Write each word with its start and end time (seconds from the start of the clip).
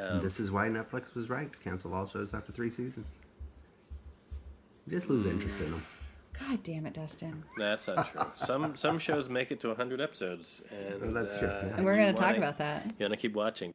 Um, 0.00 0.20
this 0.20 0.38
is 0.40 0.50
why 0.50 0.68
Netflix 0.68 1.14
was 1.14 1.28
right 1.28 1.50
to 1.52 1.58
cancel 1.58 1.94
all 1.94 2.06
shows 2.06 2.32
after 2.34 2.52
three 2.52 2.70
seasons. 2.70 3.06
You 4.86 4.92
just 4.92 5.10
lose 5.10 5.26
interest 5.26 5.60
in 5.60 5.72
them. 5.72 5.82
God 6.38 6.62
damn 6.62 6.86
it, 6.86 6.94
Dustin. 6.94 7.42
That's 7.56 7.88
not 7.88 8.10
true. 8.12 8.26
Some 8.46 8.76
some 8.76 8.98
shows 9.00 9.28
make 9.28 9.50
it 9.50 9.58
to 9.60 9.68
100 9.68 10.00
episodes, 10.00 10.62
and 10.70 11.02
Oh, 11.02 11.12
that's 11.12 11.36
true, 11.36 11.48
uh, 11.48 11.62
yeah. 11.66 11.76
And 11.76 11.84
we're 11.84 11.96
going 11.96 12.14
to 12.14 12.20
talk 12.20 12.36
about 12.36 12.58
that. 12.58 12.86
You 12.86 12.92
want 13.00 13.12
to 13.12 13.16
keep 13.16 13.34
watching. 13.34 13.74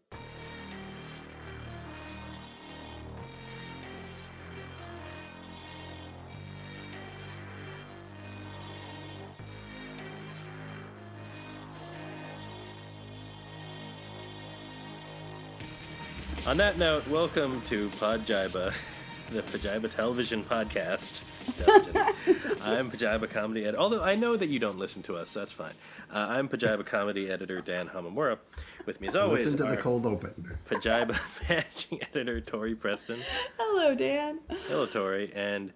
On 16.45 16.57
that 16.57 16.77
note, 16.77 17.07
welcome 17.07 17.61
to 17.67 17.89
Podjiba, 17.91 18.73
the 19.29 19.41
Pajiba 19.43 19.89
Television 19.89 20.43
Podcast. 20.43 21.23
Dustin. 21.57 21.95
I'm 22.61 22.91
Pajiba 22.91 23.29
Comedy 23.29 23.63
Editor. 23.63 23.77
Although 23.79 24.03
I 24.03 24.15
know 24.15 24.35
that 24.35 24.49
you 24.49 24.59
don't 24.59 24.77
listen 24.77 25.01
to 25.03 25.15
us, 25.15 25.29
so 25.29 25.39
that's 25.39 25.53
fine. 25.53 25.71
Uh, 26.13 26.17
I'm 26.20 26.49
Pajiba 26.49 26.85
Comedy 26.85 27.31
Editor 27.31 27.61
Dan 27.61 27.87
Hamamura. 27.87 28.37
With 28.85 28.99
me 28.99 29.07
as 29.07 29.15
always 29.15 29.45
Listen 29.45 29.59
to 29.59 29.67
are 29.67 29.75
the 29.75 29.81
cold 29.81 30.05
open. 30.05 30.57
Pajiba 30.70 31.17
Managing 31.49 32.01
Editor 32.13 32.41
Tori 32.41 32.75
Preston. 32.75 33.20
Hello, 33.57 33.95
Dan. 33.95 34.39
Hello, 34.67 34.85
Tori. 34.85 35.31
And 35.34 35.71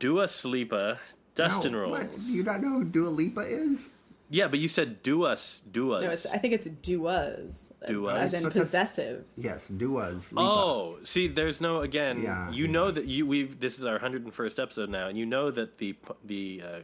Dua 0.00 0.24
Sleepa, 0.24 0.98
Dustin 1.36 1.72
No, 1.72 1.78
Rolls. 1.82 1.98
what? 1.98 2.16
Do 2.16 2.32
you 2.32 2.42
not 2.42 2.60
know 2.60 2.70
who 2.70 2.84
Dua 2.84 3.08
Lipa 3.08 3.42
is? 3.42 3.90
Yeah, 4.32 4.46
but 4.46 4.60
you 4.60 4.68
said 4.68 5.02
do 5.02 5.24
us, 5.24 5.60
do 5.72 5.92
us. 5.92 6.04
No, 6.04 6.10
it's, 6.10 6.26
I 6.26 6.38
think 6.38 6.54
it's 6.54 6.66
duas. 6.66 7.72
Duas? 7.86 8.16
As 8.16 8.34
in 8.34 8.44
Because- 8.44 8.62
possessive. 8.62 9.26
Yes, 9.36 9.66
Dua's 9.66 10.32
Lipa. 10.32 10.40
Oh, 10.48 10.98
see, 11.02 11.26
there's 11.26 11.60
no 11.60 11.80
again. 11.80 12.22
Yeah, 12.22 12.48
you 12.50 12.66
yeah. 12.66 12.70
know 12.70 12.90
that 12.92 13.06
you 13.06 13.26
we 13.26 13.42
this 13.44 13.76
is 13.78 13.84
our 13.84 13.98
101st 13.98 14.62
episode 14.62 14.88
now, 14.88 15.08
and 15.08 15.18
you 15.18 15.26
know 15.26 15.50
that 15.50 15.78
the 15.78 15.96
the 16.24 16.62
uh, 16.64 16.78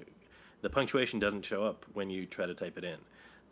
the 0.62 0.70
punctuation 0.70 1.20
doesn't 1.20 1.44
show 1.44 1.62
up 1.64 1.86
when 1.94 2.10
you 2.10 2.26
try 2.26 2.46
to 2.46 2.54
type 2.54 2.76
it 2.78 2.84
in. 2.84 2.98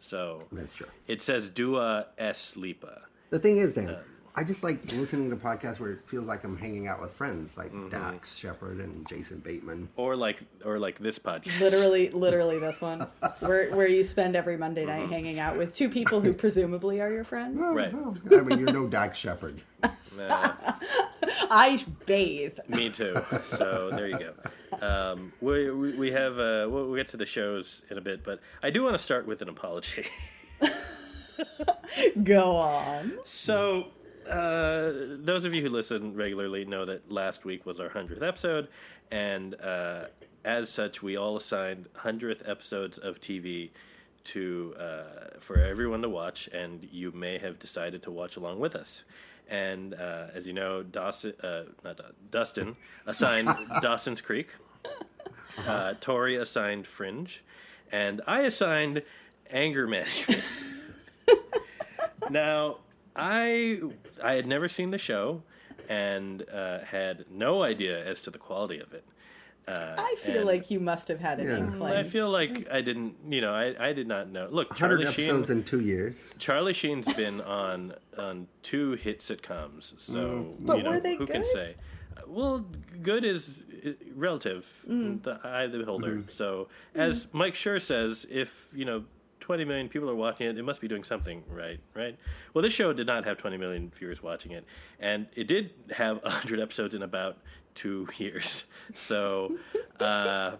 So 0.00 0.42
That's 0.50 0.74
true. 0.74 0.88
it 1.06 1.22
says 1.22 1.48
Dua 1.48 2.06
S 2.18 2.56
Lipa. 2.56 3.02
The 3.30 3.38
thing 3.38 3.58
is, 3.58 3.74
Dan, 3.74 3.96
I 4.36 4.42
just 4.42 4.64
like 4.64 4.84
listening 4.92 5.30
to 5.30 5.36
podcasts 5.36 5.78
where 5.78 5.92
it 5.92 6.00
feels 6.06 6.26
like 6.26 6.42
I'm 6.42 6.56
hanging 6.56 6.88
out 6.88 7.00
with 7.00 7.12
friends 7.12 7.56
like 7.56 7.70
Mm-hmm. 7.72 7.88
Dax 7.90 8.36
Shepard 8.36 8.78
and 8.78 9.06
Jason 9.08 9.38
Bateman. 9.38 9.88
Or 9.96 10.16
like 10.16 10.42
or 10.64 10.78
like 10.80 10.98
this 10.98 11.18
podcast. 11.20 11.60
Literally, 11.60 12.10
literally 12.24 12.58
this 12.58 12.80
one, 12.80 13.06
where 13.40 13.70
where 13.74 13.86
you 13.88 14.02
spend 14.02 14.34
every 14.34 14.56
Monday 14.56 14.84
night 14.84 15.08
hanging 15.08 15.38
out 15.38 15.56
with 15.56 15.74
two 15.74 15.88
people 15.88 16.20
who 16.20 16.32
presumably 16.32 17.00
are 17.00 17.12
your 17.12 17.22
friends. 17.24 17.58
Right. 17.60 17.94
I 17.94 18.40
mean, 18.42 18.58
you're 18.58 18.72
no 18.72 18.88
Dax 18.88 19.18
Shepard. 19.18 19.60
I 21.50 21.84
bathe. 22.06 22.58
me 22.68 22.90
too. 22.90 23.16
So 23.46 23.90
there 23.92 24.08
you 24.08 24.18
go. 24.18 24.32
Um, 24.86 25.32
we, 25.40 25.70
we 25.70 25.92
we 25.92 26.10
have 26.12 26.32
uh, 26.38 26.66
we'll, 26.68 26.86
we'll 26.86 26.96
get 26.96 27.08
to 27.08 27.16
the 27.16 27.26
shows 27.26 27.82
in 27.90 27.98
a 27.98 28.00
bit, 28.00 28.24
but 28.24 28.40
I 28.62 28.70
do 28.70 28.82
want 28.82 28.94
to 28.94 28.98
start 29.02 29.26
with 29.26 29.42
an 29.42 29.48
apology. 29.48 30.06
Go 32.22 32.56
on. 32.56 33.12
So, 33.24 33.88
uh, 34.28 34.92
those 35.18 35.44
of 35.44 35.54
you 35.54 35.62
who 35.62 35.68
listen 35.68 36.14
regularly 36.14 36.64
know 36.64 36.84
that 36.84 37.10
last 37.10 37.44
week 37.44 37.66
was 37.66 37.80
our 37.80 37.88
100th 37.88 38.22
episode, 38.22 38.68
and 39.10 39.54
uh, 39.60 40.04
as 40.44 40.70
such, 40.70 41.02
we 41.02 41.16
all 41.16 41.36
assigned 41.36 41.88
100th 41.96 42.48
episodes 42.48 42.98
of 42.98 43.20
TV 43.20 43.70
to 44.24 44.74
uh, 44.78 45.38
for 45.40 45.58
everyone 45.58 46.02
to 46.02 46.08
watch, 46.08 46.48
and 46.48 46.88
you 46.90 47.12
may 47.12 47.38
have 47.38 47.58
decided 47.58 48.02
to 48.02 48.10
watch 48.10 48.36
along 48.36 48.58
with 48.58 48.74
us. 48.74 49.02
And 49.48 49.94
uh, 49.94 50.28
as 50.34 50.46
you 50.46 50.54
know, 50.54 50.82
Dawson, 50.82 51.34
uh, 51.42 51.64
not 51.84 52.00
Dustin 52.30 52.76
assigned 53.06 53.50
Dawson's 53.82 54.20
Creek, 54.20 54.48
uh, 55.66 55.94
Tori 56.00 56.36
assigned 56.36 56.86
Fringe, 56.86 57.42
and 57.92 58.22
I 58.26 58.42
assigned 58.42 59.02
Anger 59.50 59.86
Management. 59.86 60.42
Now, 62.30 62.78
I 63.16 63.80
I 64.22 64.32
had 64.34 64.46
never 64.46 64.68
seen 64.68 64.90
the 64.90 64.98
show 64.98 65.42
and 65.88 66.44
uh, 66.50 66.80
had 66.80 67.24
no 67.30 67.62
idea 67.62 68.04
as 68.06 68.20
to 68.22 68.30
the 68.30 68.38
quality 68.38 68.78
of 68.80 68.92
it. 68.92 69.04
Uh, 69.66 69.94
I 69.96 70.14
feel 70.18 70.44
like 70.44 70.70
you 70.70 70.78
must 70.78 71.08
have 71.08 71.20
had 71.20 71.40
an 71.40 71.46
Yeah. 71.46 71.56
inkling. 71.58 71.94
I 71.94 72.02
feel 72.02 72.28
like 72.28 72.68
I 72.70 72.82
didn't, 72.82 73.14
you 73.30 73.40
know, 73.40 73.54
I, 73.54 73.74
I 73.88 73.92
did 73.94 74.06
not 74.06 74.28
know. 74.30 74.46
Look, 74.50 74.68
100 74.70 74.76
Charlie 75.00 75.12
Sheen. 75.12 75.24
episodes 75.24 75.48
in 75.50 75.62
two 75.64 75.80
years. 75.80 76.34
Charlie 76.38 76.74
Sheen's 76.74 77.10
been 77.14 77.40
on 77.40 77.94
on 78.18 78.46
two 78.62 78.92
hit 78.92 79.20
sitcoms, 79.20 79.94
so 79.98 80.54
But 80.60 80.76
you 80.78 80.82
know 80.82 80.90
were 80.90 81.00
they 81.00 81.16
who 81.16 81.26
can 81.26 81.44
say? 81.46 81.76
Uh, 82.16 82.20
Well, 82.26 82.64
good 83.02 83.24
is 83.24 83.62
uh, 83.86 83.92
relative, 84.14 84.66
the 84.86 85.40
eye 85.42 85.62
of 85.64 85.72
the 85.72 85.78
beholder. 85.78 86.24
So, 86.28 86.68
as 86.94 87.26
Mike 87.32 87.54
Sure 87.54 87.80
says, 87.80 88.26
if 88.30 88.68
you 88.74 88.84
know. 88.84 89.04
20 89.44 89.66
million 89.66 89.90
people 89.90 90.08
are 90.08 90.14
watching 90.14 90.46
it. 90.46 90.56
It 90.56 90.62
must 90.62 90.80
be 90.80 90.88
doing 90.88 91.04
something 91.04 91.44
right, 91.50 91.78
right? 91.92 92.16
Well, 92.54 92.62
this 92.62 92.72
show 92.72 92.94
did 92.94 93.06
not 93.06 93.26
have 93.26 93.36
20 93.36 93.58
million 93.58 93.92
viewers 93.94 94.22
watching 94.22 94.52
it, 94.52 94.64
and 94.98 95.26
it 95.36 95.46
did 95.48 95.70
have 95.94 96.22
100 96.22 96.60
episodes 96.60 96.94
in 96.94 97.02
about 97.02 97.36
two 97.74 98.08
years. 98.16 98.64
So, 98.94 99.58
uh, 100.00 100.52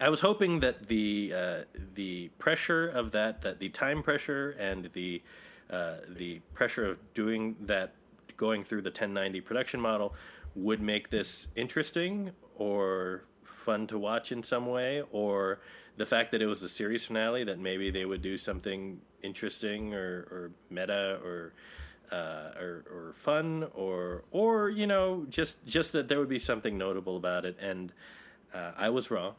I 0.00 0.08
was 0.08 0.20
hoping 0.20 0.60
that 0.60 0.88
the 0.88 1.34
uh, 1.36 1.58
the 1.94 2.28
pressure 2.38 2.88
of 2.88 3.12
that, 3.12 3.42
that 3.42 3.58
the 3.58 3.68
time 3.68 4.02
pressure 4.02 4.56
and 4.58 4.88
the 4.94 5.22
uh, 5.70 5.96
the 6.08 6.38
pressure 6.54 6.86
of 6.86 6.98
doing 7.12 7.56
that, 7.60 7.92
going 8.38 8.64
through 8.64 8.82
the 8.82 8.88
1090 8.88 9.42
production 9.42 9.78
model, 9.78 10.14
would 10.54 10.80
make 10.80 11.10
this 11.10 11.48
interesting 11.56 12.30
or 12.56 13.24
fun 13.44 13.86
to 13.88 13.98
watch 13.98 14.32
in 14.32 14.42
some 14.42 14.66
way, 14.66 15.02
or 15.12 15.60
the 15.96 16.06
fact 16.06 16.32
that 16.32 16.42
it 16.42 16.46
was 16.46 16.60
the 16.60 16.68
series 16.68 17.04
finale 17.04 17.44
that 17.44 17.58
maybe 17.58 17.90
they 17.90 18.04
would 18.04 18.22
do 18.22 18.36
something 18.38 19.00
interesting 19.22 19.94
or, 19.94 20.26
or 20.30 20.50
meta 20.70 21.18
or. 21.24 21.52
Uh, 22.10 22.52
or, 22.60 22.84
or 22.92 23.12
fun, 23.14 23.66
or 23.74 24.22
or 24.32 24.68
you 24.68 24.86
know, 24.86 25.24
just 25.30 25.64
just 25.64 25.92
that 25.92 26.08
there 26.08 26.18
would 26.18 26.28
be 26.28 26.38
something 26.38 26.76
notable 26.76 27.16
about 27.16 27.46
it, 27.46 27.56
and 27.58 27.90
uh, 28.52 28.72
I 28.76 28.90
was 28.90 29.10
wrong 29.10 29.34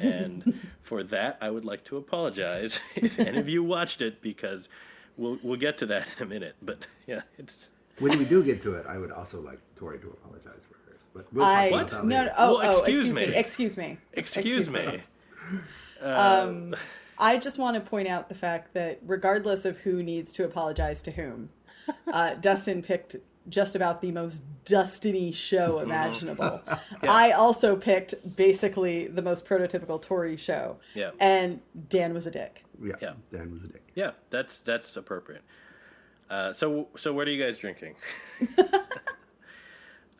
and 0.00 0.60
for 0.82 1.02
that 1.04 1.38
I 1.40 1.50
would 1.50 1.64
like 1.64 1.84
to 1.84 1.96
apologize 1.96 2.80
if 2.96 3.18
any 3.18 3.38
of 3.38 3.48
you 3.48 3.62
watched 3.62 4.02
it 4.02 4.22
because 4.22 4.68
we'll 5.16 5.38
we'll 5.42 5.58
get 5.58 5.78
to 5.78 5.86
that 5.86 6.06
in 6.16 6.24
a 6.24 6.26
minute. 6.26 6.56
But 6.62 6.78
yeah, 7.06 7.22
it's 7.38 7.70
When 7.98 8.18
we 8.18 8.24
do 8.24 8.42
get 8.44 8.62
to 8.62 8.74
it, 8.74 8.86
I 8.86 8.98
would 8.98 9.12
also 9.12 9.40
like 9.40 9.58
Tori 9.76 9.98
to 10.00 10.08
apologize 10.08 10.60
for 10.68 10.90
hers. 10.90 11.00
But 11.14 11.32
we'll 11.32 11.44
talk 11.44 11.54
I 11.54 11.64
about 11.66 11.90
that 11.90 12.04
no, 12.04 12.16
later. 12.16 12.24
no 12.26 12.32
oh, 12.38 12.58
Well, 12.58 12.66
oh 12.66 12.70
excuse 12.78 12.98
excuse 13.08 13.16
me. 13.16 13.26
me. 13.26 13.34
excuse 13.34 13.76
me 13.76 13.98
excuse, 14.12 14.70
me. 14.70 15.02
I 17.18 17.38
just 17.38 17.58
want 17.58 17.74
to 17.76 17.80
point 17.80 18.08
out 18.08 18.28
the 18.28 18.34
fact 18.34 18.74
that 18.74 18.98
regardless 19.06 19.64
of 19.64 19.78
who 19.78 20.02
needs 20.02 20.32
to 20.34 20.44
apologize 20.44 21.02
to 21.02 21.10
whom, 21.10 21.48
uh, 22.12 22.34
Dustin 22.40 22.82
picked 22.82 23.16
just 23.48 23.76
about 23.76 24.00
the 24.00 24.12
most 24.12 24.42
Dustiny 24.64 25.32
show 25.32 25.78
imaginable. 25.80 26.60
I 27.08 27.30
also 27.32 27.76
picked 27.76 28.14
basically 28.36 29.06
the 29.06 29.22
most 29.22 29.46
prototypical 29.46 30.02
Tory 30.02 30.36
show. 30.36 30.78
Yeah. 30.94 31.12
And 31.20 31.60
Dan 31.88 32.12
was 32.12 32.26
a 32.26 32.30
dick. 32.30 32.64
Yeah, 32.82 32.94
Yeah. 33.00 33.12
Dan 33.32 33.52
was 33.52 33.64
a 33.64 33.68
dick. 33.68 33.82
Yeah, 33.94 34.10
that's 34.30 34.60
that's 34.60 34.96
appropriate. 34.96 35.42
Uh, 36.28 36.52
so 36.52 36.88
so 36.96 37.12
what 37.12 37.28
are 37.28 37.30
you 37.30 37.42
guys 37.42 37.56
drinking? 37.56 37.94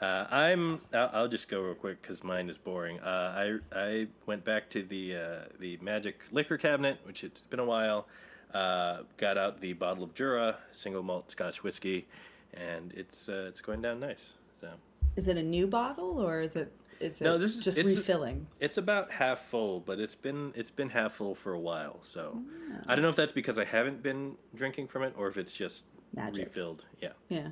uh, 0.01 0.27
I'm. 0.31 0.79
I'll, 0.93 1.11
I'll 1.13 1.29
just 1.29 1.49
go 1.49 1.61
real 1.63 1.75
quick 1.75 2.03
because 2.03 2.23
mine 2.23 2.49
is 2.51 2.59
boring. 2.59 3.01
Uh, 3.01 3.59
I 3.73 3.79
I 3.79 4.07
went 4.27 4.45
back 4.45 4.69
to 4.71 4.83
the 4.83 5.17
uh, 5.17 5.39
the 5.59 5.79
magic 5.81 6.21
liquor 6.33 6.59
cabinet, 6.59 6.99
which 7.05 7.25
it's 7.25 7.43
been 7.43 7.61
a 7.61 7.65
while. 7.65 8.07
Uh, 8.55 8.99
got 9.17 9.37
out 9.37 9.61
the 9.61 9.73
bottle 9.73 10.05
of 10.05 10.15
Jura 10.15 10.59
single 10.73 11.03
malt 11.03 11.31
Scotch 11.31 11.63
whiskey, 11.63 12.07
and 12.55 12.93
it's 12.95 13.29
uh, 13.29 13.47
it's 13.49 13.61
going 13.61 13.83
down 13.83 14.01
nice. 14.01 14.35
So 14.61 14.69
Is 15.17 15.29
it 15.29 15.37
a 15.37 15.43
new 15.43 15.67
bottle 15.67 16.19
or 16.21 16.41
is 16.43 16.57
it 16.57 16.73
is 17.01 17.21
it 17.21 17.25
No, 17.25 17.37
this 17.39 17.57
is- 17.57 17.65
just 17.65 17.77
it's 17.77 17.93
a- 17.93 17.97
refilling? 17.97 18.47
It's 18.61 18.79
about 18.79 19.11
half 19.11 19.41
full, 19.41 19.81
but 19.81 19.99
it's 19.99 20.15
been 20.15 20.53
it's 20.55 20.71
been 20.71 20.89
half 20.91 21.13
full 21.15 21.35
for 21.35 21.53
a 21.55 21.61
while. 21.61 21.99
So 22.03 22.41
I 22.87 22.95
don't 22.95 23.03
know 23.03 23.09
if 23.11 23.17
that's 23.17 23.33
because 23.33 23.59
I 23.59 23.65
haven't 23.65 24.03
been 24.03 24.37
drinking 24.55 24.87
from 24.89 25.03
it 25.03 25.13
or 25.19 25.29
if 25.29 25.37
it's 25.37 25.53
just 25.53 25.85
Magic. 26.15 26.47
refilled. 26.47 26.85
Yeah. 27.03 27.11
yeah. 27.29 27.49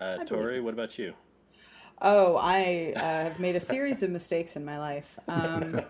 Uh, 0.00 0.24
Tori, 0.24 0.60
what 0.60 0.74
about 0.74 0.98
you? 0.98 1.14
Oh, 2.02 2.36
I 2.36 2.94
uh, 2.96 3.00
have 3.00 3.38
made 3.38 3.56
a 3.56 3.60
series 3.60 4.02
of 4.02 4.10
mistakes 4.10 4.56
in 4.56 4.64
my 4.64 4.78
life. 4.78 5.18
Um, 5.28 5.80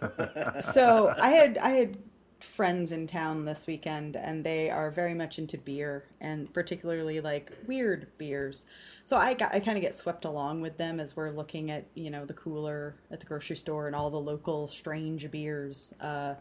so 0.61 1.15
I 1.21 1.31
had 1.31 1.59
I 1.59 1.71
had 1.71 1.97
friends 2.41 2.91
in 2.91 3.07
town 3.07 3.45
this 3.45 3.67
weekend, 3.67 4.17
and 4.17 4.43
they 4.43 4.71
are 4.71 4.91
very 4.91 5.15
much 5.15 5.39
into 5.39 5.57
beer, 5.59 6.07
and 6.21 6.53
particularly 6.53 7.21
like 7.21 7.53
weird 7.69 8.09
beers. 8.19 8.67
So 9.05 9.17
I 9.17 9.35
got 9.35 9.55
I 9.55 9.61
kind 9.61 9.77
of 9.77 9.83
get 9.83 9.95
swept 9.95 10.25
along 10.25 10.61
with 10.61 10.77
them 10.77 10.99
as 10.99 11.15
we're 11.15 11.31
looking 11.31 11.71
at 11.71 11.87
you 11.95 12.11
know 12.11 12.25
the 12.25 12.35
cooler 12.35 12.97
at 13.13 13.21
the 13.21 13.27
grocery 13.27 13.57
store 13.57 13.87
and 13.87 13.95
all 13.95 14.11
the 14.11 14.21
local 14.21 14.67
strange 14.67 15.31
beers. 15.31 15.95
Uh, 16.01 16.35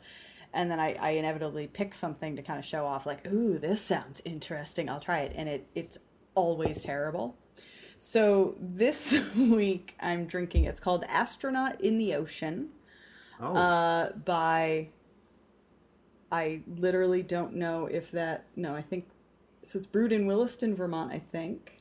and 0.52 0.72
then 0.72 0.80
I, 0.80 0.96
I 1.00 1.12
inevitably 1.12 1.68
pick 1.68 1.94
something 1.94 2.36
to 2.36 2.42
kind 2.42 2.58
of 2.58 2.66
show 2.66 2.84
off, 2.84 3.06
like, 3.06 3.28
ooh, 3.28 3.60
this 3.60 3.82
sounds 3.82 4.20
interesting. 4.26 4.90
I'll 4.90 5.00
try 5.00 5.20
it, 5.20 5.34
and 5.36 5.48
it 5.48 5.68
it's 5.76 6.00
always 6.34 6.84
terrible. 6.84 7.38
So 8.00 8.56
this 8.60 9.20
week 9.38 9.94
I'm 10.00 10.26
drinking. 10.26 10.64
It's 10.64 10.80
called 10.80 11.04
Astronaut 11.10 11.80
in 11.82 11.98
the 11.98 12.16
Ocean 12.16 12.70
Oh, 13.42 13.56
uh, 13.56 14.12
by. 14.14 14.90
I 16.32 16.62
literally 16.68 17.24
don't 17.24 17.56
know 17.56 17.88
if 17.88 18.12
that. 18.12 18.46
No, 18.56 18.74
I 18.76 18.82
think 18.82 19.06
so. 19.64 19.78
It's 19.78 19.86
brewed 19.86 20.12
in 20.12 20.28
Williston, 20.28 20.76
Vermont. 20.76 21.12
I 21.12 21.20
think 21.20 21.78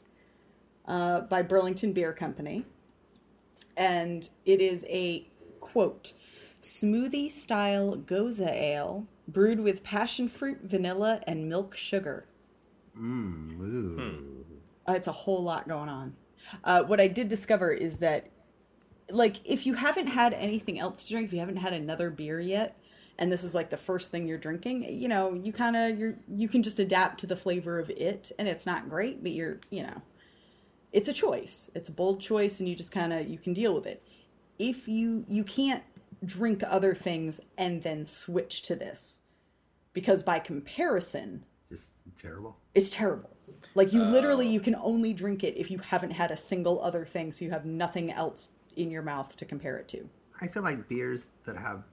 uh, 0.87 1.20
by 1.23 1.43
Burlington 1.43 1.93
Beer 1.93 2.12
Company, 2.12 2.65
and 3.76 4.29
it 4.44 4.61
is 4.61 4.85
a 4.88 5.26
quote 5.61 6.15
smoothie 6.61 7.31
style 7.31 7.97
gose 7.97 8.41
ale 8.41 9.06
brewed 9.29 9.61
with 9.61 9.85
passion 9.85 10.29
fruit, 10.29 10.61
vanilla, 10.65 11.20
and 11.26 11.49
milk 11.49 11.76
sugar. 11.76 12.26
mm, 12.99 13.61
ooh. 13.61 13.99
Uh, 14.00 14.48
it's 14.88 15.06
a 15.06 15.12
whole 15.12 15.43
lot 15.43 15.69
going 15.69 15.88
on. 15.88 16.14
Uh, 16.64 16.82
what 16.85 17.00
I 17.00 17.08
did 17.08 17.29
discover 17.29 17.73
is 17.73 17.99
that, 17.99 18.31
like, 19.11 19.37
if 19.44 19.67
you 19.67 19.75
haven't 19.75 20.06
had 20.06 20.32
anything 20.35 20.79
else 20.79 21.05
to 21.05 21.11
drink, 21.11 21.26
if 21.26 21.32
you 21.32 21.40
haven't 21.40 21.56
had 21.56 21.73
another 21.73 22.11
beer 22.11 22.40
yet, 22.40 22.79
and 23.19 23.31
this 23.32 23.43
is 23.43 23.55
like 23.55 23.69
the 23.69 23.76
first 23.76 24.11
thing 24.11 24.26
you're 24.29 24.38
drinking, 24.38 24.85
you 24.85 25.08
know, 25.08 25.35
you 25.35 25.52
kind 25.52 25.76
of 25.76 25.99
you're 25.99 26.14
you 26.29 26.49
can 26.49 26.62
just 26.62 26.79
adapt 26.79 27.19
to 27.20 27.26
the 27.26 27.37
flavor 27.37 27.79
of 27.79 27.90
it, 27.90 28.31
and 28.38 28.46
it's 28.49 28.64
not 28.64 28.88
great, 28.88 29.23
but 29.23 29.32
you're 29.32 29.58
you 29.70 29.82
know, 29.82 30.02
it's 30.93 31.08
a 31.08 31.12
choice. 31.12 31.70
It's 31.75 31.88
a 31.88 31.93
bold 31.93 32.20
choice, 32.20 32.61
and 32.61 32.69
you 32.69 32.76
just 32.76 32.93
kind 32.93 33.12
of 33.12 33.29
you 33.29 33.38
can 33.38 33.52
deal 33.52 33.75
with 33.75 33.87
it. 33.87 34.02
If 34.58 34.87
you 34.88 35.25
you 35.29 35.44
can't 35.44 35.82
drink 36.25 36.62
other 36.67 36.94
things 36.94 37.41
and 37.58 37.82
then 37.82 38.05
switch 38.05 38.62
to 38.62 38.76
this, 38.76 39.20
because 39.93 40.23
by 40.23 40.38
comparison, 40.38 41.44
it's 41.70 41.91
terrible. 42.17 42.56
it's 42.75 42.91
terrible. 42.91 43.31
Like 43.75 43.93
you 43.93 44.03
literally 44.03 44.47
you 44.49 44.61
can 44.61 44.75
only 44.76 45.12
drink 45.12 45.44
it 45.44 45.56
if 45.56 45.70
you 45.70 45.79
haven't 45.79 46.11
had 46.11 46.31
a 46.31 46.37
single 46.37 46.82
other 46.82 47.05
thing, 47.05 47.31
so 47.32 47.44
you 47.44 47.50
have 47.50 47.65
nothing 47.65 48.11
else 48.11 48.50
in 48.76 48.91
your 48.91 49.03
mouth 49.03 49.37
to 49.37 49.44
compare 49.44 49.76
it 49.76 49.88
to. 49.88 50.09
I 50.41 50.47
feel 50.49 50.62
like 50.62 50.88
beers 50.88 51.31
that 51.44 51.56
have 51.56 51.85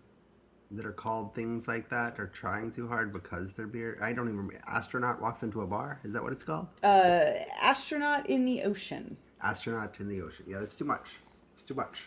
that 0.71 0.85
are 0.85 0.91
called 0.91 1.35
things 1.35 1.67
like 1.67 1.89
that 1.89 2.19
are 2.19 2.27
trying 2.27 2.71
too 2.71 2.87
hard 2.87 3.11
because 3.11 3.53
they're 3.53 3.67
beer. 3.67 3.97
I 4.01 4.13
don't 4.13 4.25
even 4.27 4.37
remember. 4.37 4.61
Astronaut 4.67 5.21
walks 5.21 5.43
into 5.43 5.61
a 5.61 5.67
bar. 5.67 5.99
Is 6.03 6.13
that 6.13 6.23
what 6.23 6.33
it's 6.33 6.43
called? 6.43 6.67
Uh, 6.83 7.31
Astronaut 7.61 8.27
in 8.29 8.45
the 8.45 8.63
ocean. 8.63 9.17
Astronaut 9.41 9.99
in 9.99 10.07
the 10.07 10.21
ocean. 10.21 10.45
Yeah, 10.47 10.59
that's 10.59 10.75
too 10.75 10.85
much. 10.85 11.17
It's 11.53 11.63
too 11.63 11.75
much. 11.75 12.05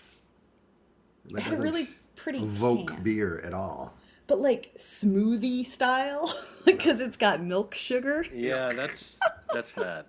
That 1.31 1.39
It 1.39 1.43
had 1.45 1.55
a 1.55 1.63
really 1.63 1.89
pretty 2.17 2.41
evoke 2.41 2.89
can. 2.89 3.03
beer 3.03 3.41
at 3.45 3.55
all. 3.55 3.95
But 4.29 4.39
like 4.39 4.73
smoothie 4.77 5.67
style 5.67 6.33
because 6.65 7.01
it's 7.01 7.17
got 7.17 7.43
milk 7.43 7.75
sugar. 7.75 8.25
Yeah, 8.33 8.73
that's 8.73 9.19
that's 9.53 9.77
not. 9.77 10.07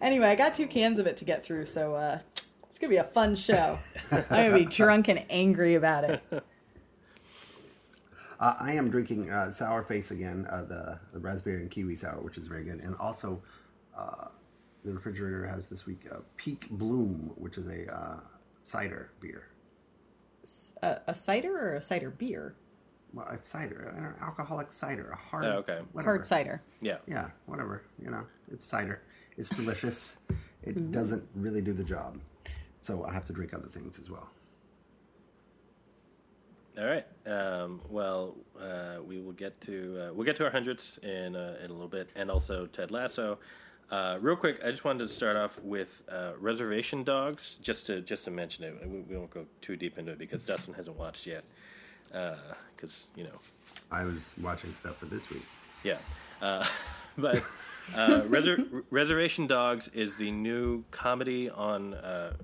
Anyway, 0.00 0.26
I 0.26 0.36
got 0.36 0.54
two 0.54 0.68
cans 0.68 0.98
of 0.98 1.06
it 1.06 1.16
to 1.16 1.24
get 1.24 1.42
through, 1.42 1.64
so 1.64 1.94
uh, 1.94 2.18
it's 2.68 2.78
gonna 2.78 2.90
be 2.90 2.98
a 2.98 3.04
fun 3.04 3.34
show. 3.34 3.78
I'm 4.12 4.24
gonna 4.28 4.58
be 4.58 4.66
drunk 4.66 5.08
and 5.08 5.24
angry 5.30 5.74
about 5.74 6.04
it. 6.04 6.22
Uh, 8.40 8.54
I 8.58 8.72
am 8.72 8.90
drinking 8.90 9.30
uh, 9.30 9.50
Sour 9.50 9.82
Face 9.82 10.12
again, 10.12 10.46
uh, 10.50 10.62
the, 10.62 10.98
the 11.12 11.18
raspberry 11.18 11.60
and 11.60 11.70
kiwi 11.70 11.94
sour, 11.94 12.22
which 12.22 12.38
is 12.38 12.46
very 12.46 12.64
good. 12.64 12.80
And 12.80 12.96
also, 12.96 13.42
uh, 13.96 14.28
the 14.82 14.94
refrigerator 14.94 15.46
has 15.46 15.68
this 15.68 15.84
week 15.84 16.06
uh, 16.10 16.20
Peak 16.38 16.68
Bloom, 16.70 17.32
which 17.36 17.58
is 17.58 17.68
a 17.68 17.94
uh, 17.94 18.20
cider 18.62 19.10
beer. 19.20 19.49
A, 20.82 21.00
a 21.08 21.14
cider 21.14 21.56
or 21.56 21.74
a 21.74 21.82
cider 21.82 22.10
beer? 22.10 22.54
Well, 23.12 23.26
a 23.26 23.36
cider, 23.38 23.92
an 23.96 24.14
alcoholic 24.24 24.70
cider, 24.72 25.10
a 25.10 25.16
hard, 25.16 25.44
Oh, 25.44 25.58
okay. 25.58 25.80
whatever. 25.92 26.12
Hard 26.12 26.26
cider. 26.26 26.62
Yeah. 26.80 26.98
Yeah, 27.06 27.30
whatever. 27.46 27.82
You 28.02 28.10
know, 28.10 28.24
it's 28.52 28.64
cider. 28.64 29.02
It's 29.36 29.50
delicious. 29.50 30.18
It 30.62 30.92
doesn't 30.92 31.26
really 31.34 31.60
do 31.62 31.72
the 31.72 31.82
job. 31.84 32.18
So 32.80 33.04
I 33.04 33.12
have 33.12 33.24
to 33.24 33.32
drink 33.32 33.52
other 33.54 33.66
things 33.66 33.98
as 33.98 34.10
well. 34.10 34.30
All 36.78 36.86
right. 36.86 37.06
Um, 37.26 37.80
well, 37.90 38.36
uh, 38.60 38.98
we 39.06 39.20
will 39.20 39.32
get 39.32 39.60
to 39.62 40.00
uh, 40.10 40.12
we'll 40.14 40.24
get 40.24 40.36
to 40.36 40.44
our 40.44 40.50
hundreds 40.50 40.98
in 41.02 41.34
uh, 41.36 41.58
in 41.62 41.70
a 41.70 41.72
little 41.72 41.88
bit, 41.88 42.12
and 42.16 42.30
also 42.30 42.66
Ted 42.66 42.90
Lasso. 42.90 43.38
Uh, 43.90 44.18
real 44.20 44.36
quick, 44.36 44.60
I 44.64 44.70
just 44.70 44.84
wanted 44.84 45.08
to 45.08 45.12
start 45.12 45.36
off 45.36 45.60
with 45.62 46.02
uh, 46.08 46.32
Reservation 46.38 47.02
Dogs, 47.02 47.58
just 47.60 47.86
to 47.86 48.00
just 48.00 48.24
to 48.24 48.30
mention 48.30 48.64
it. 48.64 48.74
We, 48.88 49.00
we 49.00 49.16
won't 49.16 49.30
go 49.30 49.46
too 49.60 49.76
deep 49.76 49.98
into 49.98 50.12
it 50.12 50.18
because 50.18 50.44
Dustin 50.44 50.74
hasn't 50.74 50.96
watched 50.96 51.26
yet. 51.26 51.44
Because 52.76 53.08
you 53.16 53.24
know, 53.24 53.40
I 53.90 54.04
was 54.04 54.34
watching 54.40 54.72
stuff 54.72 54.96
for 54.98 55.06
this 55.06 55.28
week. 55.30 55.42
yeah. 55.82 55.98
Uh, 56.40 56.64
but 57.18 57.36
uh, 57.96 58.22
Reser- 58.28 58.84
Reservation 58.90 59.46
Dogs 59.48 59.88
is 59.88 60.16
the 60.18 60.30
new 60.30 60.84
comedy 60.92 61.50
on 61.50 61.94
uh, 61.94 62.34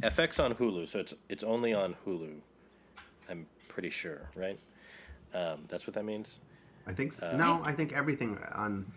FX 0.00 0.42
on 0.42 0.54
Hulu, 0.54 0.88
so 0.88 0.98
it's 0.98 1.14
it's 1.28 1.44
only 1.44 1.72
on 1.74 1.94
Hulu. 2.04 2.38
I'm 3.30 3.46
pretty 3.68 3.90
sure, 3.90 4.28
right? 4.34 4.58
Um, 5.32 5.64
that's 5.68 5.86
what 5.86 5.94
that 5.94 6.04
means. 6.04 6.40
I 6.88 6.92
think 6.92 7.12
so. 7.12 7.36
no. 7.36 7.60
I 7.64 7.72
think 7.72 7.92
everything 7.92 8.38
on 8.54 8.90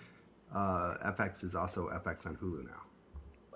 uh, 0.53 0.95
FX 1.17 1.43
is 1.43 1.55
also 1.55 1.87
FX 1.89 2.25
on 2.25 2.35
Hulu 2.37 2.65
now. 2.65 2.81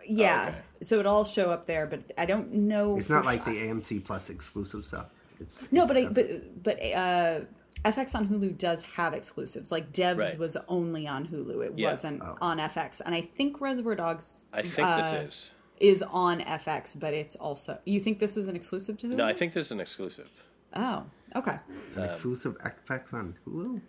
Yeah. 0.07 0.49
okay. 0.49 0.57
So 0.83 0.99
it 0.99 1.05
all 1.05 1.25
show 1.25 1.49
up 1.51 1.65
there, 1.65 1.87
but 1.87 2.13
I 2.17 2.25
don't 2.25 2.51
know. 2.53 2.97
It's 2.97 3.09
not 3.09 3.25
like 3.25 3.43
sure. 3.43 3.53
the 3.53 3.59
AMC 3.59 4.05
Plus 4.05 4.29
exclusive 4.29 4.85
stuff. 4.85 5.11
It's 5.39 5.69
No, 5.71 5.83
it's 5.83 5.93
but 5.93 5.97
I, 5.97 6.07
but 6.09 6.63
but 6.63 6.79
uh, 6.81 7.39
FX 7.83 8.15
on 8.15 8.27
Hulu 8.27 8.57
does 8.57 8.81
have 8.83 9.13
exclusives. 9.13 9.71
Like 9.71 9.91
Devs 9.91 10.17
Right. 10.17 10.37
was 10.39 10.57
only 10.67 11.07
on 11.07 11.27
Hulu; 11.27 11.65
it 11.65 11.73
Yeah. 11.75 11.91
wasn't 11.91 12.21
Oh. 12.23 12.37
on 12.41 12.57
FX. 12.59 13.01
And 13.05 13.13
I 13.15 13.21
think 13.21 13.59
Reservoir 13.59 13.95
Dogs. 13.95 14.45
I 14.53 14.61
think 14.61 14.79
uh, 14.87 15.11
this 15.23 15.33
is. 15.33 15.51
is 15.97 16.03
on 16.03 16.39
FX, 16.41 16.99
but 16.99 17.13
it's 17.13 17.35
also. 17.35 17.79
You 17.85 17.99
think 17.99 18.19
this 18.19 18.37
is 18.37 18.47
an 18.47 18.55
exclusive 18.55 18.97
to 18.99 19.07
Hulu? 19.07 19.15
No, 19.15 19.25
I 19.25 19.33
think 19.33 19.53
this 19.53 19.65
is 19.67 19.71
an 19.71 19.79
exclusive. 19.79 20.29
Oh, 20.75 21.05
okay. 21.35 21.57
an 21.95 22.03
exclusive 22.03 22.57
FX 22.59 23.13
on 23.13 23.35
Hulu. 23.47 23.81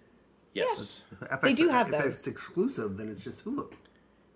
Yes. 0.56 1.02
FX, 1.22 1.40
They 1.42 1.52
do 1.54 1.68
have 1.68 1.88
if 1.92 1.92
those. 2.02 2.06
it's 2.06 2.26
exclusive, 2.26 2.96
then 2.96 3.08
it's 3.08 3.22
just 3.22 3.44
Hulu. 3.44 3.72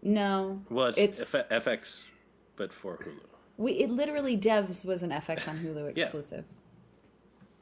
No. 0.02 0.62
Well, 0.70 0.86
it's, 0.86 0.98
it's 1.20 1.34
F- 1.34 1.48
FX, 1.48 2.08
but 2.56 2.72
for 2.72 2.96
Hulu. 2.98 3.20
we, 3.56 3.72
it 3.72 3.90
literally 3.90 4.36
Devs 4.36 4.84
was 4.84 5.02
an 5.02 5.10
FX 5.10 5.48
on 5.48 5.58
Hulu 5.58 5.92
Yeah. 5.96 6.04
exclusive. 6.04 6.44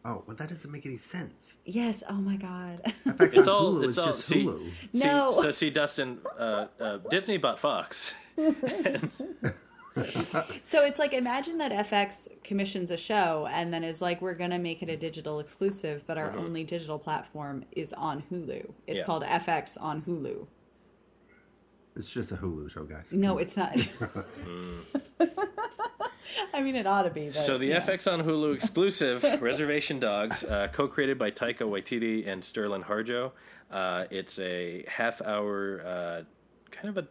Oh, 0.05 0.23
well, 0.27 0.37
that 0.37 0.49
doesn't 0.49 0.71
make 0.71 0.87
any 0.87 0.97
sense. 0.97 1.59
Yes. 1.65 2.03
Oh 2.09 2.15
my 2.15 2.37
god. 2.37 2.81
FX 3.07 3.21
It's 3.37 3.39
on 3.39 3.49
all. 3.49 3.75
Hulu 3.75 3.83
It's 3.83 3.91
is 3.93 3.99
all. 3.99 4.07
just 4.07 4.23
See, 4.25 4.45
Hulu. 4.45 4.71
see- 4.93 4.99
No. 5.05 5.33
so 5.33 5.51
see, 5.51 5.71
Dustin. 5.71 6.19
Uh, 6.39 6.67
uh, 6.81 6.99
Disney 7.11 7.37
bought 7.37 7.59
Fox. 7.59 8.15
so 10.63 10.85
it's 10.85 10.99
like 10.99 11.13
imagine 11.13 11.59
that 11.59 11.73
FX 11.73 12.29
commissions 12.45 12.91
a 12.91 12.97
show 12.97 13.49
and 13.51 13.73
then 13.73 13.85
is 13.85 14.01
like, 14.01 14.21
we're 14.23 14.35
gonna 14.35 14.59
make 14.59 14.83
it 14.83 14.89
a 14.89 14.97
digital 14.97 15.41
exclusive, 15.41 16.03
but 16.07 16.19
our 16.19 16.37
only 16.37 16.65
digital 16.65 16.99
platform 16.99 17.65
is 17.73 17.93
on 17.93 18.23
Hulu. 18.31 18.71
It's 18.87 19.01
Yeah. 19.01 19.07
called 19.07 19.25
FX 19.25 19.77
on 19.81 20.03
Hulu. 20.03 20.47
It's 21.97 22.09
just 22.11 22.31
a 22.31 22.37
Hulu 22.37 22.71
show, 22.71 22.85
guys. 22.85 23.13
No, 23.13 23.39
it's 23.39 23.57
not. 23.57 23.75
I 26.55 26.61
mean, 26.63 26.77
it 26.77 26.87
ought 26.87 27.03
to 27.03 27.11
be. 27.11 27.27
But, 27.31 27.45
So 27.45 27.59
the 27.59 27.67
you 27.67 27.73
know. 27.75 27.81
FX 27.81 28.11
on 28.13 28.23
Hulu 28.25 28.55
exclusive 28.55 29.23
Reservation 29.41 29.99
Dogs, 29.99 30.45
uh, 30.45 30.69
co-created 30.73 31.19
by 31.19 31.31
Taika 31.31 31.61
Waititi 31.63 32.27
and 32.27 32.43
Sterlin 32.43 32.85
Harjo. 32.85 33.33
Uh, 33.71 34.05
it's 34.11 34.39
a 34.39 34.85
half-hour, 34.89 35.83
uh, 35.85 36.23
kind 36.71 36.89
of 36.97 37.05
a. 37.05 37.09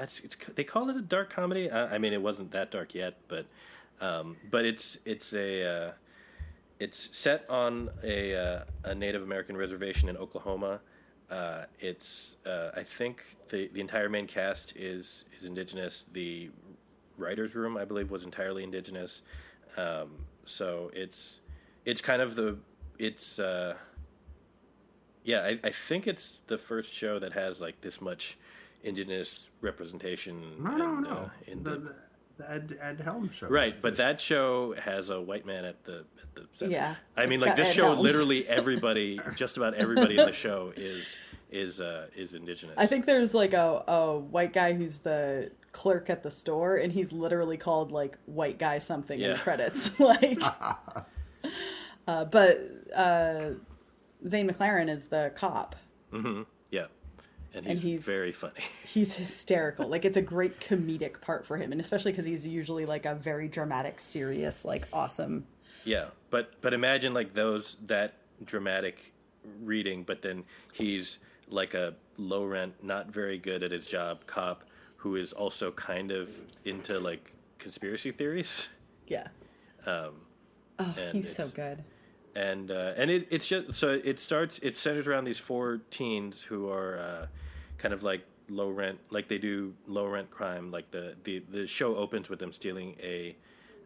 It's, 0.00 0.20
it's, 0.20 0.36
they 0.54 0.64
call 0.64 0.88
it 0.90 0.96
a 0.96 1.02
dark 1.02 1.30
comedy. 1.30 1.70
I, 1.70 1.94
I 1.94 1.98
mean, 1.98 2.12
it 2.12 2.22
wasn't 2.22 2.50
that 2.52 2.70
dark 2.70 2.94
yet, 2.94 3.14
but 3.28 3.46
um, 4.00 4.36
but 4.50 4.64
it's 4.64 4.98
it's 5.04 5.32
a 5.32 5.88
uh, 5.88 5.92
it's 6.78 7.16
set 7.16 7.48
on 7.48 7.90
a 8.02 8.34
uh, 8.34 8.64
a 8.84 8.94
Native 8.94 9.22
American 9.22 9.56
reservation 9.56 10.08
in 10.08 10.16
Oklahoma. 10.16 10.80
Uh, 11.30 11.64
it's 11.80 12.36
uh, 12.46 12.70
I 12.74 12.82
think 12.82 13.36
the 13.48 13.68
the 13.72 13.80
entire 13.80 14.08
main 14.08 14.26
cast 14.26 14.76
is 14.76 15.24
is 15.38 15.44
indigenous. 15.44 16.06
The 16.12 16.50
writers' 17.16 17.54
room, 17.54 17.76
I 17.76 17.84
believe, 17.84 18.10
was 18.10 18.24
entirely 18.24 18.62
indigenous. 18.62 19.22
Um, 19.76 20.10
so 20.44 20.90
it's 20.94 21.40
it's 21.84 22.00
kind 22.00 22.22
of 22.22 22.36
the 22.36 22.58
it's 22.98 23.38
uh, 23.38 23.74
yeah. 25.24 25.40
I, 25.40 25.58
I 25.64 25.70
think 25.70 26.06
it's 26.06 26.34
the 26.46 26.58
first 26.58 26.92
show 26.92 27.18
that 27.18 27.32
has 27.32 27.60
like 27.60 27.80
this 27.80 28.00
much 28.00 28.38
indigenous 28.86 29.50
representation. 29.60 30.62
No, 30.62 30.76
no, 30.76 30.94
and, 30.94 31.02
no. 31.02 31.10
uh, 31.10 31.28
in 31.46 31.62
the, 31.62 31.70
the, 31.70 31.78
the, 31.78 31.94
the 32.38 32.50
Ed, 32.50 32.78
Ed 32.80 33.00
Helm 33.00 33.30
show. 33.30 33.48
Right, 33.48 33.80
but 33.80 33.96
that 33.96 34.20
show 34.20 34.74
has 34.74 35.10
a 35.10 35.20
white 35.20 35.46
man 35.46 35.64
at 35.64 35.84
the 35.84 36.04
at 36.22 36.34
the 36.34 36.46
center. 36.52 36.72
Yeah, 36.72 36.94
I 37.16 37.26
mean, 37.26 37.40
like 37.40 37.56
this 37.56 37.68
Ed 37.68 37.72
show, 37.72 37.86
Helms. 37.86 38.00
literally 38.00 38.46
everybody, 38.48 39.20
just 39.36 39.56
about 39.56 39.74
everybody 39.74 40.18
in 40.18 40.26
the 40.26 40.32
show 40.32 40.72
is 40.76 41.16
is 41.50 41.80
uh, 41.80 42.06
is 42.16 42.34
indigenous. 42.34 42.76
I 42.78 42.86
think 42.86 43.06
there's 43.06 43.34
like 43.34 43.52
a, 43.54 43.84
a 43.86 44.18
white 44.18 44.52
guy 44.52 44.72
who's 44.72 45.00
the 45.00 45.50
clerk 45.72 46.08
at 46.10 46.22
the 46.22 46.30
store, 46.30 46.76
and 46.76 46.92
he's 46.92 47.12
literally 47.12 47.56
called 47.56 47.92
like 47.92 48.18
white 48.26 48.58
guy 48.58 48.78
something 48.78 49.20
in 49.20 49.32
the 49.32 49.38
credits. 49.38 49.98
like, 50.00 50.38
Uh, 52.08 52.24
but 52.24 52.58
uh, 52.94 53.50
Zahn 54.26 54.48
McClarnon 54.48 54.88
is 54.88 55.06
the 55.06 55.32
cop. 55.34 55.74
Mm-hmm. 56.12 56.42
Yeah, 56.70 56.86
and 57.56 57.66
he's, 57.66 57.70
And 57.80 57.80
he's- 57.88 58.04
very 58.04 58.32
funny. 58.32 58.60
He's 58.86 59.14
hysterical. 59.16 59.88
like 59.88 60.04
it's 60.04 60.16
a 60.16 60.22
great 60.22 60.60
comedic 60.60 61.20
part 61.20 61.46
for 61.46 61.56
him, 61.56 61.72
and 61.72 61.80
especially 61.80 62.12
because 62.12 62.24
he's 62.24 62.46
usually 62.46 62.86
like 62.86 63.04
a 63.06 63.14
very 63.14 63.48
dramatic, 63.48 63.98
serious, 64.00 64.64
like 64.64 64.86
awesome. 64.92 65.46
yeah, 65.84 66.06
but 66.30 66.60
but 66.60 66.72
imagine 66.74 67.12
like 67.14 67.34
those 67.34 67.76
that 67.86 68.14
dramatic 68.44 69.12
reading, 69.62 70.02
but 70.04 70.22
then 70.22 70.44
he's 70.72 71.18
like 71.48 71.74
a 71.74 71.94
low 72.16 72.44
rent, 72.44 72.74
not 72.82 73.10
very 73.12 73.38
good 73.38 73.62
at 73.62 73.70
his 73.70 73.86
job 73.86 74.26
cop 74.26 74.64
who 74.98 75.14
is 75.16 75.32
also 75.32 75.70
kind 75.72 76.10
of 76.10 76.30
into 76.64 76.98
like 76.98 77.32
conspiracy 77.58 78.10
theories. 78.12 78.68
Yeah. 79.06 79.28
Um, 79.86 80.12
Oh, 80.78 80.94
he's 81.12 81.34
so 81.34 81.48
good. 81.48 81.84
and 82.34 82.70
uh, 82.70 82.92
and 82.96 83.10
it, 83.10 83.28
it's 83.30 83.46
just 83.48 83.72
so 83.74 83.98
it 84.04 84.18
starts 84.18 84.58
it 84.58 84.76
centers 84.76 85.06
around 85.06 85.24
these 85.24 85.38
four 85.38 85.80
teens 85.90 86.42
who 86.42 86.68
are 86.68 86.98
uh, 86.98 87.26
kind 87.78 87.94
of 87.94 88.02
like 88.02 88.22
low 88.48 88.70
rent 88.70 88.98
like 89.10 89.26
they 89.28 89.38
do 89.38 89.74
low 89.88 90.06
rent 90.06 90.30
crime 90.30 90.70
like 90.70 90.88
the 90.92 91.14
the, 91.24 91.42
the 91.50 91.66
show 91.66 91.96
opens 91.96 92.28
with 92.28 92.38
them 92.38 92.52
stealing 92.52 92.96
a 93.02 93.36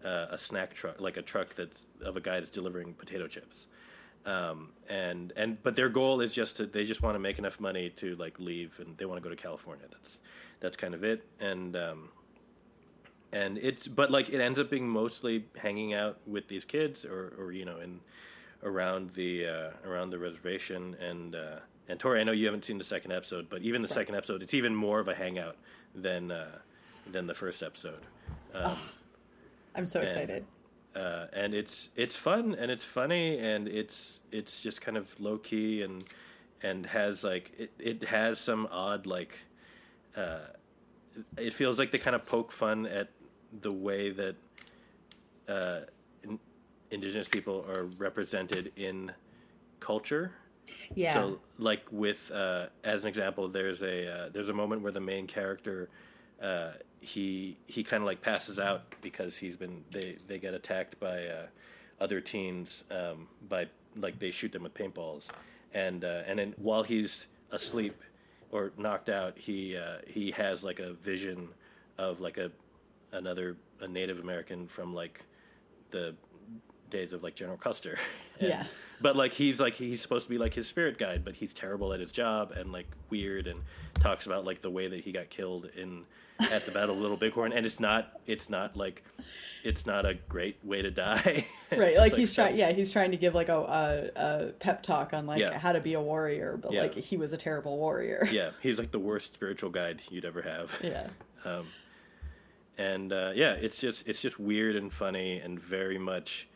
uh, 0.04 0.26
a 0.30 0.38
snack 0.38 0.74
truck 0.74 1.00
like 1.00 1.16
a 1.16 1.22
truck 1.22 1.54
that's 1.54 1.86
of 2.02 2.16
a 2.16 2.20
guy 2.20 2.40
that's 2.40 2.50
delivering 2.50 2.94
potato 2.94 3.26
chips. 3.26 3.66
Um, 4.26 4.70
and 4.88 5.32
and 5.36 5.62
but 5.62 5.76
their 5.76 5.88
goal 5.88 6.20
is 6.20 6.34
just 6.34 6.58
to 6.58 6.66
they 6.66 6.84
just 6.84 7.02
want 7.02 7.14
to 7.14 7.18
make 7.18 7.38
enough 7.38 7.58
money 7.58 7.90
to 7.96 8.16
like 8.16 8.38
leave 8.38 8.78
and 8.78 8.96
they 8.98 9.06
want 9.06 9.22
to 9.22 9.22
go 9.22 9.34
to 9.34 9.40
California. 9.40 9.86
That's 9.90 10.20
that's 10.60 10.76
kind 10.76 10.94
of 10.94 11.04
it. 11.04 11.26
And 11.40 11.74
um, 11.74 12.10
and 13.32 13.56
it's 13.58 13.88
but 13.88 14.10
like 14.10 14.28
it 14.28 14.40
ends 14.40 14.58
up 14.58 14.68
being 14.68 14.88
mostly 14.88 15.46
hanging 15.56 15.94
out 15.94 16.18
with 16.26 16.48
these 16.48 16.66
kids 16.66 17.04
or 17.04 17.32
or 17.38 17.52
you 17.52 17.64
know 17.64 17.80
in 17.80 18.00
around 18.62 19.10
the 19.14 19.46
uh, 19.46 19.70
around 19.86 20.10
the 20.10 20.18
reservation. 20.18 20.96
And 21.00 21.34
uh, 21.34 21.60
and 21.90 21.98
Tori 22.00 22.20
I 22.20 22.24
know 22.24 22.32
you 22.32 22.46
haven't 22.46 22.64
seen 22.64 22.78
the 22.78 22.84
second 22.84 23.12
episode 23.12 23.48
but 23.50 23.62
even 23.62 23.82
the 23.82 23.88
second 23.88 24.14
episode 24.14 24.42
it's 24.42 24.54
even 24.54 24.74
more 24.74 25.00
of 25.00 25.08
a 25.08 25.14
hangout 25.14 25.56
than 25.94 26.30
uh, 26.30 26.58
than 27.10 27.26
the 27.26 27.34
first 27.34 27.62
episode. 27.62 28.00
Um, 28.54 28.76
I'm 29.74 29.86
so 29.86 30.00
and- 30.00 30.08
excited. 30.08 30.44
uh, 30.96 31.26
and 31.32 31.54
it's 31.54 31.88
it's 31.96 32.16
fun 32.16 32.54
and 32.58 32.70
it's 32.70 32.84
funny 32.84 33.38
and 33.38 33.68
it's 33.68 34.20
it's 34.32 34.60
just 34.60 34.80
kind 34.80 34.96
of 34.96 35.18
low 35.20 35.38
key 35.38 35.82
and 35.82 36.04
and 36.62 36.86
has 36.86 37.24
like 37.24 37.52
it, 37.58 37.70
it 37.78 38.04
has 38.04 38.38
some 38.38 38.68
odd 38.70 39.06
like 39.06 39.36
uh, 40.16 40.40
it 41.36 41.52
feels 41.52 41.78
like 41.78 41.90
they 41.90 41.98
kind 41.98 42.14
of 42.14 42.26
poke 42.26 42.52
fun 42.52 42.86
at 42.86 43.08
the 43.62 43.72
way 43.72 44.10
that 44.10 44.36
uh, 45.48 45.80
in, 46.22 46.38
indigenous 46.90 47.28
people 47.28 47.64
are 47.74 47.88
represented 47.98 48.72
in 48.76 49.10
culture 49.80 50.32
Yeah. 50.94 51.14
so, 51.14 51.38
like 51.58 51.82
with 51.90 52.30
uh, 52.30 52.66
as 52.84 53.02
an 53.04 53.08
example, 53.08 53.48
there's 53.48 53.82
a 53.82 54.12
uh, 54.12 54.28
there's 54.30 54.48
a 54.48 54.54
moment 54.54 54.82
where 54.82 54.92
the 54.92 55.00
main 55.00 55.26
character 55.26 55.88
uh, 56.42 56.72
he 57.00 57.56
he 57.66 57.82
kind 57.84 58.02
of 58.02 58.06
like 58.06 58.20
passes 58.22 58.58
out 58.58 58.82
because 59.02 59.36
he's 59.36 59.56
been 59.56 59.84
they 59.90 60.16
they 60.26 60.38
get 60.38 60.54
attacked 60.54 60.98
by 61.00 61.26
uh, 61.26 61.46
other 62.00 62.20
teens 62.20 62.84
um, 62.90 63.28
by 63.48 63.66
like 63.96 64.18
they 64.18 64.30
shoot 64.30 64.52
them 64.52 64.62
with 64.62 64.74
paintballs, 64.74 65.28
and 65.74 66.04
uh, 66.04 66.22
and 66.26 66.38
then 66.38 66.54
while 66.58 66.82
he's 66.82 67.26
asleep 67.52 68.00
or 68.52 68.72
knocked 68.78 69.08
out, 69.08 69.36
he 69.38 69.76
uh, 69.76 69.98
he 70.06 70.30
has 70.32 70.62
like 70.64 70.78
a 70.80 70.92
vision 70.94 71.48
of 71.98 72.20
like 72.20 72.36
a 72.38 72.50
another 73.12 73.56
a 73.80 73.88
Native 73.88 74.18
American 74.20 74.66
from 74.66 74.94
like 74.94 75.24
the 75.90 76.14
days 76.90 77.12
of 77.12 77.22
like 77.22 77.34
General 77.34 77.56
Custer. 77.58 77.98
And- 78.40 78.48
Yeah. 78.48 78.64
But 79.02 79.16
like 79.16 79.32
he's 79.32 79.60
like 79.60 79.74
he's 79.74 80.00
supposed 80.02 80.26
to 80.26 80.30
be 80.30 80.38
like 80.38 80.54
his 80.54 80.66
spirit 80.68 80.98
guide, 80.98 81.24
but 81.24 81.34
he's 81.36 81.54
terrible 81.54 81.92
at 81.92 82.00
his 82.00 82.12
job 82.12 82.52
and 82.52 82.70
like 82.72 82.86
weird 83.08 83.46
and 83.46 83.60
talks 83.94 84.26
about 84.26 84.44
like 84.44 84.60
the 84.62 84.70
way 84.70 84.88
that 84.88 85.00
he 85.00 85.12
got 85.12 85.30
killed 85.30 85.68
in 85.76 86.04
at 86.52 86.64
the 86.64 86.72
Battle 86.72 86.94
of 86.94 87.00
Little 87.00 87.16
Bighorn 87.18 87.52
and 87.52 87.64
it's 87.66 87.78
not 87.80 88.18
it's 88.26 88.48
not 88.48 88.76
like 88.76 89.04
it's 89.62 89.84
not 89.86 90.06
a 90.06 90.14
great 90.28 90.56
way 90.64 90.80
to 90.82 90.90
die. 90.90 91.46
right 91.70 91.90
It's 91.90 91.98
like 91.98 92.14
he's 92.14 92.34
trying 92.34 92.56
yeah 92.56 92.72
he's 92.72 92.90
trying 92.90 93.10
to 93.10 93.16
give 93.18 93.34
like 93.34 93.48
a, 93.50 93.58
a, 94.16 94.20
a 94.48 94.52
pep 94.52 94.82
talk 94.82 95.12
on 95.14 95.26
like 95.26 95.40
Yeah. 95.40 95.58
how 95.58 95.72
to 95.72 95.80
be 95.80 95.94
a 95.94 96.00
warrior 96.00 96.56
but 96.56 96.72
Yeah. 96.72 96.82
like 96.82 96.94
he 96.94 97.16
was 97.18 97.32
a 97.34 97.36
terrible 97.36 97.76
warrior 97.76 98.26
Yeah, 98.32 98.50
he's 98.62 98.78
like 98.78 98.90
the 98.90 98.98
worst 98.98 99.34
spiritual 99.34 99.68
guide 99.70 100.00
you'd 100.10 100.24
ever 100.24 100.42
have. 100.42 100.74
yeah 100.82 101.08
Um, 101.44 101.66
and 102.78 103.12
uh, 103.12 103.32
yeah, 103.34 103.52
it's 103.52 103.78
just 103.80 104.06
it's 104.08 104.20
just 104.22 104.38
weird 104.40 104.76
and 104.76 104.92
funny 104.92 105.38
and 105.40 105.60
very 105.60 105.98
much 105.98 106.48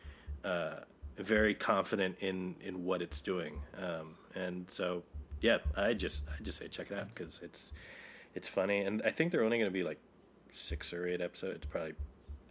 uh, 0.43 0.75
very 1.17 1.53
confident 1.55 2.17
in 2.19 2.55
in 2.61 2.83
what 2.83 3.01
it's 3.01 3.21
doing. 3.21 3.61
Um, 3.81 4.15
and 4.35 4.69
so 4.69 5.03
yeah, 5.41 5.57
I 5.75 5.93
just 5.93 6.23
I 6.27 6.41
just 6.43 6.57
say 6.59 6.67
check 6.67 6.91
it 6.91 6.97
out 6.97 7.07
because 7.13 7.39
it's 7.43 7.71
it's 8.33 8.49
funny 8.49 8.81
and 8.81 9.01
I 9.05 9.11
think 9.11 9.31
they're 9.31 9.43
only 9.43 9.57
going 9.57 9.69
to 9.69 9.73
be 9.73 9.83
like 9.83 9.99
six 10.53 10.93
or 10.93 11.07
eight 11.07 11.21
episodes. 11.21 11.55
It's 11.57 11.65
probably 11.65 11.93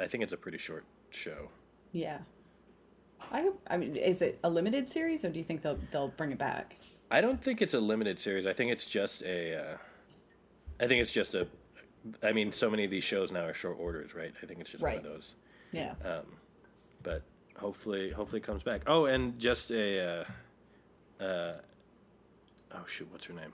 I 0.01 0.07
think 0.07 0.23
it's 0.25 0.33
a 0.33 0.37
pretty 0.37 0.59
short 0.59 0.85
show. 1.11 1.49
yeah 1.93 2.19
i 3.33 3.49
i 3.71 3.77
mean 3.77 3.97
is 3.97 4.21
it 4.21 4.39
a 4.45 4.51
limited 4.51 4.87
series 4.87 5.25
or 5.25 5.31
do 5.31 5.39
you 5.39 5.45
think 5.45 5.63
they'll 5.63 5.79
they'll 5.93 6.09
bring 6.09 6.31
it 6.33 6.39
back 6.39 6.77
I 7.11 7.21
don't 7.21 7.41
think 7.41 7.63
it's 7.63 7.75
a 7.75 7.79
limited 7.81 8.19
series. 8.19 8.45
I 8.47 8.53
think 8.55 8.73
it's 8.73 8.87
just 8.87 9.23
a. 9.23 9.57
Uh, 9.57 9.77
I 10.81 10.89
think 10.89 11.01
it's 11.03 11.13
just 11.13 11.35
a. 11.35 11.47
I 12.23 12.33
mean, 12.33 12.51
so 12.51 12.69
many 12.69 12.83
of 12.85 12.91
these 12.91 13.05
shows 13.05 13.31
now 13.31 13.45
are 13.45 13.55
short 13.55 13.77
orders, 13.79 14.15
right? 14.17 14.33
I 14.43 14.47
think 14.47 14.59
it's 14.61 14.71
just 14.71 14.83
Right. 14.83 14.97
one 14.97 15.07
of 15.07 15.13
those. 15.13 15.35
yeah 15.71 15.95
Um, 16.05 16.25
but 17.05 17.23
hopefully, 17.65 18.11
hopefully 18.11 18.41
it 18.41 18.45
comes 18.45 18.63
back. 18.63 18.83
Oh, 18.87 19.07
and 19.07 19.39
just 19.39 19.71
a. 19.71 20.27
Uh, 21.21 21.25
uh, 21.25 21.53
oh 22.73 22.85
shoot, 22.87 23.09
what's 23.11 23.25
her 23.25 23.33
name? 23.33 23.53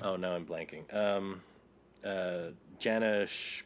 Oh, 0.00 0.14
now 0.16 0.32
I'm 0.34 0.46
blanking. 0.46 0.92
Um, 0.94 1.42
uh, 2.04 2.50
Jana. 2.78 3.26
Sh- 3.26 3.64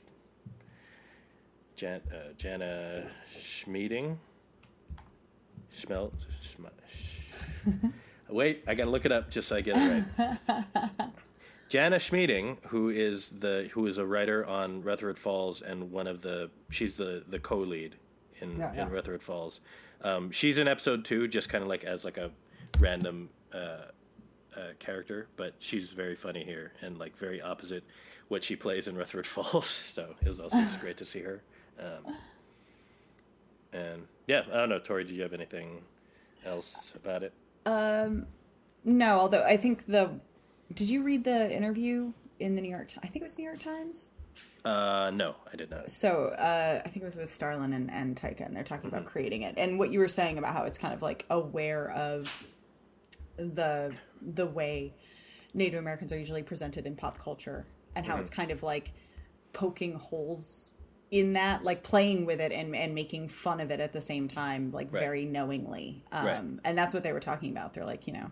Jan, 1.77 2.01
uh, 2.11 2.33
Jana 2.39 3.05
Schmieding. 3.37 4.17
Schmelt. 5.77 6.13
Schm- 6.43 6.71
sh- 6.89 7.69
Wait, 8.29 8.63
I 8.67 8.75
gotta 8.75 8.91
look 8.91 9.05
it 9.05 9.13
up 9.13 9.31
just 9.31 9.49
so 9.49 9.57
I 9.57 9.61
get 9.61 9.77
it 9.77 10.05
right. 10.19 10.87
Jana 11.69 11.97
Schmieding, 11.97 12.59
who 12.69 12.89
is 12.91 13.31
the 13.41 13.69
who 13.73 13.87
is 13.87 13.99
a 13.99 14.07
writer 14.07 14.47
on 14.47 14.83
Rutherford 14.83 15.19
Falls 15.19 15.61
and 15.61 15.91
one 15.91 16.07
of 16.07 16.23
the 16.23 16.51
she's 16.71 16.97
the 16.97 17.25
the 17.27 17.39
co-lead 17.39 17.97
in, 18.43 18.59
Yeah, 18.59 18.73
yeah. 18.75 18.87
in 18.87 18.93
Rutherford 18.93 19.23
Falls. 19.23 19.61
Um, 20.03 20.31
she's 20.31 20.59
in 20.59 20.69
episode 20.69 21.05
two, 21.05 21.29
just 21.29 21.49
kind 21.49 21.63
of 21.63 21.69
like 21.69 21.85
as 21.85 22.05
like 22.05 22.17
a 22.17 22.31
random 22.81 23.29
uh, 23.55 23.57
uh, 24.57 24.61
character, 24.79 25.29
but 25.37 25.55
she's 25.59 25.93
very 25.93 26.15
funny 26.17 26.45
here 26.45 26.73
and 26.83 26.99
like 26.99 27.17
very 27.17 27.41
opposite 27.41 27.85
what 28.29 28.43
she 28.43 28.57
plays 28.57 28.89
in 28.89 28.97
Rutherford 28.97 29.27
Falls. 29.35 29.67
So 29.67 30.15
it 30.21 30.29
was 30.29 30.41
also 30.41 30.57
just 30.61 30.81
great 30.81 30.97
to 30.99 31.05
see 31.05 31.21
her. 31.21 31.43
Um, 31.79 32.17
and 33.73 34.03
yeah, 34.27 34.43
I 34.53 34.57
don't 34.57 34.69
know, 34.69 34.79
Tori, 34.79 35.05
did 35.05 35.15
you 35.15 35.23
have 35.23 35.33
anything 35.33 35.83
else 36.45 36.93
about 36.97 37.23
it? 37.23 37.33
no 38.85 39.21
although 39.21 39.45
i 39.45 39.57
think 39.57 39.87
the 39.87 40.11
did 40.75 40.89
you 40.89 41.03
read 41.03 41.23
the 41.23 41.55
interview 41.55 42.13
in 42.41 42.57
the 42.57 42.61
new 42.61 42.71
york 42.71 42.89
i 43.03 43.07
think 43.07 43.17
it 43.17 43.23
was 43.23 43.39
new 43.39 43.45
york 43.45 43.61
times 43.61 44.11
Uh, 44.65 45.11
no, 45.15 45.35
I 45.53 45.57
did 45.57 45.71
not. 45.71 45.91
so 45.91 46.27
uh, 46.39 46.81
I 46.85 46.89
think 46.89 47.03
it 47.03 47.07
was 47.07 47.17
with 47.17 47.29
Sterlin 47.29 47.75
and, 47.75 47.91
and 47.91 48.15
Taika, 48.15 48.47
and 48.47 48.55
they're 48.55 48.63
talking 48.63 48.89
about 48.89 49.07
creating 49.07 49.43
it. 49.43 49.55
And 49.57 49.79
what 49.79 49.91
you 49.93 49.99
were 49.99 50.09
saying 50.09 50.39
about 50.39 50.55
how 50.55 50.63
it's 50.65 50.79
kind 50.79 50.95
of 50.95 51.03
like 51.03 51.27
aware 51.31 51.91
of 51.91 52.31
the 53.37 53.93
the 54.21 54.47
way 54.47 54.95
Native 55.55 55.81
Americans 55.81 56.13
are 56.13 56.19
usually 56.19 56.43
presented 56.43 56.87
in 56.87 56.95
pop 56.97 57.19
culture, 57.19 57.67
and 57.97 58.07
how 58.07 58.19
it's 58.19 58.31
kind 58.31 58.51
of 58.53 58.63
like 58.63 58.93
poking 59.53 59.95
holes 59.95 60.75
in 61.11 61.33
that, 61.35 61.63
like 61.65 61.83
playing 61.83 62.25
with 62.25 62.41
it 62.41 62.53
and 62.53 62.75
and 62.77 62.95
making 62.95 63.29
fun 63.29 63.61
of 63.61 63.71
it 63.71 63.81
at 63.81 63.93
the 63.93 64.01
same 64.01 64.29
time, 64.29 64.71
like 64.73 64.93
Right. 64.93 65.01
very 65.01 65.25
knowingly. 65.25 66.05
Um, 66.13 66.27
Right. 66.27 66.45
And 66.65 66.79
that's 66.79 66.95
what 66.95 67.03
they 67.03 67.13
were 67.13 67.21
talking 67.21 67.51
about. 67.51 67.75
They're 67.75 67.85
like, 67.85 68.07
you 68.07 68.13
know. 68.13 68.31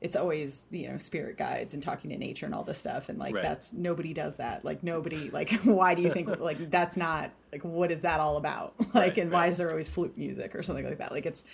It's 0.00 0.16
always 0.16 0.66
you 0.70 0.88
know 0.90 0.96
spirit 0.98 1.36
guides 1.36 1.74
and 1.74 1.82
talking 1.82 2.10
to 2.10 2.16
nature 2.16 2.46
and 2.46 2.54
all 2.54 2.64
this 2.64 2.78
stuff. 2.78 3.08
And 3.08 3.18
like 3.18 3.34
Right. 3.34 3.42
that's 3.42 3.72
nobody 3.72 4.14
does 4.14 4.36
that. 4.36 4.64
Like 4.64 4.82
nobody 4.82 5.30
like 5.30 5.52
why 5.64 5.94
do 5.94 6.02
you 6.02 6.10
think 6.10 6.28
like 6.40 6.70
that's 6.70 6.96
not 6.96 7.30
like 7.52 7.64
what 7.64 7.90
is 7.92 8.00
that 8.00 8.20
all 8.20 8.36
about? 8.36 8.74
Like 8.94 8.94
Right, 8.94 9.18
and 9.18 9.30
why 9.30 9.48
is 9.48 9.58
there 9.58 9.70
always 9.70 9.88
flute 9.88 10.16
music 10.16 10.54
or 10.54 10.62
something 10.62 10.84
like 10.84 10.98
that? 10.98 11.12
Like 11.12 11.26
it's 11.26 11.44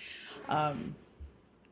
um 0.48 0.94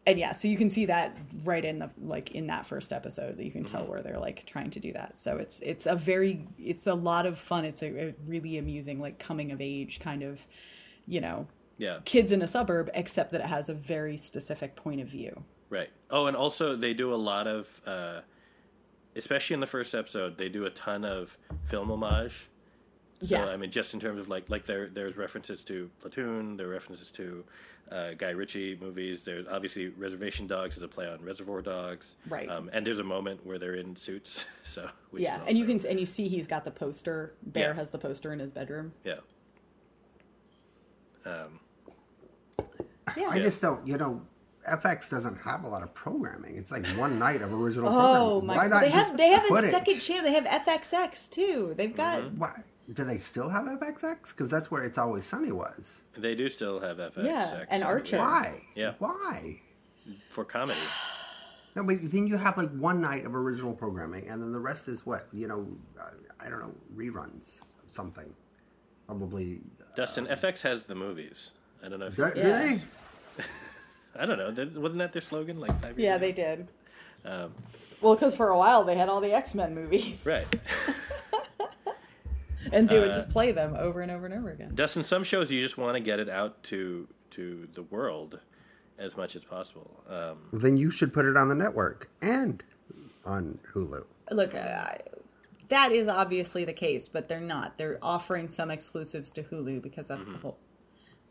and 0.07 0.19
yeah 0.19 0.33
so 0.33 0.49
you 0.49 0.57
can 0.59 0.69
see 0.69 0.85
that 0.87 1.17
right 1.45 1.65
in 1.65 1.79
the 1.79 1.91
like 2.03 2.33
in 2.33 2.49
that 2.49 2.67
first 2.67 2.93
episode 2.93 3.37
that 3.39 3.45
you 3.45 3.51
can 3.53 3.65
Mm-hmm. 3.65 3.77
tell 3.77 3.87
where 3.87 4.03
they're 4.03 4.19
like 4.19 4.45
trying 4.45 4.71
to 4.71 4.81
do 4.81 4.93
that. 4.95 5.19
So 5.19 5.37
it's 5.39 5.61
it's 5.61 5.87
a 5.87 5.95
very 5.97 6.47
it's 6.59 6.87
a 6.87 6.95
lot 6.95 7.25
of 7.25 7.39
fun. 7.39 7.65
It's 7.65 7.83
a, 7.83 8.09
a 8.09 8.15
really 8.27 8.59
amusing 8.59 8.99
like 9.01 9.19
coming 9.19 9.53
of 9.53 9.61
age 9.61 10.01
kind 10.01 10.23
of 10.23 10.47
you 11.07 11.21
know 11.21 11.47
Yeah, 11.79 12.01
kids 12.05 12.33
in 12.33 12.43
a 12.43 12.47
suburb 12.49 12.91
except 12.95 13.31
that 13.33 13.41
it 13.43 13.47
has 13.47 13.69
a 13.69 13.75
very 13.75 14.17
specific 14.17 14.75
point 14.77 15.01
of 15.01 15.07
view 15.09 15.45
right. 15.75 15.91
Oh, 16.11 16.27
and 16.27 16.37
also 16.37 16.77
they 16.77 16.95
do 16.95 17.13
a 17.13 17.17
lot 17.17 17.47
of, 17.47 17.81
uh, 17.87 18.21
especially 19.17 19.55
in 19.55 19.61
the 19.61 19.67
first 19.67 19.95
episode, 19.95 20.39
they 20.39 20.49
do 20.49 20.65
a 20.65 20.71
ton 20.71 21.05
of 21.05 21.37
film 21.67 21.91
homage 21.91 22.49
So 23.23 23.37
Yeah. 23.37 23.47
I 23.47 23.57
mean, 23.57 23.71
just 23.71 23.95
in 23.95 24.01
terms 24.01 24.21
of 24.21 24.29
like 24.29 24.49
like 24.51 24.65
there 24.67 24.89
there's 24.89 25.17
references 25.17 25.65
to 25.65 25.91
Platoon, 26.01 26.57
there 26.57 26.67
are 26.69 26.71
references 26.71 27.11
to 27.13 27.45
uh, 27.93 28.13
Guy 28.17 28.31
Ritchie 28.31 28.79
movies. 28.81 29.25
There's 29.25 29.47
obviously 29.47 29.89
Reservation 29.89 30.47
Dogs 30.47 30.77
is 30.79 30.83
a 30.83 30.89
play 30.89 31.07
on 31.07 31.21
Reservoir 31.23 31.61
Dogs, 31.63 32.17
Right. 32.29 32.49
Um, 32.49 32.71
and 32.73 32.87
there's 32.87 32.99
a 32.99 33.05
moment 33.05 33.45
where 33.45 33.59
they're 33.59 33.75
in 33.75 33.95
suits. 33.97 34.45
So 34.65 34.89
which 35.11 35.23
yeah, 35.23 35.43
is 35.43 35.49
and 35.49 35.59
you 35.59 35.67
can 35.67 35.79
and 35.87 36.01
you 36.01 36.07
see 36.07 36.27
he's 36.29 36.47
got 36.47 36.65
the 36.65 36.71
poster. 36.71 37.35
Bear 37.43 37.69
Yeah. 37.71 37.75
has 37.75 37.91
the 37.91 37.99
poster 37.99 38.33
in 38.33 38.39
his 38.39 38.53
bedroom. 38.53 38.93
yeah. 39.05 39.21
Um, 41.27 41.61
Yeah. 43.17 43.29
I 43.31 43.39
just 43.39 43.61
don't, 43.63 43.87
you 43.87 43.97
know, 43.99 44.23
FX 44.71 45.11
doesn't 45.11 45.37
have 45.43 45.65
a 45.65 45.69
lot 45.69 45.83
of 45.83 45.93
programming. 45.95 46.57
It's 46.57 46.71
like 46.71 46.87
one 46.99 47.19
night 47.19 47.43
of 47.43 47.53
original 47.53 47.89
Oh 47.89 48.41
programming. 48.41 48.47
my! 48.47 48.57
Why 48.57 48.67
not 48.69 48.81
They 48.83 48.91
have 48.91 49.17
they 49.17 49.29
have 49.31 49.51
a 49.51 49.55
it? 49.57 49.71
second 49.71 49.99
channel. 50.01 50.25
They 50.25 50.33
have 50.33 50.45
FXX 50.45 51.29
too. 51.31 51.75
They've 51.77 51.95
got 51.95 52.21
Mm-hmm. 52.21 52.39
Why 52.39 52.63
do 52.93 53.05
they 53.05 53.19
still 53.19 53.49
have 53.49 53.65
FXX? 53.65 54.29
Because 54.29 54.51
that's 54.51 54.71
where 54.71 54.85
It's 54.85 54.99
Always 54.99 55.25
Sunny 55.25 55.53
was. 55.53 56.03
they 56.17 56.35
do 56.35 56.49
still 56.49 56.81
have 56.81 56.99
FX. 56.99 57.25
Yeah, 57.25 57.65
and 57.71 57.81
so- 57.83 57.87
Archer. 57.89 58.19
Why? 58.19 58.63
Yeah. 58.75 58.93
Why? 58.99 59.61
for 60.29 60.45
comedy. 60.45 60.79
No, 61.77 61.83
but 61.83 61.97
then 62.03 62.27
you 62.27 62.37
have 62.37 62.57
like 62.59 62.71
one 62.77 63.01
night 63.01 63.25
of 63.25 63.35
original 63.35 63.73
programming, 63.75 64.29
and 64.29 64.41
then 64.43 64.53
the 64.53 64.61
rest 64.61 64.87
is 64.89 65.05
what 65.07 65.27
you 65.33 65.47
know. 65.49 65.67
uh, 66.01 66.11
I 66.45 66.49
don't 66.51 66.61
know 66.61 66.75
reruns, 66.95 67.63
of 67.63 67.67
something. 67.91 68.33
Probably. 69.07 69.61
Dustin, 69.97 70.27
FX 70.27 70.61
has 70.63 70.87
the 70.87 70.95
movies. 70.95 71.53
I 71.83 71.89
don't 71.89 72.01
know 72.01 72.07
if 72.07 72.17
Do, 72.17 72.25
you, 72.27 72.35
do 72.35 72.41
Yeah. 72.41 72.77
they? 73.39 73.43
I 74.19 74.27
don't 74.27 74.39
know. 74.39 74.81
Wasn't 74.81 74.99
that 74.99 75.13
their 75.13 75.23
slogan? 75.23 75.61
Like 75.61 75.73
five 75.83 75.99
years 75.99 76.07
yeah, 76.07 76.15
ago? 76.17 76.21
they 76.27 76.33
did. 76.33 76.69
Um, 77.25 77.53
Well, 78.01 78.15
because 78.15 78.35
for 78.37 78.51
a 78.51 78.59
while 78.59 78.85
they 78.85 78.97
had 78.97 79.09
all 79.09 79.21
the 79.21 79.33
X 79.33 79.55
Men 79.55 79.75
movies, 79.75 80.23
right. 80.27 80.47
and 82.73 82.89
they 82.89 82.99
would 82.99 83.11
Uh, 83.11 83.15
just 83.15 83.29
play 83.31 83.53
them 83.53 83.75
over 83.79 84.01
and 84.01 84.11
over 84.11 84.27
and 84.27 84.35
over 84.35 84.51
again. 84.51 84.73
Dustin, 84.75 85.05
some 85.05 85.25
shows 85.25 85.51
you 85.51 85.61
just 85.63 85.79
want 85.79 85.95
to 85.97 86.01
get 86.01 86.19
it 86.21 86.29
out 86.29 86.63
to 86.65 87.09
to 87.31 87.69
the 87.75 87.83
world 87.83 88.39
as 88.99 89.17
much 89.17 89.35
as 89.35 89.45
possible. 89.45 90.03
Um, 90.09 90.39
Then 90.53 90.77
you 90.77 90.91
should 90.91 91.13
put 91.13 91.25
it 91.27 91.37
on 91.37 91.49
the 91.49 91.55
network 91.55 92.11
and 92.23 92.63
on 93.25 93.59
Hulu. 93.73 94.05
Look, 94.31 94.55
uh, 94.55 94.93
that 95.69 95.91
is 95.91 96.07
obviously 96.07 96.65
the 96.65 96.73
case, 96.73 97.09
but 97.09 97.29
they're 97.29 97.41
not. 97.41 97.77
They're 97.77 97.99
offering 98.03 98.47
some 98.49 98.71
exclusives 98.71 99.33
to 99.33 99.43
Hulu 99.43 99.83
because 99.83 100.09
that's 100.09 100.27
Mm-hmm. 100.29 100.33
the 100.35 100.39
whole. 100.39 100.59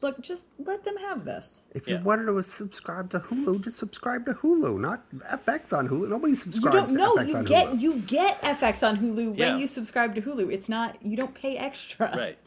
Look, 0.03 0.19
just 0.21 0.49
let 0.59 0.83
them 0.83 0.97
have 0.97 1.23
this. 1.23 1.61
If 1.73 1.87
you 1.87 1.95
Yeah. 1.95 2.03
wanted 2.03 2.25
to 2.25 2.43
subscribe 2.43 3.09
to 3.11 3.19
Hulu, 3.19 3.61
just 3.63 3.77
subscribe 3.77 4.25
to 4.25 4.33
Hulu, 4.33 4.77
not 4.77 5.05
FX 5.31 5.71
on 5.71 5.87
Hulu. 5.87 6.09
Nobody 6.09 6.31
You 6.33 6.35
subscribes 6.35 6.75
don't 6.77 6.87
to 6.89 6.93
know. 6.93 7.15
FX 7.15 7.27
You 7.29 7.35
on 7.37 7.45
get 7.45 7.67
Hulu. 7.69 7.79
you 7.79 7.99
get 8.01 8.41
FX 8.43 8.83
on 8.85 8.97
Hulu 8.97 9.15
when 9.29 9.35
Yeah. 9.35 9.57
you 9.57 9.65
subscribe 9.65 10.13
to 10.15 10.21
Hulu. 10.21 10.51
It's 10.51 10.67
not 10.67 11.01
you 11.01 11.15
don't 11.15 11.33
pay 11.33 11.55
extra. 11.57 12.11
right. 12.17 12.37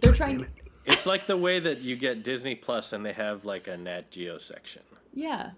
They're 0.00 0.12
trying. 0.12 0.46
It's 0.84 1.06
like 1.06 1.24
the 1.26 1.36
way 1.38 1.60
that 1.60 1.80
you 1.80 1.96
get 1.96 2.22
Disney 2.22 2.54
Plus 2.54 2.92
and 2.92 3.04
they 3.06 3.14
have 3.14 3.46
like 3.46 3.66
a 3.66 3.76
Nat 3.78 4.10
Geo 4.10 4.36
section. 4.36 4.82
Yeah, 5.14 5.52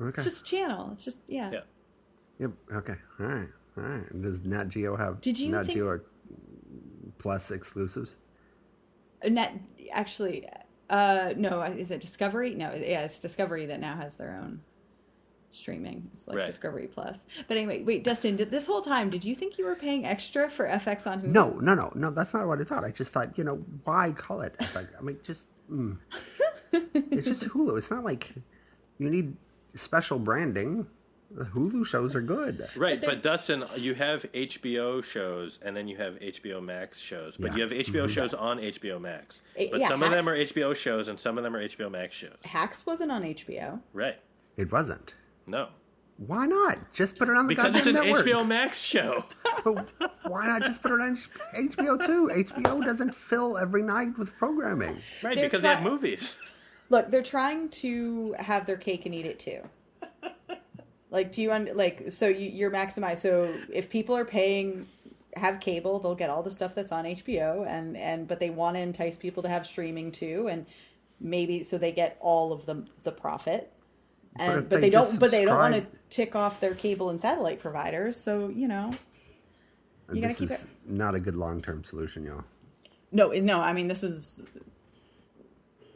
Okay. 0.00 0.14
it's 0.14 0.24
just 0.24 0.46
a 0.46 0.50
channel. 0.50 0.90
It's 0.92 1.04
just 1.04 1.18
yeah. 1.26 1.50
Yeah. 1.50 1.60
Yep. 2.38 2.50
Okay. 2.72 2.94
All 3.18 3.26
right. 3.26 3.48
All 3.76 3.82
right. 3.82 4.22
Does 4.22 4.44
Nat 4.44 4.68
Geo 4.68 4.94
have 4.94 5.20
Did 5.20 5.38
you 5.40 5.50
Nat 5.50 5.64
think- 5.64 5.74
Geo 5.78 5.86
or 5.86 6.02
Plus 7.18 7.50
exclusives? 7.50 8.16
Net 9.28 9.54
actually, 9.92 10.48
uh, 10.88 11.34
no, 11.36 11.62
is 11.62 11.90
it 11.90 12.00
Discovery? 12.00 12.54
No, 12.54 12.72
yeah, 12.74 13.02
it's 13.02 13.18
Discovery 13.18 13.66
that 13.66 13.80
now 13.80 13.96
has 13.96 14.16
their 14.16 14.38
own 14.42 14.60
streaming. 15.50 16.08
It's 16.12 16.26
like 16.28 16.38
Right. 16.38 16.46
Discovery 16.46 16.86
Plus. 16.86 17.24
But 17.48 17.56
anyway, 17.56 17.82
wait, 17.82 18.04
Dustin, 18.04 18.36
did 18.36 18.50
this 18.50 18.66
whole 18.66 18.80
time 18.80 19.10
did 19.10 19.24
you 19.24 19.34
think 19.34 19.58
you 19.58 19.64
were 19.66 19.74
paying 19.74 20.04
extra 20.04 20.48
for 20.48 20.66
FX 20.66 21.06
on 21.06 21.22
Hulu? 21.22 21.26
No, 21.26 21.50
no, 21.60 21.74
no, 21.74 21.92
no. 21.94 22.10
That's 22.10 22.34
not 22.34 22.46
what 22.46 22.60
I 22.60 22.64
thought. 22.64 22.84
I 22.84 22.90
just 22.90 23.12
thought, 23.12 23.36
you 23.36 23.44
know, 23.44 23.56
why 23.84 24.12
call 24.12 24.42
it 24.42 24.56
FX? 24.58 24.88
I 24.98 25.02
mean, 25.02 25.18
just 25.22 25.48
mm. 25.70 25.98
it's 26.72 27.26
just 27.26 27.44
Hulu. 27.44 27.76
It's 27.78 27.90
not 27.90 28.04
like 28.04 28.32
you 28.98 29.10
need 29.10 29.36
special 29.74 30.18
branding. 30.18 30.86
The 31.32 31.44
Hulu 31.44 31.86
shows 31.86 32.16
are 32.16 32.20
good. 32.20 32.68
Right, 32.76 33.00
But 33.00 33.06
but, 33.08 33.22
Dustin, 33.22 33.64
you 33.76 33.94
have 33.94 34.24
HBO 34.32 35.02
shows 35.02 35.60
and 35.62 35.76
then 35.76 35.86
you 35.86 35.96
have 35.96 36.14
HBO 36.20 36.60
Max 36.60 36.98
shows, 36.98 37.36
but 37.36 37.50
Yeah. 37.52 37.56
you 37.56 37.62
have 37.62 37.72
HBO 37.72 38.08
shows 38.08 38.34
on 38.34 38.58
HBO 38.58 38.98
Max. 39.00 39.40
Eh, 39.56 39.68
But 39.70 39.80
yeah, 39.80 39.88
some 39.88 40.02
of 40.02 40.10
them 40.10 40.28
are 40.28 40.34
HBO 40.34 40.74
shows 40.74 41.06
and 41.08 41.20
some 41.20 41.38
of 41.38 41.44
them 41.44 41.54
are 41.54 41.60
HBO 41.62 41.88
Max 41.88 42.16
shows. 42.16 42.36
Hacks 42.44 42.84
wasn't 42.84 43.12
on 43.12 43.22
HBO. 43.22 43.80
Right. 43.92 44.18
It 44.56 44.72
wasn't. 44.72 45.14
No. 45.46 45.68
Why 46.26 46.46
not? 46.46 46.92
Just 46.92 47.16
put 47.18 47.28
it 47.28 47.36
on 47.36 47.46
the 47.46 47.54
Because 47.54 47.76
it's 47.76 47.84
goddamn 47.86 48.02
an 48.02 48.08
network. 48.08 48.26
HBO 48.26 48.46
Max 48.46 48.80
show. 48.80 49.24
But 49.64 49.88
why 50.24 50.46
not 50.46 50.62
just 50.62 50.82
put 50.82 50.90
it 50.92 51.00
on 51.00 51.16
HBO 51.54 51.96
too? 52.04 52.30
HBO 52.34 52.84
doesn't 52.84 53.14
fill 53.14 53.56
every 53.56 53.82
night 53.82 54.18
with 54.18 54.34
programming. 54.36 54.96
Right, 55.22 55.36
They're 55.36 55.46
because 55.46 55.62
they 55.62 55.68
have 55.68 55.82
movies. 55.82 56.36
Look, 56.88 57.10
they're 57.10 57.22
trying 57.22 57.68
to 57.70 58.34
have 58.38 58.66
their 58.66 58.76
cake 58.76 59.06
and 59.06 59.14
eat 59.14 59.26
it 59.26 59.38
too. 59.38 59.60
Like, 61.10 61.32
do 61.32 61.42
you 61.42 61.50
un- 61.52 61.70
like? 61.74 62.10
So 62.12 62.28
you, 62.28 62.48
you're 62.50 62.70
maximized. 62.70 63.18
So 63.18 63.52
if 63.72 63.90
people 63.90 64.16
are 64.16 64.24
paying, 64.24 64.86
have 65.34 65.58
cable, 65.60 65.98
they'll 65.98 66.14
get 66.14 66.30
all 66.30 66.42
the 66.42 66.50
stuff 66.50 66.74
that's 66.74 66.92
on 66.92 67.04
HBO, 67.04 67.66
and 67.66 67.96
and 67.96 68.28
but 68.28 68.38
they 68.40 68.50
want 68.50 68.76
to 68.76 68.80
entice 68.80 69.16
people 69.16 69.42
to 69.42 69.48
have 69.48 69.66
streaming 69.66 70.12
too, 70.12 70.48
and 70.48 70.66
maybe 71.20 71.62
so 71.64 71.78
they 71.78 71.92
get 71.92 72.16
all 72.20 72.52
of 72.52 72.64
the 72.66 72.86
the 73.04 73.12
profit. 73.12 73.72
And 74.36 74.60
if 74.60 74.68
but, 74.68 74.76
they 74.76 74.80
they, 74.82 74.90
don't. 74.90 75.18
But 75.18 75.30
they 75.32 75.44
don't 75.44 75.58
want 75.58 75.74
to 75.74 75.84
tick 76.10 76.36
off 76.36 76.60
their 76.60 76.74
cable 76.74 77.10
and 77.10 77.20
satellite 77.20 77.58
providers. 77.58 78.16
So 78.16 78.48
you 78.48 78.68
know, 78.68 78.90
You 80.12 80.20
gotta 80.20 80.28
this 80.28 80.38
keep 80.38 80.50
is 80.50 80.62
it- 80.64 80.70
not 80.86 81.16
a 81.16 81.20
good 81.20 81.34
long 81.34 81.60
term 81.60 81.82
solution, 81.82 82.22
y'all. 82.24 82.44
no, 83.10 83.30
no. 83.32 83.60
I 83.60 83.72
mean, 83.72 83.88
this 83.88 84.04
is 84.04 84.42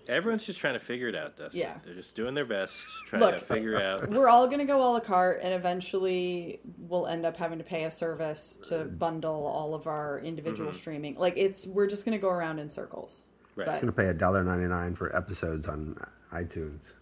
Everyone's 0.08 0.44
just 0.44 0.60
trying 0.60 0.74
to 0.74 0.78
figure 0.78 1.08
it 1.08 1.14
out, 1.14 1.36
Dustin. 1.36 1.60
Yeah. 1.60 1.78
They're 1.84 1.94
just 1.94 2.14
doing 2.14 2.34
their 2.34 2.44
best, 2.44 2.78
trying 3.06 3.20
Look, 3.20 3.38
to 3.38 3.40
figure 3.40 3.80
out. 3.80 4.08
we're 4.10 4.28
all 4.28 4.46
going 4.46 4.58
to 4.58 4.64
go 4.64 4.78
a 4.82 4.88
la 4.92 5.00
carte 5.00 5.40
and 5.42 5.54
eventually 5.54 6.60
we'll 6.78 7.06
end 7.06 7.24
up 7.24 7.36
having 7.36 7.58
to 7.58 7.64
pay 7.64 7.84
a 7.84 7.90
service 7.90 8.58
to 8.64 8.84
bundle 8.84 9.46
all 9.46 9.74
of 9.74 9.86
our 9.86 10.20
individual 10.20 10.70
mm-hmm. 10.70 10.78
streaming 10.78 11.14
like 11.16 11.34
it's 11.36 11.66
we're 11.66 11.86
just 11.86 12.04
going 12.04 12.16
to 12.16 12.20
go 12.20 12.28
around 12.28 12.58
in 12.58 12.68
circles 12.68 13.24
Right. 13.56 13.66
but 13.66 13.74
I'm 13.76 13.80
gonna 13.82 13.92
pay 13.92 14.06
a 14.08 14.14
dollar 14.14 14.42
ninety 14.42 14.66
nine 14.66 14.96
for 14.96 15.14
episodes 15.14 15.68
on 15.68 15.96
iTunes, 16.32 16.94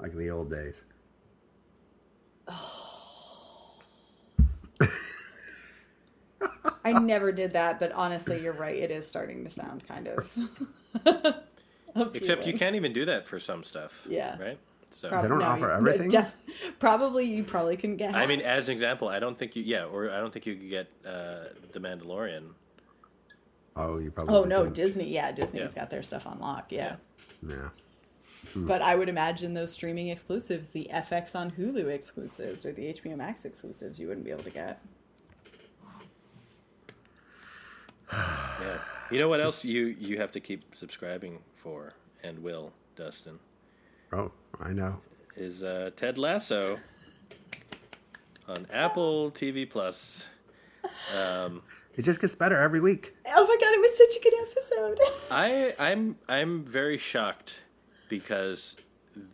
like 0.00 0.12
in 0.12 0.18
the 0.18 0.30
old 0.30 0.50
days. 0.50 0.84
i 6.84 6.92
never 6.92 7.32
did 7.32 7.50
that 7.50 7.78
but 7.78 7.92
honestly 7.92 8.40
you're 8.40 8.54
right 8.54 8.76
it 8.76 8.90
is 8.90 9.06
starting 9.06 9.44
to 9.44 9.50
sound 9.50 9.86
kind 9.86 10.08
of 10.08 10.32
Except 12.14 12.46
you 12.46 12.52
can't 12.54 12.76
even 12.76 12.92
do 12.92 13.04
that 13.06 13.26
for 13.26 13.38
some 13.40 13.64
stuff. 13.64 14.06
Yeah. 14.08 14.38
Right? 14.38 14.58
So. 14.90 15.08
Prob- 15.08 15.22
They 15.22 15.28
don't 15.28 15.42
offer 15.42 15.66
you- 15.66 15.70
everything? 15.72 16.08
def- 16.10 16.34
probably 16.78 17.24
you 17.26 17.44
probably 17.44 17.76
couldn't 17.76 17.96
get 17.96 18.14
I 18.14 18.26
mean, 18.26 18.40
as 18.40 18.68
an 18.68 18.72
example, 18.72 19.08
I 19.08 19.18
don't 19.18 19.36
think 19.38 19.54
you, 19.56 19.62
yeah, 19.62 19.84
or 19.84 20.10
I 20.10 20.18
don't 20.18 20.32
think 20.32 20.46
you 20.46 20.54
could 20.56 20.70
get 20.70 20.88
uh, 21.06 21.44
The 21.72 21.80
Mandalorian. 21.80 22.50
Oh, 23.76 23.98
you 23.98 24.10
probably. 24.10 24.34
oh 24.34 24.44
no 24.44 24.58
couldn't. 24.60 24.74
disney 24.74 25.08
yeah 25.08 25.30
disney's 25.30 25.72
Yeah. 25.74 25.82
got 25.82 25.90
their 25.90 26.02
stuff 26.02 26.26
on 26.26 26.40
lock 26.40 26.72
yeah. 26.72 26.96
Yeah. 27.46 27.68
But 28.56 28.82
I 28.82 28.96
would 28.96 29.08
imagine 29.08 29.52
those 29.54 29.70
streaming 29.72 30.08
exclusives, 30.08 30.70
the 30.70 30.88
FX 30.92 31.36
on 31.36 31.50
Hulu 31.50 31.86
exclusives 31.88 32.64
or 32.64 32.72
the 32.72 32.92
HBO 32.94 33.16
Max 33.16 33.44
exclusives, 33.44 33.98
you 34.00 34.08
wouldn't 34.08 34.24
be 34.24 34.30
able 34.32 34.44
to 34.44 34.50
get. 34.50 34.80
Yeah. 38.12 38.78
You 39.10 39.18
know 39.20 39.28
what 39.28 39.40
else 39.40 39.64
you, 39.64 39.86
you 39.98 40.18
have 40.18 40.32
to 40.32 40.40
keep 40.40 40.62
subscribing 40.74 41.38
for 41.62 41.92
and 42.22 42.38
will, 42.42 42.72
Dustin, 42.96 43.38
Oh, 44.12 44.32
I 44.60 44.72
know. 44.72 45.00
is 45.36 45.62
uh, 45.62 45.90
Ted 45.96 46.16
Lasso 46.18 46.78
on 48.48 48.66
Apple 48.72 49.30
TV 49.32 49.68
Plus. 49.68 50.26
Um, 51.14 51.62
It 51.96 52.02
just 52.02 52.20
gets 52.20 52.34
better 52.34 52.56
every 52.56 52.80
week. 52.80 53.14
Oh 53.26 53.46
my 53.46 53.56
god, 53.60 53.74
it 53.74 53.80
was 53.80 53.96
such 53.98 54.16
a 54.16 54.22
good 54.22 54.34
episode. 54.50 54.98
I 55.30 55.74
I'm 55.78 56.16
I'm 56.28 56.64
very 56.64 56.96
shocked 56.98 57.56
because 58.08 58.76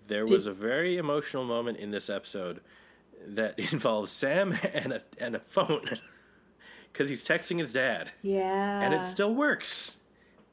there 0.09 0.25
Did- 0.25 0.37
was 0.37 0.47
a 0.47 0.53
very 0.53 0.97
emotional 0.97 1.45
moment 1.45 1.79
in 1.79 1.91
this 1.91 2.09
episode 2.11 2.61
that 3.27 3.59
involves 3.73 4.11
Sam 4.13 4.57
and 4.73 4.93
a 4.95 5.03
and 5.19 5.37
a 5.37 5.41
phone 5.41 5.99
because 6.93 7.09
he's 7.09 7.25
texting 7.27 7.59
his 7.59 7.73
dad 7.73 8.11
yeah. 8.23 8.81
and 8.81 8.93
it 8.95 9.07
still 9.11 9.35
works. 9.35 9.97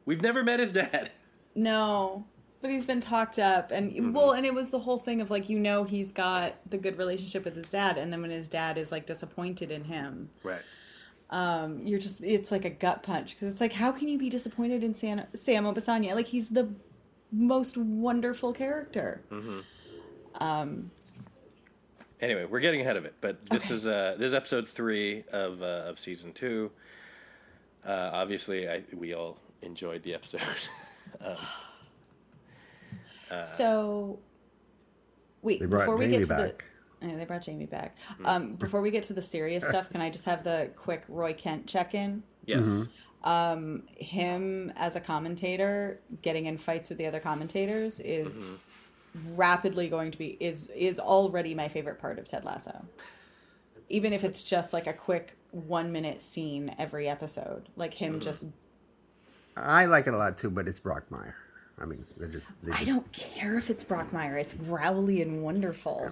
We've 0.06 0.22
never 0.22 0.44
met 0.44 0.60
his 0.60 0.74
dad. 0.74 1.12
No. 1.56 2.26
But 2.62 2.70
he's 2.70 2.86
been 2.86 3.02
talked 3.02 3.40
up 3.40 3.72
and 3.72 3.92
Mm-hmm. 3.92 4.14
well 4.14 4.32
and 4.34 4.46
it 4.46 4.54
was 4.54 4.70
the 4.70 4.78
whole 4.80 5.00
thing 5.00 5.20
of 5.20 5.32
like 5.32 5.50
you 5.50 5.58
know 5.58 5.84
he's 5.84 6.12
got 6.12 6.54
the 6.70 6.78
good 6.78 6.98
relationship 7.00 7.44
with 7.44 7.56
his 7.56 7.70
dad 7.72 7.98
and 7.98 8.14
then 8.14 8.22
when 8.22 8.30
his 8.30 8.48
dad 8.48 8.78
is 8.78 8.92
like 8.92 9.08
disappointed 9.08 9.72
in 9.72 9.84
him 9.86 10.30
Right. 10.44 10.62
um 11.32 11.80
you're 11.88 11.98
just 11.98 12.24
it's 12.24 12.52
like 12.52 12.64
a 12.64 12.70
gut 12.70 13.02
punch 13.02 13.34
because 13.34 13.52
it's 13.52 13.62
like 13.62 13.74
how 13.74 13.92
can 13.92 14.08
you 14.10 14.20
be 14.20 14.30
disappointed 14.30 14.84
in 14.84 14.94
Sam 14.94 15.24
Sam 15.34 15.64
Obisanya 15.66 16.14
like 16.14 16.28
he's 16.28 16.50
the 16.50 16.70
most 17.32 17.78
wonderful 17.78 18.54
character 18.54 19.22
Anyway, 22.22 22.46
we're 22.46 22.60
getting 22.60 22.82
ahead 22.82 22.98
of 22.98 23.06
it, 23.06 23.16
but 23.20 23.44
this 23.50 23.66
Okay. 23.66 23.74
is 23.74 23.88
uh 23.88 24.16
this 24.20 24.28
is 24.28 24.34
episode 24.36 24.68
three 24.68 25.24
of 25.32 25.64
uh, 25.64 25.86
of 25.88 25.98
season 25.98 26.32
two. 26.34 26.70
Uh, 27.84 28.12
obviously, 28.14 28.70
I, 28.70 28.84
we 28.94 29.16
all 29.16 29.40
enjoyed 29.64 30.04
the 30.04 30.14
episode. 30.14 30.42
um, 31.24 31.36
so, 33.44 34.20
wait, 35.42 35.60
They 35.60 35.66
brought 35.66 35.82
before 35.82 35.98
we 35.98 36.06
Jamie 36.06 36.18
get 36.18 36.24
to 36.28 36.30
back. 36.30 36.66
the. 37.02 37.08
Yeah, 37.08 37.16
they 37.16 37.26
brought 37.26 37.42
Jamie 37.42 37.66
back. 37.66 37.98
Hmm. 38.18 38.26
Um, 38.26 38.54
before 38.58 38.82
we 38.82 38.92
get 38.92 39.04
to 39.04 39.14
the 39.14 39.22
serious 39.22 39.68
stuff, 39.68 39.90
can 39.90 40.02
I 40.02 40.10
just 40.10 40.26
have 40.26 40.44
the 40.44 40.72
quick 40.76 41.04
Roy 41.08 41.34
Kent 41.34 41.68
check 41.68 41.96
in? 41.96 42.24
yes. 42.46 42.64
Mm-hmm. 43.24 43.76
Him 43.98 44.74
as 44.76 44.96
a 44.96 45.00
commentator 45.00 46.00
getting 46.24 46.48
in 46.48 46.58
fights 46.58 46.90
with 46.90 46.98
the 46.98 47.06
other 47.06 47.20
commentators 47.20 48.00
is 48.00 48.56
Mm-hmm. 49.18 49.36
rapidly 49.36 49.90
going 49.90 50.10
to 50.10 50.18
be 50.18 50.38
is 50.40 50.68
is 50.74 50.98
already 50.98 51.54
my 51.54 51.68
favorite 51.68 52.00
part 52.00 52.18
of 52.18 52.28
Ted 52.30 52.46
Lasso. 52.46 52.84
Even 53.90 54.14
if 54.14 54.24
it's 54.24 54.42
just 54.42 54.72
like 54.74 54.88
a 54.88 54.94
quick 54.94 55.36
one 55.52 55.92
minute 55.92 56.22
scene 56.22 56.74
every 56.80 57.10
episode, 57.10 57.68
like 57.76 57.94
him 57.94 58.14
Mm-hmm. 58.14 58.22
just 58.22 58.46
I 59.56 59.86
like 59.86 60.08
it 60.08 60.14
a 60.14 60.18
lot 60.18 60.38
too, 60.38 60.50
but 60.50 60.68
it's 60.68 60.80
Brockmire. 60.80 61.34
I 61.80 61.86
mean, 61.86 62.06
they're 62.18 62.28
just. 62.28 62.62
They 62.62 62.72
I 62.72 62.78
just 62.78 62.88
don't 62.88 63.12
care 63.12 63.58
if 63.58 63.70
it's 63.70 63.84
Brockmire. 63.84 64.40
It's 64.40 64.54
growly 64.54 65.22
and 65.22 65.44
wonderful. 65.44 66.12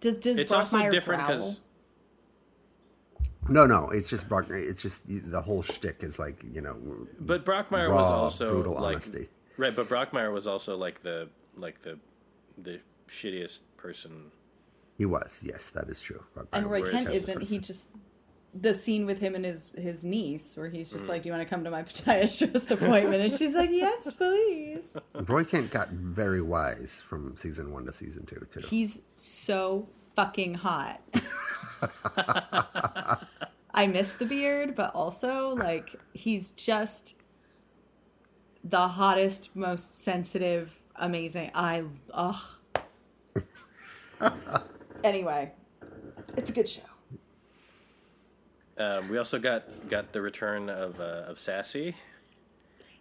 Does 0.00 0.18
does 0.18 0.38
It's 0.38 0.52
also 0.52 0.76
Brockmire 0.76 0.90
different 0.90 1.26
growl? 1.26 1.56
No, 3.48 3.66
no, 3.66 3.90
it's 3.90 4.08
just 4.08 4.28
Brockmire. 4.28 4.62
It's 4.62 4.82
just 4.82 5.04
the 5.06 5.40
whole 5.40 5.62
shtick 5.62 6.02
is 6.02 6.18
like 6.18 6.42
you 6.52 6.60
know. 6.60 6.76
But 7.20 7.44
Brockmire 7.44 7.88
was 7.88 8.10
raw, 8.10 8.22
also 8.22 8.50
brutal 8.50 8.74
like 8.74 8.96
honesty. 8.96 9.28
right. 9.56 9.74
But 9.74 9.88
Brockmire 9.88 10.32
was 10.32 10.46
also 10.46 10.76
like 10.76 11.02
the 11.02 11.28
like 11.56 11.82
the 11.82 11.98
the 12.58 12.80
shittiest 13.08 13.60
person. 13.76 14.30
He 14.96 15.06
was, 15.06 15.42
yes, 15.44 15.70
that 15.70 15.88
is 15.88 16.00
true. 16.00 16.20
Brockmire 16.36 16.48
And 16.52 16.70
Roy 16.70 16.90
Kent 16.90 17.10
isn't. 17.10 17.42
He 17.42 17.58
just 17.58 17.88
the 18.58 18.72
scene 18.72 19.04
with 19.06 19.18
him 19.18 19.34
and 19.34 19.44
his 19.44 19.72
his 19.76 20.04
niece, 20.04 20.56
where 20.56 20.68
he's 20.68 20.88
Mm. 20.88 20.92
just 20.92 21.08
like, 21.08 21.22
"Do 21.22 21.28
you 21.28 21.32
want 21.34 21.46
to 21.48 21.52
come 21.54 21.64
to 21.64 21.70
my 21.70 21.82
podiatrist 21.82 22.70
appointment?" 22.76 23.22
And 23.22 23.32
she's 23.32 23.54
like, 23.54 23.70
"Yes, 23.72 24.12
please." 24.12 24.94
Roy 25.14 25.44
Kent 25.44 25.70
got 25.70 25.90
very 25.90 26.40
wise 26.42 27.02
from 27.06 27.36
season 27.36 27.72
one 27.72 27.84
to 27.86 27.92
season 27.92 28.24
two 28.26 28.46
too. 28.50 28.60
He's 28.60 29.02
so 29.14 29.88
fucking 30.14 30.54
hot. 30.54 31.00
I 33.76 33.86
miss 33.88 34.12
the 34.12 34.24
beard, 34.26 34.74
but 34.76 34.94
also 34.94 35.48
like 35.56 35.96
he's 36.12 36.52
just 36.52 37.14
the 38.62 38.86
hottest, 38.88 39.54
most 39.56 40.02
sensitive, 40.04 40.78
amazing. 40.96 41.50
I 41.54 41.84
ugh. 42.12 42.40
anyway, 45.04 45.52
it's 46.36 46.50
a 46.50 46.52
good 46.52 46.68
show. 46.68 46.82
Um, 48.76 49.08
we 49.08 49.18
also 49.18 49.38
got 49.38 49.88
got 49.88 50.12
the 50.12 50.20
return 50.20 50.68
of 50.68 50.98
uh, 51.00 51.24
of 51.28 51.38
Sassy, 51.38 51.94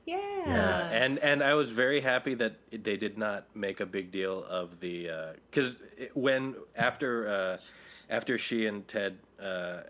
Yeah. 0.05 0.17
uh, 0.45 0.93
and 0.93 1.17
and 1.19 1.41
I 1.43 1.55
was 1.55 1.71
very 1.71 2.01
happy 2.01 2.35
that 2.35 2.53
they 2.71 2.97
did 2.97 3.17
not 3.17 3.45
make 3.55 3.79
a 3.79 3.85
big 3.85 4.11
deal 4.11 4.43
of 4.43 4.79
the 4.79 5.09
because 5.49 5.77
when 6.13 6.55
after 6.75 7.27
uh, 7.27 7.57
after 8.09 8.37
she 8.37 8.67
and 8.67 8.87
Ted 8.87 9.17
uh, 9.41 9.81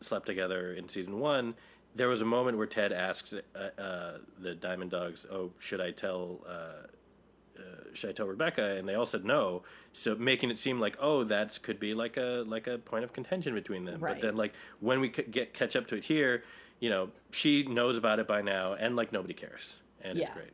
slept 0.00 0.26
together 0.26 0.74
in 0.74 0.88
season 0.88 1.18
one, 1.18 1.54
there 1.96 2.08
was 2.08 2.22
a 2.22 2.26
moment 2.26 2.56
where 2.56 2.66
Ted 2.68 2.92
asks 2.92 3.32
uh, 3.34 3.58
uh, 3.80 4.18
the 4.38 4.54
Diamond 4.54 4.92
Dogs, 4.92 5.26
"Oh, 5.30 5.50
should 5.58 5.80
I 5.80 5.90
tell?" 5.90 6.40
Uh, 7.62 7.84
should 7.94 8.10
I 8.10 8.12
tell 8.12 8.26
Rebecca? 8.26 8.76
And 8.76 8.88
they 8.88 8.94
all 8.94 9.06
said 9.06 9.24
no. 9.24 9.62
So 9.92 10.14
making 10.14 10.50
it 10.50 10.58
seem 10.58 10.80
like 10.80 10.96
oh 11.00 11.24
that 11.24 11.58
could 11.62 11.78
be 11.78 11.94
like 11.94 12.16
a 12.16 12.44
like 12.46 12.66
a 12.66 12.78
point 12.78 13.04
of 13.04 13.12
contention 13.12 13.54
between 13.54 13.84
them. 13.84 14.00
Right. 14.00 14.14
But 14.14 14.22
then 14.22 14.36
like 14.36 14.54
when 14.80 15.00
we 15.00 15.08
get 15.08 15.54
catch 15.54 15.76
up 15.76 15.86
to 15.88 15.96
it 15.96 16.04
here, 16.04 16.42
you 16.80 16.90
know 16.90 17.10
she 17.30 17.62
knows 17.64 17.96
about 17.98 18.18
it 18.18 18.26
by 18.26 18.42
now, 18.42 18.74
and 18.74 18.96
like 18.96 19.12
nobody 19.12 19.34
cares, 19.34 19.80
and 20.02 20.18
it's 20.18 20.28
Yeah. 20.28 20.34
great. 20.34 20.52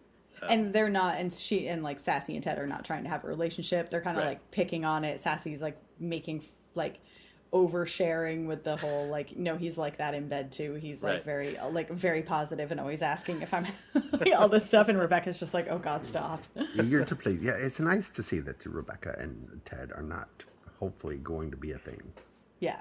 and 0.48 0.72
they're 0.72 0.88
not 0.88 1.16
and 1.16 1.32
she 1.32 1.66
and 1.68 1.82
like 1.82 1.98
sassy 1.98 2.34
and 2.36 2.44
ted 2.44 2.58
are 2.60 2.66
not 2.66 2.84
trying 2.84 3.02
to 3.02 3.08
have 3.10 3.24
a 3.24 3.26
relationship 3.26 3.88
they're 3.88 4.00
kind 4.00 4.16
of 4.16 4.22
Right. 4.22 4.28
like 4.30 4.50
picking 4.52 4.84
on 4.84 5.04
it 5.04 5.18
sassy's 5.18 5.60
like 5.60 5.76
making 5.98 6.44
like 6.76 7.00
oversharing 7.52 8.46
with 8.46 8.62
the 8.62 8.76
whole 8.76 9.08
like 9.08 9.36
no 9.36 9.56
he's 9.56 9.78
like 9.78 9.96
that 9.96 10.12
in 10.14 10.28
bed 10.28 10.52
too 10.52 10.74
he's 10.74 11.02
like 11.02 11.14
Right. 11.14 11.24
very 11.24 11.58
uh, 11.58 11.70
like 11.70 11.88
very 11.88 12.20
positive 12.22 12.70
and 12.70 12.78
always 12.78 13.00
asking 13.00 13.40
if 13.40 13.54
i'm 13.54 13.66
all 14.38 14.50
this 14.50 14.66
stuff 14.66 14.88
and 14.88 14.98
rebecca's 14.98 15.38
just 15.40 15.54
like 15.54 15.66
oh 15.70 15.78
god 15.78 16.04
stop 16.04 16.42
Eager 16.74 17.04
to 17.06 17.16
please. 17.16 17.42
Yeah, 17.42 17.54
it's 17.56 17.80
nice 17.80 18.10
to 18.10 18.22
see 18.22 18.40
that 18.40 18.64
Rebecca 18.66 19.16
and 19.18 19.60
Ted 19.64 19.92
are 19.94 20.02
not 20.02 20.28
hopefully 20.78 21.16
going 21.16 21.50
to 21.50 21.56
be 21.56 21.72
a 21.72 21.78
thing. 21.78 22.02
yeah 22.60 22.80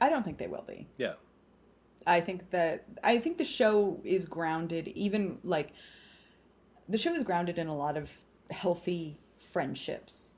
i 0.00 0.08
don't 0.08 0.24
think 0.24 0.38
they 0.38 0.46
will 0.46 0.64
be 0.66 0.86
Yeah, 0.96 1.14
I 2.06 2.20
think 2.20 2.50
that 2.50 2.84
I 3.04 3.18
think 3.18 3.38
the 3.38 3.44
show 3.44 4.00
is 4.04 4.26
grounded 4.26 4.88
even 4.88 5.38
like 5.44 5.70
the 6.88 6.98
show 6.98 7.12
is 7.14 7.22
grounded 7.22 7.58
in 7.58 7.66
a 7.68 7.76
lot 7.76 7.96
of 7.96 8.10
healthy 8.50 9.18
friendships. 9.36 10.31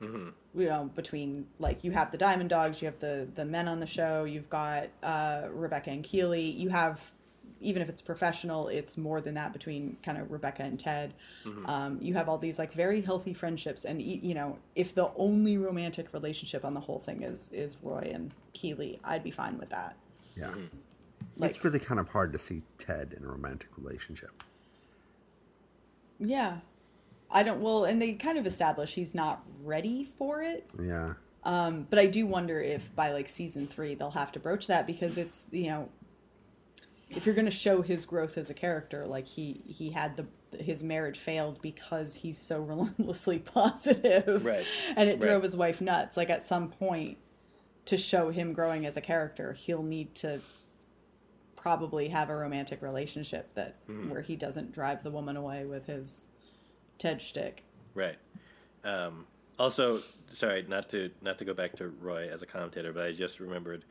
You 0.00 0.32
know, 0.54 0.90
between 0.94 1.46
like 1.58 1.84
you 1.84 1.90
have 1.92 2.10
the 2.10 2.18
Diamond 2.18 2.50
Dogs, 2.50 2.80
you 2.80 2.86
have 2.86 2.98
the 2.98 3.28
the 3.34 3.44
men 3.44 3.68
on 3.68 3.80
the 3.80 3.86
show, 3.86 4.24
you've 4.24 4.48
got 4.50 4.88
uh, 5.02 5.48
Rebecca 5.50 5.90
and 5.90 6.02
Keeley, 6.02 6.42
you 6.42 6.68
have 6.70 7.12
even 7.62 7.82
if 7.82 7.90
it's 7.90 8.00
professional, 8.00 8.68
it's 8.68 8.96
more 8.96 9.20
than 9.20 9.34
that 9.34 9.52
between 9.52 9.94
kind 10.02 10.16
of 10.16 10.30
Rebecca 10.30 10.62
and 10.62 10.80
Ted. 10.80 11.12
Um, 11.66 11.98
you 12.00 12.14
have 12.14 12.26
all 12.28 12.38
these 12.38 12.58
like 12.58 12.72
very 12.72 13.02
healthy 13.02 13.34
friendships, 13.34 13.84
and 13.84 14.00
you 14.00 14.34
know, 14.34 14.58
if 14.74 14.94
the 14.94 15.10
only 15.16 15.58
romantic 15.58 16.12
relationship 16.14 16.64
on 16.64 16.72
the 16.72 16.80
whole 16.80 16.98
thing 16.98 17.22
is 17.22 17.50
is 17.52 17.76
Roy 17.82 18.10
and 18.14 18.32
Keeley, 18.54 18.98
I'd 19.04 19.22
be 19.22 19.30
fine 19.30 19.58
with 19.58 19.68
that. 19.68 19.94
Yeah. 20.36 20.54
Like- 21.36 21.50
it's 21.50 21.62
really 21.64 21.78
kind 21.78 22.00
of 22.00 22.08
hard 22.08 22.32
to 22.32 22.38
see 22.38 22.62
Ted 22.78 23.14
in 23.16 23.24
a 23.24 23.28
romantic 23.28 23.68
relationship. 23.76 24.42
Yeah. 26.18 26.58
I 27.32 27.42
don't 27.42 27.60
well 27.60 27.84
and 27.84 28.00
they 28.02 28.14
kind 28.14 28.38
of 28.38 28.46
establish 28.46 28.94
he's 28.94 29.14
not 29.14 29.42
ready 29.62 30.04
for 30.04 30.42
it. 30.42 30.68
Yeah. 30.82 31.14
Um, 31.44 31.86
but 31.88 31.98
I 31.98 32.06
do 32.06 32.26
wonder 32.26 32.60
if 32.60 32.94
by 32.94 33.12
like 33.12 33.28
season 33.28 33.66
three 33.66 33.94
they'll 33.94 34.10
have 34.10 34.32
to 34.32 34.40
broach 34.40 34.66
that 34.66 34.86
because 34.86 35.16
it's 35.16 35.48
you 35.52 35.68
know 35.68 35.88
if 37.08 37.26
you're 37.26 37.34
gonna 37.34 37.50
show 37.50 37.82
his 37.82 38.04
growth 38.04 38.36
as 38.38 38.50
a 38.50 38.54
character, 38.54 39.06
like 39.06 39.26
he 39.26 39.62
he 39.66 39.90
had 39.90 40.16
the 40.16 40.26
his 40.58 40.82
marriage 40.82 41.18
failed 41.18 41.62
because 41.62 42.14
he's 42.16 42.38
so 42.38 42.60
relentlessly 42.62 43.38
positive. 43.38 44.44
Right. 44.44 44.66
And 44.96 45.08
it 45.08 45.20
drove 45.20 45.36
Right. 45.36 45.44
his 45.44 45.56
wife 45.56 45.80
nuts. 45.80 46.16
Like 46.16 46.30
at 46.30 46.42
some 46.42 46.68
point 46.68 47.18
to 47.86 47.96
show 47.96 48.30
him 48.30 48.52
growing 48.52 48.84
as 48.86 48.96
a 48.96 49.00
character, 49.00 49.52
he'll 49.54 49.82
need 49.82 50.14
to 50.16 50.40
probably 51.56 52.08
have 52.08 52.30
a 52.30 52.36
romantic 52.36 52.80
relationship 52.82 53.52
that 53.54 53.76
where 54.08 54.22
he 54.22 54.34
doesn't 54.36 54.72
drive 54.72 55.02
the 55.02 55.10
woman 55.10 55.36
away 55.36 55.64
with 55.66 55.86
his 55.86 56.28
Ted 57.00 57.20
shtick. 57.20 57.64
right. 57.94 58.18
Um, 58.84 59.26
also, 59.58 60.02
sorry, 60.32 60.64
not 60.68 60.88
to 60.90 61.10
not 61.22 61.38
to 61.38 61.44
go 61.44 61.54
back 61.54 61.74
to 61.76 61.88
Roy 61.88 62.28
as 62.30 62.42
a 62.42 62.46
commentator, 62.46 62.92
but 62.92 63.04
I 63.06 63.12
just 63.12 63.40
remembered 63.40 63.84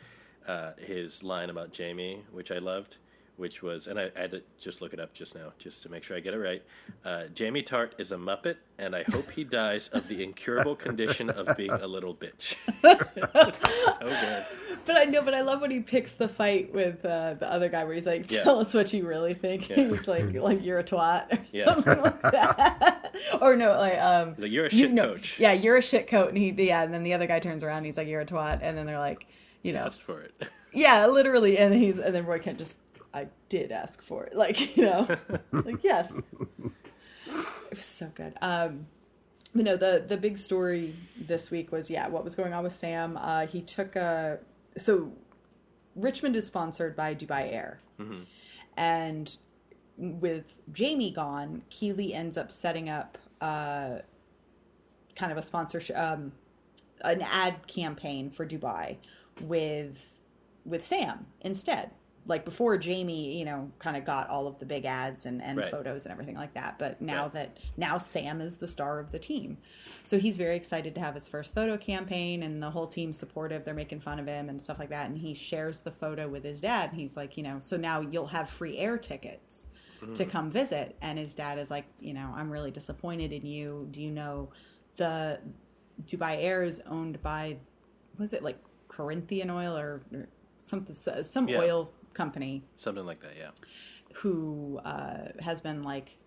uh, 0.48 0.72
his 0.78 1.24
line 1.24 1.50
about 1.50 1.72
Jamie, 1.74 2.24
which 2.32 2.52
I 2.52 2.60
loved, 2.60 2.98
which 3.40 3.64
was, 3.64 3.88
and 3.88 4.00
I, 4.00 4.12
I 4.16 4.22
had 4.22 4.32
to 4.32 4.44
just 4.60 4.82
look 4.82 4.94
it 4.94 5.00
up 5.00 5.14
just 5.14 5.34
now, 5.34 5.54
just 5.58 5.82
to 5.84 5.90
make 5.90 6.04
sure 6.04 6.16
I 6.16 6.20
get 6.20 6.34
it 6.34 6.38
right. 6.38 6.62
Uh, 7.04 7.24
Jamie 7.34 7.64
Tartt 7.64 7.92
is 7.98 8.12
a 8.12 8.18
muppet, 8.18 8.58
and 8.78 8.96
I 8.96 9.04
hope 9.12 9.32
he 9.32 9.44
dies 9.44 9.88
of 9.94 10.08
the 10.08 10.22
incurable 10.24 10.76
condition 10.76 11.30
of 11.30 11.56
being 11.58 11.72
a 11.72 11.88
little 11.88 12.14
bitch. 12.14 12.56
so 12.82 14.08
good. 14.08 14.46
But 14.86 14.98
I 14.98 15.06
know, 15.06 15.22
but 15.22 15.34
I 15.34 15.42
love 15.42 15.62
when 15.62 15.72
he 15.72 15.80
picks 15.80 16.14
the 16.16 16.28
fight 16.28 16.74
with 16.74 17.04
uh, 17.06 17.36
the 17.36 17.52
other 17.52 17.70
guy, 17.70 17.84
where 17.84 17.94
he's 17.94 18.06
like, 18.06 18.32
Yeah. 18.32 18.44
"Tell 18.44 18.60
us 18.60 18.74
what 18.74 18.92
you 18.94 19.06
really 19.08 19.34
think." 19.34 19.70
Yeah. 19.70 19.76
He's 19.90 20.08
like, 20.08 20.34
"Like 20.34 20.64
you're 20.64 20.80
a 20.80 20.84
twat," 20.84 21.32
or 21.34 21.40
Yeah. 21.52 21.66
something 21.76 22.02
like 22.02 22.22
that. 22.24 23.14
or 23.42 23.56
no, 23.56 23.78
like, 23.78 23.98
um, 24.00 24.36
Like, 24.38 24.52
you're 24.52 24.66
a 24.66 24.74
you- 24.74 24.80
shit 24.86 24.92
no, 24.92 25.14
coach. 25.14 25.40
Yeah, 25.40 25.54
you're 25.54 25.78
a 25.78 25.82
shit 25.82 26.08
coat, 26.08 26.30
and 26.30 26.38
he, 26.38 26.50
yeah, 26.52 26.84
and 26.84 26.94
then 26.94 27.04
the 27.04 27.14
other 27.14 27.28
guy 27.28 27.40
turns 27.40 27.64
around, 27.64 27.78
and 27.78 27.86
he's 27.86 27.98
like, 27.98 28.08
"You're 28.08 28.22
a 28.22 28.26
twat," 28.26 28.60
and 28.62 28.78
then 28.78 28.86
they're 28.86 29.00
like, 29.00 29.28
you 29.64 29.74
know, 29.74 29.80
Asked 29.86 30.02
for 30.02 30.22
it. 30.22 30.34
yeah, 30.74 31.06
literally, 31.08 31.58
and 31.58 31.74
then 31.74 31.80
he's, 31.82 32.00
and 32.00 32.16
then 32.16 32.26
Roy 32.26 32.40
Kent 32.40 32.58
just, 32.60 32.78
I 33.14 33.28
did 33.50 33.72
ask 33.72 34.02
for 34.02 34.26
it, 34.26 34.36
like, 34.36 34.76
you 34.78 34.84
know, 34.84 35.08
like 35.52 35.84
yes, 35.84 36.12
it 36.16 36.72
was 37.70 37.86
so 37.86 38.12
good. 38.14 38.34
Um, 38.42 38.88
but 39.54 39.66
no, 39.66 39.78
the 39.78 40.04
the 40.08 40.18
big 40.18 40.38
story 40.38 40.96
this 41.20 41.50
week 41.50 41.72
was 41.72 41.90
yeah, 41.90 42.08
what 42.08 42.24
was 42.24 42.36
going 42.36 42.54
on 42.54 42.64
with 42.64 42.74
Sam? 42.74 43.18
Uh, 43.18 43.48
he 43.48 43.62
took 43.62 43.96
a 43.96 44.40
so 44.78 45.12
Richmond 45.96 46.36
is 46.36 46.46
sponsored 46.46 46.96
by 46.96 47.16
Dubai 47.16 47.52
Air, 47.52 47.80
and 48.78 49.36
with 49.98 50.60
Jamie 50.72 51.12
gone, 51.12 51.64
Keeley 51.70 52.14
ends 52.14 52.38
up 52.38 52.52
setting 52.52 52.90
up 52.90 53.18
uh, 53.42 54.00
kind 55.16 55.32
of 55.32 55.38
a 55.38 55.42
sponsorship, 55.42 55.98
um, 55.98 56.32
an 57.02 57.22
ad 57.22 57.68
campaign 57.68 58.30
for 58.30 58.46
Dubai 58.46 58.98
with 59.42 60.16
with 60.66 60.84
Sam 60.84 61.26
instead. 61.42 61.92
Like 62.26 62.46
before 62.46 62.78
Jamie, 62.78 63.38
you 63.38 63.46
know, 63.46 63.72
kind 63.80 63.98
of 63.98 64.06
got 64.06 64.30
all 64.30 64.46
of 64.48 64.60
the 64.60 64.66
big 64.66 64.86
ads 64.86 65.26
and, 65.26 65.42
and 65.42 65.58
Right. 65.58 65.72
photos 65.72 66.06
and 66.06 66.12
everything 66.12 66.36
like 66.36 66.54
that. 66.54 66.78
But 66.78 67.02
now 67.02 67.24
Right. 67.24 67.34
that 67.34 67.58
now 67.78 67.98
Sam 67.98 68.40
is 68.42 68.58
the 68.58 68.68
star 68.68 69.00
of 69.00 69.12
the 69.12 69.20
team. 69.20 69.58
So 70.04 70.20
he's 70.20 70.38
very 70.38 70.56
excited 70.56 70.96
to 70.96 71.02
have 71.02 71.16
his 71.16 71.28
first 71.28 71.54
photo 71.54 71.78
campaign 71.78 72.44
and 72.44 72.62
the 72.62 72.72
whole 72.72 72.88
team's 72.88 73.18
supportive. 73.18 73.64
They're 73.64 73.74
making 73.74 74.02
fun 74.02 74.20
of 74.20 74.28
him 74.28 74.50
and 74.50 74.62
stuff 74.62 74.80
like 74.80 74.90
that. 74.90 75.08
And 75.08 75.18
he 75.18 75.34
shares 75.34 75.82
the 75.82 75.92
photo 75.92 76.28
with 76.28 76.44
his 76.44 76.62
dad. 76.62 76.92
And 76.92 77.00
he's 77.00 77.18
like, 77.18 77.38
you 77.38 77.44
know, 77.44 77.60
so 77.60 77.78
now 77.78 78.02
you'll 78.02 78.28
have 78.28 78.50
free 78.50 78.78
air 78.78 78.98
tickets 78.98 79.68
mm-hmm. 80.02 80.14
to 80.14 80.26
come 80.26 80.50
visit. 80.52 80.96
And 81.02 81.18
his 81.20 81.36
dad 81.36 81.58
is 81.60 81.70
like, 81.72 81.86
you 82.00 82.14
know, 82.14 82.32
I'm 82.36 82.50
really 82.50 82.72
disappointed 82.72 83.32
in 83.34 83.46
you. 83.46 83.88
Do 83.92 84.02
you 84.02 84.12
know 84.12 84.50
the 84.98 85.40
Dubai 86.06 86.38
Air 86.44 86.64
is 86.64 86.82
owned 86.88 87.22
by, 87.22 87.58
was 88.18 88.34
it 88.34 88.44
like 88.44 88.58
Corinthian 88.88 89.50
Oil 89.50 89.78
or, 89.78 90.02
or 90.14 90.28
something, 90.64 90.96
some 90.96 91.48
Yeah. 91.48 91.60
oil 91.60 91.92
company 92.20 92.64
Something 92.80 93.06
like 93.06 93.22
that, 93.22 93.36
yeah. 93.38 93.52
who 94.14 94.80
uh, 94.84 95.30
has 95.40 95.62
been 95.62 95.84
like 95.84 96.18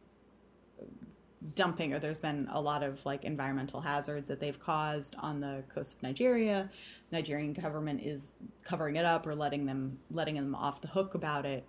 dumping 1.55 1.93
or 1.93 1.99
there's 1.99 2.21
been 2.21 2.49
a 2.51 2.61
lot 2.61 2.83
of 2.83 3.05
like 3.05 3.25
environmental 3.25 3.81
hazards 3.81 4.29
that 4.29 4.39
they've 4.41 4.59
caused 4.59 5.15
on 5.19 5.41
the 5.41 5.63
coast 5.75 5.97
of 5.97 6.03
Nigeria. 6.03 6.71
Nigerian 7.11 7.53
government 7.53 8.01
is 8.03 8.33
covering 8.65 8.97
it 8.97 9.05
up 9.05 9.27
or 9.27 9.35
letting 9.35 9.67
them 9.67 9.99
letting 10.11 10.37
them 10.37 10.55
off 10.55 10.81
the 10.81 10.89
hook 10.89 11.15
about 11.15 11.45
it. 11.45 11.65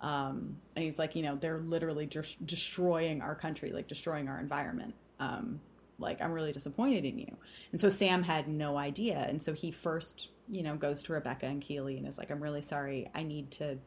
Um, 0.00 0.56
and 0.74 0.84
he's 0.84 0.98
like, 0.98 1.14
you 1.14 1.22
know, 1.22 1.36
they're 1.36 1.58
literally 1.58 2.06
just 2.06 2.44
destroying 2.46 3.20
our 3.20 3.34
country, 3.34 3.72
like 3.72 3.88
destroying 3.88 4.28
our 4.28 4.40
environment. 4.40 4.94
Um, 5.18 5.60
like, 5.98 6.22
I'm 6.22 6.32
really 6.32 6.52
disappointed 6.52 7.04
in 7.04 7.18
you. 7.18 7.36
And 7.72 7.80
so 7.80 7.90
Sam 7.90 8.22
had 8.22 8.48
no 8.48 8.78
idea. 8.78 9.18
And 9.28 9.42
so 9.42 9.52
he 9.52 9.70
first, 9.70 10.28
you 10.50 10.62
know, 10.62 10.76
goes 10.76 11.02
to 11.04 11.12
Rebecca 11.12 11.46
and 11.46 11.62
Keeley 11.62 11.96
and 11.96 12.06
is 12.06 12.18
like, 12.18 12.30
I'm 12.30 12.42
really 12.42 12.62
sorry. 12.62 13.10
I 13.14 13.22
need 13.22 13.50
to 13.52 13.78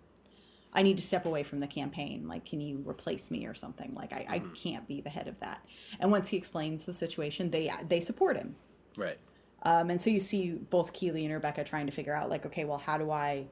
I 0.75 0.81
need 0.81 0.97
to 0.97 1.03
step 1.03 1.25
away 1.27 1.43
from 1.43 1.59
the 1.59 1.67
campaign. 1.67 2.27
Like, 2.27 2.45
can 2.45 2.59
you 2.59 2.83
replace 2.87 3.29
me 3.29 3.45
or 3.45 3.53
something? 3.53 3.93
Like, 3.93 4.11
I, 4.11 4.25
I 4.27 4.39
can't 4.55 4.87
be 4.87 5.01
the 5.01 5.09
head 5.09 5.27
of 5.27 5.39
that. 5.39 5.63
And 5.99 6.11
once 6.11 6.27
he 6.29 6.37
explains 6.37 6.85
the 6.85 6.93
situation, 6.93 7.51
they 7.51 7.71
they 7.87 8.01
support 8.01 8.37
him. 8.37 8.55
Right. 8.97 9.17
Um, 9.63 9.91
and 9.91 10.01
so 10.01 10.09
you 10.09 10.19
see 10.19 10.57
both 10.57 10.91
Keeley 10.93 11.25
and 11.25 11.33
Rebecca 11.33 11.63
trying 11.63 11.85
to 11.85 11.91
figure 11.91 12.13
out, 12.13 12.29
like, 12.29 12.45
okay, 12.45 12.65
well, 12.65 12.79
how 12.79 12.97
do 12.97 13.11
I, 13.11 13.45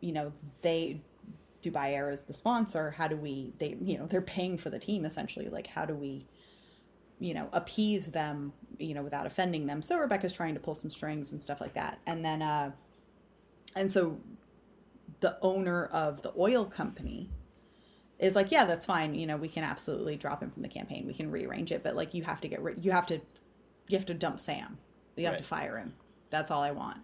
you 0.00 0.12
know, 0.12 0.32
they 0.62 1.00
Dubai 1.62 1.92
Air 1.92 2.10
is 2.10 2.24
the 2.24 2.32
sponsor. 2.32 2.90
How 2.90 3.08
do 3.08 3.16
we? 3.16 3.52
They, 3.58 3.76
you 3.80 3.98
know, 3.98 4.06
they're 4.06 4.22
paying 4.22 4.58
for 4.58 4.70
the 4.70 4.78
team 4.78 5.04
essentially. 5.04 5.48
Like, 5.48 5.66
how 5.66 5.84
do 5.86 5.94
we, 5.94 6.26
you 7.20 7.34
know, 7.34 7.48
appease 7.52 8.10
them, 8.10 8.52
you 8.78 8.94
know, 8.94 9.02
without 9.02 9.26
offending 9.26 9.66
them? 9.66 9.82
So 9.82 9.98
Rebecca's 9.98 10.32
trying 10.32 10.54
to 10.54 10.60
pull 10.60 10.74
some 10.74 10.90
strings 10.90 11.32
and 11.32 11.40
stuff 11.40 11.60
like 11.60 11.74
that. 11.74 12.00
And 12.06 12.24
then, 12.24 12.42
uh, 12.42 12.72
and 13.76 13.88
so 13.88 14.18
the 15.20 15.38
owner 15.42 15.84
of 15.86 16.22
the 16.22 16.32
oil 16.36 16.64
company 16.64 17.30
is 18.18 18.34
like, 18.34 18.50
yeah, 18.50 18.64
that's 18.64 18.86
fine. 18.86 19.14
You 19.14 19.26
know, 19.26 19.36
we 19.36 19.48
can 19.48 19.62
absolutely 19.62 20.16
drop 20.16 20.42
him 20.42 20.50
from 20.50 20.62
the 20.62 20.68
campaign. 20.68 21.06
We 21.06 21.14
can 21.14 21.30
rearrange 21.30 21.70
it, 21.70 21.82
but 21.84 21.94
like, 21.94 22.14
you 22.14 22.24
have 22.24 22.40
to 22.40 22.48
get 22.48 22.60
rid. 22.62 22.84
You 22.84 22.90
have 22.90 23.06
to, 23.06 23.20
you 23.88 23.98
have 23.98 24.06
to 24.06 24.14
dump 24.14 24.40
Sam. 24.40 24.78
You 25.16 25.26
have 25.26 25.36
to 25.36 25.42
fire 25.42 25.76
him. 25.76 25.92
That's 26.30 26.50
all 26.50 26.62
I 26.62 26.70
want. 26.70 26.98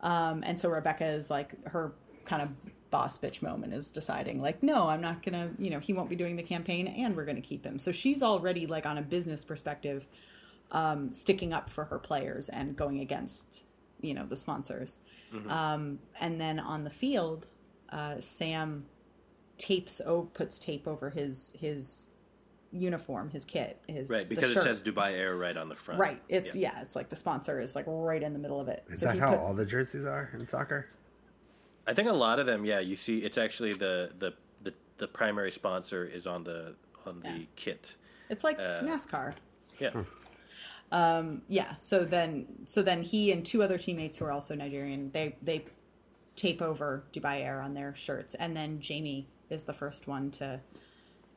Um, 0.00 0.42
and 0.44 0.58
so 0.58 0.68
Rebecca 0.68 1.06
is 1.06 1.30
like 1.30 1.54
her 1.68 1.92
kind 2.24 2.42
of 2.42 2.48
boss 2.94 3.18
bitch 3.18 3.42
moment 3.42 3.72
is 3.74 3.90
deciding 3.90 4.40
like, 4.40 4.62
no, 4.62 4.86
I'm 4.86 5.00
not 5.00 5.24
gonna. 5.24 5.50
You 5.58 5.70
know, 5.70 5.80
he 5.80 5.92
won't 5.92 6.08
be 6.08 6.14
doing 6.14 6.36
the 6.36 6.44
campaign, 6.44 6.86
and 6.86 7.16
we're 7.16 7.24
gonna 7.24 7.40
keep 7.40 7.64
him. 7.66 7.80
So 7.80 7.90
she's 7.90 8.22
already 8.22 8.66
like 8.68 8.86
on 8.86 8.98
a 8.98 9.02
business 9.02 9.44
perspective, 9.44 10.06
um, 10.70 11.12
sticking 11.12 11.52
up 11.52 11.68
for 11.68 11.86
her 11.86 11.98
players 11.98 12.48
and 12.48 12.76
going 12.76 13.00
against 13.00 13.64
you 14.00 14.14
know 14.14 14.24
the 14.26 14.36
sponsors. 14.36 15.00
Um, 15.48 15.98
and 16.20 16.40
then 16.40 16.60
on 16.60 16.84
the 16.84 16.90
field, 16.90 17.48
uh, 17.90 18.20
Sam 18.20 18.86
tapes 19.58 20.00
oh 20.06 20.22
puts 20.32 20.60
tape 20.60 20.86
over 20.86 21.10
his 21.10 21.52
his 21.58 22.06
uniform, 22.70 23.30
his 23.30 23.44
kit, 23.44 23.80
his 23.88 24.08
Right, 24.10 24.28
because 24.28 24.54
it 24.54 24.60
says 24.62 24.80
Dubai 24.80 25.12
Air 25.12 25.36
right 25.36 25.56
on 25.56 25.68
the 25.68 25.74
front. 25.74 25.98
right. 26.00 26.22
It's 26.28 26.54
yeah. 26.54 26.80
it's 26.82 26.94
like 26.94 27.08
the 27.08 27.16
sponsor 27.16 27.60
is 27.60 27.74
like 27.74 27.86
right 27.88 28.22
in 28.22 28.32
the 28.32 28.38
middle 28.38 28.60
of 28.60 28.68
it. 28.68 28.84
Is 28.88 29.00
So 29.00 29.06
that 29.06 29.14
he 29.14 29.20
how 29.20 29.30
put- 29.30 29.40
all 29.40 29.54
the 29.54 29.66
jerseys 29.66 30.04
are 30.06 30.30
in 30.34 30.46
soccer? 30.46 30.86
I 31.86 31.94
think 31.94 32.08
a 32.08 32.12
lot 32.12 32.38
of 32.38 32.46
them, 32.46 32.64
yeah, 32.64 32.80
you 32.80 32.96
see 32.96 33.18
it's 33.18 33.38
actually 33.38 33.72
the 33.74 34.12
the 34.18 34.34
the, 34.62 34.74
the 34.98 35.08
primary 35.08 35.52
sponsor 35.52 36.04
is 36.04 36.26
on 36.26 36.44
the 36.44 36.74
on 37.06 37.20
the 37.20 37.28
Yeah. 37.28 37.44
kit. 37.56 37.94
It's 38.30 38.44
like 38.44 38.58
Uh, 38.58 38.82
NASCAR. 38.82 39.34
Yeah. 39.78 39.90
Hmm. 39.90 40.02
Um, 40.92 41.42
yeah. 41.48 41.76
So 41.76 42.04
then, 42.04 42.46
so 42.66 42.82
then 42.82 43.02
he 43.02 43.32
and 43.32 43.44
two 43.44 43.62
other 43.62 43.78
teammates 43.78 44.16
who 44.18 44.24
are 44.26 44.32
also 44.32 44.54
Nigerian, 44.54 45.10
they 45.12 45.36
they 45.42 45.64
tape 46.36 46.62
over 46.62 47.04
Dubai 47.12 47.40
Air 47.40 47.60
on 47.60 47.74
their 47.74 47.94
shirts, 47.94 48.34
and 48.34 48.56
then 48.56 48.80
Jamie 48.80 49.28
is 49.50 49.64
the 49.64 49.72
first 49.72 50.06
one 50.06 50.30
to 50.32 50.60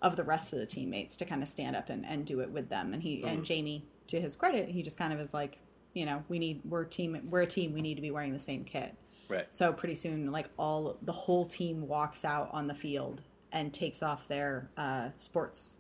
of 0.02 0.16
the 0.16 0.24
rest 0.24 0.54
of 0.54 0.60
the 0.60 0.66
teammates 0.66 1.18
to 1.18 1.26
kind 1.26 1.42
of 1.42 1.50
stand 1.50 1.76
up 1.76 1.90
and, 1.90 2.06
and 2.06 2.26
do 2.26 2.40
it 2.40 2.52
with 2.52 2.70
them. 2.70 2.94
And 2.94 3.02
he 3.02 3.24
and 3.24 3.38
mm-hmm. 3.38 3.44
Jamie, 3.44 3.86
to 4.08 4.22
his 4.22 4.36
credit, 4.36 4.70
he 4.70 4.84
just 4.84 4.98
kind 4.98 5.12
of 5.12 5.20
is 5.20 5.34
like, 5.34 5.58
you 5.94 6.06
know, 6.06 6.24
we 6.30 6.40
need 6.40 6.62
we're 6.64 6.84
team 6.84 7.20
we're 7.30 7.42
a 7.42 7.48
team. 7.48 7.74
We 7.74 7.82
need 7.82 7.96
to 7.96 8.02
be 8.02 8.12
wearing 8.12 8.34
the 8.34 8.40
same 8.40 8.64
kit. 8.64 8.96
Right. 9.30 9.48
So 9.50 9.74
pretty 9.74 9.96
soon, 9.96 10.32
like 10.32 10.50
all 10.58 10.98
the 11.02 11.12
whole 11.12 11.46
team 11.46 11.88
walks 11.88 12.24
out 12.24 12.50
on 12.52 12.68
the 12.68 12.74
field 12.74 13.22
and 13.52 13.74
takes 13.74 14.02
off 14.02 14.28
their 14.28 14.70
uh, 14.78 15.10
sports, 15.16 15.78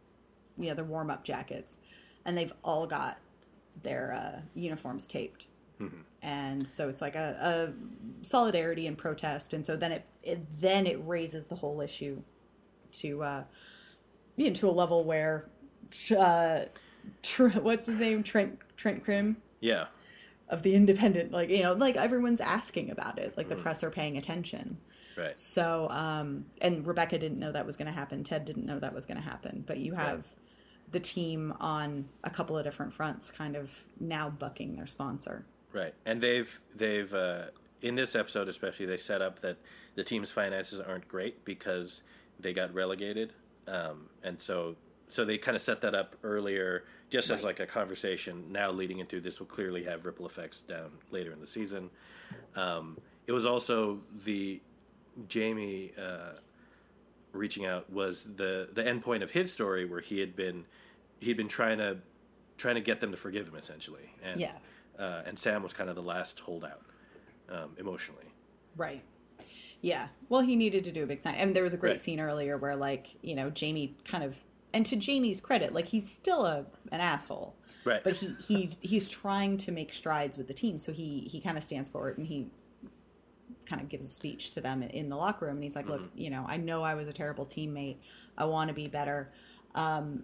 you 0.57 0.67
know, 0.67 0.73
their 0.73 0.86
warm 0.86 1.10
up 1.10 1.23
jackets, 1.23 1.77
and 2.25 2.38
they've 2.38 2.53
all 2.63 2.86
got 2.88 3.19
their 3.83 4.13
uh, 4.13 4.41
uniforms 4.55 5.07
taped. 5.07 5.47
And 6.23 6.67
so 6.67 6.89
it's 6.89 7.01
like 7.01 7.15
a, 7.15 7.38
a 7.39 8.25
solidarity 8.25 8.88
and 8.88 8.97
protest, 8.97 9.53
and 9.53 9.65
so 9.65 9.77
then 9.77 9.91
it, 9.91 10.05
it 10.23 10.39
then 10.60 10.88
it 10.88 10.99
raises 11.05 11.47
the 11.47 11.55
whole 11.55 11.81
issue 11.81 12.21
to 12.93 13.23
uh, 13.23 13.43
you 14.36 14.47
know, 14.47 14.53
to 14.55 14.67
a 14.67 14.71
level 14.71 15.03
where 15.03 15.45
uh, 16.17 16.62
Tr- 17.23 17.49
what's 17.60 17.86
his 17.86 17.99
name 17.99 18.23
Trent 18.23 18.60
Trent 18.75 19.03
Crimm 19.03 19.38
Yeah. 19.60 19.86
Of 20.49 20.63
the 20.63 20.75
Independent, 20.75 21.31
like 21.31 21.49
you 21.49 21.62
know, 21.62 21.73
like 21.73 21.95
everyone's 21.95 22.41
asking 22.41 22.89
about 22.89 23.19
it, 23.19 23.36
like 23.38 23.49
the 23.49 23.55
press 23.55 23.83
are 23.83 23.89
paying 23.89 24.17
attention. 24.17 24.77
Right. 25.17 25.38
So, 25.38 25.89
um, 25.89 26.45
and 26.62 26.86
Rebecca 26.86 27.17
didn't 27.17 27.39
know 27.39 27.51
that 27.51 27.65
was 27.65 27.75
going 27.75 27.88
to 27.88 27.91
happen. 27.91 28.23
Ted 28.23 28.45
didn't 28.45 28.65
know 28.65 28.79
that 28.79 28.93
was 28.93 29.05
going 29.05 29.17
to 29.17 29.23
happen. 29.23 29.63
But 29.65 29.77
you 29.77 29.95
have 29.95 30.27
the 30.91 30.99
team 30.99 31.53
on 31.60 32.07
a 32.23 32.29
couple 32.29 32.57
of 32.57 32.63
different 32.63 32.93
fronts, 32.93 33.31
kind 33.31 33.55
of 33.55 33.71
now 33.99 34.29
bucking 34.29 34.75
their 34.75 34.88
sponsor. 34.88 35.45
Right. 35.73 35.93
And 36.05 36.21
they've 36.21 36.62
they've 36.75 37.13
uh, 37.13 37.45
in 37.81 37.95
this 37.95 38.15
episode 38.15 38.47
especially 38.47 38.86
they 38.86 38.97
set 38.97 39.21
up 39.21 39.41
that 39.41 39.57
the 39.95 40.03
team's 40.03 40.31
finances 40.31 40.79
aren't 40.79 41.07
great 41.07 41.43
because 41.45 42.03
they 42.39 42.53
got 42.53 42.73
relegated, 42.73 43.33
um, 43.67 44.10
and 44.23 44.39
so 44.39 44.75
so 45.10 45.25
they 45.25 45.38
kind 45.38 45.55
of 45.55 45.62
set 45.62 45.81
that 45.81 45.95
up 45.95 46.15
earlier 46.23 46.83
just 47.10 47.30
as 47.30 47.43
like 47.43 47.60
a 47.60 47.65
conversation. 47.65 48.52
Now 48.52 48.72
leading 48.72 49.00
into 49.00 49.20
this 49.22 49.39
will 49.39 49.48
clearly 49.48 49.84
have 49.86 50.06
ripple 50.06 50.26
effects 50.26 50.62
down 50.62 50.91
later 51.12 51.32
in 51.32 51.39
the 51.39 51.48
season. 51.48 51.89
Um, 52.56 52.98
it 53.28 53.32
was 53.32 53.46
also 53.46 54.00
the 54.26 54.62
Jamie 55.28 55.93
uh, 55.98 56.34
reaching 57.34 57.65
out 57.65 57.91
was 57.91 58.24
the 58.36 58.70
the 58.74 58.86
end 58.86 59.04
point 59.04 59.24
of 59.24 59.32
his 59.32 59.52
story 59.52 59.86
where 59.86 60.00
he 60.02 60.20
had 60.20 60.36
been 60.36 60.65
he'd 61.20 61.38
been 61.38 61.48
trying 61.48 61.78
to 61.80 61.98
trying 62.58 62.76
to 62.76 62.82
get 62.82 63.00
them 63.00 63.12
to 63.12 63.17
forgive 63.17 63.48
him 63.48 63.56
essentially, 63.56 64.13
and 64.24 64.39
Yeah. 64.41 64.54
uh, 64.98 65.22
and 65.26 65.38
Sam 65.38 65.62
was 65.63 65.74
kind 65.74 65.89
of 65.89 65.96
the 65.96 66.02
last 66.02 66.39
holdout 66.39 66.82
um, 67.50 67.76
emotionally. 67.78 68.26
Right. 68.76 69.04
Yeah. 69.82 70.08
Well, 70.30 70.41
he 70.41 70.56
needed 70.56 70.84
to 70.86 70.91
do 70.91 71.04
a 71.04 71.06
big 71.06 71.22
sign. 71.22 71.36
I 71.36 71.46
mean, 71.46 71.54
there 71.54 71.63
was 71.63 71.74
a 71.76 71.78
great 71.78 71.91
Right. 71.91 72.00
scene 72.00 72.20
earlier 72.20 72.58
where, 72.58 72.76
like, 72.76 73.08
you 73.22 73.36
know, 73.36 73.52
Jamie 73.52 73.96
kind 74.06 74.24
of, 74.24 74.36
and 74.73 74.86
to 74.86 74.95
Jamie's 74.95 75.39
credit, 75.39 75.73
like, 75.73 75.88
he's 75.88 76.10
still 76.10 76.45
a 76.45 76.65
an 76.91 77.01
asshole. 77.01 77.56
Right. 77.86 78.03
But 78.03 78.15
he, 78.15 78.36
he 78.45 78.69
he's 78.82 79.08
trying 79.08 79.58
to 79.60 79.71
make 79.71 79.93
strides 79.93 80.38
with 80.38 80.47
the 80.47 80.53
team, 80.53 80.77
so 80.77 80.91
he 80.91 81.27
he 81.32 81.39
kind 81.39 81.58
of 81.58 81.63
stands 81.63 81.88
forward 81.89 82.17
and 82.17 82.27
he 82.27 82.47
kind 83.65 83.82
of 83.82 83.89
gives 83.89 84.06
a 84.06 84.10
speech 84.10 84.51
to 84.51 84.62
them 84.62 84.84
in 84.84 85.10
the 85.10 85.15
locker 85.15 85.45
room, 85.45 85.56
and 85.56 85.63
he's 85.63 85.75
like, 85.75 85.88
"Look, 85.88 86.01
you 86.15 86.30
know, 86.30 86.45
I 86.47 86.58
know 86.58 86.84
I 86.84 86.95
was 86.95 87.08
a 87.08 87.13
terrible 87.13 87.45
teammate. 87.45 87.97
I 88.38 88.45
want 88.45 88.67
to 88.67 88.73
be 88.73 88.88
better." 88.88 89.32
Um, 89.73 90.23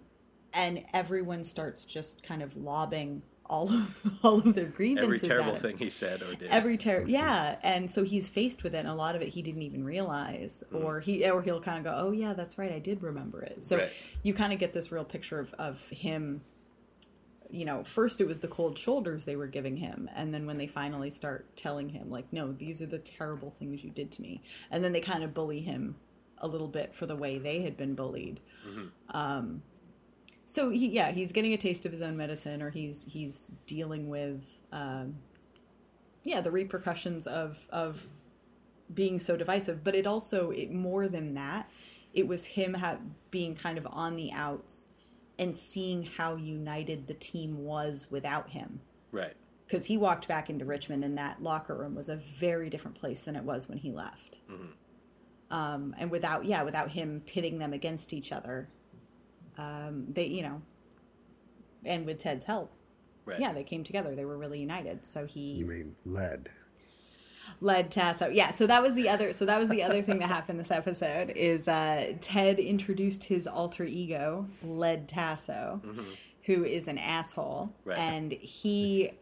and 0.52 0.84
everyone 0.92 1.42
starts 1.42 1.84
just 1.84 2.22
kind 2.22 2.42
of 2.42 2.56
lobbing 2.56 3.22
all 3.46 3.70
of 3.70 4.18
all 4.22 4.38
of 4.38 4.54
their 4.54 4.66
grievances. 4.66 5.22
Every 5.22 5.28
terrible 5.28 5.56
thing 5.56 5.78
he 5.78 5.90
said 5.90 6.22
or 6.22 6.34
did. 6.34 6.50
every 6.50 6.76
terrible, 6.76 7.06
mm-hmm. 7.06 7.14
yeah 7.14 7.56
and 7.62 7.90
so 7.90 8.04
he's 8.04 8.28
faced 8.28 8.62
with 8.62 8.74
it 8.74 8.78
and 8.78 8.88
a 8.88 8.94
lot 8.94 9.14
of 9.14 9.22
it 9.22 9.28
he 9.28 9.42
didn't 9.42 9.62
even 9.62 9.84
realize 9.84 10.64
mm-hmm. 10.72 10.84
or 10.84 11.00
he 11.00 11.28
or 11.28 11.42
he'll 11.42 11.60
kind 11.60 11.78
of 11.78 11.84
go 11.84 11.94
oh 11.96 12.12
yeah 12.12 12.32
that's 12.32 12.58
right 12.58 12.72
i 12.72 12.78
did 12.78 13.02
remember 13.02 13.42
it 13.42 13.64
so 13.64 13.78
Right. 13.78 13.90
you 14.22 14.34
kind 14.34 14.52
of 14.52 14.58
get 14.58 14.72
this 14.72 14.90
real 14.90 15.04
picture 15.04 15.38
of, 15.38 15.52
of 15.54 15.86
him 15.88 16.42
you 17.50 17.64
know 17.64 17.84
first 17.84 18.20
it 18.20 18.26
was 18.26 18.40
the 18.40 18.48
cold 18.48 18.78
shoulders 18.78 19.24
they 19.24 19.36
were 19.36 19.46
giving 19.46 19.76
him 19.76 20.08
and 20.14 20.32
then 20.32 20.46
when 20.46 20.58
they 20.58 20.66
finally 20.66 21.10
start 21.10 21.54
telling 21.56 21.88
him 21.90 22.10
like 22.10 22.32
no 22.32 22.52
these 22.52 22.80
are 22.80 22.86
the 22.86 22.98
terrible 22.98 23.50
things 23.50 23.84
you 23.84 23.90
did 23.90 24.10
to 24.10 24.22
me 24.22 24.42
and 24.70 24.82
then 24.82 24.92
they 24.92 25.00
kind 25.00 25.22
of 25.22 25.34
bully 25.34 25.60
him 25.60 25.96
a 26.38 26.48
little 26.48 26.68
bit 26.68 26.94
for 26.94 27.06
the 27.06 27.16
way 27.16 27.38
they 27.38 27.62
had 27.62 27.76
been 27.76 27.94
bullied 27.94 28.40
mm-hmm. 28.66 28.86
um, 29.10 29.62
so 30.46 30.70
he, 30.70 30.88
yeah, 30.88 31.10
he's 31.10 31.32
getting 31.32 31.52
a 31.52 31.56
taste 31.56 31.86
of 31.86 31.92
his 31.92 32.02
own 32.02 32.16
medicine, 32.16 32.62
or 32.62 32.70
he's 32.70 33.04
he's 33.04 33.50
dealing 33.66 34.08
with, 34.08 34.44
um, 34.72 35.16
yeah, 36.22 36.40
the 36.40 36.50
repercussions 36.50 37.26
of 37.26 37.66
of 37.70 38.06
being 38.92 39.18
so 39.18 39.36
divisive. 39.36 39.82
But 39.82 39.94
it 39.94 40.06
also 40.06 40.50
it 40.50 40.70
more 40.70 41.08
than 41.08 41.34
that, 41.34 41.70
it 42.12 42.26
was 42.28 42.44
him 42.46 42.74
ha- 42.74 42.98
being 43.30 43.54
kind 43.54 43.78
of 43.78 43.86
on 43.90 44.16
the 44.16 44.32
outs 44.32 44.86
and 45.38 45.54
seeing 45.54 46.04
how 46.04 46.36
united 46.36 47.06
the 47.06 47.14
team 47.14 47.64
was 47.64 48.06
without 48.10 48.50
him. 48.50 48.80
Right. 49.10 49.34
Because 49.66 49.86
he 49.86 49.96
walked 49.96 50.28
back 50.28 50.50
into 50.50 50.64
Richmond, 50.64 51.04
and 51.04 51.16
that 51.18 51.42
locker 51.42 51.74
room 51.74 51.94
was 51.94 52.08
a 52.08 52.16
very 52.16 52.68
different 52.68 52.96
place 52.96 53.24
than 53.24 53.34
it 53.34 53.42
was 53.42 53.68
when 53.68 53.78
he 53.78 53.90
left. 53.90 54.40
Um, 55.50 55.94
and 55.98 56.10
without, 56.10 56.44
yeah, 56.44 56.62
without 56.62 56.90
him 56.90 57.22
pitting 57.24 57.58
them 57.58 57.72
against 57.72 58.12
each 58.12 58.30
other, 58.30 58.68
um, 59.58 60.06
they, 60.08 60.26
you 60.26 60.42
know, 60.42 60.62
and 61.84 62.06
with 62.06 62.18
Ted's 62.18 62.44
help, 62.44 62.72
Right. 63.26 63.38
yeah, 63.40 63.52
they 63.52 63.64
came 63.64 63.84
together. 63.84 64.14
They 64.14 64.24
were 64.24 64.36
really 64.36 64.60
united. 64.60 65.04
So 65.04 65.24
he 65.26 65.54
You 65.54 65.66
mean 65.66 65.96
led 66.04 66.50
led 67.60 67.90
Tasso. 67.90 68.28
Yeah, 68.28 68.50
so 68.50 68.66
that 68.66 68.82
was 68.82 68.94
the 68.94 69.08
other. 69.08 69.32
So 69.32 69.44
that 69.46 69.60
was 69.60 69.70
the 69.70 69.82
other 69.82 70.02
thing 70.02 70.18
that 70.18 70.28
happened 70.28 70.58
this 70.58 70.70
episode 70.70 71.30
is 71.36 71.68
uh, 71.68 72.14
Ted 72.20 72.58
introduced 72.58 73.24
his 73.24 73.46
alter 73.46 73.84
ego, 73.84 74.46
Led 74.62 75.08
Tasso, 75.08 75.80
who 76.44 76.64
is 76.64 76.88
an 76.88 76.98
asshole, 76.98 77.72
Right. 77.84 77.98
and 77.98 78.32
he 78.32 79.12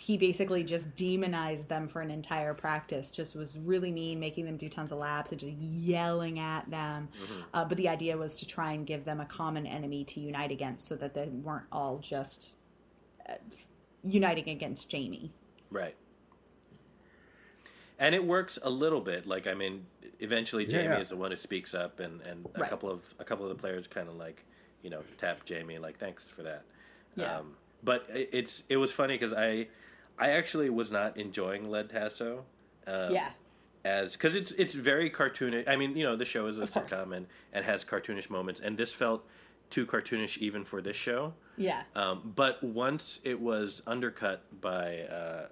he 0.00 0.16
basically 0.16 0.64
just 0.64 0.94
demonized 0.96 1.68
them 1.68 1.86
for 1.86 2.00
an 2.00 2.10
entire 2.10 2.54
practice. 2.54 3.10
Just 3.10 3.36
was 3.36 3.58
really 3.58 3.92
mean, 3.92 4.18
making 4.18 4.46
them 4.46 4.56
do 4.56 4.68
tons 4.68 4.90
of 4.92 4.98
laps 4.98 5.30
and 5.32 5.40
just 5.40 5.52
yelling 5.52 6.38
at 6.38 6.70
them. 6.70 7.08
Uh, 7.52 7.64
but 7.64 7.76
the 7.76 7.88
idea 7.88 8.16
was 8.16 8.36
to 8.38 8.46
try 8.46 8.72
and 8.72 8.86
give 8.86 9.04
them 9.04 9.20
a 9.20 9.26
common 9.26 9.66
enemy 9.66 10.04
to 10.04 10.20
unite 10.20 10.50
against, 10.50 10.86
so 10.86 10.96
that 10.96 11.14
they 11.14 11.26
weren't 11.28 11.66
all 11.70 11.98
just 11.98 12.54
uh, 13.28 13.34
uniting 14.02 14.48
against 14.48 14.88
Jamie. 14.88 15.32
Right. 15.70 15.96
And 17.98 18.14
it 18.14 18.24
works 18.24 18.58
a 18.62 18.70
little 18.70 19.00
bit. 19.00 19.26
Like 19.26 19.46
I 19.46 19.54
mean, 19.54 19.86
eventually 20.20 20.66
Jamie 20.66 20.84
Yeah. 20.84 20.98
is 21.00 21.08
the 21.10 21.16
one 21.16 21.30
who 21.30 21.36
speaks 21.36 21.74
up, 21.74 22.00
and 22.00 22.26
and 22.26 22.46
a 22.54 22.60
Right. 22.60 22.70
couple 22.70 22.90
of 22.90 23.02
a 23.18 23.24
couple 23.24 23.44
of 23.44 23.50
the 23.56 23.60
players 23.60 23.86
kind 23.86 24.08
of 24.08 24.16
like 24.16 24.44
you 24.82 24.90
know 24.90 25.02
tap 25.18 25.44
Jamie 25.44 25.78
like 25.78 25.98
thanks 25.98 26.28
for 26.28 26.42
that. 26.42 26.64
Yeah. 27.14 27.38
Um, 27.38 27.56
but 27.82 28.06
it, 28.12 28.30
it's 28.32 28.62
it 28.68 28.76
was 28.76 28.92
funny 28.92 29.16
because 29.16 29.32
I 29.32 29.68
I 30.18 30.30
actually 30.30 30.70
was 30.70 30.90
not 30.90 31.16
enjoying 31.16 31.68
Led 31.68 31.90
Tasso. 31.90 32.44
Um, 32.86 33.12
yeah. 33.12 33.30
as 33.84 34.12
because 34.12 34.34
it's 34.34 34.52
it's 34.52 34.72
very 34.74 35.10
cartoonish. 35.10 35.68
I 35.68 35.76
mean, 35.76 35.96
you 35.96 36.04
know, 36.04 36.16
the 36.16 36.24
show 36.24 36.46
is 36.46 36.58
a 36.58 36.66
sitcom 36.66 37.16
and, 37.16 37.26
and 37.52 37.64
has 37.64 37.84
cartoonish 37.84 38.30
moments, 38.30 38.60
and 38.60 38.76
this 38.76 38.92
felt 38.92 39.26
too 39.70 39.86
cartoonish 39.86 40.38
even 40.38 40.64
for 40.64 40.80
this 40.80 40.96
show. 40.96 41.34
Yeah. 41.56 41.82
Um, 41.94 42.32
but 42.36 42.62
once 42.62 43.20
it 43.24 43.40
was 43.40 43.82
undercut 43.86 44.44
by 44.60 45.00
uh, 45.00 45.46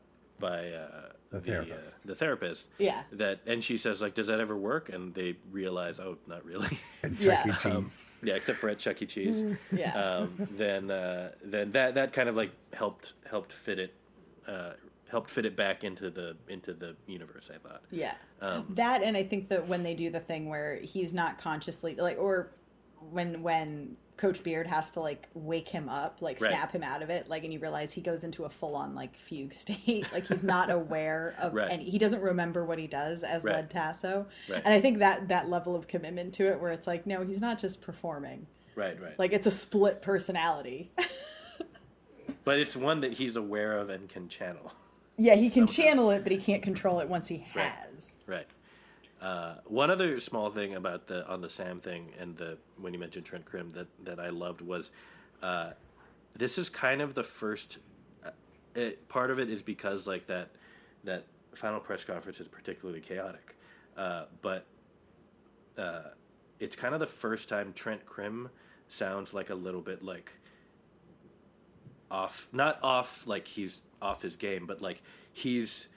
by 0.44 0.70
uh, 0.72 1.12
The 1.30 1.38
uh, 1.38 1.40
therapist. 1.40 2.07
the 2.07 2.14
therapist, 2.14 2.68
Yeah. 2.78 3.02
that 3.12 3.40
and 3.46 3.62
she 3.64 3.76
says 3.78 4.02
like, 4.02 4.14
"Does 4.14 4.26
that 4.28 4.40
ever 4.40 4.57
work?" 4.57 4.88
And 4.90 5.14
they 5.14 5.37
realize, 5.50 5.98
"Oh, 6.00 6.16
not 6.26 6.44
really." 6.44 6.78
And 7.02 7.18
Yeah. 7.20 7.42
Chuck 7.44 7.66
E. 7.66 7.70
Cheese. 7.80 8.04
yeah, 8.22 8.35
except 8.35 8.59
for 8.59 8.68
at 8.68 8.78
Chuck 8.78 9.00
E. 9.02 9.07
Cheese. 9.07 9.42
Yeah. 9.72 9.92
Um, 10.04 10.35
then 10.52 10.90
uh, 10.90 11.33
then 11.42 11.72
that 11.72 11.94
that 11.94 12.12
kind 12.12 12.28
of 12.28 12.37
like 12.37 12.52
helped 12.72 13.14
helped 13.28 13.52
fit 13.52 13.78
it 13.78 13.94
uh, 14.46 14.72
helped 15.11 15.30
fit 15.30 15.44
it 15.46 15.57
back 15.57 15.83
into 15.85 16.11
the 16.11 16.37
into 16.48 16.72
the 16.74 16.94
universe. 17.07 17.50
I 17.54 17.59
thought. 17.66 17.83
Yeah. 17.90 18.14
Um, 18.42 18.66
that 18.70 19.02
and 19.02 19.16
I 19.16 19.24
think 19.24 19.48
that 19.48 19.66
when 19.66 19.83
they 19.83 19.94
do 19.94 20.11
the 20.11 20.20
thing 20.20 20.48
where 20.48 20.76
he's 20.76 21.12
not 21.14 21.38
consciously 21.38 21.94
like 21.96 22.18
or 22.18 22.50
when 23.11 23.42
when 23.42 23.96
Coach 24.16 24.42
Beard 24.44 24.66
has 24.68 24.90
to 24.92 25.00
like 25.00 25.29
wake 25.35 25.68
him 25.68 25.88
up, 25.88 26.18
like 26.20 26.40
Right. 26.40 26.50
snap 26.50 26.70
him 26.72 26.83
out 26.85 27.03
of 27.03 27.11
it, 27.11 27.29
like 27.29 27.42
and 27.44 27.53
you 27.53 27.59
realize 27.59 27.92
he 27.92 28.00
goes 28.00 28.22
into 28.24 28.44
a 28.44 28.48
full 28.48 28.77
on 28.77 28.94
like 28.94 29.16
fugue 29.16 29.53
state. 29.64 30.07
like 30.12 30.27
he's 30.27 30.42
not 30.44 30.70
aware 30.70 31.35
of 31.40 31.53
Right. 31.55 31.70
and 31.70 31.83
he 31.83 31.98
doesn't 31.98 32.20
remember 32.22 32.64
what 32.64 32.79
he 32.79 32.87
does 32.87 33.22
as 33.24 33.42
Right. 33.42 33.57
Led 33.57 33.70
Tasso. 33.70 34.27
Right. 34.48 34.62
And 34.64 34.72
I 34.72 34.81
think 34.81 34.98
that 34.98 35.29
that 35.29 35.48
level 35.48 35.74
of 35.74 35.88
commitment 35.88 36.35
to 36.35 36.48
it 36.48 36.61
where 36.61 36.70
it's 36.70 36.87
like, 36.87 37.07
no, 37.07 37.22
he's 37.24 37.40
not 37.40 37.59
just 37.59 37.81
performing. 37.81 38.46
Right, 38.77 39.00
right. 39.00 39.18
Like 39.18 39.33
it's 39.33 39.46
a 39.46 39.50
split 39.53 40.00
personality. 40.03 40.92
but 42.44 42.59
it's 42.59 42.77
one 42.77 43.00
that 43.00 43.12
he's 43.14 43.37
aware 43.37 43.79
of 43.79 43.90
and 43.90 44.09
can 44.09 44.29
channel. 44.29 44.72
yeah, 45.16 45.35
he 45.35 45.50
can 45.50 45.66
channel 45.66 46.11
it, 46.11 46.22
but 46.22 46.33
he 46.33 46.38
can't 46.38 46.62
control 46.62 47.00
it 47.00 47.09
once 47.09 47.29
he 47.29 47.38
has. 47.53 48.16
Right. 48.27 48.46
Uh, 49.24 49.54
one 49.64 49.90
other 49.90 50.20
small 50.20 50.50
thing 50.50 50.74
about 50.74 51.06
the 51.06 51.26
on 51.26 51.40
the 51.40 51.48
Sam 51.48 51.80
thing 51.80 52.12
and 52.20 52.37
the 52.37 52.58
when 52.76 52.92
you 52.92 52.98
mentioned 52.98 53.24
Trent 53.24 53.46
Crimm 53.46 53.72
that 53.72 53.87
that 54.04 54.20
I 54.20 54.28
loved 54.28 54.60
was 54.60 54.90
uh, 55.42 55.70
this 56.37 56.58
is 56.58 56.68
kind 56.68 57.00
of 57.00 57.14
the 57.14 57.22
first 57.22 57.78
uh, 58.22 58.28
it, 58.74 59.08
part 59.08 59.30
of 59.30 59.38
it 59.38 59.48
is 59.48 59.62
because 59.62 60.06
like 60.06 60.26
that 60.26 60.50
that 61.04 61.24
final 61.54 61.80
press 61.80 62.04
conference 62.04 62.38
is 62.38 62.48
particularly 62.48 63.00
chaotic, 63.00 63.56
uh, 63.96 64.24
but 64.42 64.66
uh, 65.78 66.10
it's 66.60 66.76
kind 66.76 66.92
of 66.92 67.00
the 67.00 67.06
first 67.06 67.48
time 67.48 67.72
Trent 67.72 68.04
Crimm 68.04 68.50
sounds 68.88 69.32
like 69.32 69.48
a 69.48 69.54
little 69.54 69.80
bit 69.80 70.02
like 70.02 70.32
off 72.10 72.46
not 72.52 72.78
off 72.82 73.26
like 73.26 73.48
he's 73.48 73.84
off 74.02 74.20
his 74.20 74.37
game 74.37 74.66
but 74.66 74.82
like 74.82 75.00
he's 75.32 75.88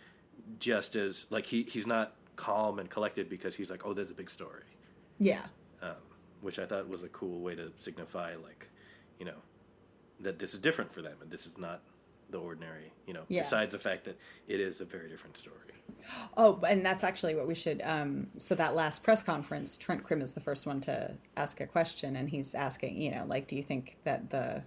just 0.60 0.96
as 0.96 1.28
like 1.30 1.46
he 1.46 1.64
he's 1.64 1.86
not 1.86 2.14
calm 2.38 2.80
and 2.80 2.90
collected 2.90 3.28
because 3.30 3.54
he's 3.56 3.70
like 3.70 3.86
oh 3.86 3.94
there's 3.94 4.10
a 4.12 4.14
big 4.16 4.30
story 4.30 4.64
Yeah. 5.20 5.42
um, 5.82 5.96
which 6.42 6.58
i 6.60 6.66
thought 6.66 6.88
was 6.88 7.04
a 7.04 7.10
cool 7.10 7.40
way 7.42 7.54
to 7.56 7.72
signify 7.78 8.36
like 8.36 8.70
you 9.20 9.26
know 9.26 9.40
that 10.22 10.40
this 10.40 10.54
is 10.54 10.60
different 10.62 10.92
for 10.94 11.02
them 11.02 11.18
and 11.22 11.30
this 11.30 11.46
is 11.46 11.58
not 11.58 11.82
the 12.30 12.38
ordinary 12.38 12.92
you 13.06 13.14
know 13.14 13.24
Yeah. 13.28 13.42
besides 13.42 13.72
the 13.74 13.80
fact 13.80 14.06
that 14.06 14.18
it 14.48 14.60
is 14.62 14.80
a 14.82 14.86
very 14.86 15.10
different 15.10 15.36
story 15.38 15.74
Oh, 16.36 16.60
and 16.68 16.86
that's 16.86 17.04
actually 17.04 17.34
what 17.34 17.48
we 17.48 17.56
should. 17.56 17.82
Um, 17.84 18.28
so 18.38 18.54
that 18.56 18.76
last 18.76 19.04
press 19.04 19.24
conference, 19.24 19.78
Trent 19.78 20.04
Crimm 20.04 20.22
is 20.22 20.34
the 20.34 20.42
first 20.42 20.66
one 20.68 20.82
to 20.82 21.18
ask 21.38 21.62
a 21.62 21.66
question, 21.66 22.18
and 22.18 22.30
he's 22.30 22.54
asking, 22.54 23.02
you 23.02 23.10
know, 23.10 23.24
like, 23.26 23.48
do 23.48 23.56
you 23.56 23.64
think 23.64 23.98
that 24.04 24.30
the 24.30 24.64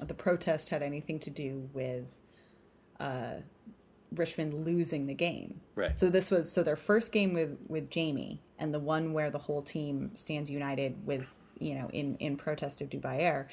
the 0.00 0.12
protest 0.12 0.68
had 0.68 0.82
anything 0.82 1.18
to 1.20 1.30
do 1.30 1.70
with 1.72 2.04
uh, 2.98 3.36
Richmond 4.18 4.52
losing 4.64 5.06
the 5.06 5.14
game? 5.14 5.60
Right. 5.74 5.96
So 5.96 6.08
this 6.10 6.30
was 6.30 6.50
so 6.50 6.62
their 6.62 6.76
first 6.76 7.12
game 7.12 7.32
with 7.32 7.56
with 7.68 7.90
Jamie, 7.90 8.42
and 8.58 8.72
the 8.74 8.80
one 8.80 9.12
where 9.12 9.30
the 9.30 9.38
whole 9.38 9.62
team 9.62 10.12
stands 10.14 10.50
united 10.50 11.06
with, 11.06 11.32
you 11.58 11.74
know, 11.74 11.88
in 11.92 12.16
in 12.16 12.36
protest 12.36 12.80
of 12.80 12.88
Dubai 12.88 13.20
Air, 13.20 13.48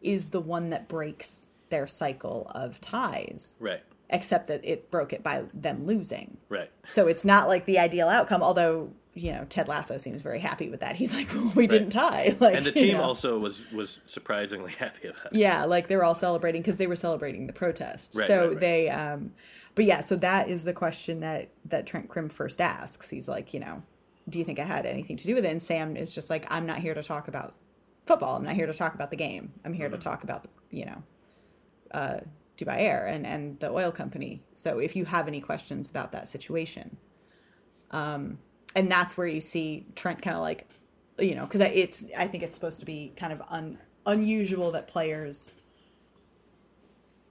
is 0.00 0.30
the 0.30 0.40
one 0.40 0.70
that 0.70 0.88
breaks 0.88 1.46
their 1.70 1.86
cycle 1.86 2.50
of 2.54 2.80
ties. 2.80 3.56
right 3.60 3.82
Except 4.10 4.46
that 4.46 4.64
it 4.64 4.90
broke 4.90 5.12
it 5.12 5.22
by 5.22 5.44
them 5.52 5.84
losing. 5.84 6.38
right 6.48 6.70
So 6.86 7.08
it's 7.08 7.24
not 7.26 7.46
like 7.46 7.66
the 7.66 7.78
ideal 7.78 8.08
outcome, 8.08 8.42
although, 8.42 8.90
you 9.12 9.32
know, 9.32 9.44
Ted 9.50 9.68
Lasso 9.68 9.98
seems 9.98 10.22
very 10.22 10.38
happy 10.40 10.70
with 10.70 10.80
that. 10.80 10.96
He's 10.96 11.12
like, 11.12 11.28
well, 11.34 11.52
we 11.54 11.66
didn't 11.66 11.90
tie. 11.90 12.34
Like, 12.40 12.54
and 12.56 12.64
the 12.64 12.70
you 12.70 12.74
team 12.86 12.96
know. 12.96 13.02
also 13.02 13.38
was 13.38 13.70
was 13.70 14.00
surprisingly 14.06 14.72
happy 14.78 15.08
about 15.08 15.26
it 15.26 15.36
Yeah, 15.38 15.66
like 15.66 15.88
they 15.88 15.96
were 15.96 16.04
all 16.04 16.14
celebrating 16.14 16.62
because 16.62 16.78
they 16.78 16.86
were 16.86 16.96
celebrating 16.96 17.46
the 17.48 17.52
protest. 17.52 18.14
Right, 18.16 18.26
so 18.26 18.38
right, 18.38 18.48
right. 18.48 18.60
they, 18.60 18.88
um, 18.88 19.32
but 19.78 19.84
yeah, 19.84 20.00
so 20.00 20.16
that 20.16 20.48
is 20.48 20.64
the 20.64 20.72
question 20.72 21.20
that, 21.20 21.50
that 21.66 21.86
Trent 21.86 22.08
Crimm 22.08 22.28
first 22.28 22.60
asks. 22.60 23.10
He's 23.10 23.28
like, 23.28 23.54
you 23.54 23.60
know, 23.60 23.84
do 24.28 24.40
you 24.40 24.44
think 24.44 24.58
I 24.58 24.64
had 24.64 24.86
anything 24.86 25.16
to 25.16 25.24
do 25.24 25.36
with 25.36 25.44
it? 25.44 25.52
And 25.52 25.62
Sam 25.62 25.96
is 25.96 26.12
just 26.12 26.30
like, 26.30 26.46
I'm 26.50 26.66
not 26.66 26.78
here 26.78 26.94
to 26.94 27.02
talk 27.04 27.28
about 27.28 27.56
football. 28.04 28.34
I'm 28.34 28.42
not 28.42 28.56
here 28.56 28.66
to 28.66 28.74
talk 28.74 28.96
about 28.96 29.12
the 29.12 29.16
game. 29.16 29.52
I'm 29.64 29.72
here 29.72 29.86
Mm-hmm. 29.86 29.94
to 29.94 30.02
talk 30.02 30.24
about, 30.24 30.42
the, 30.42 30.48
you 30.76 30.84
know, 30.84 31.02
uh, 31.92 32.16
Dubai 32.56 32.80
Air 32.80 33.06
and, 33.06 33.24
and 33.24 33.60
the 33.60 33.70
oil 33.70 33.92
company. 33.92 34.42
So 34.50 34.80
if 34.80 34.96
you 34.96 35.04
have 35.04 35.28
any 35.28 35.40
questions 35.40 35.88
about 35.88 36.10
that 36.10 36.26
situation, 36.26 36.96
um, 37.92 38.40
and 38.74 38.90
that's 38.90 39.16
where 39.16 39.28
you 39.28 39.40
see 39.40 39.86
Trent 39.94 40.20
kind 40.22 40.34
of 40.34 40.42
like, 40.42 40.68
you 41.20 41.36
know, 41.36 41.42
because 41.42 41.60
it's 41.60 42.04
I 42.16 42.26
think 42.26 42.42
it's 42.42 42.56
supposed 42.56 42.80
to 42.80 42.84
be 42.84 43.12
kind 43.16 43.32
of 43.32 43.40
un, 43.48 43.78
unusual 44.06 44.72
that 44.72 44.88
players 44.88 45.54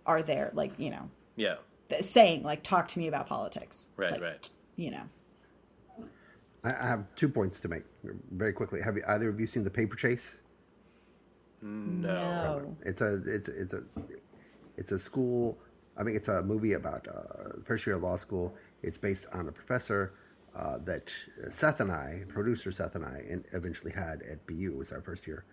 are 0.06 0.22
there, 0.24 0.52
like 0.54 0.72
you 0.78 0.92
know, 0.92 1.10
yeah 1.36 1.56
saying 2.02 2.44
like, 2.44 2.64
talk 2.64 2.88
to 2.90 3.00
me 3.00 3.08
about 3.08 3.28
politics, 3.28 3.88
right 3.96 4.12
Like, 4.14 4.22
right 4.22 4.50
You 4.76 4.92
know, 4.92 5.04
I, 6.64 6.70
I 6.72 6.88
have 6.88 7.14
two 7.16 7.30
points 7.30 7.60
to 7.62 7.68
make 7.68 7.84
very 8.32 8.54
quickly. 8.54 8.82
Have 8.82 8.96
you, 8.96 9.04
either 9.08 9.30
of 9.30 9.40
you 9.40 9.48
seen 9.48 9.64
the 9.64 9.72
Paper 9.72 9.96
Chase? 9.96 10.42
no, 11.62 12.14
no, 12.14 12.78
It's 12.86 13.02
a 13.02 13.22
it's 13.26 13.50
it's 13.50 13.74
a 13.74 13.82
it's 14.78 14.92
a 14.92 15.00
school. 15.00 15.58
I 15.98 16.04
mean, 16.04 16.16
it's 16.16 16.28
a 16.28 16.44
movie 16.44 16.74
about 16.74 17.08
uh, 17.08 17.62
first 17.66 17.88
year 17.88 17.96
of 17.96 18.04
law 18.04 18.18
school. 18.18 18.54
It's 18.84 18.98
based 18.98 19.26
on 19.34 19.48
a 19.48 19.52
professor 19.52 20.14
uh, 20.56 20.78
that 20.86 21.12
Seth 21.50 21.80
and 21.80 21.92
I, 21.92 22.24
producer 22.28 22.72
Seth 22.72 22.96
and 22.96 23.04
I, 23.04 23.24
and 23.30 23.44
eventually 23.54 23.92
had 23.92 24.22
at 24.24 24.46
BU. 24.46 24.72
It 24.74 24.78
was 24.78 24.92
our 24.92 25.02
first 25.02 25.26
year 25.26 25.46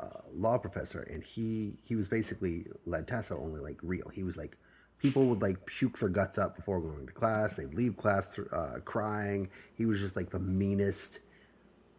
uh, 0.00 0.08
law 0.34 0.58
professor, 0.58 1.00
and 1.00 1.22
he 1.22 1.74
he 1.84 1.94
was 1.94 2.08
basically 2.08 2.66
Led 2.86 3.06
Tasso, 3.06 3.38
only 3.38 3.60
like 3.60 3.78
real. 3.82 4.08
He 4.08 4.24
was 4.24 4.36
like 4.36 4.56
people 5.02 5.26
would 5.26 5.42
like 5.42 5.66
puke 5.66 5.98
their 5.98 6.08
guts 6.08 6.38
up 6.38 6.54
before 6.54 6.80
going 6.80 7.06
to 7.06 7.12
class. 7.12 7.56
They'd 7.56 7.74
leave 7.74 7.96
class 7.96 8.38
uh, 8.38 8.78
crying. 8.84 9.50
He 9.74 9.84
was 9.84 9.98
just 9.98 10.14
like 10.14 10.30
the 10.30 10.38
meanest, 10.38 11.18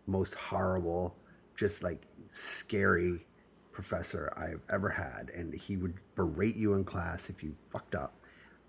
most 0.07 0.33
horrible, 0.33 1.13
just 1.55 1.83
like 1.83 2.01
scary 2.31 3.25
professor 3.73 4.33
I've 4.37 4.61
ever 4.71 4.89
had, 4.89 5.31
and 5.35 5.53
he 5.53 5.75
would 5.77 5.95
berate 6.15 6.55
you 6.55 6.75
in 6.75 6.85
class 6.85 7.29
if 7.29 7.43
you 7.43 7.55
fucked 7.71 7.95
up. 7.95 8.13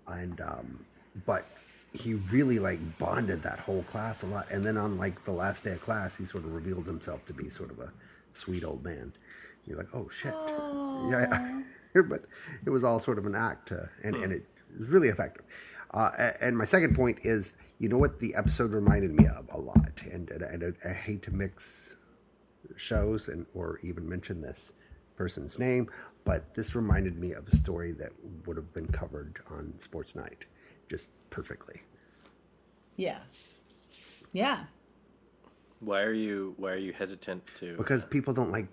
And 0.07 0.39
um, 0.41 0.85
but 1.25 1.45
he 1.93 2.15
really 2.15 2.59
like 2.59 2.79
bonded 2.99 3.41
that 3.43 3.59
whole 3.59 3.83
class 3.83 4.23
a 4.23 4.25
lot. 4.25 4.47
And 4.51 4.65
then 4.65 4.75
on 4.75 4.97
like 4.97 5.23
the 5.23 5.31
last 5.31 5.63
day 5.63 5.71
of 5.73 5.81
class, 5.81 6.17
he 6.17 6.25
sort 6.25 6.43
of 6.43 6.53
revealed 6.53 6.85
himself 6.85 7.25
to 7.25 7.33
be 7.33 7.49
sort 7.49 7.71
of 7.71 7.79
a 7.79 7.91
sweet 8.33 8.65
old 8.65 8.83
man. 8.83 9.13
You're 9.65 9.77
like, 9.77 9.95
oh 9.95 10.09
shit, 10.09 10.33
yeah. 11.09 11.61
But 12.03 12.25
it 12.65 12.69
was 12.69 12.83
all 12.83 12.99
sort 12.99 13.17
of 13.17 13.25
an 13.25 13.35
act, 13.35 13.71
uh, 13.71 13.85
and 14.03 14.15
and 14.15 14.33
it 14.33 14.45
was 14.77 14.89
really 14.89 15.09
effective. 15.09 15.45
Uh, 15.91 16.11
and 16.41 16.57
my 16.57 16.65
second 16.65 16.95
point 16.95 17.19
is, 17.23 17.53
you 17.79 17.87
know 17.87 17.97
what 17.97 18.19
the 18.19 18.35
episode 18.35 18.71
reminded 18.71 19.13
me 19.13 19.25
of 19.27 19.47
a 19.51 19.57
lot, 19.57 20.03
and, 20.11 20.29
and, 20.29 20.43
and 20.43 20.75
I, 20.85 20.89
I 20.89 20.93
hate 20.93 21.21
to 21.23 21.31
mix 21.31 21.97
shows 22.75 23.29
and 23.29 23.45
or 23.53 23.79
even 23.83 24.07
mention 24.07 24.41
this 24.41 24.73
person's 25.15 25.57
name, 25.57 25.89
but 26.25 26.53
this 26.53 26.75
reminded 26.75 27.17
me 27.17 27.31
of 27.31 27.47
a 27.47 27.55
story 27.55 27.91
that 27.93 28.11
would 28.45 28.57
have 28.57 28.73
been 28.73 28.87
covered 28.87 29.39
on 29.49 29.77
Sports 29.77 30.15
Night 30.15 30.45
just 30.89 31.11
perfectly. 31.29 31.81
Yeah. 32.97 33.19
Yeah. 34.33 34.65
Why 35.79 36.01
are 36.01 36.13
you 36.13 36.53
Why 36.57 36.71
are 36.71 36.77
you 36.77 36.93
hesitant 36.93 37.43
to? 37.59 37.77
Because 37.77 38.05
people 38.05 38.33
don't 38.33 38.51
like 38.51 38.67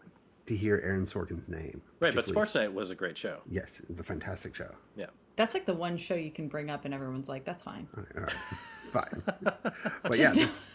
to 0.46 0.56
hear 0.56 0.80
Aaron 0.82 1.04
Sorkin's 1.04 1.48
name. 1.48 1.80
right, 2.00 2.14
but 2.14 2.24
particularly- 2.24 2.32
Sports 2.32 2.54
Night 2.54 2.72
was 2.72 2.90
a 2.90 2.94
great 2.94 3.16
show. 3.16 3.40
Yes, 3.48 3.80
it 3.80 3.88
was 3.88 4.00
a 4.00 4.04
fantastic 4.04 4.54
show. 4.54 4.74
Yeah. 4.96 5.06
That's 5.36 5.54
like 5.54 5.64
the 5.64 5.74
one 5.74 5.96
show 5.96 6.14
you 6.14 6.30
can 6.30 6.48
bring 6.48 6.68
up 6.70 6.84
and 6.84 6.92
everyone's 6.92 7.28
like, 7.28 7.44
that's 7.44 7.62
fine. 7.62 7.88
All 7.96 8.04
right, 8.22 8.32
fine. 8.92 9.22
but 10.02 10.18
yeah, 10.18 10.32
this, 10.32 10.66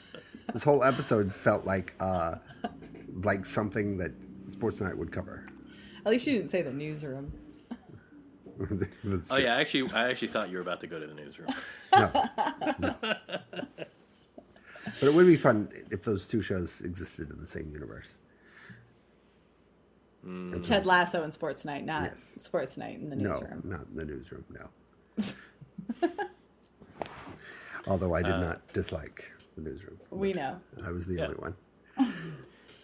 this 0.53 0.63
whole 0.63 0.84
episode 0.84 1.34
felt 1.34 1.65
like 1.65 1.93
uh, 1.99 2.36
like 3.24 3.45
something 3.45 3.97
that 3.97 4.11
Sports 4.49 4.82
Night 4.82 4.97
would 4.97 5.11
cover. 5.11 5.45
At 6.05 6.11
least 6.11 6.26
you 6.26 6.38
didn't 6.38 6.49
say 6.51 6.61
the 6.61 6.74
newsroom. 6.74 7.32
Oh 8.59 8.65
true. 8.65 9.38
yeah, 9.38 9.55
actually, 9.55 9.88
I 9.93 10.09
actually 10.09 10.30
thought 10.30 10.49
you 10.49 10.57
were 10.57 10.63
about 10.63 10.80
to 10.82 10.88
go 10.88 10.99
to 10.99 11.05
the 11.05 11.13
newsroom. 11.13 11.49
No, 11.93 12.09
no. 12.80 12.95
But 14.99 15.03
it 15.09 15.13
would 15.13 15.28
be 15.28 15.36
fun 15.36 15.70
if 15.91 16.03
those 16.03 16.28
two 16.28 16.41
shows 16.41 16.82
existed 16.82 17.30
in 17.30 17.39
the 17.39 17.45
same 17.45 17.70
universe. 17.72 18.18
And 20.28 20.65
so- 20.65 20.69
Ted 20.75 20.86
Lasso 20.86 21.23
and 21.23 21.32
Sports 21.34 21.63
Night, 21.65 21.86
not 21.86 22.03
Yes. 22.03 22.36
Sports 22.39 22.78
Night 22.78 22.99
in 22.99 23.09
the 23.09 23.15
newsroom. 23.15 23.39
no, 23.39 23.39
newsroom. 23.47 23.63
not 23.71 23.88
in 23.89 23.95
the 23.95 24.05
newsroom. 24.05 24.45
No. 24.49 24.69
Although 27.88 28.13
I 28.13 28.21
did 28.21 28.32
not 28.39 28.67
dislike 28.73 29.32
the 29.55 29.61
newsroom. 29.61 29.97
We 30.09 30.34
know. 30.34 30.59
I 30.86 30.91
was 30.91 31.05
the 31.07 31.15
Yeah. 31.15 31.23
only 31.25 31.36
one. 31.38 31.55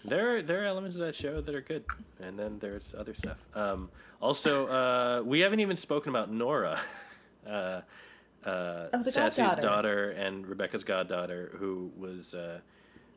There, 0.06 0.36
are, 0.36 0.41
there 0.41 0.62
are 0.62 0.66
elements 0.66 0.98
of 0.98 1.02
that 1.04 1.16
show 1.16 1.39
that 1.39 1.56
are 1.56 1.62
good, 1.62 1.86
and 2.20 2.38
then 2.38 2.60
there's 2.60 2.94
other 2.94 3.14
stuff. 3.14 3.38
Um, 3.56 3.89
also, 4.22 4.68
uh, 4.68 5.22
we 5.26 5.39
haven't 5.39 5.62
even 5.62 5.78
spoken 5.78 6.10
about 6.10 6.30
Nora, 6.30 6.78
uh, 7.48 7.50
uh, 7.50 8.88
Oh, 8.91 9.02
the 9.02 9.14
Sassy's 9.14 9.38
goddaughter. 9.38 9.62
daughter 9.62 10.10
and 10.10 10.46
Rebecca's 10.46 10.84
goddaughter, 10.84 11.52
who 11.58 11.89
was, 11.96 12.36
uh, 12.36 12.60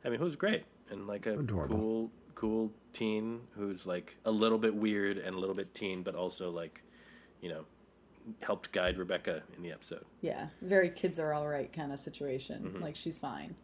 I 0.05 0.11
mean, 0.11 0.21
who 0.21 0.27
was 0.27 0.37
great 0.37 0.63
and 0.89 1.09
like 1.09 1.27
a 1.27 1.37
Adorable. 1.41 1.77
cool, 1.77 2.11
cool 2.37 2.71
teen 2.93 3.41
who's 3.57 3.85
like 3.87 4.17
a 4.25 4.31
little 4.31 4.59
bit 4.59 4.75
weird 4.75 5.19
and 5.19 5.35
a 5.35 5.39
little 5.39 5.55
bit 5.57 5.75
teen, 5.75 6.03
but 6.03 6.15
also 6.15 6.51
like, 6.51 6.83
you 7.41 7.49
know, 7.49 7.65
helped 8.41 8.71
guide 8.73 8.99
Rebecca 8.99 9.43
in 9.57 9.63
the 9.63 9.73
episode. 9.73 10.05
Yeah. 10.21 10.47
Very 10.63 10.91
kids 10.91 11.19
are 11.19 11.33
all 11.33 11.49
right 11.49 11.73
kind 11.73 11.93
of 11.93 11.99
situation. 11.99 12.63
Mm-hmm. 12.63 12.83
Like 12.83 12.95
she's 12.95 13.19
fine. 13.19 13.55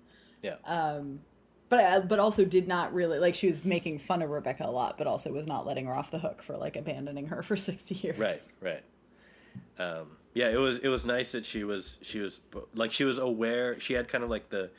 Yeah, 0.43 0.57
Um, 0.67 1.21
But 1.69 1.85
uh, 1.85 2.01
but 2.01 2.19
also 2.19 2.45
did 2.45 2.67
not 2.67 2.93
really 2.93 3.21
like 3.21 3.35
she 3.37 3.47
was 3.47 3.65
making 3.65 4.01
fun 4.01 4.21
of 4.23 4.31
Rebecca 4.31 4.65
a 4.67 4.71
lot, 4.71 4.99
but 4.99 5.07
also 5.07 5.33
was 5.33 5.47
not 5.47 5.65
letting 5.67 5.87
her 5.87 5.95
off 5.95 6.11
the 6.11 6.19
hook 6.19 6.43
for 6.43 6.57
like 6.57 6.75
abandoning 6.77 7.27
her 7.29 7.43
for 7.49 7.57
sixty 7.57 7.95
years. 7.95 8.19
right, 8.19 8.41
right. 8.61 8.83
Um, 9.79 10.17
yeah, 10.35 10.49
it 10.49 10.57
was 10.57 10.79
it 10.79 10.89
was 10.89 11.05
nice 11.05 11.33
that 11.33 11.45
she 11.45 11.63
was 11.63 11.99
she 12.03 12.19
was 12.21 12.41
like 12.75 12.91
she 12.91 13.05
was 13.05 13.19
aware. 13.19 13.79
She 13.79 13.95
had 13.95 14.09
kind 14.09 14.25
of 14.25 14.31
like 14.31 14.49
the 14.49 14.71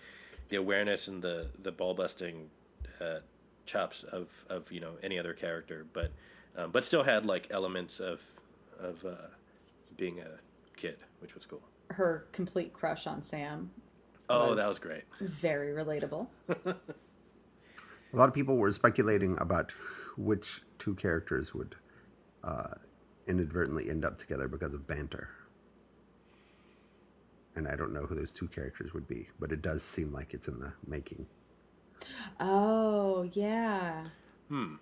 the 0.49 0.57
awareness 0.57 1.07
and 1.07 1.21
the 1.21 1.47
the 1.61 1.71
ball 1.71 1.93
busting 1.93 2.49
uh, 2.99 3.19
chops 3.65 4.03
of 4.03 4.29
of 4.49 4.71
you 4.71 4.79
know 4.79 4.93
any 5.03 5.17
other 5.19 5.33
character, 5.33 5.85
but 5.93 6.11
um, 6.57 6.71
but 6.71 6.83
still 6.83 7.03
had 7.03 7.25
like 7.25 7.47
elements 7.51 7.99
of 7.99 8.21
of 8.79 9.03
uh, 9.05 9.15
being 9.97 10.19
a 10.19 10.39
kid, 10.77 10.97
which 11.19 11.35
was 11.35 11.45
cool. 11.45 11.61
Her 11.89 12.25
complete 12.31 12.73
crush 12.73 13.07
on 13.07 13.21
Sam. 13.21 13.71
Oh, 14.29 14.49
that 14.49 14.55
Was- 14.55 14.65
was 14.65 14.79
great. 14.79 15.03
Very 15.19 15.73
relatable. 15.73 16.27
A 16.65 18.15
lot 18.15 18.29
of 18.29 18.35
people 18.35 18.57
were 18.57 18.71
speculating 18.71 19.37
about 19.41 19.71
which 20.17 20.61
two 20.77 20.93
characters 20.95 21.53
would 21.55 21.75
uh, 22.43 22.75
inadvertently 23.27 23.89
end 23.89 24.05
up 24.05 24.19
together 24.19 24.47
because 24.47 24.73
of 24.75 24.85
banter. 24.85 25.29
And 27.55 27.67
I 27.67 27.75
don't 27.75 27.91
know 27.91 28.05
who 28.05 28.15
those 28.15 28.31
two 28.31 28.47
characters 28.47 28.93
would 28.93 29.07
be, 29.07 29.29
but 29.39 29.51
it 29.51 29.61
does 29.63 29.81
seem 29.83 30.11
like 30.11 30.33
it's 30.35 30.47
in 30.47 30.59
the 30.59 30.71
making. 30.87 31.25
Oh 32.39 33.29
yeah. 33.33 34.05
Hmm. 34.49 34.75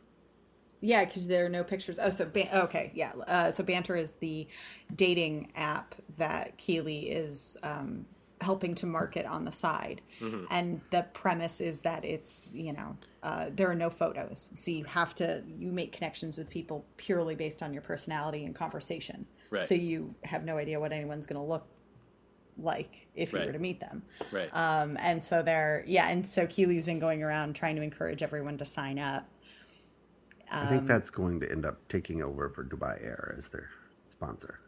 Yeah, 0.82 1.06
because 1.06 1.28
there 1.28 1.46
are 1.46 1.50
no 1.50 1.64
pictures. 1.64 2.00
Oh, 2.00 2.10
so 2.10 2.26
ban- 2.26 2.50
okay, 2.52 2.92
yeah. 2.96 3.12
Uh, 3.28 3.52
so 3.52 3.64
Banter 3.64 3.96
is 3.96 4.14
the 4.14 4.48
dating 4.96 5.52
app 5.56 5.94
that 6.18 6.58
Keeley 6.58 7.12
is 7.12 7.56
um, 7.62 8.08
helping 8.42 8.74
to 8.76 8.88
market 8.88 9.28
on 9.28 9.46
the 9.46 9.52
side, 9.52 10.02
and 10.50 10.82
the 10.90 11.06
premise 11.14 11.62
is 11.62 11.82
that 11.82 12.04
it's 12.04 12.50
you 12.52 12.74
know 12.74 12.98
uh, 13.22 13.46
there 13.56 13.70
are 13.70 13.76
no 13.76 13.92
photos, 13.92 14.50
so 14.56 14.72
you 14.72 14.84
have 14.86 15.14
to 15.16 15.44
you 15.48 15.72
make 15.72 15.92
connections 15.92 16.36
with 16.36 16.50
people 16.50 16.84
purely 16.98 17.36
based 17.36 17.62
on 17.62 17.74
your 17.74 17.84
personality 17.84 18.44
and 18.46 18.56
conversation. 18.56 19.28
Right. 19.52 19.64
So 19.68 19.76
you 19.76 20.16
have 20.24 20.44
no 20.44 20.58
idea 20.58 20.80
what 20.80 20.92
anyone's 20.92 21.28
going 21.28 21.40
to 21.40 21.48
look 21.48 21.68
like 22.58 23.08
if 23.16 23.34
you 23.34 23.40
Right. 23.40 23.48
were 23.48 23.54
to 23.54 23.60
meet 23.60 23.80
them. 23.80 24.04
Right. 24.32 24.50
Um, 24.56 24.98
and 25.00 25.24
so 25.24 25.42
they're 25.42 25.84
yeah, 25.88 26.10
and 26.10 26.26
so 26.26 26.48
Keeley's 26.48 26.86
been 26.86 27.00
going 27.00 27.24
around 27.24 27.56
trying 27.56 27.76
to 27.76 27.82
encourage 27.82 28.24
everyone 28.24 28.58
to 28.58 28.66
sign 28.66 29.00
up. 29.00 29.28
I 30.52 30.66
think 30.68 30.82
um, 30.82 30.88
that's 30.88 31.10
going 31.10 31.40
to 31.40 31.52
end 31.52 31.66
up 31.66 31.88
taking 31.88 32.22
over 32.22 32.50
for 32.50 32.64
Dubai 32.64 33.02
Air 33.02 33.36
as 33.38 33.50
their 33.50 33.70
sponsor. 34.10 34.60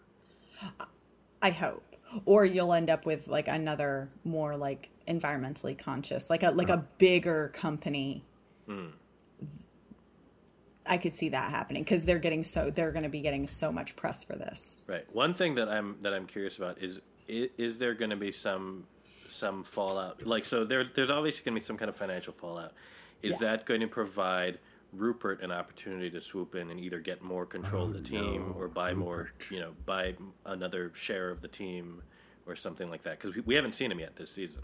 I 1.41 1.49
hope. 1.49 1.83
Or 2.25 2.45
you'll 2.45 2.73
end 2.73 2.89
up 2.89 3.05
with 3.05 3.27
like 3.27 3.47
another 3.47 4.09
more 4.23 4.55
like 4.55 4.89
environmentally 5.07 5.77
conscious, 5.77 6.29
like 6.29 6.43
a 6.43 6.51
like 6.51 6.69
a 6.69 6.73
uh-huh. 6.73 6.83
bigger 6.97 7.51
company. 7.53 8.23
Hmm. 8.67 8.87
I 10.85 10.97
could 10.97 11.13
see 11.13 11.29
that 11.29 11.49
happening 11.49 11.83
because 11.83 12.05
they're 12.05 12.19
getting 12.19 12.43
so 12.43 12.69
they're 12.69 12.91
going 12.91 13.03
to 13.03 13.09
be 13.09 13.21
getting 13.21 13.47
so 13.47 13.71
much 13.71 13.95
press 13.95 14.23
for 14.23 14.35
this. 14.35 14.77
Right. 14.87 15.05
One 15.13 15.33
thing 15.33 15.55
that 15.55 15.69
I'm 15.69 15.97
that 16.01 16.13
I'm 16.13 16.27
curious 16.27 16.57
about 16.57 16.81
is 16.81 17.01
is, 17.27 17.49
is 17.57 17.77
there 17.79 17.93
going 17.93 18.09
to 18.11 18.15
be 18.15 18.31
some 18.31 18.85
some 19.29 19.63
fallout? 19.63 20.25
Like 20.25 20.45
so 20.45 20.63
there 20.63 20.83
there's 20.83 21.09
obviously 21.09 21.43
going 21.43 21.55
to 21.55 21.61
be 21.61 21.65
some 21.65 21.77
kind 21.77 21.89
of 21.89 21.95
financial 21.95 22.33
fallout. 22.33 22.73
Is 23.21 23.33
Yeah. 23.41 23.49
that 23.55 23.65
going 23.65 23.81
to 23.81 23.87
provide 23.87 24.59
Rupert 24.91 25.41
an 25.41 25.51
opportunity 25.51 26.09
to 26.11 26.21
swoop 26.21 26.55
in 26.55 26.69
and 26.69 26.79
either 26.79 26.99
get 26.99 27.21
more 27.23 27.45
control 27.45 27.85
of 27.85 27.93
the 27.93 28.01
team 28.01 28.53
or 28.57 28.67
buy 28.67 28.93
more, 28.93 29.31
you 29.49 29.59
know, 29.59 29.71
buy 29.85 30.15
another 30.45 30.91
share 30.93 31.29
of 31.31 31.41
the 31.41 31.47
team 31.47 32.03
or 32.45 32.55
something 32.55 32.89
like 32.89 33.01
that? 33.03 33.19
Because 33.19 33.35
we, 33.35 33.41
we 33.41 33.55
haven't 33.55 33.73
seen 33.73 33.91
him 33.91 33.99
yet 33.99 34.15
this 34.15 34.29
season. 34.29 34.61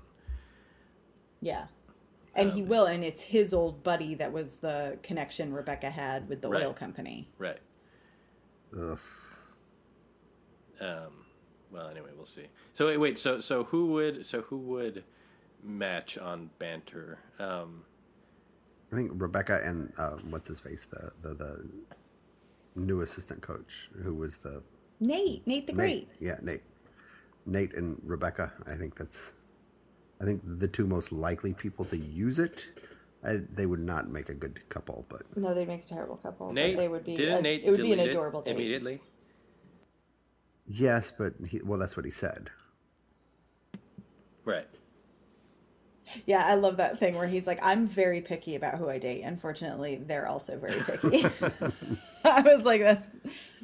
Yeah. 1.41 1.65
And 2.35 2.51
he 2.51 2.61
will, 2.61 2.85
and 2.85 3.03
it's 3.03 3.21
his 3.21 3.53
old 3.53 3.81
buddy 3.83 4.13
that 4.15 4.31
was 4.31 4.57
the 4.57 4.99
connection 5.01 5.51
Rebecca 5.51 5.89
had 5.89 6.29
with 6.29 6.41
the 6.41 6.49
Right. 6.49 6.63
oil 6.63 6.73
company. 6.73 7.27
Right. 7.39 7.57
Ugh. 8.79 8.99
Um, 10.79 11.25
well, 11.71 11.87
anyway, 11.89 12.09
we'll 12.15 12.25
see. 12.25 12.45
So 12.73 12.87
wait, 12.87 12.97
wait. 12.97 13.17
So 13.17 13.41
so 13.41 13.63
who 13.65 13.87
would 13.87 14.25
so 14.25 14.41
who 14.41 14.57
would 14.57 15.03
match 15.63 16.17
on 16.17 16.49
banter? 16.59 17.19
Um, 17.39 17.83
I 18.91 18.95
think 18.95 19.11
Rebecca 19.15 19.61
and 19.63 19.91
uh, 19.97 20.17
what's 20.29 20.47
his 20.47 20.59
face, 20.59 20.85
the, 20.85 21.11
the 21.21 21.33
the 21.35 21.69
new 22.75 23.01
assistant 23.01 23.41
coach, 23.41 23.89
who 24.03 24.13
was 24.15 24.37
the 24.37 24.63
Nate, 24.99 25.45
Nate 25.45 25.67
the 25.67 25.73
Great. 25.73 26.07
Nate. 26.07 26.09
Yeah, 26.19 26.37
Nate. 26.41 26.61
Nate 27.45 27.73
and 27.75 27.99
Rebecca. 28.03 28.51
I 28.67 28.75
think 28.75 28.95
that's. 28.97 29.33
I 30.21 30.25
think 30.25 30.41
the 30.59 30.67
two 30.67 30.85
most 30.85 31.11
likely 31.13 31.53
people 31.53 31.85
to 31.85 31.97
use 31.97 32.39
it. 32.39 32.67
I, 33.23 33.41
they 33.53 33.65
would 33.65 33.79
not 33.79 34.09
make 34.09 34.29
a 34.29 34.33
good 34.33 34.61
couple, 34.69 35.05
but 35.09 35.21
No, 35.37 35.53
they'd 35.53 35.67
make 35.67 35.83
a 35.83 35.87
terrible 35.87 36.15
couple. 36.17 36.51
Nate 36.53 36.75
but 36.75 36.81
they 36.81 36.87
would 36.87 37.03
be. 37.05 37.15
didn't 37.15 37.37
a- 37.37 37.41
Nate 37.41 37.63
it 37.63 37.71
would 37.71 37.77
be 37.81 37.91
an 37.91 37.97
delete 37.97 38.07
it 38.07 38.11
adorable 38.11 38.41
date. 38.41 38.55
immediately. 38.55 39.01
Yes, 40.69 41.11
but 41.17 41.33
he, 41.47 41.61
well, 41.63 41.79
that's 41.79 41.97
what 41.97 42.05
he 42.05 42.11
said. 42.11 42.49
Right. 44.45 44.67
Yeah, 46.25 46.43
I 46.45 46.55
love 46.55 46.77
that 46.77 46.97
thing 46.97 47.15
where 47.15 47.27
he's 47.27 47.45
like, 47.45 47.59
I'm 47.61 47.87
very 47.87 48.21
picky 48.21 48.55
about 48.55 48.75
who 48.75 48.89
I 48.89 48.97
date. 48.97 49.21
Unfortunately, 49.21 49.97
they're 49.97 50.27
also 50.27 50.57
very 50.57 50.79
picky. 50.81 51.23
I 52.23 52.41
was 52.41 52.65
like, 52.65 52.81
that's 52.81 53.07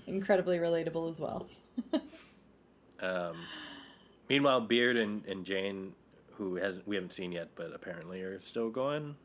incredibly 0.05 0.57
relatable 0.59 1.09
as 1.09 1.19
well. 1.19 1.47
Um, 2.99 3.35
meanwhile, 4.29 4.61
Beard 4.61 4.97
and, 4.97 5.25
and 5.25 5.45
Jane, 5.45 5.93
who 6.33 6.55
has 6.55 6.77
we 6.85 6.95
haven't 6.95 7.13
seen 7.13 7.31
yet, 7.31 7.49
but 7.55 7.71
apparently 7.73 8.21
are 8.21 8.39
still 8.41 8.69
going. 8.69 9.15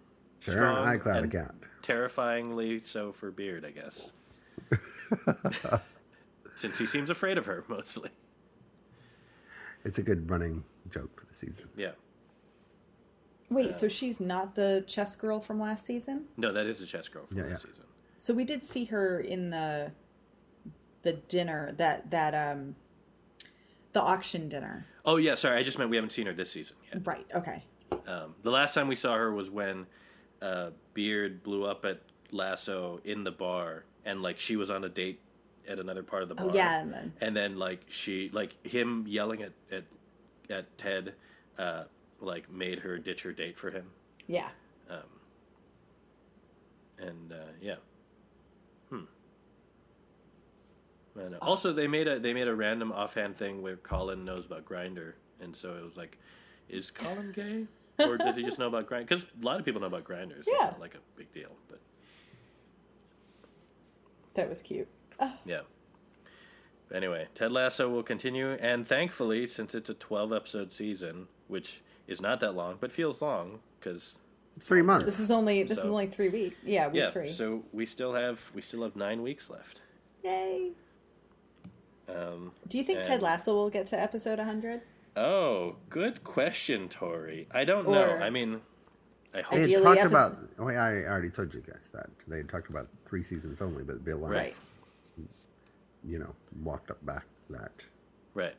Sure, 0.40 0.54
strong 0.54 0.88
an 0.88 0.98
iCloud 0.98 1.24
account. 1.24 1.62
Terrifyingly 1.82 2.80
so 2.80 3.12
for 3.12 3.30
Beard, 3.30 3.64
I 3.64 3.70
guess. 3.70 4.12
Since 6.60 6.76
he 6.76 6.84
seems 6.86 7.08
afraid 7.08 7.38
of 7.38 7.46
her 7.46 7.64
mostly. 7.68 8.10
It's 9.82 9.98
a 9.98 10.02
good 10.02 10.28
running 10.30 10.62
joke 10.90 11.18
for 11.20 11.26
the 11.26 11.32
season. 11.32 11.70
Yeah. 11.74 11.92
Wait, 13.48 13.74
so 13.74 13.88
she's 13.88 14.20
not 14.20 14.54
the 14.54 14.84
chess 14.86 15.16
girl 15.16 15.40
from 15.40 15.58
last 15.58 15.86
season? 15.86 16.26
No, 16.36 16.52
that 16.52 16.66
is 16.66 16.78
the 16.78 16.84
chess 16.86 17.08
girl 17.08 17.24
from 17.26 17.38
Yeah, 17.38 17.44
last 17.44 17.64
yeah. 17.64 17.70
season. 17.70 17.84
So 18.18 18.34
we 18.34 18.44
did 18.44 18.62
see 18.62 18.84
her 18.86 19.20
in 19.20 19.48
the 19.48 19.90
the 21.02 21.14
dinner 21.14 21.72
that 21.78 22.10
that 22.10 22.34
um 22.34 22.76
the 23.94 24.02
auction 24.02 24.50
dinner. 24.50 24.84
Oh 25.06 25.16
yeah, 25.16 25.36
sorry. 25.36 25.58
I 25.58 25.62
just 25.62 25.78
meant 25.78 25.88
we 25.88 25.96
haven't 25.96 26.12
seen 26.12 26.26
her 26.26 26.34
this 26.34 26.52
season 26.52 26.76
yet. 26.92 27.06
Right. 27.06 27.26
Okay. 27.34 27.64
Um, 28.06 28.34
the 28.42 28.50
last 28.50 28.74
time 28.74 28.86
we 28.86 28.94
saw 28.96 29.14
her 29.16 29.32
was 29.32 29.50
when 29.50 29.86
uh, 30.42 30.70
Beard 30.92 31.42
blew 31.42 31.64
up 31.64 31.86
at 31.86 32.02
Lasso 32.30 33.00
in 33.04 33.24
the 33.24 33.30
bar, 33.32 33.84
and 34.04 34.20
like 34.20 34.38
she 34.38 34.56
was 34.56 34.70
on 34.70 34.84
a 34.84 34.88
date 34.90 35.20
at 35.70 35.78
another 35.78 36.02
part 36.02 36.22
of 36.22 36.28
the 36.28 36.34
bar. 36.34 36.48
Oh 36.50 36.54
yeah, 36.54 36.80
and 36.80 36.92
then 36.92 37.12
and 37.20 37.36
then 37.36 37.58
like 37.58 37.80
she 37.88 38.28
like 38.32 38.64
him 38.66 39.04
yelling 39.06 39.42
at 39.42 39.52
at, 39.70 39.84
at 40.50 40.76
Ted, 40.76 41.14
uh, 41.58 41.84
like 42.20 42.50
made 42.50 42.80
her 42.80 42.98
ditch 42.98 43.22
her 43.22 43.32
date 43.32 43.58
for 43.58 43.70
him, 43.70 43.86
yeah. 44.26 44.48
Um, 44.90 44.98
and 46.98 47.32
uh, 47.32 47.52
yeah. 47.62 47.76
Hmm. 48.90 49.04
And, 51.16 51.34
also, 51.36 51.72
they 51.72 51.86
made 51.86 52.08
a 52.08 52.18
they 52.18 52.34
made 52.34 52.48
a 52.48 52.54
random 52.54 52.90
offhand 52.92 53.38
thing 53.38 53.62
where 53.62 53.76
Colin 53.76 54.24
knows 54.24 54.46
about 54.46 54.64
Grindr, 54.64 55.12
and 55.40 55.54
so 55.54 55.74
it 55.74 55.84
was 55.84 55.96
like, 55.96 56.18
is 56.68 56.90
Colin 56.90 57.32
gay, 57.32 57.66
or 58.04 58.18
does 58.18 58.36
he 58.36 58.42
just 58.42 58.58
know 58.58 58.66
about 58.66 58.88
Grindr? 58.88 59.00
Because 59.08 59.22
a 59.40 59.44
lot 59.44 59.60
of 59.60 59.64
people 59.64 59.80
know 59.80 59.86
about 59.86 60.04
Grindrs. 60.04 60.44
so 60.44 60.50
Yeah. 60.50 60.64
it's 60.64 60.72
not 60.72 60.80
like 60.80 60.96
a 60.96 61.00
big 61.16 61.32
deal. 61.32 61.50
But 61.68 61.78
That 64.34 64.48
was 64.48 64.62
cute. 64.62 64.88
Yeah. 65.44 65.60
Anyway, 66.92 67.28
Ted 67.34 67.52
Lasso 67.52 67.88
will 67.88 68.02
continue, 68.02 68.52
and 68.60 68.86
thankfully, 68.86 69.46
since 69.46 69.74
it's 69.74 69.90
a 69.90 69.94
twelve 69.94 70.32
episode 70.32 70.72
season, 70.72 71.28
which 71.48 71.82
is 72.08 72.20
not 72.20 72.40
that 72.40 72.54
long 72.56 72.76
but 72.80 72.90
feels 72.90 73.22
long 73.22 73.60
because 73.78 74.18
It's 74.56 74.66
three 74.66 74.82
months. 74.82 75.04
This 75.04 75.20
is 75.20 75.30
only 75.30 75.62
this 75.62 75.78
is 75.78 75.86
only 75.86 76.06
three 76.08 76.28
weeks. 76.30 76.56
Yeah, 76.64 76.88
week 76.88 76.96
yeah, 76.96 77.10
three. 77.10 77.30
so 77.30 77.62
we 77.72 77.86
still 77.86 78.12
have 78.14 78.40
we 78.54 78.60
still 78.62 78.82
have 78.82 78.96
nine 78.96 79.22
weeks 79.22 79.48
left. 79.48 79.82
Yay. 80.24 80.72
Um, 82.08 82.50
Do 82.66 82.76
you 82.78 82.82
think 82.84 82.98
And- 82.98 83.06
Ted 83.06 83.22
Lasso 83.22 83.54
will 83.54 83.70
get 83.70 83.86
to 83.88 84.00
episode 84.00 84.38
100? 84.38 84.82
Oh, 85.16 85.76
good 85.88 86.24
question, 86.24 86.88
Tori. 86.88 87.46
I 87.52 87.64
don't 87.64 87.88
know. 87.88 88.16
I 88.16 88.30
mean, 88.30 88.60
I 89.32 89.36
they 89.38 89.42
hope. 89.42 89.52
had 89.52 89.62
Ideally, 89.62 89.82
talked 89.84 90.00
episode- 90.00 90.10
about. 90.32 90.38
Oh, 90.58 90.68
I 90.68 91.04
already 91.04 91.30
told 91.30 91.54
you 91.54 91.60
guys 91.60 91.88
that 91.92 92.10
they 92.26 92.42
talked 92.42 92.68
about 92.68 92.88
three 93.06 93.22
seasons 93.22 93.60
only, 93.60 93.84
but 93.84 94.04
Bill 94.04 94.18
Right. 94.18 94.56
Lawrence, 96.02 96.12
you 96.12 96.18
know, 96.18 96.34
walked 96.62 96.90
up 96.90 97.04
back 97.04 97.26
that. 97.50 97.84
Right. 98.34 98.54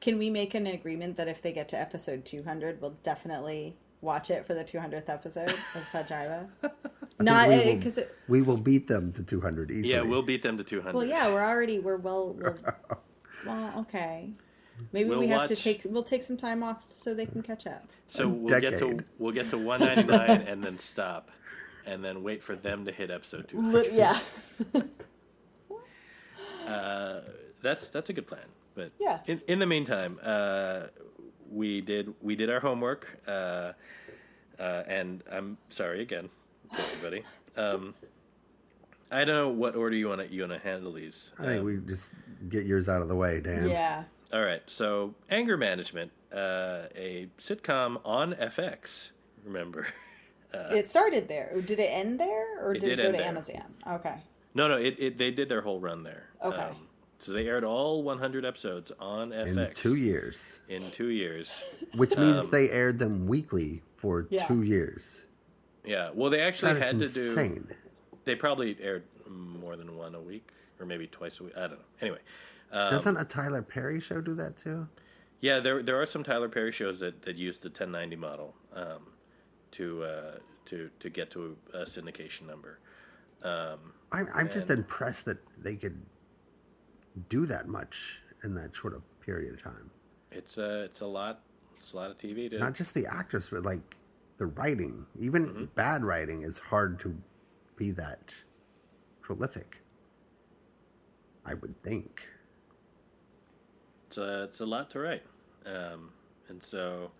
Can 0.00 0.18
we 0.18 0.30
make 0.30 0.54
an 0.54 0.66
agreement 0.66 1.16
that 1.16 1.28
if 1.28 1.42
they 1.42 1.52
get 1.52 1.68
to 1.70 1.80
episode 1.80 2.24
200, 2.24 2.80
we'll 2.80 2.96
definitely 3.02 3.76
watch 4.00 4.30
it 4.30 4.46
for 4.46 4.54
the 4.54 4.64
200th 4.64 5.08
episode 5.08 5.50
of 5.50 5.86
Pajiva? 5.92 6.48
Not 7.20 7.48
we 7.48 7.74
because 7.74 7.98
it. 7.98 8.16
We 8.28 8.42
will 8.42 8.56
beat 8.56 8.88
them 8.88 9.12
to 9.12 9.22
200 9.22 9.70
easily. 9.70 9.90
Yeah, 9.92 10.02
we'll 10.02 10.22
beat 10.22 10.42
them 10.42 10.56
to 10.58 10.64
200. 10.64 10.94
Well, 10.94 11.06
yeah, 11.06 11.28
we're 11.28 11.44
already 11.44 11.78
we're 11.78 11.96
well. 11.96 12.32
We're, 12.32 12.56
well, 13.46 13.80
okay. 13.80 14.30
Maybe 14.92 15.10
We'll 15.10 15.20
we 15.20 15.28
have 15.28 15.46
to 15.46 15.54
take 15.54 15.82
we'll 15.88 16.02
take 16.02 16.22
some 16.22 16.36
time 16.36 16.64
off 16.64 16.84
so 16.88 17.14
they 17.14 17.26
can 17.26 17.42
catch 17.42 17.68
up. 17.68 17.86
So 18.08 18.26
we'll 18.26 18.60
get 18.60 18.78
to 18.78 19.04
we'll 19.18 19.32
get 19.32 19.50
to 19.50 19.58
199 19.58 20.48
and 20.48 20.64
then 20.64 20.78
stop, 20.78 21.30
and 21.86 22.02
then 22.02 22.24
wait 22.24 22.42
for 22.42 22.56
them 22.56 22.84
to 22.86 22.92
hit 22.92 23.10
episode 23.10 23.46
200. 23.46 23.92
yeah. 23.92 24.18
Uh, 26.66 27.20
that's 27.62 27.88
that's 27.88 28.10
a 28.10 28.12
good 28.12 28.26
plan. 28.26 28.44
But 28.74 28.92
Yeah. 28.98 29.20
in, 29.26 29.40
in 29.48 29.58
the 29.58 29.66
meantime, 29.66 30.18
uh, 30.22 30.84
we 31.50 31.80
did 31.80 32.14
we 32.22 32.34
did 32.36 32.50
our 32.50 32.60
homework, 32.60 33.18
uh, 33.28 33.72
uh, 34.58 34.82
and 34.86 35.22
I'm 35.30 35.58
sorry 35.68 36.00
again, 36.02 36.28
everybody. 36.72 37.22
Um, 37.56 37.94
I 39.10 39.24
don't 39.26 39.34
know 39.36 39.48
what 39.50 39.76
order 39.76 39.94
you 39.94 40.08
want 40.08 40.22
to 40.22 40.32
you 40.34 40.40
want 40.46 40.52
to 40.52 40.58
handle 40.66 40.92
these. 40.92 41.32
I 41.38 41.46
think 41.46 41.58
Um, 41.60 41.66
we 41.66 41.76
just 41.78 42.14
get 42.48 42.64
yours 42.64 42.88
out 42.88 43.02
of 43.02 43.08
the 43.08 43.16
way, 43.16 43.40
Dan. 43.40 43.68
Yeah. 43.68 44.04
All 44.32 44.40
right, 44.42 44.62
so 44.66 45.14
anger 45.28 45.58
management, 45.58 46.10
uh, 46.32 46.84
a 46.96 47.28
sitcom 47.38 48.00
on 48.02 48.32
FX. 48.32 49.10
Remember? 49.44 49.86
it 50.54 50.86
started 50.86 51.28
there. 51.28 51.52
Did 51.60 51.78
it 51.78 51.90
end 51.92 52.18
there, 52.18 52.64
or 52.64 52.72
It 52.74 52.80
did, 52.80 52.88
did 52.96 52.98
it 52.98 53.02
go 53.02 53.12
to 53.12 53.18
there. 53.18 53.26
Amazon? 53.28 53.64
Okay. 53.86 54.14
No, 54.54 54.68
no, 54.68 54.76
it, 54.76 54.96
it 54.98 55.18
they 55.18 55.30
did 55.30 55.48
their 55.48 55.62
whole 55.62 55.80
run 55.80 56.02
there. 56.02 56.28
Um, 56.40 56.52
Okay. 56.52 56.70
so 57.18 57.32
they 57.32 57.46
aired 57.46 57.64
all 57.64 58.02
100 58.02 58.44
episodes 58.44 58.92
on 58.98 59.30
FX 59.30 59.56
In 59.68 59.74
two 59.74 59.94
years, 59.96 60.60
In 60.68 60.90
two 60.90 61.08
years. 61.08 61.62
which 61.96 62.16
means 62.16 62.44
Um, 62.44 62.50
they 62.50 62.70
aired 62.70 62.98
them 62.98 63.26
weekly 63.26 63.82
for 63.96 64.26
Yeah. 64.30 64.46
two 64.46 64.62
years. 64.62 65.26
Yeah. 65.84 66.10
Well, 66.14 66.30
they 66.30 66.40
actually 66.40 66.74
That 66.74 66.82
had 66.94 67.02
is 67.02 67.14
to 67.14 67.20
do. 67.20 67.30
insane. 67.30 67.68
They 68.24 68.34
probably 68.36 68.76
aired 68.80 69.04
more 69.28 69.76
than 69.76 69.96
one 69.96 70.14
a 70.14 70.20
week, 70.20 70.50
or 70.78 70.86
maybe 70.86 71.06
twice 71.06 71.40
a 71.40 71.44
week. 71.44 71.56
I 71.56 71.60
don't 71.62 71.72
know. 71.78 71.84
Anyway, 72.00 72.18
um, 72.70 72.90
Doesn't 72.90 73.16
a 73.16 73.24
Tyler 73.24 73.62
Perry 73.62 74.00
show 74.00 74.20
do 74.20 74.34
that 74.34 74.56
too? 74.56 74.88
yeah, 75.40 75.58
there 75.60 75.82
there 75.82 76.00
are 76.00 76.06
some 76.06 76.22
Tyler 76.22 76.48
Perry 76.48 76.70
shows 76.72 77.00
that, 77.00 77.22
that 77.22 77.36
use 77.36 77.58
the 77.58 77.68
1090 77.68 78.16
model 78.16 78.54
um, 78.74 79.06
to 79.72 80.04
uh, 80.04 80.38
to 80.66 80.90
to 81.00 81.10
get 81.10 81.30
to 81.32 81.56
a, 81.72 81.78
syndication 81.84 82.42
number. 82.46 82.78
Um, 83.42 83.92
I'm, 84.12 84.28
I'm 84.34 84.48
just 84.50 84.68
impressed 84.70 85.24
that 85.24 85.38
they 85.58 85.74
could 85.76 86.00
do 87.28 87.46
that 87.46 87.68
much 87.68 88.20
in 88.44 88.54
that 88.54 88.74
short 88.74 88.94
of 88.94 89.02
period 89.20 89.54
of 89.54 89.62
time. 89.62 89.90
it's 90.30 90.58
a 90.58 90.82
it's 90.82 91.00
a 91.00 91.06
lot. 91.06 91.40
It's 91.78 91.92
a 91.92 91.96
lot 91.96 92.10
of 92.10 92.18
TV 92.18 92.48
to. 92.50 92.58
Not 92.58 92.74
just 92.74 92.94
the 92.94 93.06
actors, 93.06 93.48
but 93.50 93.64
like 93.64 93.96
the 94.38 94.46
writing. 94.46 95.06
Even 95.18 95.46
Mm-hmm. 95.46 95.64
bad 95.74 96.04
writing 96.04 96.42
is 96.42 96.58
hard 96.58 96.98
to 97.00 97.16
be 97.76 97.90
that 97.92 98.34
prolific. 99.20 99.78
I 101.44 101.54
would 101.54 101.80
think. 101.82 102.28
It's 104.06 104.18
a, 104.18 104.44
it's 104.44 104.60
a 104.60 104.66
lot 104.66 104.90
to 104.90 105.00
write, 105.00 105.24
um, 105.66 106.10
and 106.48 106.62
so 106.62 107.10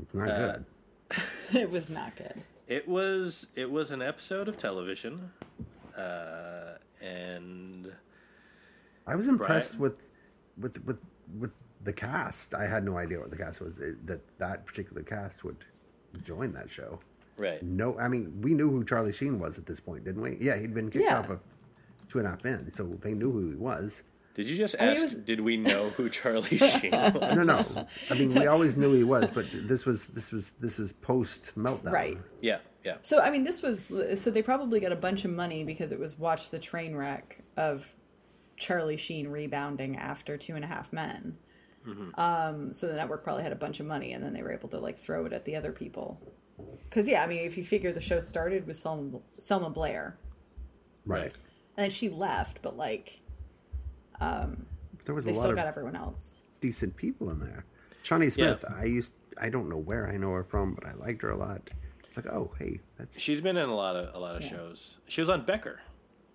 It's 0.00 0.14
not 0.14 0.30
Uh, 0.30 0.38
good. 0.52 0.64
it 1.54 1.70
was 1.70 1.88
not 1.90 2.14
good. 2.16 2.42
It 2.68 2.86
was 2.88 3.46
it 3.56 3.70
was 3.70 3.90
an 3.90 4.02
episode 4.02 4.48
of 4.48 4.56
television, 4.56 5.30
uh, 5.96 6.78
and 7.00 7.92
I 9.06 9.14
was 9.16 9.28
impressed 9.28 9.78
Brian- 9.78 9.92
with 9.92 10.76
with 10.76 10.84
with 10.86 10.98
with 11.38 11.54
the 11.84 11.92
cast. 11.92 12.54
I 12.54 12.64
had 12.66 12.84
no 12.84 12.96
idea 12.96 13.18
what 13.18 13.30
the 13.30 13.36
cast 13.36 13.60
was. 13.60 13.78
That 14.04 14.20
that 14.38 14.64
particular 14.66 15.02
cast 15.02 15.44
would 15.44 15.64
join 16.24 16.52
that 16.52 16.70
show. 16.70 17.00
right, 17.36 17.62
No, 17.62 17.98
I 17.98 18.08
mean 18.08 18.40
we 18.42 18.54
knew 18.54 18.70
who 18.70 18.84
Charlie 18.84 19.12
Sheen 19.12 19.38
was 19.38 19.58
at 19.58 19.66
this 19.66 19.80
point, 19.80 20.04
didn't 20.04 20.22
we? 20.22 20.36
Yeah, 20.40 20.58
he'd 20.58 20.74
been 20.74 20.90
kicked 20.90 21.04
Yeah. 21.06 21.18
off 21.18 21.30
of 21.30 21.40
Two 22.08 22.18
and 22.18 22.26
a 22.26 22.30
Half 22.30 22.44
Men, 22.44 22.70
so 22.70 22.84
they 23.00 23.14
knew 23.14 23.32
who 23.32 23.50
he 23.50 23.56
was. 23.56 24.02
did 24.34 24.46
you 24.46 24.56
just 24.56 24.76
I 24.78 24.84
mean, 24.86 24.92
ask? 24.94 25.02
was- 25.02 25.16
Did 25.16 25.40
we 25.40 25.56
know 25.56 25.88
who 25.90 26.08
Charlie 26.18 26.58
Sheen 26.58 26.90
was? 26.92 27.34
No, 27.36 27.42
no. 27.42 27.64
I 28.10 28.14
mean, 28.14 28.34
we 28.34 28.46
always 28.54 28.76
knew 28.76 28.92
he 28.92 29.02
was, 29.04 29.30
but 29.30 29.46
this 29.50 29.86
was 29.86 30.06
this 30.08 30.30
was 30.30 30.52
this 30.60 30.78
was 30.78 30.92
post 30.92 31.58
meltdown. 31.58 31.92
Right. 31.92 32.18
Yeah, 32.40 32.58
yeah, 32.84 32.96
So 33.02 33.20
I 33.20 33.30
mean, 33.30 33.44
this 33.44 33.62
was 33.62 33.90
so 34.20 34.30
they 34.30 34.42
probably 34.42 34.80
got 34.80 34.92
a 34.92 34.96
bunch 34.96 35.24
of 35.24 35.30
money 35.30 35.64
because 35.64 35.92
it 35.92 35.98
was 35.98 36.18
watch 36.18 36.50
the 36.50 36.58
train 36.58 36.94
wreck 36.96 37.38
of 37.56 37.92
Charlie 38.56 38.96
Sheen 38.96 39.28
rebounding 39.28 39.96
after 39.96 40.36
Two 40.36 40.54
and 40.56 40.64
a 40.64 40.68
Half 40.68 40.92
Men. 40.92 41.36
Um, 42.14 42.72
so 42.72 42.86
the 42.86 42.94
network 42.94 43.24
probably 43.24 43.42
had 43.42 43.50
a 43.52 43.56
bunch 43.56 43.80
of 43.80 43.86
money, 43.86 44.12
and 44.12 44.22
then 44.22 44.32
they 44.32 44.42
were 44.42 44.52
able 44.52 44.68
to 44.68 44.78
like 44.78 44.96
throw 44.96 45.26
it 45.26 45.32
at 45.32 45.44
the 45.44 45.56
other 45.56 45.72
people. 45.72 46.20
Because 46.88 47.08
yeah, 47.08 47.24
I 47.24 47.26
mean, 47.26 47.38
if 47.44 47.56
you 47.58 47.64
figure 47.64 47.90
the 47.92 48.00
show 48.00 48.20
started 48.20 48.66
with 48.66 48.76
Selma, 48.76 49.18
Selma 49.38 49.68
Blair, 49.70 50.16
Right. 51.04 51.32
and 51.76 51.84
then 51.84 51.90
she 51.90 52.08
left, 52.08 52.62
but 52.62 52.76
like 52.76 53.18
There 54.20 55.14
was 55.14 55.24
they 55.24 55.32
a 55.32 55.34
lot 55.34 55.40
still 55.40 55.50
of 55.50 55.56
got 55.56 55.66
everyone 55.66 55.96
else. 55.96 56.34
decent 56.60 56.94
people 56.96 57.30
in 57.30 57.40
there. 57.40 57.64
Shawnee 58.02 58.30
Smith, 58.30 58.64
I 58.68 58.84
used 58.84 59.18
I 59.40 59.48
don't 59.48 59.68
know 59.68 59.78
where 59.78 60.08
I 60.08 60.16
know 60.16 60.30
her 60.32 60.44
from, 60.44 60.74
but 60.74 60.86
I 60.86 60.92
liked 60.94 61.22
her 61.22 61.30
a 61.30 61.36
lot. 61.36 61.68
It's 62.14 62.26
like, 62.26 62.34
oh, 62.34 62.52
hey, 62.58 62.78
that's 62.98 63.18
she's 63.18 63.40
been 63.40 63.56
in 63.56 63.70
a 63.70 63.74
lot 63.74 63.96
of 63.96 64.14
a 64.14 64.18
lot 64.18 64.36
of 64.36 64.42
Yeah. 64.42 64.50
shows. 64.50 64.98
She 65.08 65.22
was 65.22 65.30
on 65.30 65.46
Becker. 65.46 65.80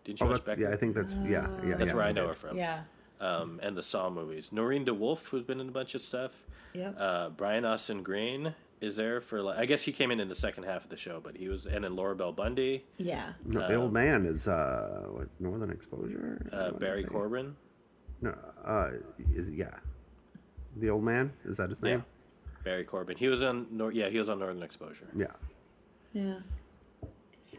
Didn't 0.04 0.18
she 0.18 0.26
oh, 0.26 0.30
watch 0.30 0.44
Becker? 0.44 0.62
yeah. 0.62 0.70
I 0.72 0.76
think 0.76 0.96
that's 0.96 1.14
yeah, 1.24 1.46
yeah. 1.64 1.76
That's 1.76 1.90
yeah, 1.90 1.94
where 1.94 2.04
I 2.04 2.08
did. 2.08 2.16
know 2.16 2.28
her 2.30 2.34
from. 2.34 2.58
Yeah. 2.58 2.82
Um, 3.22 3.60
and 3.62 3.78
the 3.78 3.84
Saw 3.84 4.10
movies. 4.10 4.50
Noureen 4.52 4.88
DeWulf, 4.88 5.28
who's 5.28 5.44
been 5.44 5.60
in 5.60 5.70
a 5.70 5.72
bunch 5.72 5.94
of 5.94 6.02
stuff. 6.02 6.32
Yep. 6.74 6.96
Uh, 6.98 7.30
Brian 7.30 7.64
Austin 7.64 8.02
Green 8.02 8.56
is 8.82 8.96
there 8.96 9.22
for 9.22 9.44
like. 9.44 9.60
I 9.60 9.66
guess 9.68 9.84
he 9.84 9.92
came 9.92 10.10
in 10.10 10.20
in 10.20 10.28
the 10.30 10.34
second 10.34 10.64
half 10.64 10.84
of 10.84 10.90
the 10.90 10.98
show, 10.98 11.20
but 11.24 11.38
he 11.38 11.48
was 11.48 11.68
and 11.68 11.84
then 11.84 11.96
Laura 11.96 12.16
Bell 12.16 12.32
Bundy, 12.32 12.84
Yeah. 12.98 13.34
No, 13.46 13.68
the 13.68 13.76
old 13.76 13.94
man 13.94 14.26
is 14.26 14.48
uh, 14.48 15.06
what, 15.12 15.28
Northern 15.40 15.70
Exposure. 15.70 16.50
Uh, 16.52 16.72
Barry. 16.72 17.04
Corbin. 17.04 17.56
No, 18.22 18.36
uh, 18.66 18.90
is 19.32 19.52
yeah, 19.52 19.78
the 20.78 20.90
old 20.90 21.04
man 21.04 21.32
is 21.46 21.58
that 21.58 21.70
his 21.70 21.80
Yeah, 21.84 21.90
name? 21.92 22.06
Barry 22.64 22.84
Corbin. 22.84 23.16
He 23.16 23.28
was 23.28 23.44
on. 23.44 23.68
Nor- 23.70 23.92
yeah, 23.92 24.10
he 24.10 24.18
was 24.18 24.28
on 24.28 24.40
Northern 24.40 24.64
Exposure. 24.64 25.08
Yeah. 25.16 25.28
Yeah. 26.14 26.40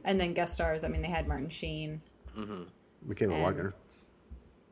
And 0.04 0.18
then 0.20 0.32
guest 0.34 0.54
stars. 0.54 0.84
I 0.84 0.88
mean, 0.88 1.02
they 1.02 1.08
had 1.08 1.28
Martin 1.28 1.48
Sheen. 1.50 2.00
Michaela 3.06 3.34
And- 3.34 3.42
Wagner. 3.44 3.74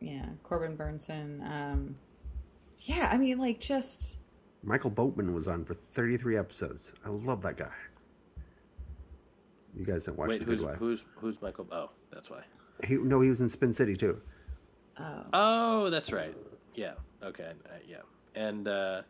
Yeah, 0.00 0.26
Corbin 0.42 0.76
Bernsen. 0.76 1.40
Um, 1.50 1.96
yeah, 2.80 3.08
I 3.12 3.16
mean, 3.16 3.38
like 3.38 3.58
just 3.60 4.18
Michael 4.62 4.90
Boatman 4.90 5.32
was 5.32 5.48
on 5.48 5.64
for 5.64 5.72
33 5.74 6.36
episodes. 6.36 6.92
I 7.04 7.08
love 7.08 7.40
that 7.42 7.56
guy. 7.56 7.72
You 9.74 9.84
guys 9.84 10.04
didn't 10.04 10.18
watch 10.18 10.28
Wait, 10.28 10.40
The 10.40 10.44
who's 10.44 10.56
Good 10.56 10.64
Wife. 10.66 10.76
who's 10.78 11.04
who's 11.16 11.40
Michael? 11.42 11.66
Oh, 11.72 11.90
that's 12.12 12.30
why. 12.30 12.42
He, 12.84 12.94
no, 12.96 13.20
he 13.20 13.28
was 13.30 13.40
in 13.40 13.48
Spin 13.48 13.72
City 13.72 13.96
too. 13.96 14.20
Oh, 15.32 15.88
that's 15.90 16.12
right. 16.12 16.34
Yeah. 16.74 16.92
Okay. 17.22 17.52
Uh, 17.66 17.72
yeah. 17.86 17.96
And 18.34 18.68
uh, 18.68 19.02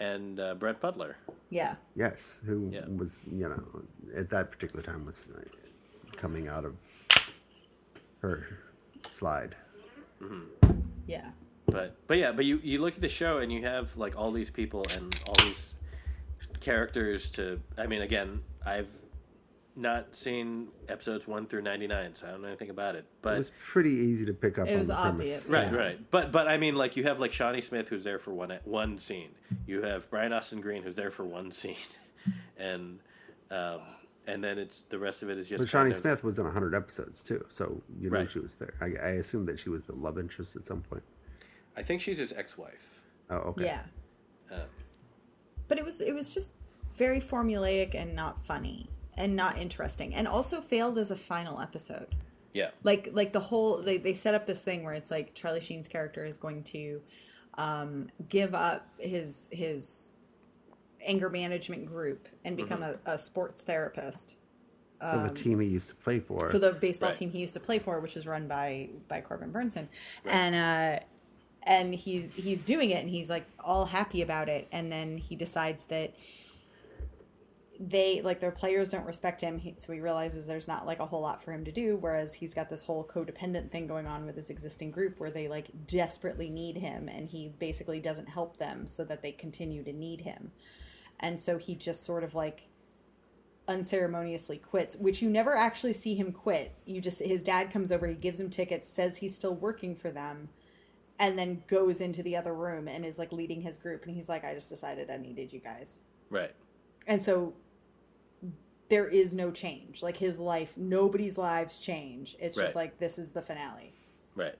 and 0.00 0.38
uh, 0.40 0.54
Brett 0.54 0.80
Butler. 0.80 1.16
Yeah. 1.50 1.76
Yes, 1.96 2.40
who 2.44 2.70
Yeah. 2.72 2.86
was 2.96 3.24
you 3.30 3.48
know 3.48 3.62
at 4.14 4.30
that 4.30 4.50
particular 4.50 4.82
time 4.82 5.04
was 5.06 5.30
uh, 5.36 5.40
coming 6.16 6.48
out 6.48 6.64
of 6.64 6.74
her 8.20 8.46
slide. 9.12 9.54
Yeah. 11.06 11.30
But 11.66 11.96
but 12.06 12.18
yeah, 12.18 12.32
but 12.32 12.44
you 12.44 12.60
you 12.62 12.80
look 12.80 12.94
at 12.94 13.00
the 13.00 13.08
show 13.08 13.38
and 13.38 13.52
you 13.52 13.62
have 13.62 13.96
like 13.96 14.16
all 14.16 14.32
these 14.32 14.50
people 14.50 14.82
and 14.96 15.20
all 15.28 15.34
these 15.44 15.74
characters 16.60 17.30
to. 17.32 17.60
I 17.76 17.86
mean, 17.86 18.02
again, 18.02 18.40
I've 18.64 18.88
not 19.78 20.14
seen 20.16 20.68
episodes 20.88 21.26
one 21.26 21.46
through 21.46 21.62
ninety 21.62 21.86
nine, 21.86 22.14
so 22.14 22.26
I 22.26 22.30
don't 22.30 22.42
know 22.42 22.48
anything 22.48 22.70
about 22.70 22.94
it. 22.96 23.06
But 23.22 23.34
It 23.34 23.38
was 23.38 23.52
pretty 23.60 23.90
easy 23.90 24.26
to 24.26 24.32
pick 24.34 24.58
up. 24.58 24.66
It 24.68 24.72
on 24.72 24.78
was 24.78 24.88
the 24.88 24.94
obvious. 24.96 25.44
premise. 25.46 25.72
Right, 25.72 25.72
Yeah. 25.78 25.86
right. 25.86 26.10
But 26.10 26.32
but 26.32 26.48
I 26.48 26.56
mean, 26.58 26.74
like 26.74 26.96
you 26.96 27.04
have 27.04 27.20
like 27.20 27.32
Shawnee 27.32 27.60
Smith 27.60 27.88
who's 27.88 28.04
there 28.04 28.18
for 28.18 28.32
one 28.34 28.58
one 28.64 28.98
scene. 28.98 29.30
You 29.66 29.82
have 29.82 30.10
Brian 30.10 30.32
Austin 30.32 30.60
Green 30.60 30.82
who's 30.82 30.94
there 30.96 31.10
for 31.10 31.24
one 31.24 31.50
scene, 31.52 31.76
and 32.58 32.98
um, 33.50 33.80
and 34.26 34.42
then 34.44 34.58
it's 34.58 34.80
the 34.90 34.98
rest 34.98 35.22
of 35.22 35.30
it 35.30 35.38
is 35.38 35.48
just. 35.48 35.62
But 35.62 35.68
Shawnee 35.70 35.84
kind 35.90 35.92
of- 35.94 36.00
Smith 36.00 36.24
was 36.24 36.38
in 36.38 36.44
100 36.44 36.74
episodes 36.74 37.22
too, 37.22 37.44
so 37.48 37.80
you 38.00 38.10
know 38.10 38.18
Right. 38.18 38.30
she 38.30 38.40
was 38.40 38.56
there. 38.56 38.74
I, 38.80 38.86
I 39.02 39.10
assume 39.12 39.46
that 39.46 39.58
she 39.58 39.70
was 39.70 39.84
the 39.86 39.94
love 39.94 40.18
interest 40.18 40.56
at 40.56 40.64
some 40.64 40.82
point. 40.82 41.02
I 41.76 41.82
think 41.82 42.00
she's 42.00 42.18
his 42.18 42.32
ex-wife. 42.32 43.00
Oh, 43.30 43.36
okay. 43.36 43.64
Yeah. 43.66 43.82
Um, 44.50 44.60
But 45.68 45.78
it 45.78 45.84
was 45.84 46.00
it 46.00 46.12
was 46.14 46.34
just 46.34 46.52
very 46.96 47.20
formulaic 47.20 47.94
and 47.94 48.16
not 48.16 48.44
funny 48.44 48.88
and 49.18 49.36
not 49.36 49.58
interesting 49.58 50.14
and 50.14 50.26
also 50.26 50.60
failed 50.60 50.96
as 50.98 51.10
a 51.10 51.16
final 51.16 51.60
episode. 51.60 52.14
yeah, 52.54 52.70
Like 52.84 53.10
like 53.12 53.32
the 53.32 53.40
whole 53.40 53.82
they, 53.82 53.98
they 53.98 54.14
set 54.14 54.34
up 54.34 54.46
this 54.46 54.62
thing 54.64 54.84
where 54.84 54.94
it's 54.94 55.10
like 55.10 55.34
Charlie 55.34 55.60
Sheen's 55.60 55.88
character 55.88 56.24
is 56.24 56.36
going 56.36 56.62
to 56.64 57.02
um, 57.58 58.08
give 58.28 58.54
up 58.54 58.86
his 58.98 59.48
his 59.50 60.12
anger 61.04 61.28
management 61.30 61.86
group 61.86 62.28
and 62.44 62.56
become 62.56 62.82
a, 62.82 62.96
a 63.06 63.18
sports 63.18 63.62
therapist 63.62 64.36
For 65.00 65.06
the 65.28 65.30
team 65.34 65.60
he 65.60 65.68
used 65.68 65.90
to 65.90 65.94
play 65.96 66.18
for. 66.20 66.46
Um, 66.46 66.50
for 66.50 66.58
the 66.58 66.72
baseball 66.72 67.10
Right. 67.10 67.18
team 67.18 67.30
he 67.30 67.38
used 67.40 67.54
to 67.54 67.60
play 67.60 67.78
for, 67.78 68.00
which 68.00 68.14
was 68.14 68.26
run 68.26 68.48
by 68.48 68.88
by 69.08 69.20
Corbin 69.20 69.52
Bernsen, 69.52 69.88
and 70.26 70.54
uh, 70.54 71.04
and 71.64 71.94
he's 71.94 72.32
he's 72.32 72.64
doing 72.64 72.90
it, 72.90 73.00
and 73.00 73.10
he's 73.10 73.28
like 73.30 73.46
all 73.60 73.86
happy 73.86 74.22
about 74.22 74.48
it, 74.48 74.66
and 74.72 74.90
then 74.90 75.18
he 75.18 75.36
decides 75.36 75.84
that 75.86 76.14
they 77.80 78.20
like 78.22 78.40
their 78.40 78.50
players 78.50 78.90
don't 78.90 79.06
respect 79.06 79.40
him, 79.40 79.58
he, 79.58 79.74
so 79.76 79.92
he 79.92 80.00
realizes 80.00 80.46
there's 80.46 80.66
not 80.66 80.86
like 80.86 80.98
a 80.98 81.06
whole 81.06 81.20
lot 81.20 81.42
for 81.42 81.52
him 81.52 81.64
to 81.64 81.72
do. 81.72 81.96
Whereas 81.96 82.34
he's 82.34 82.54
got 82.54 82.68
this 82.68 82.82
whole 82.82 83.04
codependent 83.04 83.70
thing 83.70 83.86
going 83.86 84.06
on 84.06 84.26
with 84.26 84.36
his 84.36 84.50
existing 84.50 84.90
group, 84.90 85.20
where 85.20 85.30
they 85.30 85.48
like 85.48 85.70
desperately 85.86 86.50
need 86.50 86.76
him, 86.76 87.08
and 87.08 87.28
he 87.28 87.52
basically 87.58 88.00
doesn't 88.00 88.28
help 88.28 88.56
them, 88.56 88.88
so 88.88 89.04
that 89.04 89.22
they 89.22 89.32
continue 89.32 89.84
to 89.84 89.92
need 89.92 90.22
him, 90.22 90.50
and 91.20 91.38
so 91.38 91.56
he 91.56 91.74
just 91.74 92.04
sort 92.04 92.24
of 92.24 92.34
like 92.34 92.68
unceremoniously 93.68 94.56
quits, 94.58 94.96
which 94.96 95.22
you 95.22 95.28
never 95.28 95.54
actually 95.54 95.92
see 95.92 96.14
him 96.14 96.32
quit. 96.32 96.74
You 96.84 97.00
just 97.00 97.20
his 97.20 97.42
dad 97.42 97.70
comes 97.70 97.92
over, 97.92 98.08
he 98.08 98.14
gives 98.14 98.40
him 98.40 98.50
tickets, 98.50 98.88
says 98.88 99.18
he's 99.18 99.36
still 99.36 99.54
working 99.54 99.94
for 99.94 100.10
them, 100.10 100.48
and 101.18 101.38
then 101.38 101.62
goes 101.68 102.00
into 102.00 102.22
the 102.22 102.36
other 102.36 102.54
room 102.54 102.88
and 102.88 103.04
is 103.04 103.18
like 103.18 103.30
leading 103.32 103.60
his 103.60 103.76
group 103.76 104.04
and 104.04 104.14
he's 104.14 104.28
like 104.28 104.44
I 104.44 104.54
just 104.54 104.68
decided 104.68 105.10
I 105.10 105.16
needed 105.16 105.52
you 105.52 105.60
guys. 105.60 106.00
right. 106.30 106.52
And 107.06 107.20
so 107.20 107.54
there 108.88 109.06
is 109.06 109.34
no 109.34 109.50
change. 109.50 110.02
Like 110.02 110.16
his 110.16 110.38
life, 110.38 110.76
nobody's 110.76 111.38
lives 111.38 111.78
change. 111.78 112.36
It's 112.40 112.56
just 112.56 112.74
like 112.74 112.98
this 112.98 113.18
is 113.18 113.30
the 113.30 113.42
finale. 113.42 113.94
Right. 114.34 114.54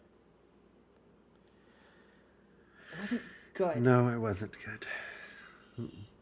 It 2.93 3.01
wasn't 3.01 3.23
good. 3.55 3.83
no, 3.83 4.09
it 4.09 4.19
wasn't 4.19 4.53
good. 4.65 4.87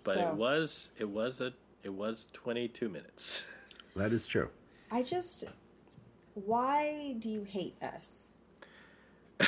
But 0.04 0.14
So, 0.14 0.28
it 0.28 0.34
was 0.34 0.90
it 0.98 1.08
was 1.08 1.40
a 1.40 1.52
it 1.82 1.92
was 1.92 2.26
22 2.32 2.88
minutes. 2.88 3.44
That 3.96 4.12
is 4.12 4.26
true. 4.26 4.50
I 4.90 5.02
just 5.02 5.44
why 6.34 7.16
do 7.18 7.30
you 7.30 7.44
hate 7.44 7.76
us? 7.82 8.28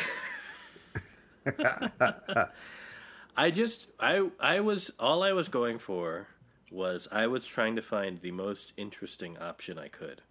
I 3.36 3.50
just 3.50 3.88
I 4.00 4.28
I 4.40 4.60
was 4.60 4.90
all 4.98 5.22
I 5.22 5.32
was 5.32 5.48
going 5.48 5.78
for 5.78 6.28
was 6.70 7.08
I 7.12 7.26
was 7.26 7.46
trying 7.46 7.76
to 7.76 7.82
find 7.82 8.20
the 8.20 8.30
most 8.32 8.72
interesting 8.76 9.38
option 9.38 9.78
I 9.78 9.88
could. 9.88 10.22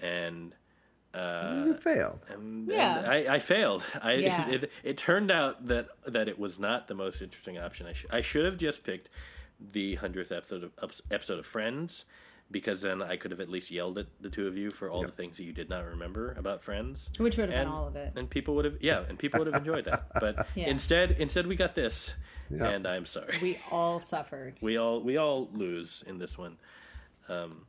And 0.00 0.52
uh 1.12 1.62
you 1.66 1.74
failed. 1.74 2.20
and, 2.28 2.68
Yeah. 2.68 2.98
and 2.98 3.06
I, 3.06 3.34
I 3.36 3.38
failed. 3.38 3.84
I 4.02 4.12
Yeah. 4.14 4.48
it, 4.48 4.70
it 4.82 4.96
turned 4.98 5.30
out 5.30 5.66
that 5.68 5.88
that 6.06 6.28
it 6.28 6.38
was 6.38 6.58
not 6.58 6.88
the 6.88 6.94
most 6.94 7.22
interesting 7.22 7.58
option. 7.58 7.86
I 7.86 7.92
sh- 7.92 8.06
I 8.10 8.20
should 8.20 8.44
have 8.44 8.56
just 8.56 8.84
picked 8.84 9.08
the 9.60 9.94
hundredth 9.96 10.32
episode 10.32 10.70
of 10.78 11.00
episode 11.10 11.38
of 11.38 11.46
Friends 11.46 12.04
because 12.50 12.82
then 12.82 13.00
I 13.02 13.16
could 13.16 13.30
have 13.30 13.40
at 13.40 13.48
least 13.48 13.70
yelled 13.70 13.96
at 13.96 14.06
the 14.20 14.28
two 14.28 14.46
of 14.46 14.56
you 14.56 14.70
for 14.70 14.90
all 14.90 15.02
the 15.02 15.10
things 15.12 15.38
that 15.38 15.44
you 15.44 15.52
did 15.52 15.70
not 15.70 15.84
remember 15.84 16.32
about 16.36 16.62
Friends. 16.62 17.08
Which 17.18 17.38
would 17.38 17.48
have 17.48 17.58
and, 17.60 17.68
been 17.70 17.74
all 17.74 17.86
of 17.88 17.96
it. 17.96 18.12
and 18.16 18.28
people 18.28 18.54
would 18.56 18.64
have 18.66 18.76
yeah, 18.82 19.04
and 19.08 19.18
people 19.18 19.38
would 19.38 19.46
have 19.46 19.56
enjoyed 19.56 19.84
that. 19.86 20.08
But 20.20 20.46
Yeah. 20.56 20.66
instead, 20.66 21.12
instead 21.12 21.46
we 21.46 21.56
got 21.56 21.74
this, 21.74 22.12
Yeah. 22.56 22.68
and 22.70 22.86
I'm 22.86 23.06
sorry. 23.06 23.36
We 23.42 23.58
all 23.70 24.00
suffered. 24.00 24.54
We 24.60 24.76
all 24.76 25.00
we 25.00 25.16
all 25.16 25.48
lose 25.52 26.02
in 26.06 26.18
this 26.18 26.36
one, 26.38 26.56
um, 27.28 27.66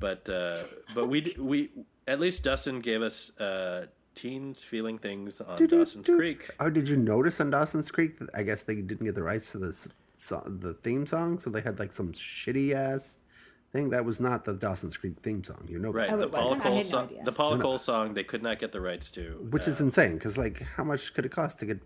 but 0.00 0.28
uh, 0.28 0.58
but 0.94 1.08
we 1.08 1.34
we 1.38 1.70
at 2.06 2.20
least 2.20 2.42
Dustin 2.42 2.80
gave 2.80 3.02
us 3.02 3.30
uh, 3.38 3.86
teens 4.14 4.62
feeling 4.62 4.98
things 4.98 5.40
on 5.40 5.56
Dawson's 5.66 6.06
Creek. 6.06 6.50
Oh, 6.60 6.70
did 6.70 6.88
you 6.88 6.96
notice 6.96 7.40
on 7.40 7.50
Dawson's 7.50 7.90
Creek 7.90 8.18
that 8.18 8.28
I 8.34 8.42
guess 8.42 8.62
they 8.62 8.76
didn't 8.76 9.04
get 9.04 9.14
the 9.14 9.22
rights 9.22 9.52
to 9.52 9.58
this 9.58 9.88
song, 10.16 10.58
the 10.60 10.74
theme 10.74 11.06
song, 11.06 11.38
so 11.38 11.50
they 11.50 11.60
had 11.60 11.78
like 11.78 11.92
some 11.92 12.12
shitty 12.12 12.72
ass 12.74 13.20
thing 13.72 13.90
that 13.90 14.04
was 14.04 14.18
not 14.20 14.44
the 14.44 14.54
Dawson's 14.54 14.96
Creek 14.96 15.14
theme 15.22 15.44
song. 15.44 15.66
You 15.68 15.78
know. 15.78 15.92
Right, 15.92 16.10
Oh, 16.10 16.16
the 16.16 16.24
it 16.26 16.32
Paula 16.32 16.58
Cole 16.58 16.76
no 16.76 16.82
song. 16.82 17.04
idea. 17.04 17.24
the 17.24 17.32
Paula 17.32 17.58
Cole 17.58 17.78
song 17.78 18.14
they 18.14 18.24
could 18.24 18.42
not 18.42 18.58
get 18.58 18.72
the 18.72 18.80
rights 18.80 19.10
to. 19.12 19.46
which 19.50 19.68
Uh, 19.68 19.72
is 19.72 19.80
insane 19.80 20.14
because 20.14 20.38
like 20.38 20.62
how 20.76 20.84
much 20.84 21.12
could 21.14 21.24
it 21.26 21.32
cost 21.32 21.58
to 21.60 21.66
get 21.66 21.78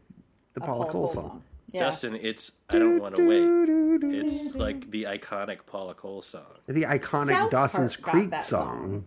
the 0.54 0.62
A 0.62 0.66
Paula 0.66 0.84
Paul 0.84 0.92
Cole, 0.92 1.08
Cole 1.12 1.22
song? 1.22 1.42
Yeah. 1.72 1.84
Dustin. 1.84 2.14
It's 2.16 2.52
I 2.70 2.78
don't 2.78 3.00
want 3.00 3.16
to 3.16 3.26
wait. 3.26 4.14
It's 4.14 4.54
like 4.54 4.90
the 4.90 5.04
iconic 5.04 5.66
Paula 5.66 5.94
Cole 5.94 6.22
song. 6.22 6.44
The 6.66 6.82
iconic 6.82 7.32
South 7.32 7.50
Dawson's 7.50 7.96
Park 7.96 8.16
Creek 8.16 8.30
that 8.30 8.42
song. 8.44 9.04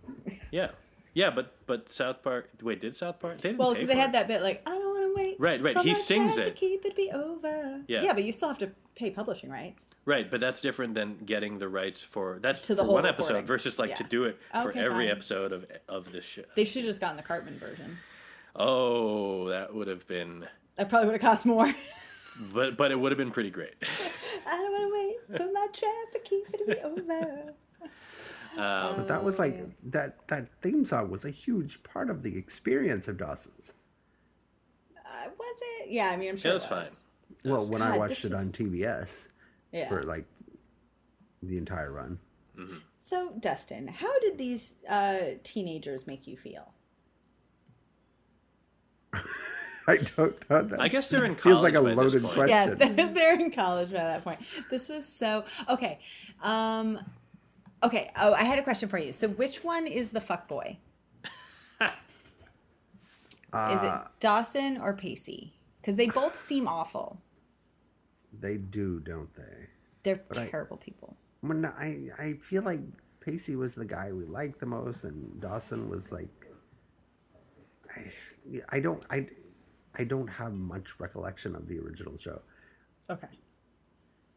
Yeah, 0.51 0.70
yeah, 1.13 1.30
but 1.30 1.53
but 1.68 1.89
South 1.89 2.22
Park. 2.24 2.49
Wait, 2.61 2.82
did 2.82 2.95
South 2.95 3.20
Park? 3.20 3.38
They 3.38 3.49
didn't 3.49 3.59
Well, 3.59 3.74
because 3.74 3.88
they 3.88 3.95
had 3.95 4.09
it. 4.09 4.13
that 4.13 4.28
bit 4.28 4.41
like 4.41 4.61
I 4.66 4.72
don't 4.72 4.84
want 4.86 5.16
to 5.18 5.22
wait. 5.22 5.36
Right, 5.39 5.61
right, 5.61 5.78
he 5.80 5.95
sings 5.95 6.38
it. 6.38 6.45
To 6.45 6.51
keep 6.51 6.86
it 6.86 6.95
be 6.95 7.11
over. 7.11 7.82
Yeah. 7.88 8.01
yeah, 8.03 8.13
but 8.13 8.24
you 8.24 8.32
still 8.32 8.47
have 8.47 8.57
to 8.59 8.72
pay 8.95 9.11
publishing 9.11 9.49
rights. 9.49 9.88
Right, 10.05 10.30
but 10.32 10.39
that's 10.39 10.61
different 10.61 10.93
than 10.95 11.18
getting 11.26 11.59
the 11.59 11.68
rights 11.68 12.01
for 12.01 12.39
that's 12.41 12.61
To 12.61 12.76
the 12.76 12.82
for 12.82 12.86
whole 12.86 12.93
one 12.95 13.05
episode 13.05 13.45
versus 13.45 13.78
like 13.80 13.95
to 13.97 14.03
do 14.03 14.24
it 14.26 14.39
for 14.51 14.70
Okay, 14.70 14.80
every 14.80 15.05
fine. 15.07 15.16
episode 15.18 15.51
of 15.51 15.66
of 15.89 16.11
this 16.11 16.26
show. 16.26 16.43
They 16.55 16.63
should 16.66 16.84
have 16.84 16.89
just 16.89 17.01
gotten 17.01 17.18
the 17.18 17.24
Cartman 17.24 17.59
version. 17.59 17.97
Oh, 18.55 19.49
that 19.49 19.74
would 19.76 19.88
have 19.89 20.07
been, 20.07 20.47
That 20.76 20.88
probably 20.88 21.07
would 21.07 21.22
have 21.22 21.30
cost 21.30 21.45
more. 21.45 21.74
but 22.53 22.77
but 22.77 22.91
it 22.91 22.99
would 22.99 23.11
have 23.11 23.17
been 23.17 23.31
pretty 23.31 23.49
great. 23.51 23.73
I 24.47 24.57
don't 24.57 24.71
want 24.71 24.83
to 24.83 24.93
wait 24.93 25.38
for 25.39 25.51
my 25.53 25.67
traffic 25.73 26.25
keep 26.25 26.45
it 26.53 26.67
be 26.67 26.77
over. 26.83 27.53
Um, 28.57 28.95
But 28.97 29.07
that 29.07 29.23
was 29.23 29.38
like 29.39 29.65
that 29.91 30.27
that 30.27 30.47
theme 30.61 30.86
song 30.86 31.09
was 31.09 31.25
a 31.25 31.29
huge 31.31 31.83
part 31.83 32.09
of 32.09 32.23
the 32.23 32.38
experience 32.38 33.07
of 33.07 33.17
Dawson's. 33.17 33.73
Uh, 34.97 35.29
was 35.38 35.59
it? 35.79 35.89
Yeah, 35.89 36.09
I 36.11 36.17
mean, 36.17 36.29
I'm 36.29 36.38
sure 36.38 36.51
It 36.51 36.55
it 36.55 36.57
was 36.57 36.65
fine. 36.65 36.88
Well, 37.51 37.65
when 37.67 37.81
I 37.81 37.97
watched 37.97 38.25
it 38.25 38.33
on 38.33 38.51
TBS 38.51 39.27
Yeah. 39.71 39.88
for 39.89 40.03
like 40.03 40.25
the 41.43 41.57
entire 41.57 41.91
run. 41.91 42.17
So, 42.97 43.33
Dustin, 43.39 43.88
how 43.88 44.17
did 44.21 44.38
these 44.38 44.73
uh, 44.89 45.36
teenagers 45.43 46.07
make 46.07 46.25
you 46.25 46.38
feel? 46.38 46.71
I 49.88 49.97
don't 50.17 50.49
know. 50.49 50.61
That 50.63 50.81
I 50.81 50.88
guess 50.88 51.09
they're 51.09 51.25
in 51.25 51.36
college. 51.36 51.43
feels 51.43 51.63
like 51.63 51.73
a 51.73 51.77
college 51.77 51.95
by 51.97 52.03
this 52.03 52.13
loaded 52.13 52.23
point. 52.23 52.33
question. 52.36 52.79
Yeah, 52.79 52.88
they're, 52.95 53.13
they're 53.13 53.39
in 53.39 53.51
college 53.51 53.89
by 53.91 53.97
that 53.99 54.23
point. 54.23 54.39
This 54.69 54.89
was 54.89 55.05
so 55.07 55.45
okay. 55.69 55.99
Um, 56.41 56.99
okay. 57.83 58.11
Oh, 58.19 58.33
I 58.33 58.43
had 58.43 58.57
a 58.59 58.63
question 58.63 58.89
for 58.89 58.97
you. 58.97 59.13
So, 59.13 59.27
which 59.27 59.63
one 59.63 59.86
is 59.88 60.11
the 60.11 60.21
fuck 60.21 60.47
boy? 60.47 60.77
is 61.81 61.89
Uh, 63.53 64.01
it 64.05 64.11
Dawson 64.19 64.77
or 64.77 64.93
Pacey? 64.93 65.53
Because 65.77 65.95
they 65.97 66.07
both 66.07 66.39
seem 66.39 66.67
awful. 66.67 67.21
They 68.39 68.57
do, 68.57 68.99
don't 68.99 69.33
they? 69.36 69.67
They're 70.03 70.21
I- 70.38 70.47
terrible 70.47 70.77
people. 70.77 71.15
When 71.41 71.63
I 71.65 72.07
I 72.17 72.33
feel 72.41 72.63
like 72.63 72.79
Pacey 73.21 73.55
was 73.55 73.75
the 73.75 73.86
guy 73.86 74.11
we 74.11 74.25
liked 74.25 74.59
the 74.59 74.65
most, 74.65 75.03
and 75.03 75.39
Dawson 75.39 75.89
was 75.89 76.11
like, 76.11 76.29
I, 77.95 78.11
I 78.69 78.79
don't 78.79 79.05
I, 79.11 79.27
I 79.98 80.04
don't 80.04 80.28
have 80.28 80.54
much 80.54 81.00
recollection 81.00 81.56
of 81.56 81.68
the 81.68 81.80
original 81.80 82.18
show. 82.18 82.41
Okay. 83.10 83.28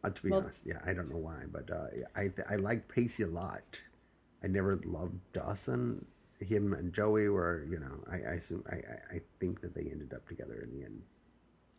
Uh, 0.05 0.11
to 0.11 0.23
be 0.23 0.31
Well- 0.31 0.41
honest, 0.43 0.65
yeah, 0.67 0.81
I 0.85 0.93
don't 0.95 1.11
know 1.11 1.17
why, 1.19 1.45
but 1.51 1.71
uh, 1.71 1.87
yeah, 1.97 2.05
I 2.15 2.31
I 2.49 2.57
like 2.57 2.87
Pacey 2.89 3.25
a 3.25 3.27
lot. 3.27 3.81
I 4.43 4.47
never 4.47 4.81
loved 4.85 5.19
Dawson. 5.33 6.05
Him 6.41 6.73
and 6.73 6.93
Joey 6.93 7.29
were, 7.29 7.65
you 7.69 7.81
know, 7.81 8.05
I 8.11 8.17
I 8.17 8.35
assume 8.35 8.63
I 8.71 8.77
I, 8.77 9.17
I 9.17 9.21
think 9.41 9.61
that 9.63 9.75
they 9.75 9.83
ended 9.91 10.13
up 10.15 10.27
together 10.29 10.61
in 10.63 10.71
the 10.79 10.85
end. 10.85 11.03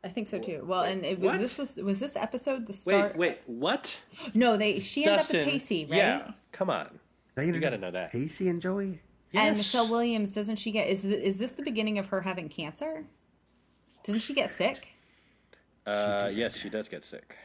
I 0.03 0.09
think 0.09 0.27
so 0.27 0.39
too. 0.39 0.63
Well, 0.65 0.83
and 0.83 1.05
it 1.05 1.19
was 1.19 1.31
what? 1.31 1.39
this 1.39 1.57
was 1.57 1.77
was 1.77 1.99
this 1.99 2.15
episode 2.15 2.65
the 2.67 2.73
Wait, 2.73 2.79
start? 2.79 3.17
wait, 3.17 3.29
wait, 3.29 3.39
what? 3.45 3.99
No, 4.33 4.57
they 4.57 4.79
she 4.81 5.05
ends 5.05 5.23
Dustin, 5.23 5.39
up 5.41 5.45
with 5.45 5.53
Pacey, 5.53 5.85
right? 5.85 5.97
Yeah, 5.97 6.31
come 6.51 6.69
on. 6.69 6.99
They 7.35 7.47
ended 7.47 7.61
gotta 7.61 7.77
know 7.77 7.91
that. 7.91 8.11
Pacey 8.11 8.49
and 8.49 8.61
Joey. 8.61 9.01
And 9.33 9.55
Michelle 9.55 9.87
Williams 9.87 10.33
doesn't 10.33 10.55
she 10.57 10.71
get 10.71 10.89
is 10.89 11.03
th- 11.03 11.21
is 11.23 11.37
this 11.37 11.53
the 11.53 11.61
beginning 11.63 11.97
of 11.99 12.07
her 12.07 12.21
having 12.21 12.49
cancer? 12.49 13.05
Doesn't 14.09 14.21
she 14.23 14.33
get 14.33 14.49
sick? 14.49 14.87
Uh, 15.85 16.31
yes, 16.33 16.57
she 16.57 16.67
does 16.67 16.87
get 16.89 17.03
sick. 17.03 17.37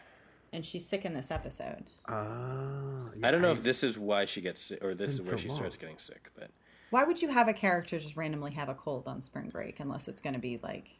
And 0.50 0.64
she's 0.64 0.88
sick 0.88 1.04
in 1.04 1.12
this 1.12 1.30
episode. 1.30 1.84
Oh, 2.08 3.10
I 3.22 3.30
don't 3.30 3.42
know 3.42 3.50
if 3.50 3.62
this 3.62 3.84
is 3.84 3.98
why 3.98 4.24
she 4.24 4.40
gets 4.40 4.62
sick, 4.62 4.82
or 4.82 4.94
this 4.94 5.18
is 5.18 5.28
where 5.28 5.36
so 5.36 5.36
she 5.36 5.48
long. 5.48 5.58
starts 5.58 5.76
getting 5.76 5.98
sick. 5.98 6.30
But 6.34 6.48
Why 6.88 7.04
would 7.04 7.20
you 7.20 7.28
have 7.28 7.48
a 7.48 7.52
character 7.52 7.98
just 7.98 8.16
randomly 8.16 8.52
have 8.52 8.70
a 8.70 8.74
cold 8.74 9.08
on 9.08 9.20
spring 9.20 9.50
break 9.50 9.78
unless 9.78 10.08
it's 10.08 10.22
going 10.22 10.32
to 10.32 10.40
be 10.40 10.58
like 10.62 10.96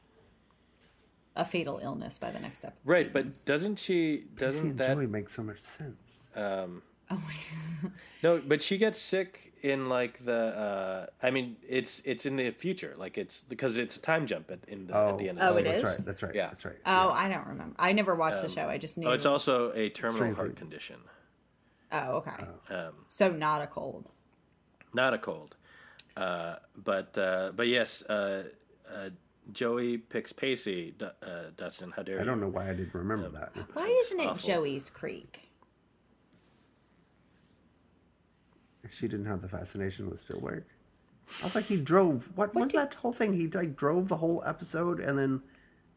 a 1.35 1.47
fatal 1.47 1.81
illness 1.83 2.19
by 2.19 2.31
the 2.31 2.41
next 2.41 2.63
episode? 2.63 2.81
right, 2.85 3.11
but 3.11 3.47
doesn't 3.47 3.79
she? 3.79 4.25
Doesn't 4.37 4.69
and 4.73 4.79
that? 4.79 4.97
Joey 4.97 5.07
make 5.07 5.31
so 5.31 5.43
much 5.43 5.61
sense. 5.61 6.31
Um, 6.37 6.83
Oh 7.11 7.17
my 7.17 7.91
no, 8.23 8.41
but 8.47 8.63
she 8.63 8.79
gets 8.79 8.99
sick 9.01 9.53
in 9.63 9.89
like 9.91 10.25
the. 10.25 10.33
Uh, 10.35 11.07
I 11.23 11.31
mean, 11.31 11.57
it's 11.69 12.01
it's 12.05 12.25
in 12.25 12.37
the 12.37 12.51
future. 12.51 12.95
Like 12.97 13.19
it's 13.19 13.41
because 13.43 13.77
it's 13.77 13.97
a 13.97 14.01
time 14.01 14.27
jump 14.27 14.51
at 14.51 14.61
in 14.69 14.87
the, 14.87 14.97
oh, 14.97 15.11
at 15.11 15.19
the 15.19 15.29
end. 15.29 15.39
Oh, 15.41 15.49
Of 15.49 15.55
the 15.57 15.61
it 15.61 15.65
series. 15.67 15.77
is? 15.77 15.83
That's 15.83 15.99
right. 15.99 16.07
That's 16.07 16.23
right. 16.23 16.35
Yeah. 16.35 16.47
That's 16.47 16.65
right. 16.65 16.77
Oh, 16.87 17.11
I 17.11 17.29
don't 17.29 17.47
remember. 17.47 17.75
I 17.79 17.93
never 17.93 18.15
watched 18.15 18.41
the 18.43 18.49
show. 18.49 18.69
I 18.69 18.79
just 18.79 18.97
knew. 18.97 19.09
Oh, 19.09 19.13
it's 19.13 19.27
also 19.27 19.73
a 19.75 19.91
terminal 19.91 20.19
Strangely. 20.19 20.37
heart 20.45 20.57
condition, 20.57 20.97
Oh, 21.93 22.17
okay. 22.27 22.45
um, 22.75 22.93
so 23.09 23.31
not 23.31 23.61
a 23.63 23.67
cold. 23.67 24.11
not 24.95 25.13
a 25.15 25.19
cold. 25.19 25.57
Uh, 26.17 26.57
but 26.77 27.17
uh, 27.19 27.53
but 27.55 27.69
yes, 27.69 28.03
uh, 28.05 28.45
uh, 28.91 29.11
Joey 29.53 29.99
picks 29.99 30.33
Pacey. 30.33 30.95
Du- 30.97 31.13
Uh, 31.23 31.51
Dustin, 31.57 31.91
how 31.95 32.03
dare 32.03 32.21
I 32.21 32.25
don't 32.25 32.41
know 32.41 32.49
why 32.49 32.71
I 32.71 32.75
didn't 32.75 32.95
remember 32.95 33.29
that. 33.31 33.53
Why 33.75 33.87
isn't 34.07 34.21
it 34.21 34.27
awful. 34.27 34.49
Joey's 34.49 34.89
Creek? 34.91 35.51
She 38.91 39.09
didn't 39.09 39.27
have 39.27 39.43
the 39.43 39.49
fascination 39.49 40.09
with 40.11 40.21
Spielberg. 40.21 40.65
I 41.41 41.45
was 41.45 41.55
like, 41.55 41.65
he 41.65 41.77
drove. 41.81 42.29
What, 42.35 42.55
was 42.55 42.71
did- 42.73 42.81
that 42.81 42.95
whole 42.95 43.13
thing? 43.13 43.33
He 43.33 43.49
like 43.49 43.77
drove 43.77 44.09
the 44.09 44.17
whole 44.17 44.43
episode 44.47 45.01
and 45.01 45.19
then 45.19 45.43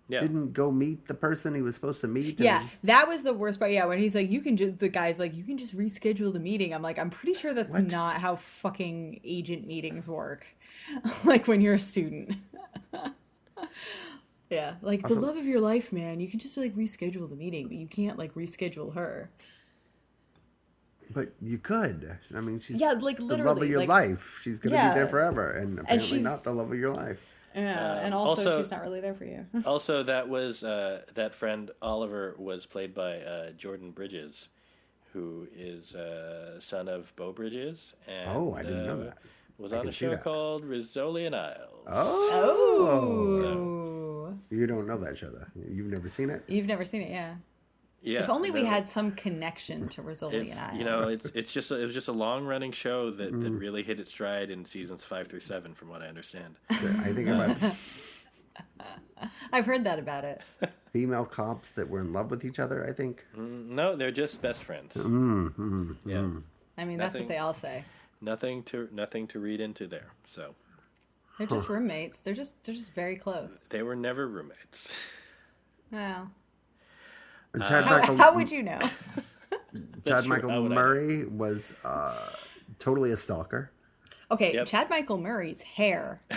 Yeah. 0.08 0.22
didn't 0.22 0.54
go 0.54 0.72
meet 0.72 1.06
the 1.08 1.14
person 1.14 1.54
he 1.54 1.62
was 1.62 1.76
supposed 1.76 2.00
to 2.02 2.08
meet. 2.08 2.40
Yeah, 2.40 2.62
just- 2.62 2.86
that 2.86 3.08
was 3.10 3.24
the 3.24 3.34
worst 3.34 3.60
part. 3.60 3.72
Yeah, 3.72 3.86
when 3.88 4.00
he's 4.00 4.16
like, 4.16 4.30
"You 4.30 4.40
can 4.40 4.56
just," 4.56 4.78
the 4.80 4.88
guy's 4.88 5.20
like, 5.20 5.36
"You 5.36 5.44
can 5.44 5.58
just 5.58 5.76
reschedule 5.78 6.32
the 6.32 6.40
meeting." 6.40 6.74
I'm 6.74 6.82
like, 6.82 6.98
I'm 6.98 7.10
pretty 7.10 7.34
sure 7.38 7.54
that's 7.54 7.74
What? 7.74 7.88
not 7.92 8.14
how 8.22 8.38
fucking 8.38 9.20
agent 9.26 9.68
meetings 9.68 10.08
work. 10.08 10.48
like 11.26 11.46
when 11.48 11.60
you're 11.60 11.74
a 11.74 11.80
student. 11.80 12.36
yeah, 14.50 14.76
like 14.82 15.06
the 15.06 15.16
love 15.16 15.36
of 15.36 15.46
your 15.46 15.60
life, 15.60 15.92
man. 15.92 16.20
You 16.22 16.30
can 16.30 16.40
just 16.40 16.56
like 16.56 16.74
reschedule 16.76 17.30
the 17.30 17.36
meeting, 17.36 17.68
but 17.68 17.76
you 17.76 17.88
can't 17.88 18.18
like 18.18 18.34
reschedule 18.34 18.96
her. 18.96 19.30
But 21.14 21.30
you 21.42 21.58
could. 21.58 22.18
I 22.36 22.42
mean, 22.42 22.60
she's 22.60 22.80
Yeah, 22.82 22.94
like, 22.94 23.18
the 23.18 23.38
love 23.38 23.62
of 23.62 23.70
your 23.70 23.80
like- 23.80 23.90
life. 23.90 24.40
She's 24.44 24.60
gonna 24.60 24.76
Yeah. 24.76 24.90
be 24.94 25.00
there 25.00 25.08
forever, 25.08 25.52
and 25.52 25.80
apparently 25.80 26.08
she's- 26.08 26.24
not 26.24 26.44
the 26.44 26.54
love 26.54 26.72
of 26.72 26.78
your 26.78 26.94
life. 26.94 27.20
Yeah, 27.56 27.92
Um, 27.94 27.98
and 28.06 28.14
also, 28.14 28.42
also- 28.42 28.62
she's 28.62 28.70
not 28.72 28.82
really 28.82 29.00
there 29.00 29.14
for 29.16 29.26
you. 29.26 29.46
also, 29.66 30.04
that 30.04 30.30
was 30.30 30.64
uh, 30.64 31.02
that 31.16 31.34
friend 31.34 31.72
Oliver 31.82 32.36
was 32.38 32.66
played 32.66 32.94
by 32.94 33.20
uh, 33.22 33.52
Jordan 33.52 33.92
Bridges, 33.92 34.50
who 35.14 35.48
is 35.56 35.96
uh, 35.96 36.60
son 36.60 36.88
of 36.88 37.16
Beau 37.16 37.32
Bridges, 37.32 37.96
and 38.08 38.30
Oh, 38.30 38.54
I 38.54 38.62
didn't 38.64 38.86
know 38.86 39.00
uh, 39.02 39.04
that. 39.06 39.18
Was 39.58 39.74
I 39.74 39.80
on 39.80 39.88
a 39.88 39.92
show 39.92 40.16
called 40.18 40.66
Rizzoli 40.66 41.26
and 41.26 41.36
Isles. 41.36 41.88
Oh, 41.88 43.38
Oh, 44.30 44.38
you 44.52 44.68
don't 44.68 44.86
know 44.86 44.98
that 44.98 45.18
show 45.18 45.30
though. 45.32 45.46
You've 45.68 45.88
never 45.88 46.10
seen 46.10 46.30
it. 46.30 46.44
you've 46.48 46.68
never 46.68 46.86
seen 46.86 47.02
it, 47.02 47.10
yeah. 47.10 47.36
Yeah. 48.02 48.20
if 48.20 48.30
only 48.30 48.52
we 48.52 48.66
had 48.66 48.88
some 48.88 49.12
connection 49.12 49.88
to 49.90 50.02
Rizzoli 50.02 50.46
If- 50.46 50.52
and 50.52 50.60
I. 50.60 50.76
you 50.76 50.84
know, 50.84 51.02
it's 51.02 51.32
it's 51.36 51.52
just 51.52 51.72
a, 51.72 51.80
it 51.80 51.84
was 51.84 51.94
just 51.94 52.08
a 52.08 52.14
long 52.14 52.46
running 52.46 52.72
show 52.72 53.12
that, 53.12 53.32
that 53.32 53.52
mm. 53.54 53.60
really 53.60 53.84
hit 53.84 54.00
its 54.00 54.12
stride 54.12 54.50
in 54.50 54.66
seasons 54.66 55.04
five 55.04 55.28
through 55.28 55.42
seven, 55.42 55.74
from 55.74 55.90
what 55.90 56.02
I 56.02 56.08
understand. 56.08 56.56
I 56.70 56.76
think 57.14 57.28
about 57.28 57.58
I've 59.52 59.66
heard 59.66 59.84
that 59.86 60.00
about 60.00 60.24
it. 60.26 60.42
female 60.94 61.26
cops 61.26 61.72
that 61.72 61.90
were 61.90 62.02
in 62.02 62.14
love 62.14 62.30
with 62.30 62.46
each 62.46 62.60
other. 62.60 62.86
I 62.88 62.94
think. 62.94 63.26
Mm, 63.36 63.70
no, 63.70 63.96
they're 63.96 64.12
just 64.12 64.42
best 64.42 64.64
friends. 64.64 64.96
Mm-hmm. 64.96 65.92
Yeah, 66.06 66.28
I 66.78 66.86
mean, 66.86 66.98
that's 66.98 67.18
what 67.18 67.28
they 67.28 67.38
all 67.38 67.54
say. 67.54 67.84
nothing 68.22 68.64
to 68.64 68.88
nothing 68.92 69.28
to 69.28 69.40
read 69.40 69.60
into 69.60 69.88
there. 69.88 70.12
So 70.26 70.56
They're 71.38 71.48
just 71.48 71.70
roommates. 71.70 72.20
They're 72.20 72.34
just 72.34 72.64
they're 72.64 72.76
just 72.76 72.94
very 72.94 73.16
close. 73.16 73.68
they 73.70 73.82
were 73.84 73.96
never 73.96 74.28
roommates. 74.28 74.96
Wow. 75.90 76.28
And 77.54 77.64
Chad 77.64 77.86
How, 77.86 77.98
Michael, 78.00 78.18
how 78.18 78.36
would 78.36 78.52
you 78.52 78.64
know? 78.64 78.80
Chad 80.06 80.26
Michael 80.26 80.50
How 80.50 80.62
would 80.62 80.72
I 80.72 80.76
know? 80.76 80.82
Murray 80.82 81.26
was 81.26 81.74
uh, 81.84 82.30
totally 82.80 83.12
a 83.12 83.18
stalker. 83.18 83.72
Okay, 84.32 84.54
Yep. 84.54 84.68
Chad 84.68 84.90
Michael 84.90 85.18
Murray's 85.18 85.62
hair. 85.62 86.22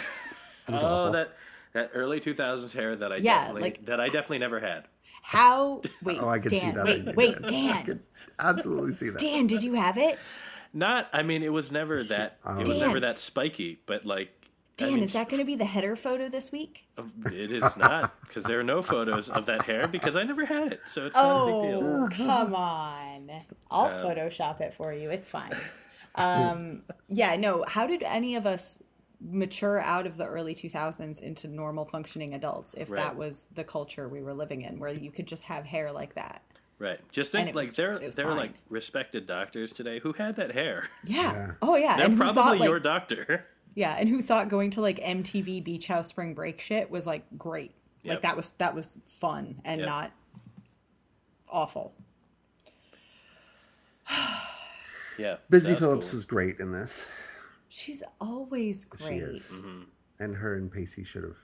was 0.69 0.83
oh, 0.83 0.87
awful. 0.87 1.13
that 1.13 1.37
that 1.73 1.91
early 1.95 2.21
two 2.21 2.35
thousands 2.35 2.73
hair 2.73 2.97
that 2.97 3.13
I 3.13 3.17
Yeah, 3.17 3.39
definitely 3.39 3.63
like- 3.63 3.87
that 3.87 4.01
I 4.01 4.07
definitely 4.07 4.39
never 4.39 4.61
had. 4.61 4.85
How? 5.23 5.83
Wait, 6.03 6.19
Oh, 6.21 6.29
I 6.29 6.39
can 6.39 6.51
Dan. 6.51 6.61
see 6.61 6.71
that. 6.73 6.85
Wait, 6.87 7.09
I- 7.09 7.13
wait, 7.17 7.37
I 7.45 7.49
Dan. 7.49 7.85
could 7.85 8.01
absolutely 8.39 8.95
see 8.95 9.11
that. 9.11 9.21
Dan, 9.21 9.47
did 9.47 9.63
you 9.63 9.75
have 9.75 9.97
it? 9.99 10.19
Not, 10.73 11.09
I 11.13 11.23
mean, 11.25 11.43
it 11.43 11.53
was 11.53 11.73
never 11.73 12.03
that. 12.05 12.39
It 12.49 12.57
was 12.59 12.69
Dan. 12.69 12.79
never 12.79 13.01
that 13.01 13.19
spiky, 13.19 13.81
but 13.87 14.07
like. 14.07 14.31
I 14.83 14.91
mean, 14.91 15.03
is 15.03 15.12
that 15.14 15.28
going 15.28 15.41
to 15.41 15.47
be 15.47 15.55
the 15.57 15.64
header 15.64 15.97
photo 15.97 16.28
this 16.28 16.51
week? 16.53 16.87
It 17.26 17.51
is 17.53 17.76
not 17.76 18.12
because 18.22 18.45
there 18.45 18.59
are 18.61 18.64
no 18.64 18.83
photos 18.83 19.28
of 19.31 19.47
that 19.47 19.62
hair 19.62 19.89
because 19.89 20.16
I 20.16 20.22
never 20.24 20.45
had 20.45 20.72
it, 20.72 20.81
so 20.87 21.07
it's 21.07 21.16
not 21.16 21.49
a 21.49 21.53
big 21.62 21.70
deal. 21.70 21.87
Oh, 22.05 22.09
come 22.12 22.55
on. 22.55 23.31
I'll 23.70 23.87
Uh, 23.87 24.05
Photoshop 24.05 24.61
it 24.61 24.74
for 24.74 24.93
you. 24.93 25.11
It's 25.11 25.28
fine. 25.28 25.53
Um, 26.14 26.83
yeah, 27.09 27.37
no. 27.37 27.64
How 27.68 27.87
did 27.87 28.03
any 28.03 28.35
of 28.37 28.47
us 28.47 28.78
mature 29.20 29.78
out 29.81 30.07
of 30.07 30.16
the 30.16 30.24
early 30.26 30.55
2000s 30.55 31.20
into 31.20 31.47
normal 31.47 31.85
functioning 31.85 32.35
adults 32.35 32.74
if 32.76 32.91
Right. 32.91 33.03
that 33.03 33.16
was 33.16 33.47
the 33.55 33.64
culture 33.64 34.09
we 34.09 34.22
were 34.22 34.35
living 34.35 34.62
in, 34.62 34.78
where 34.78 34.91
you 34.93 35.11
could 35.11 35.26
just 35.26 35.45
have 35.45 35.64
hair 35.66 35.93
like 35.93 36.14
that? 36.14 36.43
Right. 36.78 36.99
Just 37.12 37.31
think, 37.33 37.55
like 37.55 37.66
was- 37.66 37.74
there, 37.74 37.93
it 37.93 38.07
was 38.07 38.16
there 38.16 38.26
are 38.26 38.31
fine. 38.31 38.39
like 38.39 38.53
respected 38.70 39.26
doctors 39.26 39.72
today 39.72 39.99
who 40.01 40.14
had 40.14 40.37
that 40.37 40.53
hair. 40.53 40.89
Yeah. 41.05 41.33
Yeah. 41.33 41.51
Oh, 41.61 41.76
yeah. 41.76 41.97
They're 41.99 42.07
and 42.07 42.16
probably 42.16 42.35
thought, 42.35 42.59
like, 42.59 42.68
your 42.68 42.81
doctor. 42.81 43.45
Yeah, 43.81 43.97
and 43.99 44.09
who 44.11 44.20
thought 44.22 44.49
going 44.51 44.70
to 44.72 44.81
like 44.83 44.99
MTV 45.01 45.64
Beach 45.64 45.87
House 45.87 46.07
Spring 46.09 46.35
Break 46.35 46.61
shit 46.61 46.91
was 46.91 47.07
like 47.07 47.24
great. 47.39 47.72
Like 48.05 48.14
Yep. 48.16 48.22
that 48.22 48.37
was 48.37 48.51
that 48.53 48.74
was 48.74 48.99
fun 49.07 49.61
and 49.64 49.81
Yep. 49.81 49.89
not 49.89 50.12
awful. 51.49 51.95
Yeah. 55.18 55.37
Busy 55.51 55.74
Phillips 55.74 56.11
cool. 56.11 56.16
was 56.16 56.24
great 56.24 56.61
in 56.61 56.72
this. 56.72 57.07
She's 57.68 58.03
always 58.22 58.87
great. 58.87 59.07
She 59.09 59.14
is. 59.16 59.51
Mm-hmm. 59.53 59.83
And 60.18 60.35
her 60.35 60.57
and 60.57 60.72
Pacey 60.72 61.05
should 61.05 61.24
have. 61.24 61.37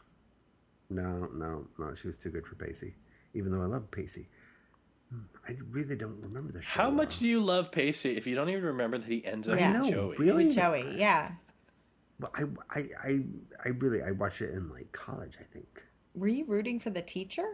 No, 0.89 1.29
no, 1.35 1.67
no. 1.79 1.95
She 1.95 2.07
was 2.07 2.19
too 2.19 2.31
good 2.31 2.47
for 2.47 2.55
Pacey. 2.55 2.95
Even 3.35 3.53
though 3.53 3.61
I 3.61 3.67
love 3.67 3.91
Pacey. 3.91 4.29
Hmm, 5.11 5.21
I 5.47 5.57
really 5.71 5.95
don't 5.95 6.19
remember 6.23 6.53
the 6.53 6.63
show. 6.63 6.83
How 6.85 6.91
much 6.91 7.17
well. 7.17 7.21
do 7.21 7.29
you 7.29 7.41
love 7.43 7.71
Pacey 7.71 8.17
if 8.17 8.27
you 8.27 8.35
don't 8.35 8.49
even 8.49 8.65
remember 8.65 8.97
that 8.99 9.07
he 9.09 9.25
ends 9.27 9.47
up 9.49 9.59
Yeah. 9.59 9.79
with 9.81 9.91
Joey? 9.91 10.17
really? 10.17 10.47
With 10.47 10.55
Joey, 10.55 10.95
yeah. 10.97 11.33
Well, 12.21 12.33
I, 12.35 12.45
I, 12.71 12.85
I, 13.05 13.21
I 13.65 13.69
really, 13.69 14.03
I 14.03 14.11
watched 14.13 14.41
it 14.41 14.51
in 14.55 14.71
like 14.71 14.91
college. 14.93 15.37
I 15.41 15.45
think. 15.53 15.83
Were 16.15 16.29
you 16.29 16.45
rooting 16.47 16.81
for 16.81 16.91
the 16.91 17.03
teacher? 17.03 17.47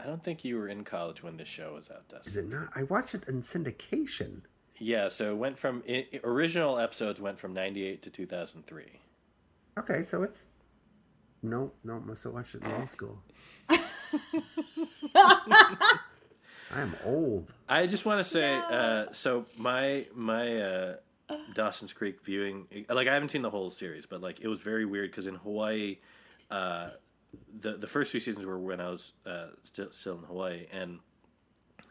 I 0.00 0.06
don't 0.06 0.22
think 0.22 0.44
you 0.44 0.56
were 0.56 0.68
in 0.68 0.84
college 0.84 1.22
when 1.24 1.36
this 1.36 1.48
show 1.48 1.74
was 1.74 1.90
out, 1.90 2.04
Is 2.24 2.36
it 2.36 2.48
not? 2.48 2.68
I 2.76 2.84
watched 2.84 3.14
it 3.16 3.24
in 3.26 3.40
syndication. 3.42 4.42
Yeah, 4.78 5.08
so 5.08 5.30
it 5.32 5.36
went 5.36 5.58
from 5.58 5.82
i 5.88 6.06
i- 6.12 6.20
original 6.22 6.78
episodes 6.78 7.20
went 7.20 7.36
from 7.38 7.52
'98 7.52 8.00
to 8.02 8.10
2003. 8.10 8.84
Okay, 9.78 10.02
so 10.04 10.22
it's. 10.22 10.46
No, 11.42 11.72
no, 11.84 11.98
must 12.00 12.22
have 12.24 12.32
watched 12.32 12.54
it 12.56 12.62
in 12.62 12.70
law 12.70 12.84
school. 12.86 13.18
I 16.70 16.80
am 16.82 16.94
old. 17.04 17.52
I 17.68 17.86
just 17.86 18.04
want 18.04 18.18
to 18.20 18.24
say, 18.24 18.54
uh, 18.70 19.06
so 19.12 19.46
my 19.56 20.04
my 20.14 20.60
uh, 20.60 20.94
Dawson's 21.54 21.92
Creek 21.92 22.24
viewing, 22.24 22.66
like 22.88 23.08
I 23.08 23.14
haven't 23.14 23.30
seen 23.30 23.42
the 23.42 23.50
whole 23.50 23.70
series, 23.70 24.06
but 24.06 24.20
like 24.20 24.40
it 24.40 24.48
was 24.48 24.60
very 24.60 24.84
weird 24.84 25.10
because 25.10 25.26
in 25.26 25.34
Hawaii, 25.36 25.98
uh, 26.50 26.90
the 27.60 27.72
the 27.76 27.86
first 27.86 28.12
two 28.12 28.20
seasons 28.20 28.46
were 28.46 28.58
when 28.58 28.80
I 28.80 28.90
was 28.90 29.12
uh, 29.26 29.48
still 29.64 29.90
still 29.90 30.18
in 30.18 30.24
Hawaii, 30.24 30.66
and 30.72 31.00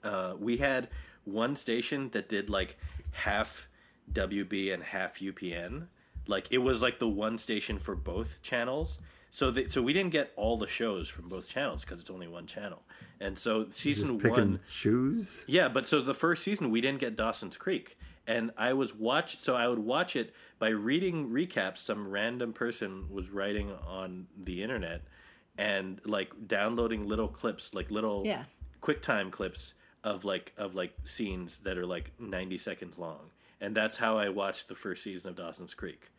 uh, 0.04 0.34
we 0.40 0.58
had 0.58 0.90
one 1.26 1.56
station 1.56 2.10
that 2.12 2.30
did 2.30 2.50
like 2.50 2.78
half 3.12 3.68
WB 4.12 4.74
and 4.74 4.84
half 4.84 5.20
UPN. 5.20 5.88
Like 6.28 6.48
it 6.52 6.58
was 6.58 6.82
like 6.82 7.00
the 7.00 7.08
one 7.08 7.38
station 7.38 7.78
for 7.78 7.96
both 7.96 8.42
channels. 8.42 9.00
so 9.30 9.52
they, 9.52 9.68
so 9.68 9.82
we 9.82 9.94
didn't 9.94 10.12
get 10.12 10.32
all 10.36 10.58
the 10.58 10.68
shows 10.68 11.08
from 11.10 11.28
both 11.28 11.48
channels 11.48 11.84
because 11.86 12.00
it's 12.00 12.10
only 12.10 12.28
one 12.28 12.48
channel, 12.48 12.82
and 13.20 13.38
so 13.38 13.68
season 13.70 14.18
one, 14.20 14.60
shoes. 14.68 15.46
yeah, 15.48 15.68
but 15.68 15.88
so 15.88 16.02
the 16.02 16.14
first 16.14 16.44
season 16.44 16.72
we 16.72 16.82
didn't 16.82 17.00
get 17.00 17.16
Dawson's 17.16 17.56
Creek, 17.58 17.98
and 18.28 18.52
I 18.58 18.74
was 18.74 18.94
watch 18.94 19.40
so 19.40 19.56
I 19.56 19.68
would 19.68 19.80
watch 19.80 20.16
it 20.16 20.34
by 20.60 20.70
reading 20.70 21.30
recaps. 21.30 21.80
Some 21.80 22.08
random 22.10 22.54
person 22.54 23.06
was 23.10 23.30
writing 23.30 23.72
on 23.88 24.28
the 24.44 24.62
internet, 24.62 25.02
and 25.58 26.00
like 26.06 26.32
downloading 26.48 27.08
little 27.08 27.28
clips, 27.28 27.74
like 27.74 27.90
little 27.90 28.24
Yeah. 28.26 28.44
QuickTime 28.82 29.32
clips 29.32 29.74
of 30.04 30.24
like 30.26 30.54
of 30.58 30.76
like 30.76 30.94
scenes 31.04 31.60
that 31.62 31.78
are 31.78 31.86
like 31.86 32.12
ninety 32.20 32.58
seconds 32.58 32.98
long, 32.98 33.32
and 33.62 33.76
that's 33.76 33.98
how 33.98 34.18
I 34.18 34.30
watched 34.30 34.68
the 34.68 34.76
first 34.76 35.04
season 35.04 35.30
of 35.30 35.36
Dawson's 35.36 35.74
Creek. 35.74 36.12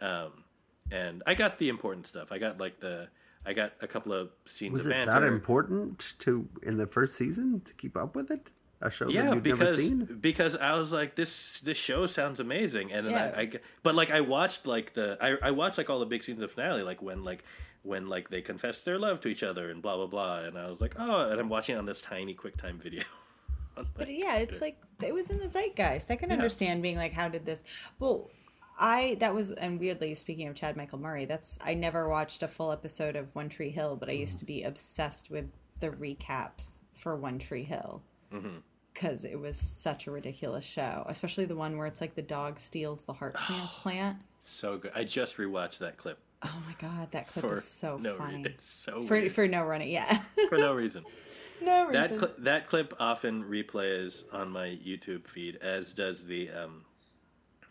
Um, 0.00 0.44
and 0.90 1.22
I 1.26 1.34
got 1.34 1.58
the 1.58 1.68
important 1.68 2.06
stuff. 2.06 2.32
I 2.32 2.38
got 2.38 2.58
like 2.58 2.80
the 2.80 3.08
I 3.46 3.54
got 3.54 3.72
a 3.80 3.86
couple 3.86 4.12
of 4.12 4.30
scenes 4.46 4.72
Was 4.74 4.86
of 4.86 4.92
it 4.92 4.94
banter. 4.94 5.12
that 5.12 5.22
important 5.24 6.14
to 6.20 6.48
in 6.62 6.76
the 6.76 6.86
first 6.86 7.16
season 7.16 7.60
to 7.64 7.74
keep 7.74 7.96
up 7.96 8.14
with 8.14 8.30
it? 8.30 8.50
A 8.82 8.90
show 8.90 9.08
yeah, 9.08 9.26
that 9.26 9.34
you'd 9.36 9.44
never 9.44 9.64
because 9.64 9.76
seen. 9.76 10.04
because 10.20 10.56
I 10.56 10.72
was 10.72 10.92
like 10.92 11.14
this 11.14 11.60
this 11.60 11.78
show 11.78 12.06
sounds 12.06 12.40
amazing, 12.40 12.92
and 12.92 13.08
Yeah. 13.10 13.32
I, 13.36 13.40
I 13.40 13.52
but 13.82 13.94
like 13.94 14.10
I 14.10 14.20
watched 14.20 14.66
like 14.66 14.94
the 14.94 15.16
I 15.20 15.36
I 15.48 15.50
watched 15.52 15.78
like 15.78 15.88
all 15.88 16.00
the 16.00 16.06
big 16.06 16.24
scenes 16.24 16.42
of 16.42 16.50
finale, 16.50 16.82
like 16.82 17.00
when 17.00 17.22
like 17.22 17.44
when 17.82 18.08
like 18.08 18.28
they 18.28 18.42
confess 18.42 18.82
their 18.84 18.98
love 18.98 19.20
to 19.20 19.28
each 19.28 19.42
other 19.42 19.70
and 19.70 19.80
blah 19.82 19.96
blah 19.96 20.06
blah, 20.06 20.40
and 20.40 20.58
I 20.58 20.68
was 20.68 20.80
like 20.80 20.96
oh, 20.98 21.30
and 21.30 21.40
I'm 21.40 21.48
watching 21.48 21.76
on 21.76 21.86
this 21.86 22.00
tiny 22.00 22.34
QuickTime 22.34 22.82
video. 22.82 23.02
on 23.76 23.84
my 23.84 23.90
But 23.94 24.12
yeah, 24.12 24.36
it's 24.36 24.60
like 24.60 24.76
it 25.00 25.14
was 25.14 25.30
in 25.30 25.38
the 25.38 25.48
zeitgeist. 25.48 26.10
I 26.10 26.16
can 26.16 26.30
Yeah. 26.30 26.36
understand 26.36 26.82
being 26.82 26.96
like, 26.96 27.12
how 27.12 27.28
did 27.28 27.46
this? 27.46 27.62
Well, 27.98 28.30
I 28.78 29.16
that 29.20 29.32
was 29.34 29.50
and 29.52 29.78
weirdly 29.78 30.14
speaking 30.14 30.48
of 30.48 30.54
Chad 30.54 30.76
Michael 30.76 30.98
Murray, 30.98 31.24
that's 31.24 31.58
I 31.64 31.74
never 31.74 32.08
watched 32.08 32.42
a 32.42 32.48
full 32.48 32.72
episode 32.72 33.16
of 33.16 33.34
One 33.34 33.48
Tree 33.48 33.70
Hill, 33.70 33.96
but 33.96 34.08
I 34.08 34.12
used 34.12 34.38
to 34.40 34.44
be 34.44 34.64
obsessed 34.64 35.30
with 35.30 35.46
the 35.80 35.90
recaps 35.90 36.80
for 36.94 37.16
One 37.16 37.38
Tree 37.38 37.64
Hill 37.64 38.02
mm-hmm. 38.32 38.58
Because 38.92 39.24
it 39.24 39.38
was 39.40 39.56
such 39.56 40.06
a 40.06 40.10
ridiculous 40.10 40.64
show, 40.64 41.04
especially 41.08 41.44
the 41.44 41.56
one 41.56 41.76
where 41.78 41.86
it's 41.86 42.00
like 42.00 42.14
the 42.14 42.22
dog 42.22 42.58
steals 42.58 43.04
the 43.04 43.12
heart 43.14 43.34
transplant. 43.46 44.18
so 44.42 44.78
good. 44.78 44.92
I 44.94 45.04
just 45.04 45.36
rewatched 45.36 45.78
that 45.78 45.96
clip 45.96 46.18
Oh 46.44 46.62
my 46.66 46.74
god, 46.80 47.12
that 47.12 47.28
clip 47.28 47.44
for 47.44 47.52
is 47.52 47.64
so 47.64 47.98
no 47.98 48.16
funny. 48.16 48.38
reason. 48.38 48.52
It's 48.52 48.64
so 48.66 49.02
For 49.02 49.14
weird. 49.20 49.30
for 49.32 49.46
no 49.46 49.62
running, 49.64 49.90
yeah, 49.90 50.22
for 50.48 50.58
no 50.58 50.74
reason. 50.74 51.04
no 51.62 51.86
reason. 51.86 51.92
That 52.02 52.18
cli- 52.18 52.44
that 52.44 52.66
clip 52.66 52.94
often 52.98 53.44
replays 53.44 54.24
on 54.32 54.50
my 54.50 54.66
YouTube 54.84 55.28
feed, 55.28 55.56
as 55.62 55.92
does 55.92 56.24
the 56.24 56.50
um, 56.50 56.84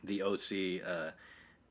the 0.06 0.22
OC 0.22 0.88
uh, 0.88 1.12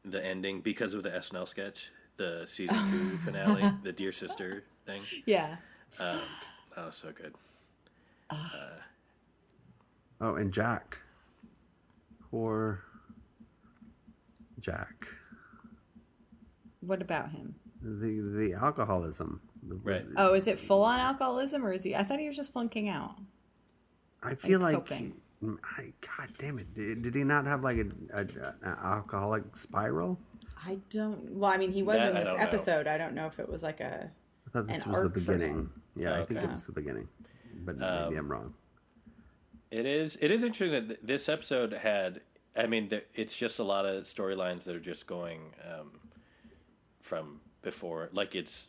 the 0.05 0.23
ending 0.23 0.61
because 0.61 0.93
of 0.93 1.03
the 1.03 1.09
SNL 1.09 1.49
sketch, 1.49 1.91
the 2.17 2.45
season 2.47 2.77
two 2.91 3.17
finale, 3.25 3.73
the 3.83 3.93
dear 3.93 4.13
sister 4.13 4.65
thing. 4.85 5.01
yeah. 5.25 5.57
Um, 5.99 6.21
oh, 6.77 6.91
so 6.91 7.13
good. 7.13 7.35
Oh, 10.21 10.35
and 10.37 10.53
Jack. 10.53 10.99
Or 12.33 12.85
Jack. 14.61 15.09
What 16.81 17.03
about 17.03 17.31
him? 17.31 17.55
The 17.83 18.21
the 18.21 18.55
alcoholism. 18.55 19.41
Right. 19.67 20.05
Oh, 20.17 20.35
is 20.35 20.47
it 20.47 20.59
full 20.59 20.83
on 20.83 21.01
alcoholism 21.01 21.65
or 21.65 21.73
is 21.73 21.83
he? 21.83 21.95
I 21.95 22.03
thought 22.03 22.19
he 22.19 22.27
was 22.27 22.37
just 22.37 22.53
flunking 22.53 22.89
out. 22.89 23.15
I 24.23 24.35
feel 24.35 24.61
like. 24.61 24.75
coping. 24.75 25.15
I, 25.79 25.93
God 26.03 26.29
damn 26.39 26.59
it! 26.59 26.75
Did, 26.75 27.01
did 27.03 27.15
he 27.15 27.25
not 27.25 27.47
have 27.47 27.63
like 27.63 27.79
a, 27.79 27.87
a, 28.13 28.21
an 28.21 28.77
alcoholic 28.83 29.57
spiral? 29.57 30.19
I 30.67 30.79
don't. 30.91 31.33
Well, 31.33 31.51
I 31.51 31.57
mean, 31.57 31.73
he 31.73 31.83
was 31.83 31.97
That 31.97 32.09
in 32.11 32.15
this 32.17 32.25
don't 32.25 32.37
know. 32.37 32.43
episode. 32.43 32.87
I 32.87 32.99
don't 32.99 33.15
know 33.15 33.27
if 33.27 33.39
it 33.39 33.49
was 33.49 33.63
like 33.63 33.81
a. 33.81 34.11
I 34.47 34.51
thought 34.51 34.67
this 34.67 34.85
An 34.85 34.91
was 34.91 35.01
the 35.01 35.05
arc 35.07 35.15
for 35.15 35.21
beginning. 35.21 35.55
him. 35.55 35.83
Yeah, 35.97 36.19
I 36.21 36.25
think 36.25 36.43
it 36.43 36.51
was 36.51 36.65
the 36.65 36.73
beginning, 36.73 37.09
but 37.65 37.83
Um, 37.83 38.05
maybe 38.05 38.17
I'm 38.17 38.31
wrong. 38.31 38.53
It 39.71 39.87
is. 39.87 40.17
It 40.21 40.31
is 40.31 40.43
interesting 40.43 40.87
that 40.89 41.07
this 41.07 41.29
episode 41.29 41.73
had. 41.73 42.21
I 42.57 42.67
mean, 42.67 42.91
it's 43.15 43.37
just 43.37 43.61
a 43.61 43.63
lot 43.63 43.87
of 43.87 44.05
storylines 44.05 44.65
that 44.65 44.75
are 44.75 44.81
just 44.81 45.07
going 45.07 45.55
um, 45.65 45.93
from 47.01 47.41
before. 47.63 48.09
Like 48.13 48.35
it's 48.35 48.67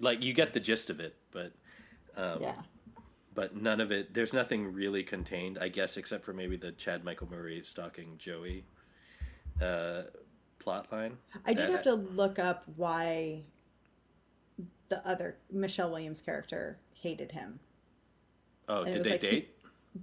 like 0.00 0.24
you 0.24 0.32
get 0.32 0.52
the 0.52 0.60
gist 0.60 0.90
of 0.90 0.98
it, 0.98 1.14
but 1.30 1.52
um, 2.16 2.42
Yeah. 2.42 2.54
but 3.34 3.54
none 3.56 3.80
of 3.80 3.92
it. 3.92 4.12
There's 4.12 4.32
nothing 4.32 4.72
really 4.72 5.04
contained, 5.04 5.58
I 5.60 5.68
guess, 5.68 5.96
except 5.96 6.24
for 6.24 6.32
maybe 6.32 6.56
the 6.56 6.72
Chad 6.72 7.04
Michael 7.04 7.28
Murray 7.30 7.62
stalking 7.62 8.16
Joey 8.18 8.64
uh, 9.62 10.02
plot 10.58 10.90
line. 10.90 11.16
I 11.46 11.54
did 11.54 11.68
That- 11.68 11.70
have 11.72 11.82
to 11.84 11.94
look 11.94 12.40
up 12.40 12.64
why 12.74 13.44
the 14.88 15.06
other 15.06 15.36
Michelle 15.52 15.90
Williams 15.90 16.20
character 16.20 16.80
hated 16.94 17.30
him. 17.30 17.60
Oh, 18.68 18.82
and 18.82 18.94
did 18.94 19.04
they 19.04 19.10
like 19.12 19.22
he- 19.22 19.30
date? 19.30 19.56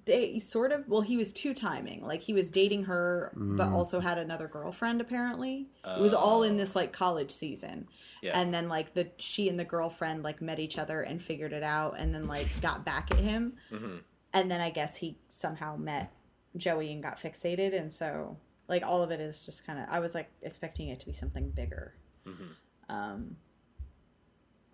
They 0.05 0.39
sort 0.39 0.71
of. 0.73 0.87
Well, 0.87 1.01
he 1.01 1.15
was 1.15 1.31
two 1.31 1.53
timing. 1.53 2.03
Like 2.05 2.21
he 2.21 2.33
was 2.33 2.51
dating 2.51 2.83
her, 2.85 3.31
Mm. 3.37 3.55
but 3.57 3.71
also 3.71 3.99
had 4.01 4.17
another 4.17 4.47
girlfriend. 4.47 4.99
Apparently, 4.99 5.67
it 5.85 5.99
was 6.01 6.13
all 6.13 6.43
in 6.43 6.57
this 6.57 6.75
like 6.75 6.91
college 6.91 7.31
season. 7.31 7.87
Oh. 7.89 7.93
Yeah. 8.21 8.39
And 8.39 8.53
then 8.53 8.67
like 8.67 8.93
the 8.93 9.09
she 9.17 9.47
and 9.47 9.57
the 9.59 9.63
girlfriend 9.65 10.23
like 10.23 10.41
met 10.41 10.59
each 10.59 10.77
other 10.77 11.01
and 11.01 11.21
figured 11.21 11.53
it 11.53 11.63
out, 11.63 11.95
and 11.97 12.13
then 12.13 12.25
like 12.25 12.47
got 12.61 12.83
back 12.83 13.11
at 13.11 13.19
him. 13.19 13.53
Mm-hmm. 13.71 13.97
And 14.33 14.51
then 14.51 14.59
I 14.59 14.69
guess 14.71 14.95
he 14.97 15.17
somehow 15.29 15.77
met 15.77 16.11
Joey 16.57 16.91
and 16.91 17.01
got 17.01 17.17
fixated, 17.19 17.73
and 17.73 17.89
so 17.91 18.37
like 18.67 18.83
all 18.85 19.01
of 19.03 19.11
it 19.11 19.21
is 19.21 19.45
just 19.45 19.65
kind 19.65 19.79
of. 19.79 19.85
I 19.89 19.99
was 19.99 20.13
like 20.13 20.29
expecting 20.41 20.89
it 20.89 20.99
to 20.99 21.05
be 21.05 21.13
something 21.13 21.49
bigger. 21.51 21.93
Mm-hmm. 22.27 22.93
Um, 22.93 23.35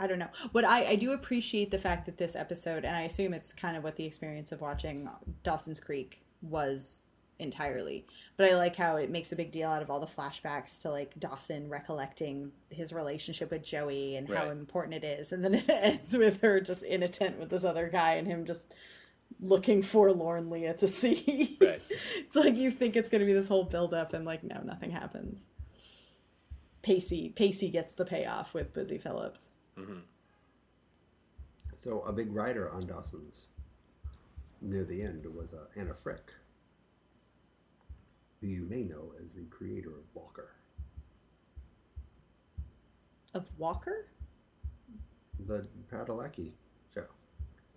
I 0.03 0.07
don't 0.07 0.19
know, 0.19 0.29
but 0.51 0.65
I 0.65 0.85
I 0.85 0.95
do 0.95 1.13
appreciate 1.13 1.71
the 1.71 1.79
fact 1.79 2.05
that 2.07 2.17
this 2.17 2.35
episode, 2.35 2.83
and 2.83 2.95
I 2.95 3.03
assume 3.03 3.33
it's 3.33 3.53
kind 3.53 3.77
of 3.77 3.83
what 3.83 3.95
the 3.95 4.03
experience 4.03 4.51
of 4.51 4.59
watching 4.59 5.09
Dawson's 5.43 5.79
Creek 5.79 6.21
was 6.41 7.03
entirely. 7.39 8.05
But 8.35 8.51
I 8.51 8.55
like 8.55 8.75
how 8.75 8.97
it 8.97 9.09
makes 9.09 9.31
a 9.31 9.35
big 9.35 9.51
deal 9.51 9.69
out 9.69 9.81
of 9.81 9.89
all 9.89 9.99
the 9.99 10.05
flashbacks 10.05 10.81
to 10.81 10.89
like 10.89 11.17
Dawson 11.19 11.69
recollecting 11.69 12.51
his 12.69 12.91
relationship 12.91 13.51
with 13.51 13.63
Joey 13.63 14.17
and 14.17 14.27
how 14.27 14.49
important 14.49 14.95
it 14.95 15.05
is, 15.05 15.31
and 15.31 15.43
then 15.43 15.53
it 15.55 15.65
ends 15.69 16.17
with 16.17 16.41
her 16.41 16.59
just 16.59 16.83
in 16.83 17.03
a 17.03 17.07
tent 17.07 17.39
with 17.39 17.49
this 17.49 17.63
other 17.63 17.87
guy 17.87 18.15
and 18.15 18.27
him 18.27 18.45
just 18.45 18.73
looking 19.39 19.81
forlornly 19.81 20.65
at 20.67 20.79
the 20.79 20.87
sea. 20.87 21.57
Right. 21.61 21.81
it's 21.89 22.35
like 22.35 22.55
you 22.55 22.71
think 22.71 22.97
it's 22.97 23.09
going 23.09 23.21
to 23.21 23.27
be 23.27 23.33
this 23.33 23.47
whole 23.47 23.63
build 23.63 23.93
up, 23.93 24.13
and 24.13 24.25
like 24.25 24.43
no, 24.43 24.59
nothing 24.63 24.91
happens. 24.91 25.47
Pacey 26.81 27.29
Pacey 27.29 27.69
gets 27.69 27.93
the 27.93 28.05
payoff 28.05 28.53
with 28.53 28.73
Busy 28.73 28.97
Phillips. 28.97 29.49
So 31.83 32.01
a 32.01 32.13
big 32.13 32.33
writer 32.33 32.71
on 32.71 32.85
Dawson's 32.87 33.47
near 34.61 34.85
the 34.85 35.01
end 35.01 35.25
was 35.35 35.53
uh, 35.53 35.65
Anna 35.75 35.93
Fricke, 35.93 36.31
who 38.39 38.47
you 38.47 38.65
may 38.69 38.83
know 38.83 39.11
as 39.21 39.33
the 39.35 39.43
creator 39.49 39.89
of 39.89 40.03
Walker. 40.13 40.51
Of 43.33 43.47
Walker? 43.57 44.07
The 45.47 45.65
Padalecki 45.91 46.51
show. 46.93 47.05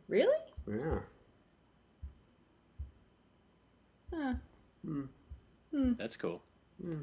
Really? 0.06 0.36
Yeah. 0.68 0.98
Huh. 4.14 4.34
That's 5.72 6.16
cool. 6.16 6.42
Hmm. 6.80 7.00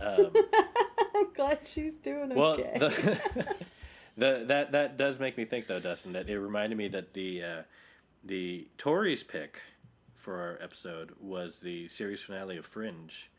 Um, 0.00 0.32
I'm 1.14 1.32
glad 1.32 1.60
she's 1.64 1.98
doing 1.98 2.34
Well, 2.34 2.52
okay. 2.52 2.76
the, 2.78 3.54
the 4.16 4.44
that 4.46 4.72
that 4.72 4.96
does 4.96 5.18
make 5.18 5.36
me 5.36 5.44
think 5.44 5.66
though, 5.66 5.80
Dustin, 5.80 6.12
that 6.12 6.28
it 6.28 6.38
reminded 6.38 6.76
me 6.76 6.88
that 6.88 7.14
the 7.14 7.42
uh, 7.42 7.62
the 8.22 8.68
Tories 8.78 9.22
pick 9.22 9.60
for 10.14 10.40
our 10.40 10.58
episode 10.62 11.12
was 11.20 11.60
the 11.60 11.88
series 11.88 12.22
finale 12.22 12.56
of 12.56 12.64
Fringe, 12.64 13.30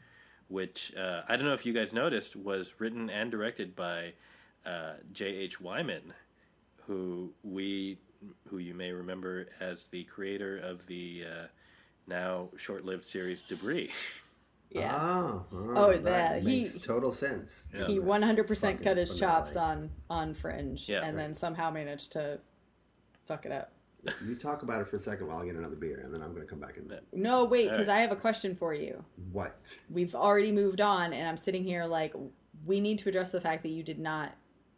which 0.47 0.93
uh, 0.95 1.21
I 1.27 1.35
don't 1.35 1.45
know 1.45 1.53
if 1.53 1.65
you 1.65 1.73
guys 1.73 1.93
noticed 1.93 2.35
was 2.35 2.79
written 2.79 3.09
and 3.09 3.31
directed 3.31 3.75
by 3.75 4.13
uh, 4.65 4.93
J. 5.11 5.25
H. 5.25 5.59
Wyman, 5.61 6.13
who 6.87 7.31
we 7.43 7.97
who 8.49 8.57
you 8.57 8.73
may 8.73 8.91
remember 8.91 9.47
as 9.59 9.87
the 9.87 10.03
creator 10.03 10.57
of 10.57 10.87
the 10.87 11.23
uh, 11.29 11.45
now 12.07 12.49
short-lived 12.57 13.03
series 13.03 13.41
Debris. 13.41 13.91
yeah. 14.75 14.95
Oh, 14.97 15.45
Oh, 15.51 15.91
that 15.93 16.03
that- 16.03 16.41
he- 16.43 16.67
total 16.79 17.11
sense. 17.11 17.67
he 17.87 17.99
100% 17.99 18.83
cut 18.83 18.97
his 18.97 19.17
chops 19.19 19.55
on 19.55 19.89
on 20.09 20.33
Fringe 20.33 20.87
Yeah. 20.87 21.03
and 21.03 21.17
then 21.17 21.33
somehow 21.33 21.69
managed 21.71 22.11
to 22.13 22.39
fuck 23.25 23.45
it 23.45 23.51
up. 23.51 23.71
You 24.23 24.35
talk 24.35 24.61
about 24.61 24.81
it 24.81 24.87
for 24.87 24.97
a 24.97 24.99
second 24.99 25.25
while 25.27 25.39
I 25.41 25.45
get 25.45 25.55
another 25.55 25.75
beer, 25.75 25.99
and 26.05 26.13
then 26.13 26.21
I'm 26.21 26.29
going 26.29 26.43
to 26.43 26.47
come 26.47 26.59
back 26.59 26.77
and 26.77 26.93
No, 27.11 27.45
wait, 27.45 27.71
because 27.71 27.87
right. 27.87 27.97
I 27.97 28.01
have 28.01 28.11
a 28.11 28.15
question 28.15 28.55
for 28.55 28.71
you. 28.73 29.03
what? 29.31 29.79
We've 29.89 30.13
already 30.13 30.51
moved 30.51 30.79
on, 30.79 31.11
and 31.11 31.27
I'm 31.27 31.37
sitting 31.37 31.63
here 31.63 31.85
like, 31.85 32.13
we 32.65 32.79
need 32.79 32.99
to 32.99 33.09
address 33.09 33.31
the 33.31 33.41
fact 33.41 33.63
that 33.63 33.69
you 33.69 33.81
did 33.81 33.97
not 33.97 34.33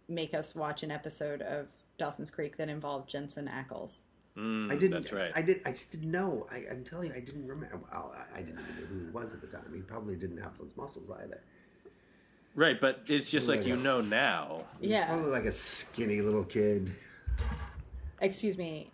make 0.08 0.34
us 0.34 0.56
watch 0.56 0.84
an 0.84 0.92
episode 0.92 1.42
of 1.42 1.68
Dawson's 1.98 2.32
Creek 2.32 2.56
that 2.56 2.70
involved 2.70 3.10
Jensen 3.10 3.50
Ackles. 3.50 4.04
Mm, 4.38 4.72
I 4.72 4.76
didn't. 4.76 4.92
That's 5.02 5.12
right. 5.12 5.32
I 5.36 5.42
did. 5.42 5.62
I 5.66 5.72
just 5.72 5.92
didn't 5.92 6.12
know. 6.12 6.46
I, 6.52 6.62
I'm 6.72 6.84
telling 6.84 7.10
you, 7.10 7.16
I 7.16 7.20
didn't 7.22 7.48
remember. 7.48 7.80
Well, 7.92 8.14
I, 8.16 8.38
I 8.40 8.42
didn't 8.44 8.60
even 8.60 8.76
know 8.82 8.88
who 8.88 9.00
he 9.06 9.12
was 9.12 9.34
at 9.34 9.42
the 9.42 9.48
time. 9.48 9.64
He 9.74 9.82
probably 9.82 10.16
didn't 10.16 10.38
have 10.44 10.58
those 10.60 10.72
muscles 10.78 11.10
either. 11.24 11.42
Right, 12.56 12.80
but 12.80 13.02
it's 13.08 13.30
just 13.32 13.48
like 13.48 13.60
Like 13.60 13.68
you 13.68 13.74
a- 13.76 13.78
know 13.78 14.02
now. 14.02 14.66
Yeah. 14.80 15.08
Probably 15.08 15.32
like 15.32 15.46
a 15.46 15.52
skinny 15.52 16.22
little 16.22 16.44
kid. 16.44 16.94
Excuse 18.22 18.58
me. 18.58 18.92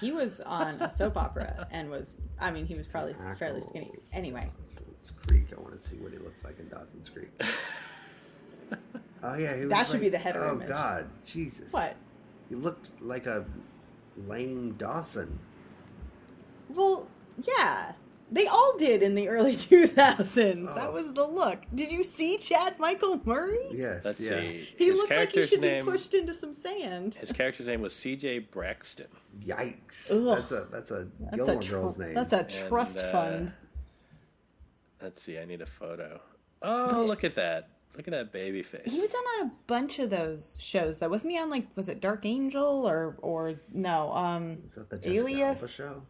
He 0.00 0.10
was 0.10 0.40
on 0.40 0.74
a 0.82 0.90
soap 0.90 1.16
opera 1.16 1.68
and 1.70 1.88
was, 1.88 2.16
I 2.40 2.50
mean, 2.50 2.66
he 2.66 2.74
was 2.74 2.86
probably 2.86 3.14
fairly 3.38 3.60
skinny. 3.60 3.92
Anyway, 4.12 4.50
Dawson's 4.66 5.12
Creek. 5.28 5.46
I 5.56 5.60
want 5.60 5.72
to 5.72 5.78
see 5.78 5.96
what 5.96 6.12
he 6.12 6.18
looks 6.18 6.44
like 6.44 6.58
in 6.58 6.68
Dawson's 6.68 7.08
Creek. 7.10 7.30
oh 9.22 9.36
yeah, 9.36 9.54
he 9.54 9.60
was 9.62 9.68
That 9.70 9.86
should 9.86 10.00
be 10.00 10.08
the 10.08 10.18
header 10.18 10.42
Oh 10.44 10.54
image. 10.54 10.68
God, 10.68 11.08
Jesus! 11.24 11.72
what? 11.72 11.94
He 12.48 12.54
looked 12.56 12.90
like 13.00 13.26
a 13.26 13.44
lame 14.26 14.72
Dawson. 14.72 15.38
Well, 16.68 17.08
yeah. 17.46 17.92
They 18.32 18.46
all 18.46 18.76
did 18.78 19.02
in 19.02 19.14
the 19.14 19.28
early 19.28 19.52
2000s. 19.54 20.74
That 20.74 20.88
Oh. 20.88 20.92
was 20.92 21.12
the 21.12 21.24
look. 21.26 21.58
Did 21.74 21.92
you 21.92 22.02
see 22.02 22.38
Chad 22.38 22.78
Michael 22.78 23.20
Murray? 23.24 23.58
Yes. 23.70 24.04
Let's 24.04 24.18
yeah. 24.20 24.40
see. 24.40 24.68
He 24.76 24.86
his 24.86 24.96
looked 24.96 25.10
like 25.10 25.18
he 25.18 25.24
character's 25.34 25.48
should 25.50 25.60
name. 25.60 25.84
be 25.84 25.90
pushed 25.90 26.14
into 26.14 26.34
some 26.34 26.54
sand. 26.54 27.14
His 27.16 27.30
character's 27.32 27.66
name 27.66 27.82
was 27.82 27.94
C.J. 27.94 28.40
Braxton. 28.40 29.06
Yikes! 29.40 30.10
Ugh. 30.10 30.36
That's 30.36 30.50
a 30.52 30.64
that's 30.72 30.90
a 30.90 31.08
That's 31.20 31.36
Gilmore 31.36 31.58
a 31.58 31.62
tr- 31.62 31.70
Girls 31.70 31.98
name. 31.98 32.14
That's 32.14 32.32
a 32.32 32.44
trust 32.44 32.98
uh, 32.98 33.12
fund. 33.12 33.52
Let's 35.02 35.22
see. 35.22 35.38
I 35.38 35.44
need 35.44 35.60
a 35.60 35.66
photo. 35.66 36.20
Oh, 36.62 37.04
look 37.06 37.24
at 37.24 37.34
that! 37.34 37.68
Look 37.96 38.08
at 38.08 38.12
that 38.12 38.32
baby 38.32 38.62
face. 38.62 38.82
He 38.92 39.00
was 39.00 39.14
on 39.14 39.46
a 39.46 39.50
bunch 39.66 39.98
of 40.00 40.10
those 40.10 40.60
shows 40.60 40.98
though. 40.98 41.08
Wasn't 41.08 41.30
he 41.32 41.38
on 41.38 41.48
like 41.50 41.66
was 41.76 41.88
it 41.88 42.00
Dark 42.00 42.26
Angel 42.26 42.86
or 42.88 43.16
or 43.22 43.54
no, 43.72 44.12
um 44.12 44.58
Is 44.64 44.70
that 44.74 44.90
the 44.90 44.98
Jessica 44.98 45.42
Alba 45.44 45.68
show? 45.68 46.02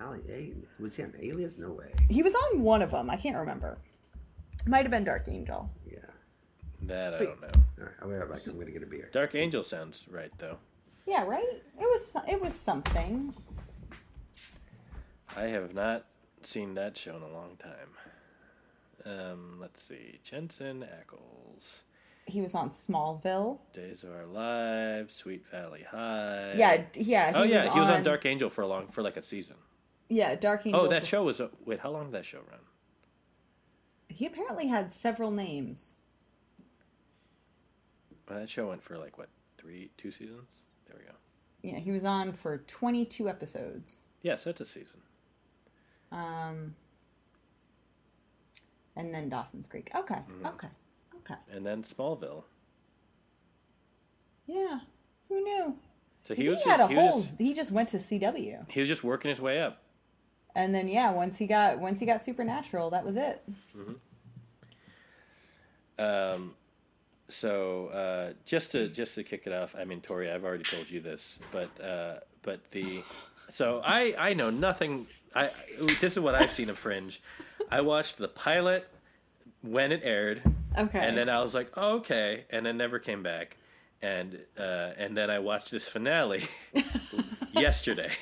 Ali, 0.00 0.54
was 0.78 0.96
he 0.96 1.02
on 1.02 1.12
Alias? 1.20 1.58
No 1.58 1.70
way. 1.72 1.92
He 2.08 2.22
was 2.22 2.34
on 2.34 2.60
one 2.62 2.82
of 2.82 2.90
them. 2.92 3.10
I 3.10 3.16
can't 3.16 3.36
remember. 3.36 3.78
Might 4.66 4.82
have 4.82 4.90
been 4.90 5.04
Dark 5.04 5.24
Angel. 5.28 5.70
Yeah. 5.90 5.98
that 6.82 7.14
I 7.14 7.18
But- 7.18 7.24
don't 7.24 7.40
know. 7.40 7.48
All 7.80 7.84
right, 7.84 7.94
I'll 8.02 8.08
be 8.08 8.14
right 8.14 8.30
back. 8.30 8.46
I'm 8.46 8.58
gonna 8.58 8.70
get 8.70 8.82
a 8.82 8.86
beer. 8.86 9.08
Dark 9.12 9.34
Angel 9.34 9.62
sounds 9.64 10.06
right 10.10 10.30
though. 10.38 10.58
Yeah, 11.06 11.24
right? 11.24 11.42
It 11.80 11.80
was 11.80 12.16
it 12.28 12.40
was 12.40 12.52
something. 12.54 13.34
I 15.36 15.42
have 15.44 15.74
not 15.74 16.04
seen 16.42 16.74
that 16.74 16.96
show 16.96 17.16
in 17.16 17.22
a 17.22 17.28
long 17.32 17.56
time. 17.58 17.88
Um, 19.08 19.56
let's 19.60 19.82
see. 19.82 20.18
Jensen 20.22 20.84
Ackles, 20.84 21.82
He 22.26 22.40
was 22.40 22.54
on 22.54 22.70
Smallville. 22.70 23.58
Days 23.72 24.04
of 24.04 24.10
Our 24.12 24.26
Lives, 24.26 25.14
Sweet 25.14 25.46
Valley 25.50 25.84
High. 25.90 26.54
Yeah, 26.56 26.82
yeah. 26.94 27.32
oh 27.34 27.42
yeah, 27.42 27.66
was 27.66 27.74
he 27.74 27.80
was 27.80 27.90
on 27.90 28.02
Dark 28.02 28.26
Angel 28.26 28.50
for 28.50 28.62
a 28.62 28.66
long 28.66 28.88
for 28.88 29.02
like 29.02 29.16
a 29.16 29.22
season. 29.22 29.56
Yeah, 30.08 30.34
Dark 30.34 30.66
Angel. 30.66 30.82
Oh, 30.82 30.88
that 30.88 31.06
show 31.06 31.22
was 31.24 31.40
a, 31.40 31.50
wait. 31.64 31.80
How 31.80 31.90
long 31.90 32.06
did 32.06 32.12
that 32.12 32.26
show 32.26 32.38
run? 32.50 32.60
He 34.08 34.26
apparently 34.26 34.66
had 34.66 34.90
several 34.92 35.30
names. 35.30 35.94
Well, 38.28 38.40
that 38.40 38.50
show 38.50 38.68
went 38.68 38.82
for 38.82 38.98
like 38.98 39.16
what 39.16 39.28
three, 39.56 39.90
two 39.96 40.10
seasons. 40.10 40.64
There 40.86 40.96
we 40.98 41.06
go. 41.06 41.12
Yeah, 41.62 41.78
he 41.78 41.90
was 41.90 42.04
on 42.04 42.32
for 42.32 42.58
22 42.58 43.28
episodes. 43.28 43.98
Yeah, 44.22 44.36
so 44.36 44.50
it's 44.50 44.60
a 44.60 44.64
season. 44.64 45.00
Um, 46.12 46.74
and 48.98 49.10
then 49.12 49.28
Dawson's 49.30 49.66
Creek. 49.66 49.90
Okay, 49.94 50.14
Mm-hmm. 50.16 50.46
okay, 50.46 50.68
okay. 51.20 51.34
And 51.50 51.64
then 51.64 51.82
Smallville. 51.82 52.44
Yeah, 54.46 54.80
who 55.28 55.42
knew? 55.42 55.74
So 56.26 56.34
He, 56.34 56.42
he, 56.42 56.48
was 56.50 56.62
had 56.64 56.78
just, 56.78 56.80
a 56.80 56.88
he, 56.88 56.94
whole. 56.94 57.16
was 57.16 57.24
just, 57.26 57.38
He 57.38 57.54
just 57.54 57.70
went 57.72 57.88
to 57.90 57.96
CW, 57.98 58.70
he 58.70 58.80
was 58.80 58.88
just 58.88 59.02
working 59.04 59.30
his 59.30 59.40
way 59.40 59.60
up. 59.62 59.82
and 60.54 60.74
then 60.74 60.88
yeah, 60.88 61.10
once 61.10 61.36
he 61.38 61.46
got 61.46 61.78
once 61.78 62.00
he 62.00 62.06
got 62.06 62.22
Supernatural, 62.22 62.90
that 62.90 63.04
was 63.04 63.16
it. 63.16 63.42
Um, 65.98 66.54
so 67.28 67.88
uh, 67.88 68.32
just 68.44 68.72
to 68.72 68.88
just 68.88 69.14
to 69.16 69.24
kick 69.24 69.46
it 69.46 69.52
off, 69.52 69.74
I 69.78 69.84
mean, 69.84 70.00
Tori, 70.00 70.30
I've 70.30 70.44
already 70.44 70.64
told 70.64 70.88
you 70.90 71.00
this, 71.00 71.38
but 71.52 71.68
uh, 71.84 72.20
but 72.42 72.70
the 72.70 73.02
so 73.50 73.82
I 73.84 74.14
I 74.18 74.34
know 74.34 74.50
nothing. 74.50 75.06
I 75.34 75.50
this 76.00 76.02
is 76.16 76.20
what 76.20 76.34
I've 76.34 76.52
seen 76.52 76.70
of 76.70 76.78
Fringe. 76.78 77.20
I 77.70 77.80
watched 77.80 78.18
the 78.18 78.28
pilot 78.28 78.88
when 79.62 79.92
it 79.92 80.00
aired, 80.04 80.42
Okay, 80.76 81.00
and 81.00 81.16
then 81.16 81.28
I 81.28 81.42
was 81.42 81.54
like, 81.54 81.70
oh, 81.76 81.96
okay, 81.96 82.44
and 82.50 82.64
then 82.64 82.76
never 82.76 82.98
came 82.98 83.22
back, 83.22 83.56
and 84.02 84.38
uh, 84.58 84.90
and 84.96 85.16
then 85.16 85.30
I 85.30 85.38
watched 85.38 85.70
this 85.70 85.88
finale 85.88 86.46
yesterday. 87.52 88.12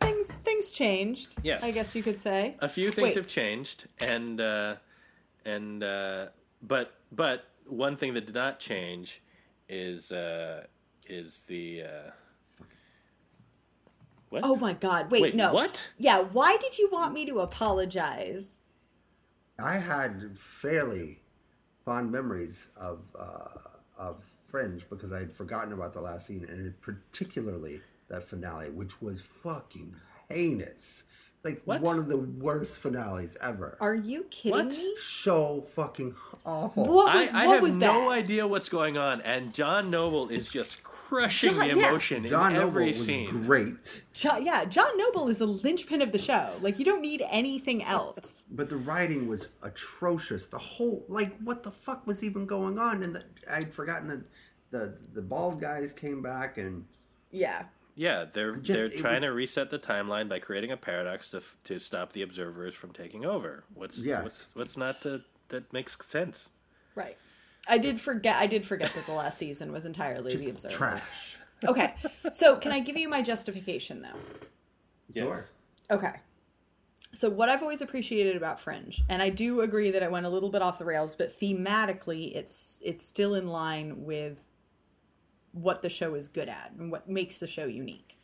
things 0.00 0.28
things 0.28 0.70
changed. 0.70 1.36
Yes. 1.42 1.62
I 1.62 1.70
guess 1.70 1.94
you 1.94 2.02
could 2.02 2.20
say. 2.20 2.56
a 2.60 2.68
few 2.68 2.88
things 2.88 3.08
Wait. 3.08 3.16
have 3.16 3.26
changed 3.26 3.86
and 4.00 4.40
uh, 4.40 4.76
and 5.44 5.82
uh, 5.82 6.26
but 6.62 6.94
but 7.12 7.44
one 7.66 7.96
thing 7.96 8.14
that 8.14 8.26
did 8.26 8.34
not 8.34 8.60
change 8.60 9.22
is 9.68 10.12
uh, 10.12 10.64
is 11.08 11.40
the 11.48 11.82
uh, 11.82 12.64
what 14.28 14.42
Oh 14.44 14.56
my 14.56 14.72
God! 14.72 15.10
Wait, 15.10 15.22
Wait, 15.22 15.34
no. 15.34 15.52
what? 15.52 15.82
Yeah, 15.98 16.20
why 16.20 16.56
did 16.56 16.78
you 16.78 16.88
want 16.90 17.12
me 17.12 17.24
to 17.26 17.40
apologize? 17.40 18.58
I 19.58 19.74
had 19.74 20.38
fairly 20.38 21.20
fond 21.84 22.10
memories 22.10 22.70
of 22.76 23.00
uh, 23.18 23.48
of 23.96 24.24
Fringe 24.48 24.84
because 24.90 25.12
I 25.12 25.20
had 25.20 25.32
forgotten 25.32 25.72
about 25.72 25.92
the 25.92 26.00
last 26.00 26.26
scene 26.26 26.44
and 26.48 26.80
particularly 26.80 27.80
that 28.08 28.28
finale, 28.28 28.70
which 28.70 29.00
was 29.00 29.20
fucking 29.20 29.96
heinous. 30.28 31.04
Like 31.44 31.60
What? 31.66 31.82
one 31.82 31.98
of 31.98 32.08
the 32.08 32.16
worst 32.16 32.80
finales 32.80 33.36
ever. 33.42 33.76
Are 33.80 33.94
you 33.94 34.24
kidding 34.30 34.52
What? 34.52 34.68
me? 34.68 34.94
so 34.96 35.60
fucking 35.62 36.14
awful. 36.46 36.86
What 36.86 37.14
I, 37.14 37.20
was 37.22 37.32
I 37.32 37.46
what 37.46 37.54
have 37.54 37.62
was 37.62 37.76
no 37.76 38.08
bad? 38.08 38.12
idea 38.12 38.46
what's 38.46 38.68
going 38.70 38.96
on, 38.96 39.20
and 39.20 39.52
John 39.52 39.90
Noble 39.90 40.30
is 40.30 40.48
just 40.48 40.82
crushing 40.82 41.50
John- 41.50 41.58
the 41.68 41.76
yeah. 41.76 41.88
emotion 41.90 42.26
John 42.26 42.52
in 42.52 42.54
Noble 42.54 42.68
every 42.68 42.86
was 42.88 43.04
scene. 43.04 43.28
great, 43.44 44.02
John, 44.14 44.44
yeah, 44.44 44.64
John 44.64 44.96
Noble 44.96 45.28
is 45.28 45.36
the 45.38 45.46
linchpin 45.46 46.00
of 46.00 46.12
the 46.12 46.18
show. 46.18 46.54
Like 46.62 46.78
you 46.78 46.84
don't 46.86 47.02
need 47.02 47.22
anything 47.30 47.82
else. 47.84 48.44
but 48.50 48.70
the 48.70 48.76
writing 48.78 49.28
was 49.28 49.48
atrocious. 49.62 50.46
The 50.46 50.58
whole 50.58 51.04
like, 51.08 51.36
what 51.40 51.62
the 51.62 51.70
fuck 51.70 52.06
was 52.06 52.22
even 52.24 52.46
going 52.46 52.78
on? 52.78 53.02
And 53.02 53.16
the, 53.16 53.24
I'd 53.50 53.72
forgotten 53.74 54.08
that 54.08 54.22
the 54.70 54.96
the 55.12 55.20
bald 55.22 55.60
guys 55.60 55.92
came 55.92 56.22
back 56.22 56.56
and 56.56 56.86
Yeah. 57.30 57.64
Yeah, 57.96 58.24
they're 58.32 58.56
Just- 58.56 58.66
they're 58.92 59.00
trying 59.00 59.20
would- 59.22 59.28
to 59.28 59.32
reset 59.32 59.70
the 59.70 59.78
timeline 59.78 60.28
by 60.28 60.38
creating 60.40 60.72
a 60.72 60.76
paradox 60.76 61.30
to 61.30 61.42
to 61.64 61.78
stop 61.78 62.12
the 62.12 62.22
observers 62.22 62.74
from 62.74 62.92
taking 62.92 63.24
over. 63.24 63.64
What's 63.74 63.98
Yes. 63.98 64.22
what's 64.24 64.48
what's 64.54 64.76
not 64.76 65.00
to, 65.02 65.22
that 65.48 65.72
makes 65.72 65.96
sense? 66.06 66.50
Right. 66.94 67.16
I 67.68 67.78
did 67.78 68.00
forget. 68.00 68.36
I 68.36 68.46
did 68.46 68.66
forget 68.66 68.92
that 68.94 69.06
the 69.06 69.12
last 69.12 69.38
season 69.38 69.72
was 69.72 69.86
entirely 69.86 70.34
the 70.36 70.50
observers. 70.50 70.76
trash. 70.76 71.38
Okay, 71.64 71.94
so 72.32 72.56
can 72.56 72.72
I 72.72 72.80
give 72.80 72.96
you 72.96 73.08
my 73.08 73.22
justification 73.22 74.02
though? 74.02 74.18
Sure. 75.20 75.46
Okay. 75.90 76.12
So 77.12 77.30
what 77.30 77.48
I've 77.48 77.62
always 77.62 77.80
appreciated 77.80 78.36
about 78.36 78.58
Fringe, 78.60 79.00
and 79.08 79.22
I 79.22 79.28
do 79.30 79.60
agree 79.60 79.92
that 79.92 80.02
it 80.02 80.10
went 80.10 80.26
a 80.26 80.28
little 80.28 80.50
bit 80.50 80.62
off 80.62 80.78
the 80.80 80.84
rails, 80.84 81.14
but 81.16 81.30
thematically, 81.30 82.34
it's 82.34 82.82
it's 82.84 83.04
still 83.06 83.34
in 83.36 83.46
line 83.46 84.04
with 84.04 84.40
what 85.54 85.80
the 85.80 85.88
show 85.88 86.14
is 86.14 86.28
good 86.28 86.48
at 86.48 86.72
and 86.78 86.92
what 86.92 87.08
makes 87.08 87.40
the 87.40 87.46
show 87.46 87.64
unique. 87.64 88.18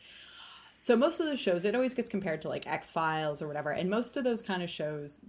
So 0.79 0.97
most 0.97 1.21
of 1.21 1.27
the 1.27 1.37
shows, 1.37 1.65
it 1.65 1.75
always 1.75 1.95
gets 1.95 2.09
compared 2.09 2.43
to 2.43 2.49
like 2.49 2.67
X 2.67 2.91
Files 2.91 3.41
or 3.41 3.47
whatever, 3.47 3.71
and 3.71 3.89
most 3.89 4.17
of 4.17 4.25
those 4.25 4.43
kind 4.43 4.63
of 4.63 4.71
shows, 4.71 5.21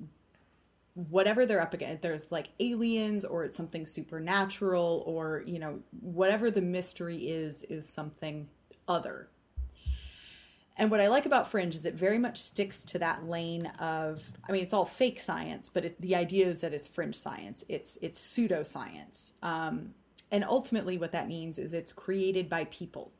whatever 0.93 1.45
they're 1.45 1.61
up 1.61 1.73
against, 1.73 2.01
there's 2.01 2.31
like 2.31 2.49
aliens 2.59 3.23
or 3.25 3.43
it's 3.43 3.57
something 3.57 3.85
supernatural 3.85 5.03
or 5.05 5.43
you 5.45 5.59
know 5.59 5.79
whatever 6.01 6.51
the 6.51 6.61
mystery 6.61 7.17
is 7.17 7.63
is 7.63 7.87
something 7.87 8.47
other 8.87 9.29
and 10.77 10.89
what 10.89 11.01
I 11.01 11.07
like 11.07 11.25
about 11.25 11.47
Fringe 11.47 11.75
is 11.75 11.85
it 11.85 11.93
very 11.93 12.17
much 12.17 12.41
sticks 12.41 12.83
to 12.85 12.99
that 12.99 13.27
lane 13.27 13.67
of 13.79 14.31
I 14.47 14.51
mean 14.51 14.63
it's 14.63 14.73
all 14.73 14.85
fake 14.85 15.19
science, 15.19 15.69
but 15.69 15.85
it, 15.85 16.01
the 16.01 16.15
idea 16.15 16.47
is 16.47 16.61
that 16.61 16.73
it's 16.73 16.87
fringe 16.87 17.15
science. 17.15 17.63
It's 17.67 17.97
it's 18.01 18.19
pseudoscience. 18.19 19.33
Um, 19.43 19.93
and 20.31 20.45
ultimately 20.45 20.97
what 20.97 21.11
that 21.11 21.27
means 21.27 21.57
is 21.57 21.73
it's 21.73 21.91
created 21.91 22.49
by 22.49 22.65
people. 22.65 23.11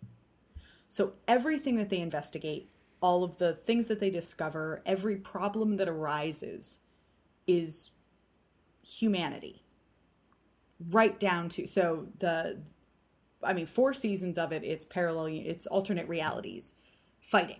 So 0.87 1.13
everything 1.27 1.75
that 1.75 1.89
they 1.89 1.99
investigate, 1.99 2.69
all 3.01 3.23
of 3.23 3.37
the 3.37 3.53
things 3.53 3.87
that 3.87 3.99
they 3.99 4.09
discover, 4.09 4.81
every 4.85 5.17
problem 5.17 5.77
that 5.77 5.89
arises 5.89 6.79
is 7.47 7.91
humanity. 8.81 9.63
Right 10.89 11.19
down 11.19 11.49
to 11.49 11.67
so 11.67 12.07
the 12.19 12.61
I 13.43 13.53
mean 13.53 13.67
four 13.67 13.93
seasons 13.93 14.37
of 14.37 14.51
it 14.51 14.63
it's 14.63 14.83
parallel 14.83 15.27
it's 15.27 15.67
alternate 15.67 16.07
realities 16.07 16.73
fighting. 17.21 17.59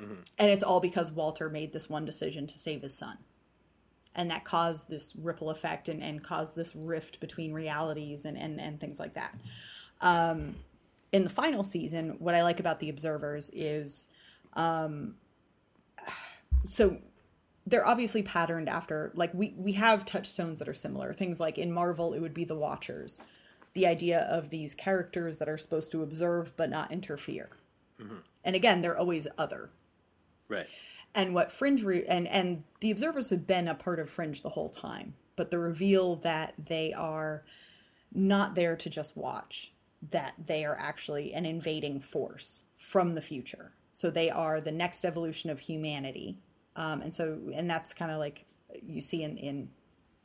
Mm-hmm. 0.00 0.20
And 0.38 0.50
it's 0.50 0.62
all 0.62 0.80
because 0.80 1.12
Walter 1.12 1.48
made 1.48 1.72
this 1.72 1.88
one 1.88 2.04
decision 2.04 2.46
to 2.48 2.58
save 2.58 2.82
his 2.82 2.96
son. 2.96 3.18
And 4.20 4.30
that 4.30 4.44
caused 4.44 4.90
this 4.90 5.16
ripple 5.16 5.48
effect 5.48 5.88
and, 5.88 6.02
and 6.02 6.22
caused 6.22 6.54
this 6.54 6.76
rift 6.76 7.20
between 7.20 7.52
realities 7.54 8.26
and, 8.26 8.36
and, 8.36 8.60
and 8.60 8.78
things 8.78 9.00
like 9.00 9.14
that. 9.14 9.34
Um, 10.02 10.56
in 11.10 11.24
the 11.24 11.30
final 11.30 11.64
season, 11.64 12.16
what 12.18 12.34
I 12.34 12.42
like 12.42 12.60
about 12.60 12.80
the 12.80 12.90
observers 12.90 13.50
is 13.54 14.08
um, 14.52 15.14
so 16.64 16.98
they're 17.66 17.86
obviously 17.86 18.22
patterned 18.22 18.68
after 18.68 19.12
like 19.14 19.32
we 19.32 19.54
we 19.56 19.72
have 19.72 20.04
touchstones 20.04 20.58
that 20.58 20.68
are 20.68 20.74
similar. 20.74 21.12
Things 21.12 21.40
like 21.40 21.58
in 21.58 21.72
Marvel, 21.72 22.12
it 22.12 22.20
would 22.20 22.34
be 22.34 22.44
the 22.44 22.54
Watchers, 22.54 23.20
the 23.74 23.86
idea 23.86 24.20
of 24.20 24.50
these 24.50 24.74
characters 24.74 25.38
that 25.38 25.48
are 25.48 25.58
supposed 25.58 25.92
to 25.92 26.02
observe 26.02 26.56
but 26.56 26.70
not 26.70 26.92
interfere. 26.92 27.50
And 28.44 28.56
again, 28.56 28.80
they're 28.80 28.98
always 28.98 29.26
other. 29.38 29.70
Right. 30.48 30.66
And 31.14 31.34
what 31.34 31.50
Fringe 31.50 31.82
re- 31.82 32.04
and 32.06 32.28
and 32.28 32.64
the 32.80 32.90
observers 32.90 33.30
have 33.30 33.46
been 33.46 33.66
a 33.66 33.74
part 33.74 33.98
of 33.98 34.08
Fringe 34.08 34.42
the 34.42 34.50
whole 34.50 34.68
time, 34.68 35.14
but 35.36 35.50
the 35.50 35.58
reveal 35.58 36.16
that 36.16 36.54
they 36.58 36.92
are 36.92 37.44
not 38.12 38.54
there 38.54 38.76
to 38.76 38.90
just 38.90 39.16
watch, 39.16 39.72
that 40.10 40.34
they 40.38 40.64
are 40.64 40.76
actually 40.78 41.32
an 41.32 41.46
invading 41.46 42.00
force 42.00 42.64
from 42.76 43.14
the 43.14 43.20
future. 43.20 43.72
So 43.92 44.10
they 44.10 44.30
are 44.30 44.60
the 44.60 44.72
next 44.72 45.04
evolution 45.04 45.50
of 45.50 45.60
humanity, 45.60 46.38
um, 46.76 47.02
and 47.02 47.12
so 47.12 47.38
and 47.52 47.68
that's 47.68 47.92
kind 47.92 48.12
of 48.12 48.18
like 48.18 48.46
you 48.86 49.00
see 49.00 49.24
in 49.24 49.36
in 49.36 49.70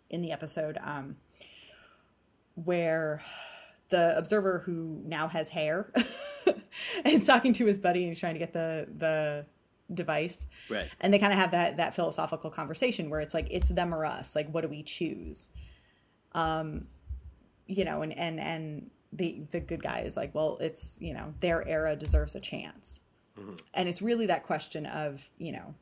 in 0.09 0.21
the 0.21 0.31
episode 0.31 0.77
um, 0.81 1.15
where 2.53 3.23
the 3.89 4.17
observer 4.17 4.59
who 4.59 5.01
now 5.05 5.27
has 5.27 5.49
hair 5.49 5.91
is 7.05 7.23
talking 7.23 7.53
to 7.53 7.65
his 7.65 7.77
buddy 7.77 7.99
and 7.99 8.09
he's 8.09 8.19
trying 8.19 8.33
to 8.33 8.39
get 8.39 8.53
the 8.53 8.87
the 8.97 9.45
device. 9.93 10.47
Right. 10.69 10.89
and 11.01 11.13
they 11.13 11.19
kind 11.19 11.33
of 11.33 11.39
have 11.39 11.51
that 11.51 11.77
that 11.77 11.95
philosophical 11.95 12.49
conversation 12.49 13.09
where 13.09 13.19
it's 13.19 13.33
like 13.33 13.47
it's 13.51 13.69
them 13.69 13.93
or 13.93 14.05
us. 14.05 14.35
Like 14.35 14.49
what 14.49 14.61
do 14.61 14.67
we 14.67 14.83
choose? 14.83 15.51
Um 16.33 16.87
you 17.67 17.85
know 17.85 18.01
and 18.01 18.17
and 18.17 18.39
and 18.39 18.91
the 19.13 19.43
the 19.51 19.59
good 19.59 19.81
guy 19.81 20.01
is 20.01 20.17
like 20.17 20.35
well 20.35 20.57
it's 20.59 20.97
you 20.99 21.13
know 21.13 21.33
their 21.39 21.67
era 21.67 21.95
deserves 21.95 22.35
a 22.35 22.39
chance. 22.39 23.01
And 23.73 23.89
it's 23.89 24.01
really 24.01 24.27
that 24.27 24.43
question 24.43 24.85
of 24.85 25.29
you 25.37 25.51
know 25.51 25.75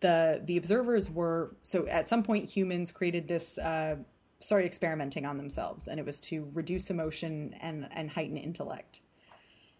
the 0.00 0.42
the 0.44 0.56
observers 0.56 1.10
were 1.10 1.54
so 1.62 1.86
at 1.86 2.08
some 2.08 2.22
point 2.22 2.48
humans 2.48 2.92
created 2.92 3.28
this 3.28 3.58
uh 3.58 3.96
started 4.40 4.66
experimenting 4.66 5.24
on 5.24 5.38
themselves 5.38 5.88
and 5.88 5.98
it 5.98 6.04
was 6.04 6.20
to 6.20 6.50
reduce 6.52 6.90
emotion 6.90 7.54
and 7.60 7.88
and 7.90 8.10
heighten 8.10 8.36
intellect. 8.36 9.00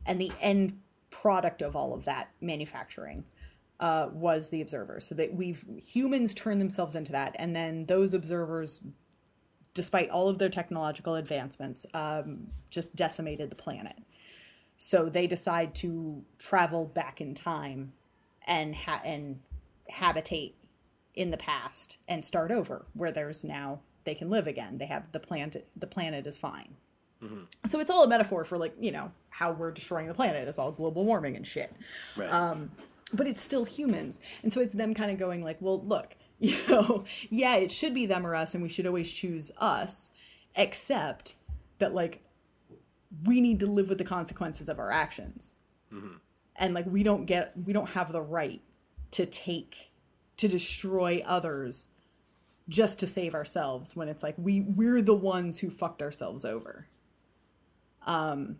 And 0.06 0.20
the 0.20 0.32
end 0.40 0.80
product 1.22 1.62
of 1.62 1.74
all 1.74 1.94
of 1.94 2.04
that 2.04 2.28
manufacturing 2.40 3.24
uh, 3.80 4.08
was 4.12 4.50
the 4.50 4.60
observer. 4.60 5.00
So 5.00 5.14
that 5.14 5.34
we've 5.34 5.64
humans 5.78 6.34
turned 6.34 6.60
themselves 6.60 6.94
into 6.94 7.12
that, 7.12 7.34
and 7.38 7.54
then 7.54 7.86
those 7.86 8.14
observers, 8.14 8.82
despite 9.74 10.10
all 10.10 10.28
of 10.28 10.38
their 10.38 10.48
technological 10.48 11.14
advancements, 11.14 11.86
um, 11.94 12.48
just 12.70 12.96
decimated 12.96 13.50
the 13.50 13.56
planet. 13.56 13.96
So 14.78 15.08
they 15.08 15.26
decide 15.26 15.74
to 15.76 16.22
travel 16.38 16.84
back 16.84 17.20
in 17.20 17.34
time 17.34 17.92
and 18.46 18.74
ha- 18.74 19.02
and 19.04 19.40
habitate 19.88 20.54
in 21.14 21.30
the 21.30 21.36
past 21.38 21.96
and 22.06 22.24
start 22.24 22.50
over, 22.50 22.86
where 22.92 23.12
there's 23.12 23.42
now 23.42 23.80
they 24.04 24.14
can 24.14 24.30
live 24.30 24.46
again. 24.46 24.78
They 24.78 24.86
have 24.86 25.12
the 25.12 25.20
planet. 25.20 25.66
The 25.76 25.86
planet 25.86 26.26
is 26.26 26.38
fine. 26.38 26.76
So 27.66 27.80
it's 27.80 27.90
all 27.90 28.04
a 28.04 28.08
metaphor 28.08 28.44
for 28.44 28.58
like 28.58 28.74
you 28.80 28.92
know 28.92 29.12
how 29.30 29.52
we're 29.52 29.70
destroying 29.70 30.06
the 30.06 30.14
planet. 30.14 30.48
It's 30.48 30.58
all 30.58 30.72
global 30.72 31.04
warming 31.04 31.36
and 31.36 31.46
shit. 31.46 31.72
Right. 32.16 32.32
Um, 32.32 32.70
but 33.12 33.26
it's 33.26 33.40
still 33.40 33.64
humans. 33.64 34.20
And 34.42 34.52
so 34.52 34.60
it's 34.60 34.72
them 34.72 34.94
kind 34.94 35.10
of 35.10 35.18
going 35.18 35.42
like 35.42 35.58
well 35.60 35.80
look 35.82 36.16
you 36.38 36.56
know 36.68 37.04
yeah 37.30 37.56
it 37.56 37.72
should 37.72 37.94
be 37.94 38.04
them 38.04 38.26
or 38.26 38.34
us 38.34 38.52
and 38.52 38.62
we 38.62 38.68
should 38.68 38.86
always 38.86 39.10
choose 39.10 39.50
us 39.58 40.10
except 40.54 41.36
that 41.78 41.94
like 41.94 42.22
we 43.24 43.40
need 43.40 43.60
to 43.60 43.66
live 43.66 43.88
with 43.88 43.98
the 43.98 44.04
consequences 44.04 44.68
of 44.68 44.78
our 44.78 44.90
actions. 44.90 45.54
And 46.56 46.74
like 46.74 46.86
we 46.86 47.02
don't 47.02 47.26
get 47.26 47.52
we 47.64 47.72
don't 47.72 47.90
have 47.90 48.12
the 48.12 48.20
right 48.20 48.62
to 49.12 49.26
take 49.26 49.92
to 50.36 50.48
destroy 50.48 51.22
others 51.26 51.88
just 52.68 52.98
to 52.98 53.06
save 53.06 53.34
ourselves 53.34 53.94
when 53.94 54.08
it's 54.08 54.22
like 54.22 54.34
we 54.36 54.60
we're 54.60 55.00
the 55.00 55.14
ones 55.14 55.60
who 55.60 55.70
fucked 55.70 56.02
ourselves 56.02 56.44
over 56.44 56.88
Um, 58.06 58.56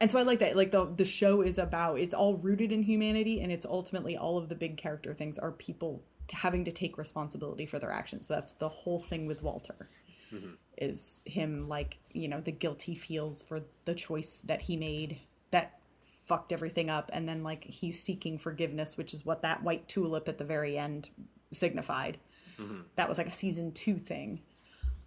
and 0.00 0.10
so 0.10 0.18
I 0.18 0.22
like 0.22 0.38
that. 0.40 0.56
Like 0.56 0.70
the 0.70 0.86
the 0.86 1.04
show 1.04 1.42
is 1.42 1.58
about 1.58 1.98
it's 1.98 2.14
all 2.14 2.36
rooted 2.36 2.70
in 2.70 2.82
humanity, 2.82 3.40
and 3.40 3.50
it's 3.50 3.66
ultimately 3.66 4.16
all 4.16 4.38
of 4.38 4.48
the 4.48 4.54
big 4.54 4.76
character 4.76 5.12
things 5.14 5.38
are 5.38 5.50
people 5.50 6.02
having 6.30 6.64
to 6.66 6.70
take 6.70 6.98
responsibility 6.98 7.66
for 7.66 7.78
their 7.78 7.90
actions. 7.90 8.28
So 8.28 8.34
that's 8.34 8.52
the 8.52 8.68
whole 8.68 9.00
thing 9.00 9.26
with 9.26 9.42
Walter, 9.42 9.88
mm-hmm. 10.32 10.52
is 10.76 11.22
him 11.24 11.66
like 11.66 11.98
you 12.12 12.28
know 12.28 12.40
the 12.40 12.52
guilt 12.52 12.82
he 12.82 12.94
feels 12.94 13.42
for 13.42 13.62
the 13.86 13.94
choice 13.94 14.40
that 14.44 14.62
he 14.62 14.76
made 14.76 15.20
that 15.50 15.80
fucked 16.26 16.52
everything 16.52 16.90
up, 16.90 17.10
and 17.12 17.28
then 17.28 17.42
like 17.42 17.64
he's 17.64 18.00
seeking 18.00 18.38
forgiveness, 18.38 18.96
which 18.96 19.12
is 19.12 19.24
what 19.26 19.42
that 19.42 19.64
white 19.64 19.88
tulip 19.88 20.28
at 20.28 20.38
the 20.38 20.44
very 20.44 20.78
end 20.78 21.08
signified. 21.52 22.18
Mm-hmm. 22.56 22.82
That 22.94 23.08
was 23.08 23.18
like 23.18 23.28
a 23.28 23.32
season 23.32 23.72
two 23.72 23.98
thing 23.98 24.42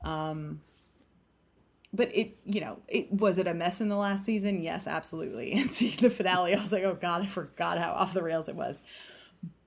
um, 0.04 0.62
but 1.94 2.16
it 2.16 2.38
you 2.46 2.62
know 2.62 2.80
it 2.88 3.12
was 3.12 3.38
it 3.38 3.48
a 3.48 3.54
mess 3.54 3.82
in 3.82 3.90
the 3.90 3.96
last 3.96 4.26
season? 4.26 4.62
Yes 4.62 4.88
absolutely. 4.88 5.52
And 5.62 5.72
seeing 5.72 5.98
the 5.98 6.10
finale 6.10 6.56
i 6.56 6.62
was 6.62 6.72
like 6.72 6.84
oh 6.84 6.98
god 7.00 7.22
i 7.22 7.26
forgot 7.26 7.78
how 7.78 7.92
off 7.92 8.14
the 8.14 8.24
rails 8.24 8.50
it 8.50 8.56
was. 8.56 8.84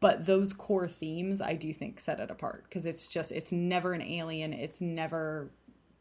But 0.01 0.27
those 0.27 0.53
core 0.53 0.89
themes 0.89 1.41
i 1.41 1.55
do 1.55 1.72
think 1.72 2.01
set 2.01 2.20
it 2.20 2.31
apart 2.31 2.64
because 2.64 2.87
it's 2.87 3.07
just 3.07 3.33
it's 3.33 3.53
never 3.53 3.93
an 3.93 4.03
alien. 4.03 4.53
It's 4.53 4.81
never 4.81 5.51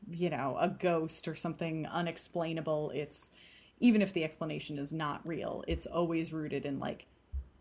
you 0.10 0.30
know 0.30 0.58
a 0.60 0.68
ghost 0.68 1.28
or 1.28 1.36
something 1.36 1.86
unexplainable. 1.88 2.92
It's 2.92 3.32
even 3.80 4.02
if 4.02 4.14
the 4.14 4.24
explanation 4.24 4.78
is 4.78 4.94
not 4.94 5.26
real 5.28 5.64
it's 5.68 5.86
always 5.86 6.32
rooted 6.32 6.66
in 6.66 6.80
like 6.80 7.08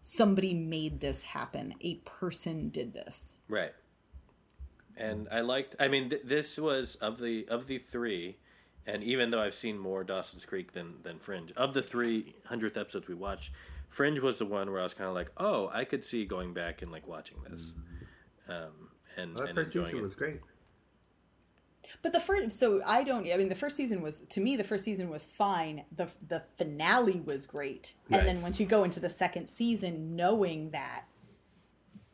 somebody 0.02 0.52
made 0.52 1.00
this 1.00 1.22
happen. 1.22 1.74
A 1.80 1.94
person 2.04 2.68
did 2.68 2.92
this. 2.92 3.34
Right. 3.48 3.72
And 4.96 5.28
I 5.30 5.40
liked. 5.40 5.74
I 5.80 5.88
mean, 5.88 6.10
th- 6.10 6.22
this 6.24 6.58
was 6.58 6.96
of 6.96 7.18
the 7.18 7.46
of 7.48 7.66
the 7.66 7.78
three, 7.78 8.36
and 8.86 9.02
even 9.04 9.30
though 9.30 9.40
I've 9.40 9.54
seen 9.54 9.78
more 9.78 10.04
Dawson's 10.04 10.44
Creek 10.44 10.72
than 10.72 10.94
than 11.02 11.18
Fringe, 11.18 11.52
of 11.56 11.74
the 11.74 11.82
three 11.82 12.34
hundredth 12.44 12.76
episodes 12.76 13.08
we 13.08 13.14
watched, 13.14 13.50
Fringe 13.88 14.20
was 14.20 14.38
the 14.38 14.46
one 14.46 14.70
where 14.70 14.80
I 14.80 14.84
was 14.84 14.94
kind 14.94 15.08
of 15.08 15.14
like, 15.14 15.30
oh, 15.36 15.70
I 15.72 15.84
could 15.84 16.02
see 16.02 16.24
going 16.24 16.54
back 16.54 16.82
and 16.82 16.90
like 16.90 17.06
watching 17.06 17.36
this, 17.48 17.74
um, 18.48 18.90
and, 19.16 19.36
That 19.36 19.48
and 19.48 19.54
first 19.54 19.72
season 19.72 19.98
it. 19.98 20.02
was 20.02 20.14
great. 20.14 20.40
But 22.00 22.12
the 22.12 22.20
first, 22.20 22.58
so 22.58 22.80
I 22.86 23.04
don't. 23.04 23.26
I 23.30 23.36
mean, 23.36 23.48
the 23.48 23.54
first 23.54 23.76
season 23.76 24.02
was 24.02 24.20
to 24.20 24.40
me. 24.40 24.56
The 24.56 24.64
first 24.64 24.84
season 24.84 25.10
was 25.10 25.24
fine. 25.24 25.84
the 25.94 26.08
The 26.26 26.42
finale 26.56 27.20
was 27.20 27.46
great, 27.46 27.94
and 28.10 28.26
then 28.26 28.42
once 28.42 28.58
you 28.58 28.66
go 28.66 28.82
into 28.84 28.98
the 28.98 29.10
second 29.10 29.48
season, 29.48 30.16
knowing 30.16 30.70
that. 30.70 31.04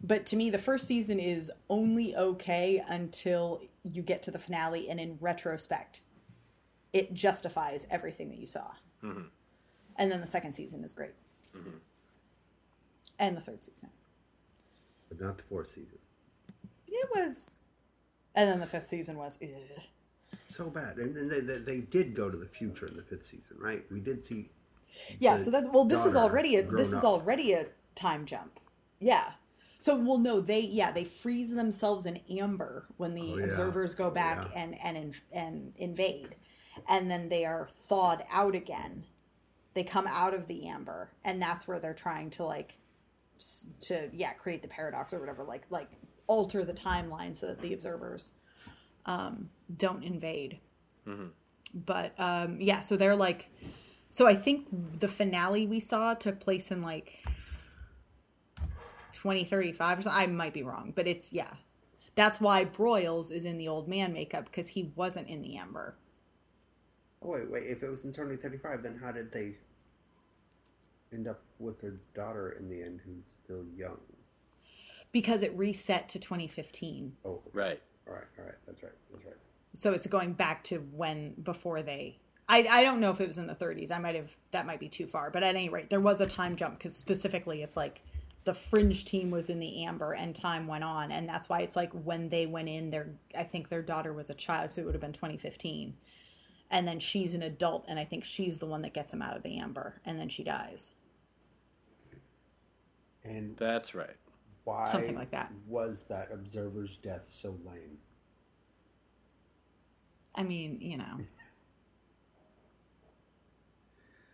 But 0.00 0.26
to 0.26 0.36
me, 0.36 0.50
the 0.50 0.58
first 0.58 0.86
season 0.86 1.18
is 1.18 1.50
only 1.68 2.14
okay 2.14 2.82
until 2.88 3.60
you 3.82 4.02
get 4.02 4.22
to 4.24 4.30
the 4.30 4.38
finale, 4.38 4.88
and 4.88 4.98
in 5.00 5.18
retrospect, 5.20 6.00
it 6.92 7.14
justifies 7.14 7.86
everything 7.90 8.28
that 8.30 8.38
you 8.38 8.46
saw. 8.46 8.66
Mm-hmm. 9.04 9.22
And 9.96 10.10
then 10.10 10.20
the 10.20 10.26
second 10.26 10.52
season 10.52 10.84
is 10.84 10.92
great, 10.92 11.14
mm-hmm. 11.56 11.78
and 13.18 13.36
the 13.36 13.40
third 13.40 13.62
season. 13.64 13.90
But 15.08 15.20
not 15.20 15.38
the 15.38 15.44
fourth 15.44 15.68
season. 15.68 15.98
It 16.86 17.08
was, 17.14 17.58
and 18.34 18.48
then 18.48 18.60
the 18.60 18.66
fifth 18.66 18.86
season 18.86 19.16
was. 19.16 19.38
Ugh. 19.42 19.82
So 20.46 20.70
bad. 20.70 20.96
And, 20.96 21.16
and 21.16 21.30
they, 21.30 21.40
they, 21.40 21.58
they 21.58 21.80
did 21.80 22.14
go 22.14 22.30
to 22.30 22.36
the 22.36 22.46
future 22.46 22.86
in 22.86 22.96
the 22.96 23.02
fifth 23.02 23.24
season, 23.26 23.56
right? 23.58 23.84
We 23.90 24.00
did 24.00 24.24
see. 24.24 24.50
Yeah, 25.18 25.36
so 25.36 25.50
that 25.50 25.72
well, 25.72 25.84
this 25.84 26.04
is 26.06 26.16
already 26.16 26.56
a 26.56 26.62
grown 26.62 26.76
this 26.76 26.92
is 26.92 27.04
already 27.04 27.52
a 27.52 27.66
time 27.94 28.24
jump. 28.24 28.58
Yeah. 28.98 29.32
So 29.78 29.94
well, 29.96 30.18
no, 30.18 30.40
they 30.40 30.60
yeah 30.60 30.90
they 30.90 31.04
freeze 31.04 31.54
themselves 31.54 32.06
in 32.06 32.18
amber 32.30 32.86
when 32.96 33.14
the 33.14 33.32
Oh, 33.34 33.38
yeah. 33.38 33.44
observers 33.44 33.94
go 33.94 34.10
back 34.10 34.48
Yeah. 34.52 34.62
and 34.62 34.80
and 34.82 34.96
in, 34.96 35.14
and 35.32 35.72
invade, 35.76 36.34
and 36.88 37.10
then 37.10 37.28
they 37.28 37.44
are 37.44 37.68
thawed 37.72 38.24
out 38.30 38.54
again. 38.54 39.04
They 39.74 39.84
come 39.84 40.06
out 40.08 40.34
of 40.34 40.46
the 40.46 40.66
amber, 40.66 41.10
and 41.24 41.40
that's 41.40 41.68
where 41.68 41.78
they're 41.78 41.94
trying 41.94 42.30
to 42.30 42.44
like 42.44 42.74
to 43.80 44.10
yeah 44.12 44.32
create 44.32 44.62
the 44.62 44.68
paradox 44.68 45.12
or 45.12 45.20
whatever 45.20 45.44
like 45.44 45.62
like 45.70 45.88
alter 46.26 46.64
the 46.64 46.72
timeline 46.72 47.34
so 47.36 47.46
that 47.46 47.60
the 47.60 47.72
observers 47.72 48.34
um, 49.06 49.48
don't 49.76 50.04
invade. 50.04 50.58
But 51.74 52.12
um, 52.18 52.60
yeah, 52.60 52.80
so 52.80 52.96
they're 52.96 53.16
like 53.16 53.50
so 54.10 54.26
I 54.26 54.34
think 54.34 54.66
the 54.70 55.08
finale 55.08 55.66
we 55.66 55.80
saw 55.80 56.14
took 56.14 56.40
place 56.40 56.70
in 56.70 56.82
like 56.82 57.22
2035 59.12 59.98
or 59.98 60.02
something. 60.02 60.22
I 60.22 60.26
might 60.26 60.54
be 60.54 60.62
wrong, 60.62 60.92
but 60.94 61.06
it's 61.06 61.32
yeah. 61.32 61.54
That's 62.14 62.40
why 62.40 62.64
Broyles 62.64 63.30
is 63.30 63.44
in 63.44 63.58
the 63.58 63.68
old 63.68 63.86
man 63.86 64.12
makeup 64.12 64.46
because 64.46 64.68
he 64.68 64.90
wasn't 64.96 65.28
in 65.28 65.40
the 65.42 65.56
amber. 65.56 65.94
Oh, 67.22 67.30
wait, 67.32 67.50
wait. 67.50 67.64
If 67.66 67.82
it 67.82 67.90
was 67.90 68.04
internally 68.04 68.36
35, 68.36 68.82
then 68.82 69.00
how 69.02 69.12
did 69.12 69.32
they 69.32 69.56
end 71.12 71.26
up 71.26 71.40
with 71.58 71.80
their 71.80 71.94
daughter 72.14 72.50
in 72.58 72.68
the 72.68 72.82
end 72.82 73.00
who's 73.04 73.24
still 73.44 73.64
young? 73.76 73.98
Because 75.10 75.42
it 75.42 75.56
reset 75.56 76.08
to 76.10 76.18
2015. 76.18 77.16
Oh, 77.24 77.40
Right. 77.52 77.80
all 78.06 78.14
right, 78.14 78.24
all 78.38 78.44
right. 78.44 78.54
That's 78.66 78.82
right. 78.82 78.92
That's 79.12 79.24
right. 79.24 79.36
So 79.72 79.92
it's 79.92 80.06
going 80.06 80.32
back 80.34 80.64
to 80.64 80.78
when 80.78 81.34
before 81.42 81.82
they 81.82 82.18
I, 82.48 82.66
I 82.70 82.82
don't 82.82 83.00
know 83.00 83.10
if 83.10 83.20
it 83.20 83.26
was 83.26 83.36
in 83.36 83.46
the 83.46 83.54
30s. 83.54 83.90
I 83.90 83.98
might 83.98 84.14
have 84.14 84.30
that 84.52 84.66
might 84.66 84.80
be 84.80 84.88
too 84.88 85.06
far, 85.06 85.30
but 85.30 85.42
at 85.42 85.54
any 85.54 85.68
rate, 85.68 85.90
there 85.90 86.00
was 86.00 86.20
a 86.20 86.26
time 86.26 86.56
jump 86.56 86.78
because 86.78 86.96
specifically 86.96 87.62
it's 87.62 87.76
like 87.76 88.00
the 88.44 88.54
fringe 88.54 89.04
team 89.04 89.30
was 89.30 89.50
in 89.50 89.60
the 89.60 89.84
amber 89.84 90.12
and 90.14 90.34
time 90.34 90.66
went 90.66 90.82
on 90.82 91.12
and 91.12 91.28
that's 91.28 91.50
why 91.50 91.60
it's 91.60 91.76
like 91.76 91.92
when 91.92 92.30
they 92.30 92.46
went 92.46 92.66
in 92.66 92.88
their 92.88 93.10
i 93.36 93.42
think 93.42 93.68
their 93.68 93.82
daughter 93.82 94.10
was 94.14 94.30
a 94.30 94.34
child 94.34 94.72
so 94.72 94.80
it 94.80 94.84
would 94.86 94.94
have 94.94 95.02
been 95.02 95.12
2015 95.12 95.92
and 96.70 96.86
then 96.86 96.98
she's 97.00 97.34
an 97.34 97.42
adult 97.42 97.84
and 97.88 97.98
i 97.98 98.04
think 98.04 98.24
she's 98.24 98.58
the 98.58 98.66
one 98.66 98.82
that 98.82 98.92
gets 98.94 99.12
him 99.12 99.22
out 99.22 99.36
of 99.36 99.42
the 99.42 99.58
amber 99.58 100.00
and 100.04 100.18
then 100.18 100.28
she 100.28 100.42
dies 100.44 100.90
And 103.24 103.56
That's 103.56 103.94
right. 103.94 104.16
why 104.64 104.86
Something 104.86 105.14
like 105.16 105.30
that. 105.32 105.52
was 105.66 106.04
that 106.08 106.28
observer's 106.32 106.96
death 106.98 107.26
so 107.40 107.50
lame? 107.66 107.98
i 110.34 110.42
mean 110.42 110.78
you 110.80 110.96
know 110.96 111.20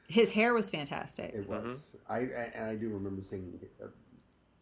his 0.06 0.31
hair 0.32 0.55
was 0.55 0.70
fantastic 0.70 1.32
It 1.35 1.48
was. 1.48 1.97
Mm-hmm. 2.09 2.12
I, 2.12 2.16
I 2.19 2.51
and 2.55 2.70
I 2.70 2.77
do 2.77 2.90
remember 2.90 3.23
seeing 3.23 3.59
uh, 3.82 3.86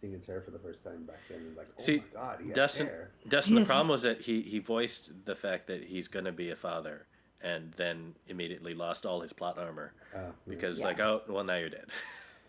seeing 0.00 0.12
his 0.14 0.24
hair 0.26 0.40
for 0.40 0.50
the 0.52 0.58
first 0.58 0.82
time 0.84 1.04
back 1.04 1.18
then. 1.28 1.54
Like, 1.56 1.68
oh 1.78 1.82
See, 1.82 1.98
my 1.98 2.04
god, 2.22 2.38
he 2.40 2.46
has 2.48 2.56
Dustin. 2.56 2.86
hair. 2.86 3.10
Dustin. 3.28 3.50
He 3.50 3.54
The 3.56 3.60
has- 3.60 3.68
problem 3.68 3.88
was 3.88 4.02
that 4.02 4.20
he 4.22 4.42
he 4.42 4.60
voiced 4.60 5.24
the 5.26 5.34
fact 5.34 5.66
that 5.66 5.82
he's 5.84 6.06
going 6.08 6.24
to 6.26 6.32
be 6.32 6.50
a 6.50 6.56
father, 6.56 7.06
and 7.42 7.72
then 7.76 8.14
immediately 8.28 8.74
lost 8.74 9.04
all 9.06 9.20
his 9.20 9.32
plot 9.32 9.58
armor 9.58 9.92
Oh, 10.14 10.32
because 10.48 10.78
Yeah. 10.78 10.84
like, 10.84 11.00
oh, 11.00 11.22
well, 11.28 11.44
now 11.44 11.56
you're 11.56 11.68
dead. 11.70 11.86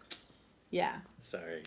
yeah 0.71 0.97
Sorry. 1.21 1.63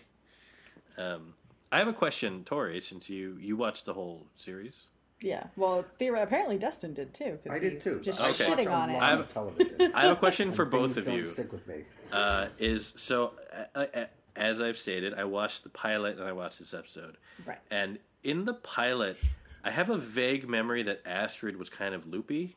Um, 0.97 1.33
I 1.71 1.79
have 1.79 1.87
a 1.87 1.93
question, 1.93 2.43
Tori. 2.43 2.79
Since 2.81 3.09
you 3.09 3.37
you 3.39 3.55
watched 3.55 3.85
the 3.85 3.93
whole 3.93 4.25
series, 4.35 4.87
yeah 5.21 5.45
well 5.55 5.81
theoretically 5.81 6.23
apparently 6.23 6.57
dustin 6.59 6.93
did 6.93 7.11
too 7.13 7.39
I 7.49 7.57
did 7.59 7.79
too. 7.81 7.99
just 8.01 8.21
Okay. 8.21 8.51
shitting 8.51 8.67
a 8.67 8.71
on 8.71 8.89
it 8.91 9.01
I've- 9.01 9.21
of 9.21 9.33
television. 9.33 9.91
I 9.95 10.03
have 10.03 10.11
a 10.11 10.19
question 10.19 10.51
for 10.51 10.65
both 10.77 10.97
of 10.97 11.05
don't 11.05 11.15
you. 11.15 11.25
Stick 11.25 11.51
with 11.51 11.67
me. 11.67 11.83
uh, 12.11 12.47
is 12.59 12.93
so 12.95 13.33
uh, 13.75 13.85
uh, 13.93 14.05
as 14.35 14.61
I've 14.61 14.77
stated, 14.77 15.13
I 15.15 15.23
watched 15.23 15.63
the 15.63 15.69
pilot 15.69 16.17
and 16.19 16.27
I 16.27 16.31
watched 16.31 16.59
this 16.59 16.73
episode, 16.73 17.17
right 17.45 17.57
and 17.71 17.97
in 18.23 18.45
the 18.45 18.53
pilot, 18.53 19.17
I 19.63 19.71
have 19.71 19.89
a 19.89 19.97
vague 19.97 20.47
memory 20.47 20.83
that 20.83 21.01
Astrid 21.05 21.57
was 21.57 21.69
kind 21.69 21.95
of 21.95 22.05
loopy. 22.07 22.55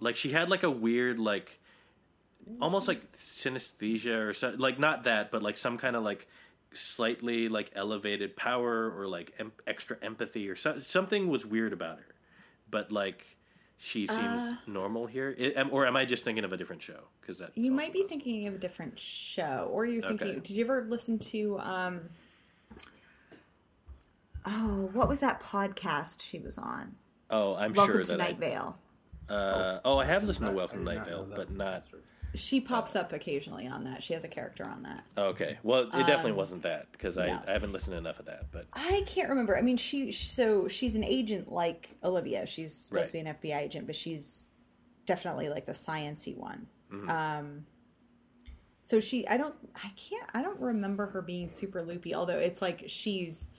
Like 0.00 0.16
she 0.16 0.30
had 0.30 0.48
like 0.50 0.62
a 0.62 0.70
weird 0.70 1.18
like 1.18 1.60
almost 2.60 2.88
like 2.88 3.12
synesthesia 3.12 4.26
or 4.28 4.32
something 4.32 4.58
like 4.58 4.78
not 4.78 5.04
that 5.04 5.30
but 5.30 5.42
like 5.42 5.56
some 5.58 5.76
kind 5.78 5.94
of 5.94 6.02
like 6.02 6.26
slightly 6.72 7.48
like 7.48 7.70
elevated 7.76 8.34
power 8.34 8.90
or 8.96 9.06
like 9.06 9.32
em- 9.38 9.52
extra 9.66 9.96
empathy 10.02 10.48
or 10.48 10.56
so- 10.56 10.78
something 10.80 11.28
was 11.28 11.44
weird 11.44 11.72
about 11.72 11.98
her 11.98 12.14
but 12.70 12.90
like 12.90 13.36
she 13.76 14.06
seems 14.06 14.20
Uh. 14.42 14.54
normal 14.66 15.06
here 15.06 15.34
I- 15.38 15.52
am- 15.60 15.68
or 15.70 15.86
am 15.86 15.96
i 15.96 16.04
just 16.06 16.24
thinking 16.24 16.44
of 16.44 16.52
a 16.52 16.56
different 16.56 16.80
show 16.82 17.00
because 17.20 17.38
that 17.38 17.56
You 17.56 17.70
might 17.70 17.92
be 17.92 18.04
thinking 18.04 18.46
of 18.48 18.54
a 18.54 18.58
different 18.58 18.98
show, 18.98 19.68
or 19.70 19.84
you're 19.84 20.02
thinking. 20.02 20.28
Okay. 20.28 20.40
Did 20.40 20.56
you 20.56 20.64
ever 20.64 20.86
listen 20.88 21.18
to? 21.18 21.58
um 21.60 22.00
Oh, 24.46 24.88
what 24.94 25.08
was 25.08 25.20
that 25.20 25.42
podcast 25.42 26.22
she 26.22 26.38
was 26.38 26.56
on? 26.58 26.96
oh 27.30 27.54
i'm 27.54 27.72
Welcome 27.74 27.94
sure 27.96 28.04
to 28.04 28.10
that 28.12 28.18
Night 28.18 28.36
I, 28.36 28.40
Vale. 28.40 28.78
Uh, 29.30 29.80
oh 29.84 29.98
i 29.98 30.04
have 30.04 30.24
listened 30.24 30.48
to 30.48 30.54
welcome 30.54 30.86
I 30.86 30.94
to 30.94 30.98
night 30.98 31.08
vale 31.08 31.28
but 31.34 31.50
not 31.50 31.86
She 32.34 32.60
pops 32.60 32.94
up 32.94 33.12
occasionally 33.12 33.66
on 33.66 33.82
that. 33.84 34.04
She 34.04 34.12
has 34.14 34.22
a 34.22 34.28
character 34.28 34.64
on 34.64 34.82
that. 34.84 35.04
okay 35.18 35.58
well 35.62 35.82
it 35.82 36.06
definitely 36.06 36.32
wasn't 36.32 36.62
that 36.62 36.92
because 36.92 37.18
I, 37.18 37.26
no. 37.26 37.40
I 37.48 37.52
haven't 37.52 37.72
listened 37.72 37.94
to 37.94 37.98
enough 37.98 38.20
of 38.20 38.26
that 38.26 38.52
but 38.52 38.66
I 38.72 39.02
can't 39.06 39.28
remember. 39.28 39.58
I 39.58 39.62
mean, 39.62 39.76
she 39.76 40.12
so 40.12 40.68
she's 40.68 40.94
an 40.94 41.04
agent 41.04 41.50
like 41.50 41.90
Olivia. 42.04 42.46
She's 42.46 42.72
supposed 42.72 43.06
to 43.06 43.12
be 43.12 43.18
an 43.18 43.26
FBI 43.26 43.56
agent, 43.56 43.86
but 43.86 43.96
she's 43.96 44.46
definitely 45.06 45.48
like 45.48 45.66
the 45.66 45.72
sciency 45.72 46.36
one. 46.36 46.66
Mm-hmm. 46.92 47.10
Um, 47.10 47.66
so 48.82 49.00
she, 49.00 49.26
I 49.28 49.36
don't, 49.36 49.54
I 49.74 49.90
can't, 49.96 50.28
I 50.34 50.42
don't 50.42 50.60
remember 50.60 51.06
her 51.06 51.22
being 51.22 51.48
super 51.48 51.82
loopy. 51.82 52.14
Although 52.14 52.38
it's 52.38 52.62
like 52.62 52.84
she's, 52.86 53.50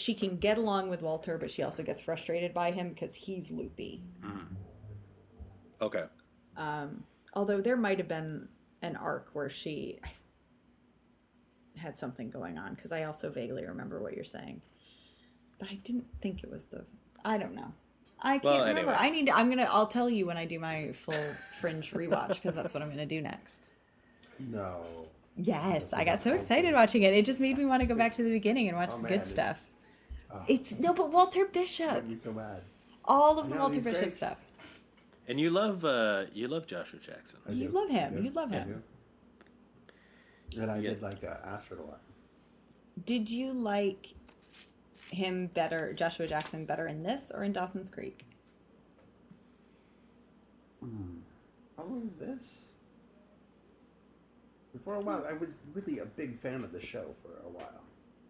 she 0.00 0.14
can 0.14 0.36
get 0.38 0.58
along 0.58 0.88
with 0.88 1.02
Walter, 1.02 1.38
but 1.38 1.50
she 1.50 1.62
also 1.62 1.82
gets 1.82 2.00
frustrated 2.00 2.52
by 2.54 2.70
him 2.72 2.88
because 2.90 3.14
he's 3.14 3.50
loopy. 3.50 4.02
Mm-hmm. 4.24 4.54
okay 5.82 6.04
um, 6.56 7.04
Although 7.34 7.60
there 7.60 7.76
might 7.76 7.98
have 7.98 8.08
been 8.08 8.48
an 8.82 8.96
arc 8.96 9.30
where 9.34 9.48
she 9.48 9.98
had 11.78 11.96
something 11.96 12.28
going 12.30 12.58
on 12.58 12.74
because 12.74 12.92
I 12.92 13.04
also 13.04 13.30
vaguely 13.30 13.64
remember 13.64 14.02
what 14.02 14.14
you're 14.14 14.24
saying, 14.24 14.60
but 15.58 15.68
I 15.70 15.74
didn't 15.84 16.06
think 16.20 16.42
it 16.42 16.50
was 16.50 16.66
the. 16.66 16.84
I 17.24 17.38
don't 17.38 17.54
know. 17.54 17.72
I 18.22 18.32
can't 18.38 18.44
Well, 18.44 18.58
remember. 18.66 18.90
anyway. 18.92 18.96
I 18.98 19.10
need. 19.10 19.26
To, 19.26 19.36
I'm 19.36 19.48
gonna. 19.48 19.68
I'll 19.70 19.86
tell 19.86 20.10
you 20.10 20.26
when 20.26 20.36
I 20.36 20.44
do 20.44 20.58
my 20.58 20.92
full 20.92 21.14
Fringe 21.60 21.90
rewatch 21.92 22.34
because 22.34 22.54
that's 22.54 22.74
what 22.74 22.82
I'm 22.82 22.90
gonna 22.90 23.06
do 23.06 23.22
next. 23.22 23.68
No. 24.38 24.80
Yes, 25.36 25.92
I 25.92 26.04
got 26.04 26.20
so 26.20 26.34
excited 26.34 26.74
watching 26.74 27.02
it. 27.02 27.14
It 27.14 27.24
just 27.24 27.40
made 27.40 27.56
me 27.56 27.64
want 27.64 27.80
to 27.80 27.86
go 27.86 27.94
back 27.94 28.12
to 28.14 28.22
the 28.22 28.30
beginning 28.30 28.68
and 28.68 28.76
watch 28.76 28.90
Oh, 28.92 28.96
the 28.96 29.02
man. 29.04 29.12
good 29.12 29.26
stuff. 29.26 29.69
It's 30.48 30.78
no, 30.78 30.92
but 30.94 31.10
Walter 31.10 31.44
Bishop, 31.46 31.90
I'd 31.90 32.08
be 32.08 32.16
so 32.16 32.32
mad. 32.32 32.62
all 33.04 33.38
of 33.38 33.48
the 33.48 33.54
No, 33.56 33.62
Walter 33.62 33.80
Bishop 33.80 34.02
great. 34.02 34.12
stuff. 34.12 34.38
and 35.28 35.38
you 35.40 35.50
love 35.50 35.84
uh 35.84 36.24
you 36.32 36.48
love 36.48 36.66
joshua 36.66 36.98
jackson 37.00 37.38
I 37.48 37.52
You 37.52 37.68
do. 37.68 37.72
love 37.72 37.88
him. 37.90 38.24
You 38.24 38.30
love 38.30 38.50
him. 38.50 38.82
do. 40.52 40.60
And 40.62 40.70
I 40.70 40.78
Yeah. 40.78 40.90
did 40.90 41.02
like 41.02 41.22
uh, 41.24 41.36
Astrid 41.44 41.80
a 41.80 41.82
lot. 41.84 42.00
Did 43.04 43.30
you 43.30 43.52
like 43.52 44.14
him 45.10 45.46
better, 45.48 45.92
Joshua 45.92 46.26
Jackson, 46.26 46.64
better 46.66 46.86
in 46.86 47.02
this 47.02 47.30
or 47.34 47.42
in 47.44 47.52
Dawson's 47.52 47.88
Creek? 47.90 48.24
Probably 51.76 52.08
this. 52.18 52.72
For 54.84 54.94
a 54.96 55.00
while, 55.00 55.24
I 55.28 55.32
was 55.32 55.54
really 55.74 55.98
a 55.98 56.06
big 56.06 56.38
fan 56.40 56.62
of 56.64 56.72
the 56.72 56.80
show 56.80 57.14
for 57.22 57.32
a 57.44 57.48
while. 57.50 57.82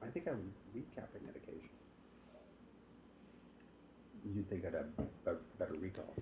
I 0.02 0.06
think 0.06 0.26
I 0.28 0.32
was 0.32 0.40
recapping 0.74 1.28
it 4.36 4.36
occasionally. 4.36 4.36
You'd 4.36 4.48
think 4.48 4.64
I'd 4.66 4.74
have 4.74 5.06
a 5.26 5.58
better 5.58 5.74
recall. 5.80 6.14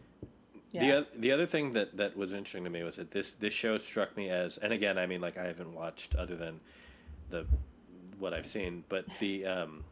The, 0.72 1.06
the 1.16 1.32
other 1.32 1.46
thing 1.46 1.72
that, 1.72 1.96
that 1.96 2.16
was 2.16 2.32
interesting 2.32 2.64
to 2.64 2.70
me 2.70 2.82
was 2.82 2.96
that 2.96 3.10
this, 3.10 3.34
this 3.34 3.54
show 3.54 3.78
struck 3.78 4.16
me 4.16 4.28
as, 4.28 4.58
and 4.58 4.72
again, 4.72 4.98
I 4.98 5.06
mean, 5.06 5.20
like 5.20 5.38
I 5.38 5.46
haven't 5.46 5.72
watched 5.72 6.14
other 6.14 6.36
than 6.36 6.60
the 7.30 7.46
what 8.18 8.34
I've 8.34 8.46
seen, 8.46 8.84
but 8.88 9.06
the 9.18 9.46
um, 9.46 9.84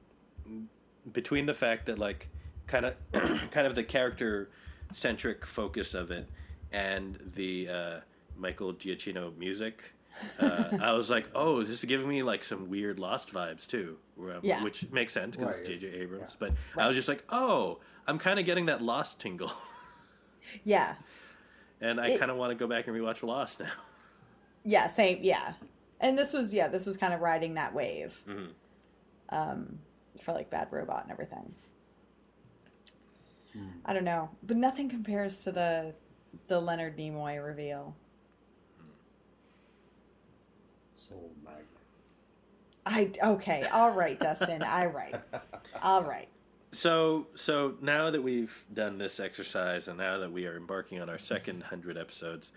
between 1.12 1.46
the 1.46 1.54
fact 1.54 1.86
that 1.86 1.98
like 1.98 2.28
kind 2.66 2.86
of 2.86 2.94
kind 3.50 3.66
of 3.66 3.74
the 3.74 3.84
character 3.84 4.50
centric 4.92 5.46
focus 5.46 5.94
of 5.94 6.10
it 6.10 6.28
and 6.72 7.18
the 7.34 7.68
uh, 7.68 8.00
Michael 8.36 8.74
Giacchino 8.74 9.36
music, 9.36 9.92
uh, 10.40 10.78
I 10.80 10.92
was 10.92 11.10
like, 11.10 11.28
oh, 11.34 11.60
this 11.60 11.70
is 11.70 11.84
giving 11.84 12.08
me 12.08 12.22
like 12.22 12.44
some 12.44 12.68
weird 12.68 12.98
Lost 12.98 13.32
vibes 13.32 13.66
too, 13.66 13.98
where- 14.14 14.40
Yeah. 14.42 14.62
which 14.62 14.90
makes 14.90 15.12
sense 15.12 15.36
because 15.36 15.52
Right. 15.52 15.60
it's 15.60 15.68
J.J. 15.68 15.88
Abrams. 15.88 16.36
Yeah. 16.40 16.48
But 16.74 16.82
I 16.82 16.88
was 16.88 16.96
just 16.96 17.08
like, 17.08 17.24
oh, 17.30 17.80
I'm 18.06 18.18
kind 18.18 18.38
of 18.38 18.46
getting 18.46 18.66
that 18.66 18.82
Lost 18.82 19.18
tingle. 19.20 19.52
Yeah. 20.64 20.94
And 21.80 22.00
I 22.00 22.16
kind 22.16 22.30
of 22.30 22.36
want 22.36 22.50
to 22.52 22.54
go 22.54 22.68
back 22.68 22.86
and 22.86 22.96
rewatch 22.96 23.24
Lost 23.24 23.58
now. 23.58 23.66
Yeah, 24.64 24.86
same. 24.86 25.18
Yeah. 25.20 25.54
And 26.00 26.16
this 26.16 26.32
was, 26.32 26.54
yeah, 26.54 26.68
this 26.68 26.86
was 26.86 26.96
kind 26.96 27.12
of 27.12 27.20
riding 27.20 27.54
that 27.54 27.74
wave 27.74 28.20
Mhm. 28.28 28.48
um, 29.30 29.78
for 30.20 30.32
like 30.32 30.48
Bad 30.48 30.68
Robot 30.70 31.02
and 31.02 31.10
everything. 31.10 31.52
I 33.84 33.92
don't 33.92 34.04
know. 34.04 34.28
But 34.42 34.56
nothing 34.58 34.88
compares 34.88 35.40
to 35.44 35.52
the 35.52 35.94
the 36.48 36.60
Leonard 36.60 36.96
Nimoy 36.98 37.44
reveal. 37.44 37.96
Soul 41.08 41.30
Magnet. 41.44 41.66
I, 42.84 43.10
okay. 43.32 43.64
All 43.72 43.90
right, 43.90 44.18
Dustin. 44.18 44.62
All 44.62 44.86
right. 44.88 45.14
All 45.82 46.02
right. 46.02 46.28
So, 46.72 47.26
so 47.34 47.74
now 47.80 48.10
that 48.10 48.22
we've 48.22 48.64
done 48.74 48.98
this 48.98 49.18
exercise, 49.20 49.88
and 49.88 49.98
now 49.98 50.18
that 50.18 50.30
we 50.30 50.46
are 50.46 50.56
embarking 50.56 51.00
on 51.00 51.08
our 51.08 51.18
second 51.18 51.62
hundred 51.62 51.96
episodes, 51.96 52.50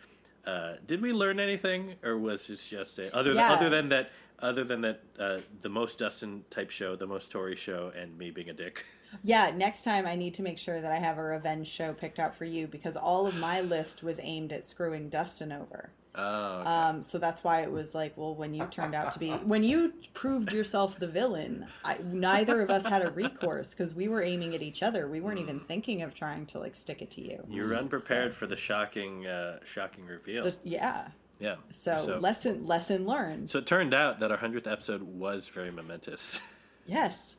uh, 0.45 0.73
did 0.85 1.01
we 1.01 1.13
learn 1.13 1.39
anything, 1.39 1.95
or 2.03 2.17
was 2.17 2.47
this 2.47 2.67
just 2.67 2.99
a 2.99 3.15
other 3.15 3.33
Yeah. 3.33 3.53
other 3.53 3.69
than 3.69 3.89
that, 3.89 4.11
other 4.39 4.63
than 4.63 4.81
that, 4.81 5.01
uh, 5.19 5.39
the 5.61 5.69
most 5.69 5.97
Dustin 5.99 6.43
type 6.49 6.69
show, 6.69 6.95
the 6.95 7.07
most 7.07 7.31
Tory 7.31 7.55
show, 7.55 7.91
and 7.95 8.17
me 8.17 8.31
being 8.31 8.49
a 8.49 8.53
dick? 8.53 8.85
Yeah, 9.23 9.51
next 9.55 9.83
time 9.83 10.05
I 10.05 10.15
need 10.15 10.33
to 10.35 10.43
make 10.43 10.57
sure 10.57 10.81
that 10.81 10.91
I 10.91 10.97
have 10.97 11.17
a 11.17 11.23
revenge 11.23 11.67
show 11.67 11.93
picked 11.93 12.19
out 12.19 12.35
for 12.35 12.45
you 12.45 12.67
because 12.67 12.95
all 12.95 13.25
of 13.25 13.35
my 13.35 13.61
list 13.61 14.03
was 14.03 14.19
aimed 14.21 14.53
at 14.53 14.65
screwing 14.65 15.09
Dustin 15.09 15.51
over. 15.51 15.89
Oh, 16.15 16.59
okay. 16.59 16.69
Um, 16.69 17.03
so 17.03 17.17
that's 17.17 17.43
why 17.43 17.61
it 17.61 17.71
was 17.71 17.93
like, 17.93 18.17
well, 18.17 18.33
when 18.35 18.53
you 18.53 18.65
turned 18.65 18.95
out 18.95 19.11
to 19.11 19.19
be, 19.19 19.29
when 19.31 19.63
you 19.63 19.93
proved 20.13 20.51
yourself 20.51 20.99
the 20.99 21.07
villain, 21.07 21.67
I, 21.85 21.97
neither 22.03 22.61
of 22.61 22.69
us 22.71 22.85
had 22.85 23.05
a 23.05 23.11
recourse 23.11 23.73
because 23.73 23.93
we 23.93 24.07
were 24.07 24.23
aiming 24.23 24.55
at 24.55 24.61
each 24.61 24.81
other. 24.81 25.07
We 25.07 25.21
weren't 25.21 25.39
even 25.39 25.59
thinking 25.59 26.01
of 26.01 26.13
trying 26.15 26.47
to 26.47 26.59
like 26.59 26.73
stick 26.75 27.01
it 27.03 27.11
to 27.11 27.21
you. 27.21 27.45
you 27.47 27.63
were 27.63 27.75
unprepared 27.75 28.33
for 28.33 28.47
the 28.47 28.55
shocking, 28.55 29.27
uh, 29.27 29.59
shocking 29.63 30.05
reveal. 30.05 30.43
Just- 30.43 30.59
yeah. 30.63 31.09
yeah. 31.39 31.55
So, 31.71 32.17
lesson 32.19 32.65
lesson 32.65 33.05
learned. 33.05 33.51
so 33.51 33.59
it 33.59 33.67
turned 33.67 33.93
out 33.93 34.19
that 34.19 34.31
our 34.31 34.37
hundredth 34.37 34.67
episode 34.67 35.03
was 35.03 35.47
very 35.47 35.71
momentous. 35.71 36.41
Yes, 36.87 37.35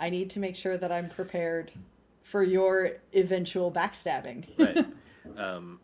I 0.00 0.08
need 0.08 0.30
to 0.30 0.40
make 0.40 0.56
sure 0.56 0.78
that 0.78 0.90
I'm 0.90 1.10
prepared 1.10 1.72
for 2.22 2.42
your 2.42 2.92
eventual 3.14 3.70
backstabbing. 3.70 4.46
right. 4.58 4.86
Um, 5.36 5.78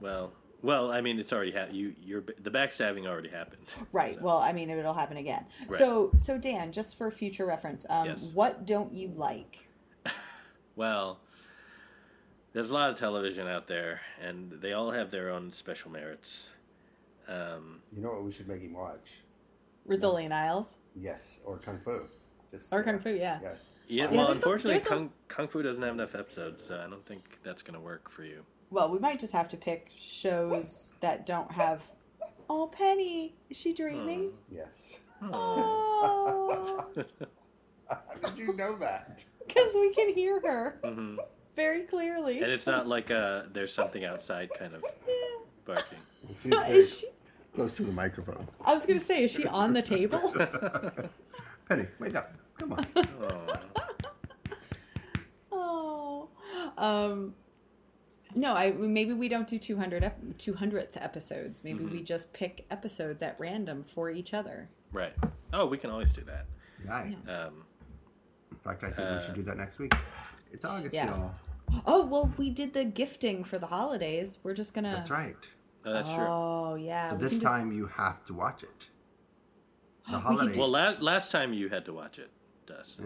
well, 0.00 0.32
Well, 0.62 0.90
I 0.90 1.00
mean, 1.00 1.18
it's 1.18 1.32
already 1.32 1.52
happened. 1.52 1.76
You, 1.76 1.94
you're 2.02 2.22
the 2.42 2.50
backstabbing 2.50 3.06
already 3.06 3.28
happened. 3.30 3.62
Right. 3.92 4.14
So- 4.14 4.20
Well, 4.22 4.38
I 4.38 4.52
mean, 4.52 4.68
it'll 4.70 4.92
happen 4.94 5.16
again. 5.16 5.46
Right. 5.68 5.78
So, 5.78 6.12
so 6.18 6.36
Dan, 6.38 6.70
just 6.72 6.96
for 6.96 7.10
future 7.10 7.46
reference, 7.46 7.86
um, 7.88 8.06
Yes. 8.06 8.22
what 8.34 8.66
don't 8.66 8.92
you 8.92 9.12
like? 9.16 9.66
Well, 10.76 11.18
there's 12.52 12.70
a 12.70 12.74
lot 12.74 12.90
of 12.90 12.98
television 12.98 13.46
out 13.46 13.66
there, 13.66 14.00
and 14.22 14.50
they 14.62 14.72
all 14.72 14.90
have 14.92 15.10
their 15.10 15.30
own 15.30 15.52
special 15.52 15.90
merits. 15.90 16.50
Um, 17.28 17.80
You 17.94 18.02
know 18.02 18.10
what 18.12 18.24
we 18.24 18.32
should 18.32 18.48
make 18.48 18.62
him 18.62 18.72
watch? 18.74 19.20
Rizzoli 19.88 20.30
& 20.30 20.32
Isles 20.32 20.76
Yes, 20.96 21.40
or 21.44 21.58
Kung 21.58 21.78
Fu. 21.84 22.02
Just, 22.50 22.72
or 22.72 22.80
uh, 22.80 22.82
Kung 22.82 22.98
Fu? 22.98 23.10
Yeah. 23.10 23.16
Yeah. 23.18 23.38
yeah, 23.42 23.54
Yeah, 23.88 24.04
well, 24.16 24.26
there's 24.28 24.28
a- 24.28 24.32
unfortunately, 24.42 24.76
a- 24.82 24.88
Kung, 24.88 25.12
Kung 25.28 25.48
Fu 25.48 25.62
doesn't 25.62 25.82
have 25.82 25.94
enough 25.94 26.14
episodes, 26.14 26.64
so 26.64 26.76
I 26.84 26.88
don't 26.88 27.04
think 27.04 27.38
that's 27.42 27.62
going 27.62 27.74
to 27.74 27.80
work 27.80 28.08
for 28.08 28.24
you. 28.24 28.42
Well, 28.70 28.88
we 28.88 28.98
might 28.98 29.18
just 29.18 29.32
have 29.32 29.48
to 29.50 29.56
pick 29.56 29.90
shows 29.96 30.94
that 31.00 31.26
don't 31.26 31.50
have. 31.52 31.82
Oh, 32.48 32.66
Penny, 32.68 33.34
is 33.48 33.56
she 33.56 33.72
dreaming? 33.72 34.32
Yes. 34.50 34.98
Oh, 35.22 36.84
How 37.88 37.98
did 38.24 38.38
you 38.38 38.54
know 38.54 38.76
that? 38.78 39.24
because 39.46 39.74
we 39.74 39.92
can 39.92 40.14
hear 40.14 40.40
her 40.40 40.78
hmm 40.84 41.16
very 41.56 41.82
clearly. 41.82 42.40
And 42.40 42.50
it's 42.50 42.66
not 42.66 42.86
like 42.86 43.10
uh, 43.10 43.42
there's 43.52 43.72
something 43.74 44.04
outside 44.04 44.50
kind 44.56 44.74
of 44.74 44.82
barking. 45.66 45.98
She's 46.42 46.52
very 46.52 46.78
Is 46.78 47.00
she, 47.00 47.06
close 47.54 47.76
to 47.76 47.82
the 47.82 47.92
microphone. 47.92 48.46
I 48.64 48.72
was 48.72 48.86
gonna 48.86 49.00
say, 49.00 49.24
is 49.24 49.30
she 49.32 49.46
on 49.46 49.74
the 49.74 49.82
table? 49.82 50.32
Penny, 51.68 51.86
wake 51.98 52.14
up. 52.14 52.32
Come 52.58 52.72
on. 52.72 52.86
Oh. 52.96 53.58
oh, 55.52 56.28
um, 56.78 57.34
no. 58.40 58.54
I 58.54 58.72
maybe 58.72 59.12
we 59.12 59.28
don't 59.28 59.46
do 59.48 59.58
200 59.58 60.02
ep- 60.04 60.20
200th 60.38 60.96
episodes. 60.96 61.62
Maybe 61.62 61.84
we 61.84 62.02
just 62.02 62.32
pick 62.32 62.66
episodes 62.70 63.22
at 63.22 63.36
random 63.38 63.82
for 63.84 64.10
each 64.10 64.32
other. 64.34 64.68
Right. 64.92 65.14
Oh, 65.52 65.66
we 65.66 65.78
can 65.78 65.90
always 65.90 66.12
do 66.12 66.22
that. 66.24 66.46
Right. 66.84 67.16
Um, 67.28 67.64
In 68.50 68.58
fact, 68.58 68.82
I 68.84 68.88
think 68.90 68.98
Uh, 69.08 69.16
we 69.20 69.24
should 69.26 69.34
do 69.34 69.42
that 69.42 69.56
next 69.56 69.78
week. 69.78 69.94
It's 70.50 70.64
August, 70.64 70.94
Yeah. 70.94 71.10
y'all. 71.10 71.34
Oh 71.86 72.04
well, 72.04 72.32
we 72.36 72.50
did 72.50 72.72
the 72.72 72.84
gifting 72.84 73.44
for 73.44 73.58
the 73.58 73.66
holidays. 73.66 74.38
We're 74.42 74.54
just 74.54 74.74
gonna. 74.74 74.94
That's 74.96 75.10
right. 75.10 75.36
oh, 75.84 75.92
that's 75.92 76.08
true. 76.08 76.24
Oh 76.26 76.74
yeah. 76.74 77.10
But 77.10 77.20
this 77.20 77.32
can 77.34 77.40
just- 77.40 77.52
time 77.54 77.72
you 77.72 77.86
have 77.86 78.24
to 78.24 78.34
watch 78.34 78.62
it. 78.64 78.88
The 80.06 80.12
can 80.12 80.20
holiday. 80.20 80.58
Well, 80.58 80.68
la- 80.68 80.96
last 81.00 81.30
time 81.30 81.52
you 81.52 81.68
had 81.68 81.84
to 81.84 81.92
watch 81.92 82.18
it, 82.18 82.30
Dust. 82.70 83.00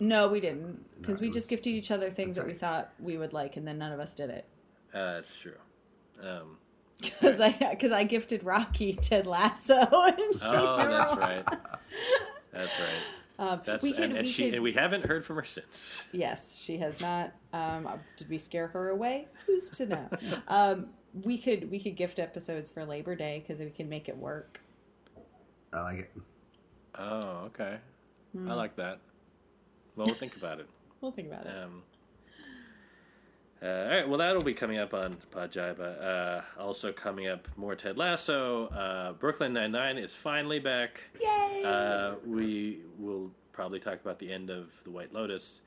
No, 0.00 0.28
we 0.28 0.40
didn't 0.40 0.84
because 1.00 1.16
No, 1.16 1.22
we 1.22 1.28
it 1.28 1.34
just 1.34 1.46
was- 1.46 1.50
gifted 1.50 1.72
each 1.74 1.90
other 1.90 2.10
things 2.10 2.36
that 2.36 2.46
we 2.46 2.54
thought 2.54 2.92
we 3.00 3.16
would 3.16 3.32
like, 3.32 3.56
and 3.56 3.66
then 3.66 3.78
none 3.78 3.92
of 3.92 4.00
us 4.00 4.14
did 4.14 4.30
it. 4.30 4.44
Uh, 4.94 5.14
that's 5.14 5.30
true. 5.40 5.54
Um, 6.22 6.58
Because 7.00 7.40
I 7.40 7.50
because 7.70 7.92
I 7.92 8.04
gifted 8.04 8.44
Rocky 8.44 8.94
Ted 8.94 9.26
Lasso. 9.26 9.74
And 9.92 10.16
she 10.18 10.38
oh, 10.42 10.76
never- 10.76 10.90
that's 10.90 11.16
right. 11.16 11.44
That's 12.52 12.80
right. 12.80 13.02
Um, 13.40 13.60
That's 13.64 13.84
we 13.84 13.92
could, 13.92 14.02
and, 14.06 14.12
and 14.16 14.26
we 14.26 14.32
she 14.32 14.46
could, 14.46 14.54
and 14.54 14.62
we 14.64 14.72
haven't 14.72 15.06
heard 15.06 15.24
from 15.24 15.36
her 15.36 15.44
since. 15.44 16.02
Yes, 16.10 16.56
she 16.56 16.76
has 16.78 17.00
not. 17.00 17.32
Um, 17.52 17.88
did 18.16 18.28
we 18.28 18.36
scare 18.36 18.66
her 18.66 18.88
away? 18.88 19.28
Who's 19.46 19.70
to 19.70 19.86
know? 19.86 20.08
um, 20.48 20.88
we 21.22 21.38
could 21.38 21.70
we 21.70 21.78
could 21.78 21.94
gift 21.94 22.18
episodes 22.18 22.68
for 22.68 22.84
Labor 22.84 23.14
Day 23.14 23.38
because 23.46 23.60
we 23.60 23.70
can 23.70 23.88
make 23.88 24.08
it 24.08 24.16
work. 24.16 24.60
I 25.72 25.82
like 25.82 25.98
it. 26.00 26.10
Oh, 26.98 27.44
okay. 27.46 27.78
Hmm. 28.32 28.50
I 28.50 28.54
like 28.54 28.76
that. 28.76 28.98
Well, 29.96 30.06
we'll 30.06 30.14
think 30.14 30.36
about 30.36 30.60
it. 30.60 30.68
We'll 31.00 31.12
think 31.12 31.28
about 31.28 31.46
it. 31.46 31.52
Um, 31.62 31.82
uh, 33.62 33.66
all 33.66 33.88
right, 33.88 34.08
well, 34.08 34.18
that'll 34.18 34.42
be 34.42 34.52
coming 34.52 34.78
up 34.78 34.94
on 34.94 35.14
Pajiba. 35.32 36.02
Uh, 36.02 36.42
also 36.60 36.92
coming 36.92 37.28
up, 37.28 37.46
more 37.56 37.76
Ted 37.76 37.98
Lasso. 37.98 38.66
Uh, 38.66 39.12
Brooklyn 39.12 39.52
Nine 39.52 39.70
Nine 39.70 39.96
is 39.96 40.12
finally 40.12 40.58
back. 40.58 41.02
Yay! 41.20 41.62
Uh, 41.64 42.14
we 42.26 42.80
will 42.98 43.30
probably 43.52 43.78
talk 43.78 44.00
about 44.00 44.18
the 44.18 44.32
end 44.32 44.50
of 44.50 44.72
The 44.82 44.90
White 44.90 45.12
Lotus, 45.12 45.60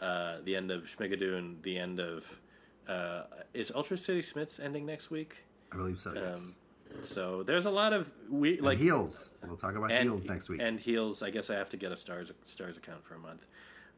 uh, 0.00 0.38
the 0.44 0.56
end 0.56 0.70
of 0.70 0.84
Schmigadoon, 0.84 1.62
the 1.62 1.78
end 1.78 2.00
of. 2.00 2.40
Uh, 2.88 3.24
is 3.52 3.70
Ultra 3.74 3.98
City 3.98 4.22
Smiths 4.22 4.58
ending 4.58 4.86
next 4.86 5.10
week? 5.10 5.44
I 5.72 5.76
believe 5.76 6.00
so, 6.00 6.14
yes. 6.14 6.56
So 7.02 7.42
there's 7.42 7.66
a 7.66 7.70
lot 7.70 7.92
of 7.92 8.08
we 8.30 8.56
and 8.58 8.62
like 8.66 8.78
heels. 8.78 9.30
We'll 9.46 9.56
talk 9.56 9.76
about 9.76 9.90
and 9.92 10.04
heels 10.08 10.24
next 10.24 10.48
week. 10.48 10.60
And 10.62 10.78
heels, 10.80 11.22
I 11.22 11.30
guess 11.30 11.50
I 11.50 11.54
have 11.54 11.68
to 11.70 11.76
get 11.76 11.92
a 11.92 11.94
Starz 11.94 12.32
Starz 12.46 12.76
account 12.76 13.04
for 13.04 13.14
a 13.14 13.18
month. 13.18 13.46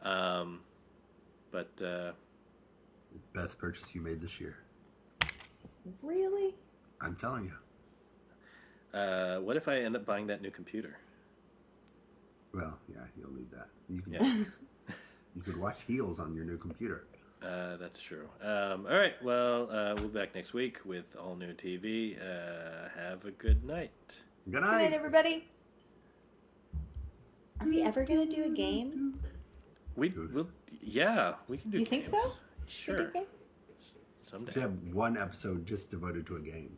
Um, 0.03 0.61
but 1.51 1.71
uh, 1.85 2.12
Best 3.35 3.59
purchase 3.59 3.95
you 3.95 4.01
made 4.01 4.21
this 4.21 4.41
year. 4.41 4.59
really? 6.03 6.55
I'm 7.01 7.17
telling 7.17 7.45
you. 7.45 8.99
uh, 8.99 9.39
what 9.41 9.57
if 9.57 9.67
I 9.69 9.79
end 9.81 9.97
up 9.97 10.05
buying 10.05 10.27
that 10.29 10.43
new 10.43 10.51
computer? 10.51 10.99
Well, 12.53 12.79
yeah, 12.89 13.01
you'll 13.19 13.33
need 13.33 13.51
that. 13.53 13.69
You 13.89 14.03
can 14.03 14.12
Yeah. 14.12 14.45
you 15.37 15.43
could 15.43 15.57
watch 15.57 15.83
heels 15.83 16.19
on 16.19 16.35
your 16.35 16.45
new 16.45 16.59
computer. 16.59 17.05
Uh, 17.43 17.77
that's 17.79 18.01
true. 18.01 18.29
Um, 18.43 18.87
all 18.91 18.97
right. 18.97 19.15
Well, 19.23 19.71
uh, 19.71 19.95
we'll 19.97 20.09
be 20.09 20.19
back 20.19 20.35
next 20.35 20.53
week 20.53 20.79
with 20.85 21.17
all 21.19 21.37
new 21.37 21.53
TV. 21.55 22.17
Uh, 22.21 22.89
have 22.99 23.25
a 23.25 23.31
good 23.31 23.65
night. 23.65 23.91
Good 24.45 24.53
Good 24.55 24.61
night, 24.62 24.91
night. 24.91 24.93
everybody. 24.93 25.45
Are 27.61 27.67
we 27.67 27.83
ever 27.83 28.05
gonna 28.05 28.27
do 28.27 28.45
a 28.45 28.49
game? 28.51 29.21
We 29.97 30.09
will. 30.11 30.49
Yeah, 30.83 31.35
we 31.49 31.57
can 31.59 31.71
do. 31.71 31.79
You 31.79 31.87
think 31.87 32.07
so? 32.07 32.19
Sure. 32.67 33.11
We 33.15 33.21
do? 33.21 33.27
Someday. 34.23 34.47
We 34.47 34.53
should 34.53 34.62
have 34.62 34.79
one 34.93 35.17
episode 35.19 35.67
just 35.67 35.91
devoted 35.91 36.27
to 36.27 36.37
a 36.37 36.41
game. 36.41 36.77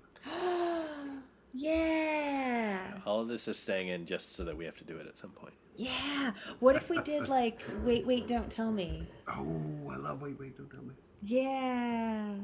Yeah. 1.52 2.98
All 3.04 3.20
of 3.20 3.28
this 3.28 3.48
is 3.48 3.58
staying 3.58 3.88
in 3.88 4.06
just 4.06 4.34
so 4.34 4.44
that 4.44 4.56
we 4.56 4.64
have 4.64 4.76
to 4.76 4.84
do 4.84 4.96
it 4.96 5.06
at 5.06 5.18
some 5.18 5.30
point. 5.30 5.54
Yeah. 5.76 6.32
What 6.60 6.76
if 6.76 6.90
we 6.90 7.00
did 7.02 7.28
like 7.28 7.60
wait, 7.84 8.06
wait, 8.06 8.26
don't 8.26 8.50
tell 8.50 8.70
me? 8.70 9.08
Oh, 9.28 9.90
I 9.90 9.96
love 9.96 10.22
Wait, 10.22 10.38
Wait, 10.38 10.56
Don't 10.56 10.70
Tell 10.70 10.82
Me. 10.82 10.94
Yeah. 11.22 12.34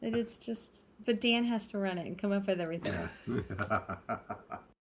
It's 0.00 0.38
just 0.38 0.88
but 1.04 1.20
Dan 1.20 1.44
has 1.44 1.68
to 1.68 1.78
run 1.78 1.98
it 1.98 2.06
and 2.06 2.18
come 2.18 2.32
up 2.32 2.46
with 2.46 2.60
everything. 2.60 3.08
Yeah. 3.26 3.96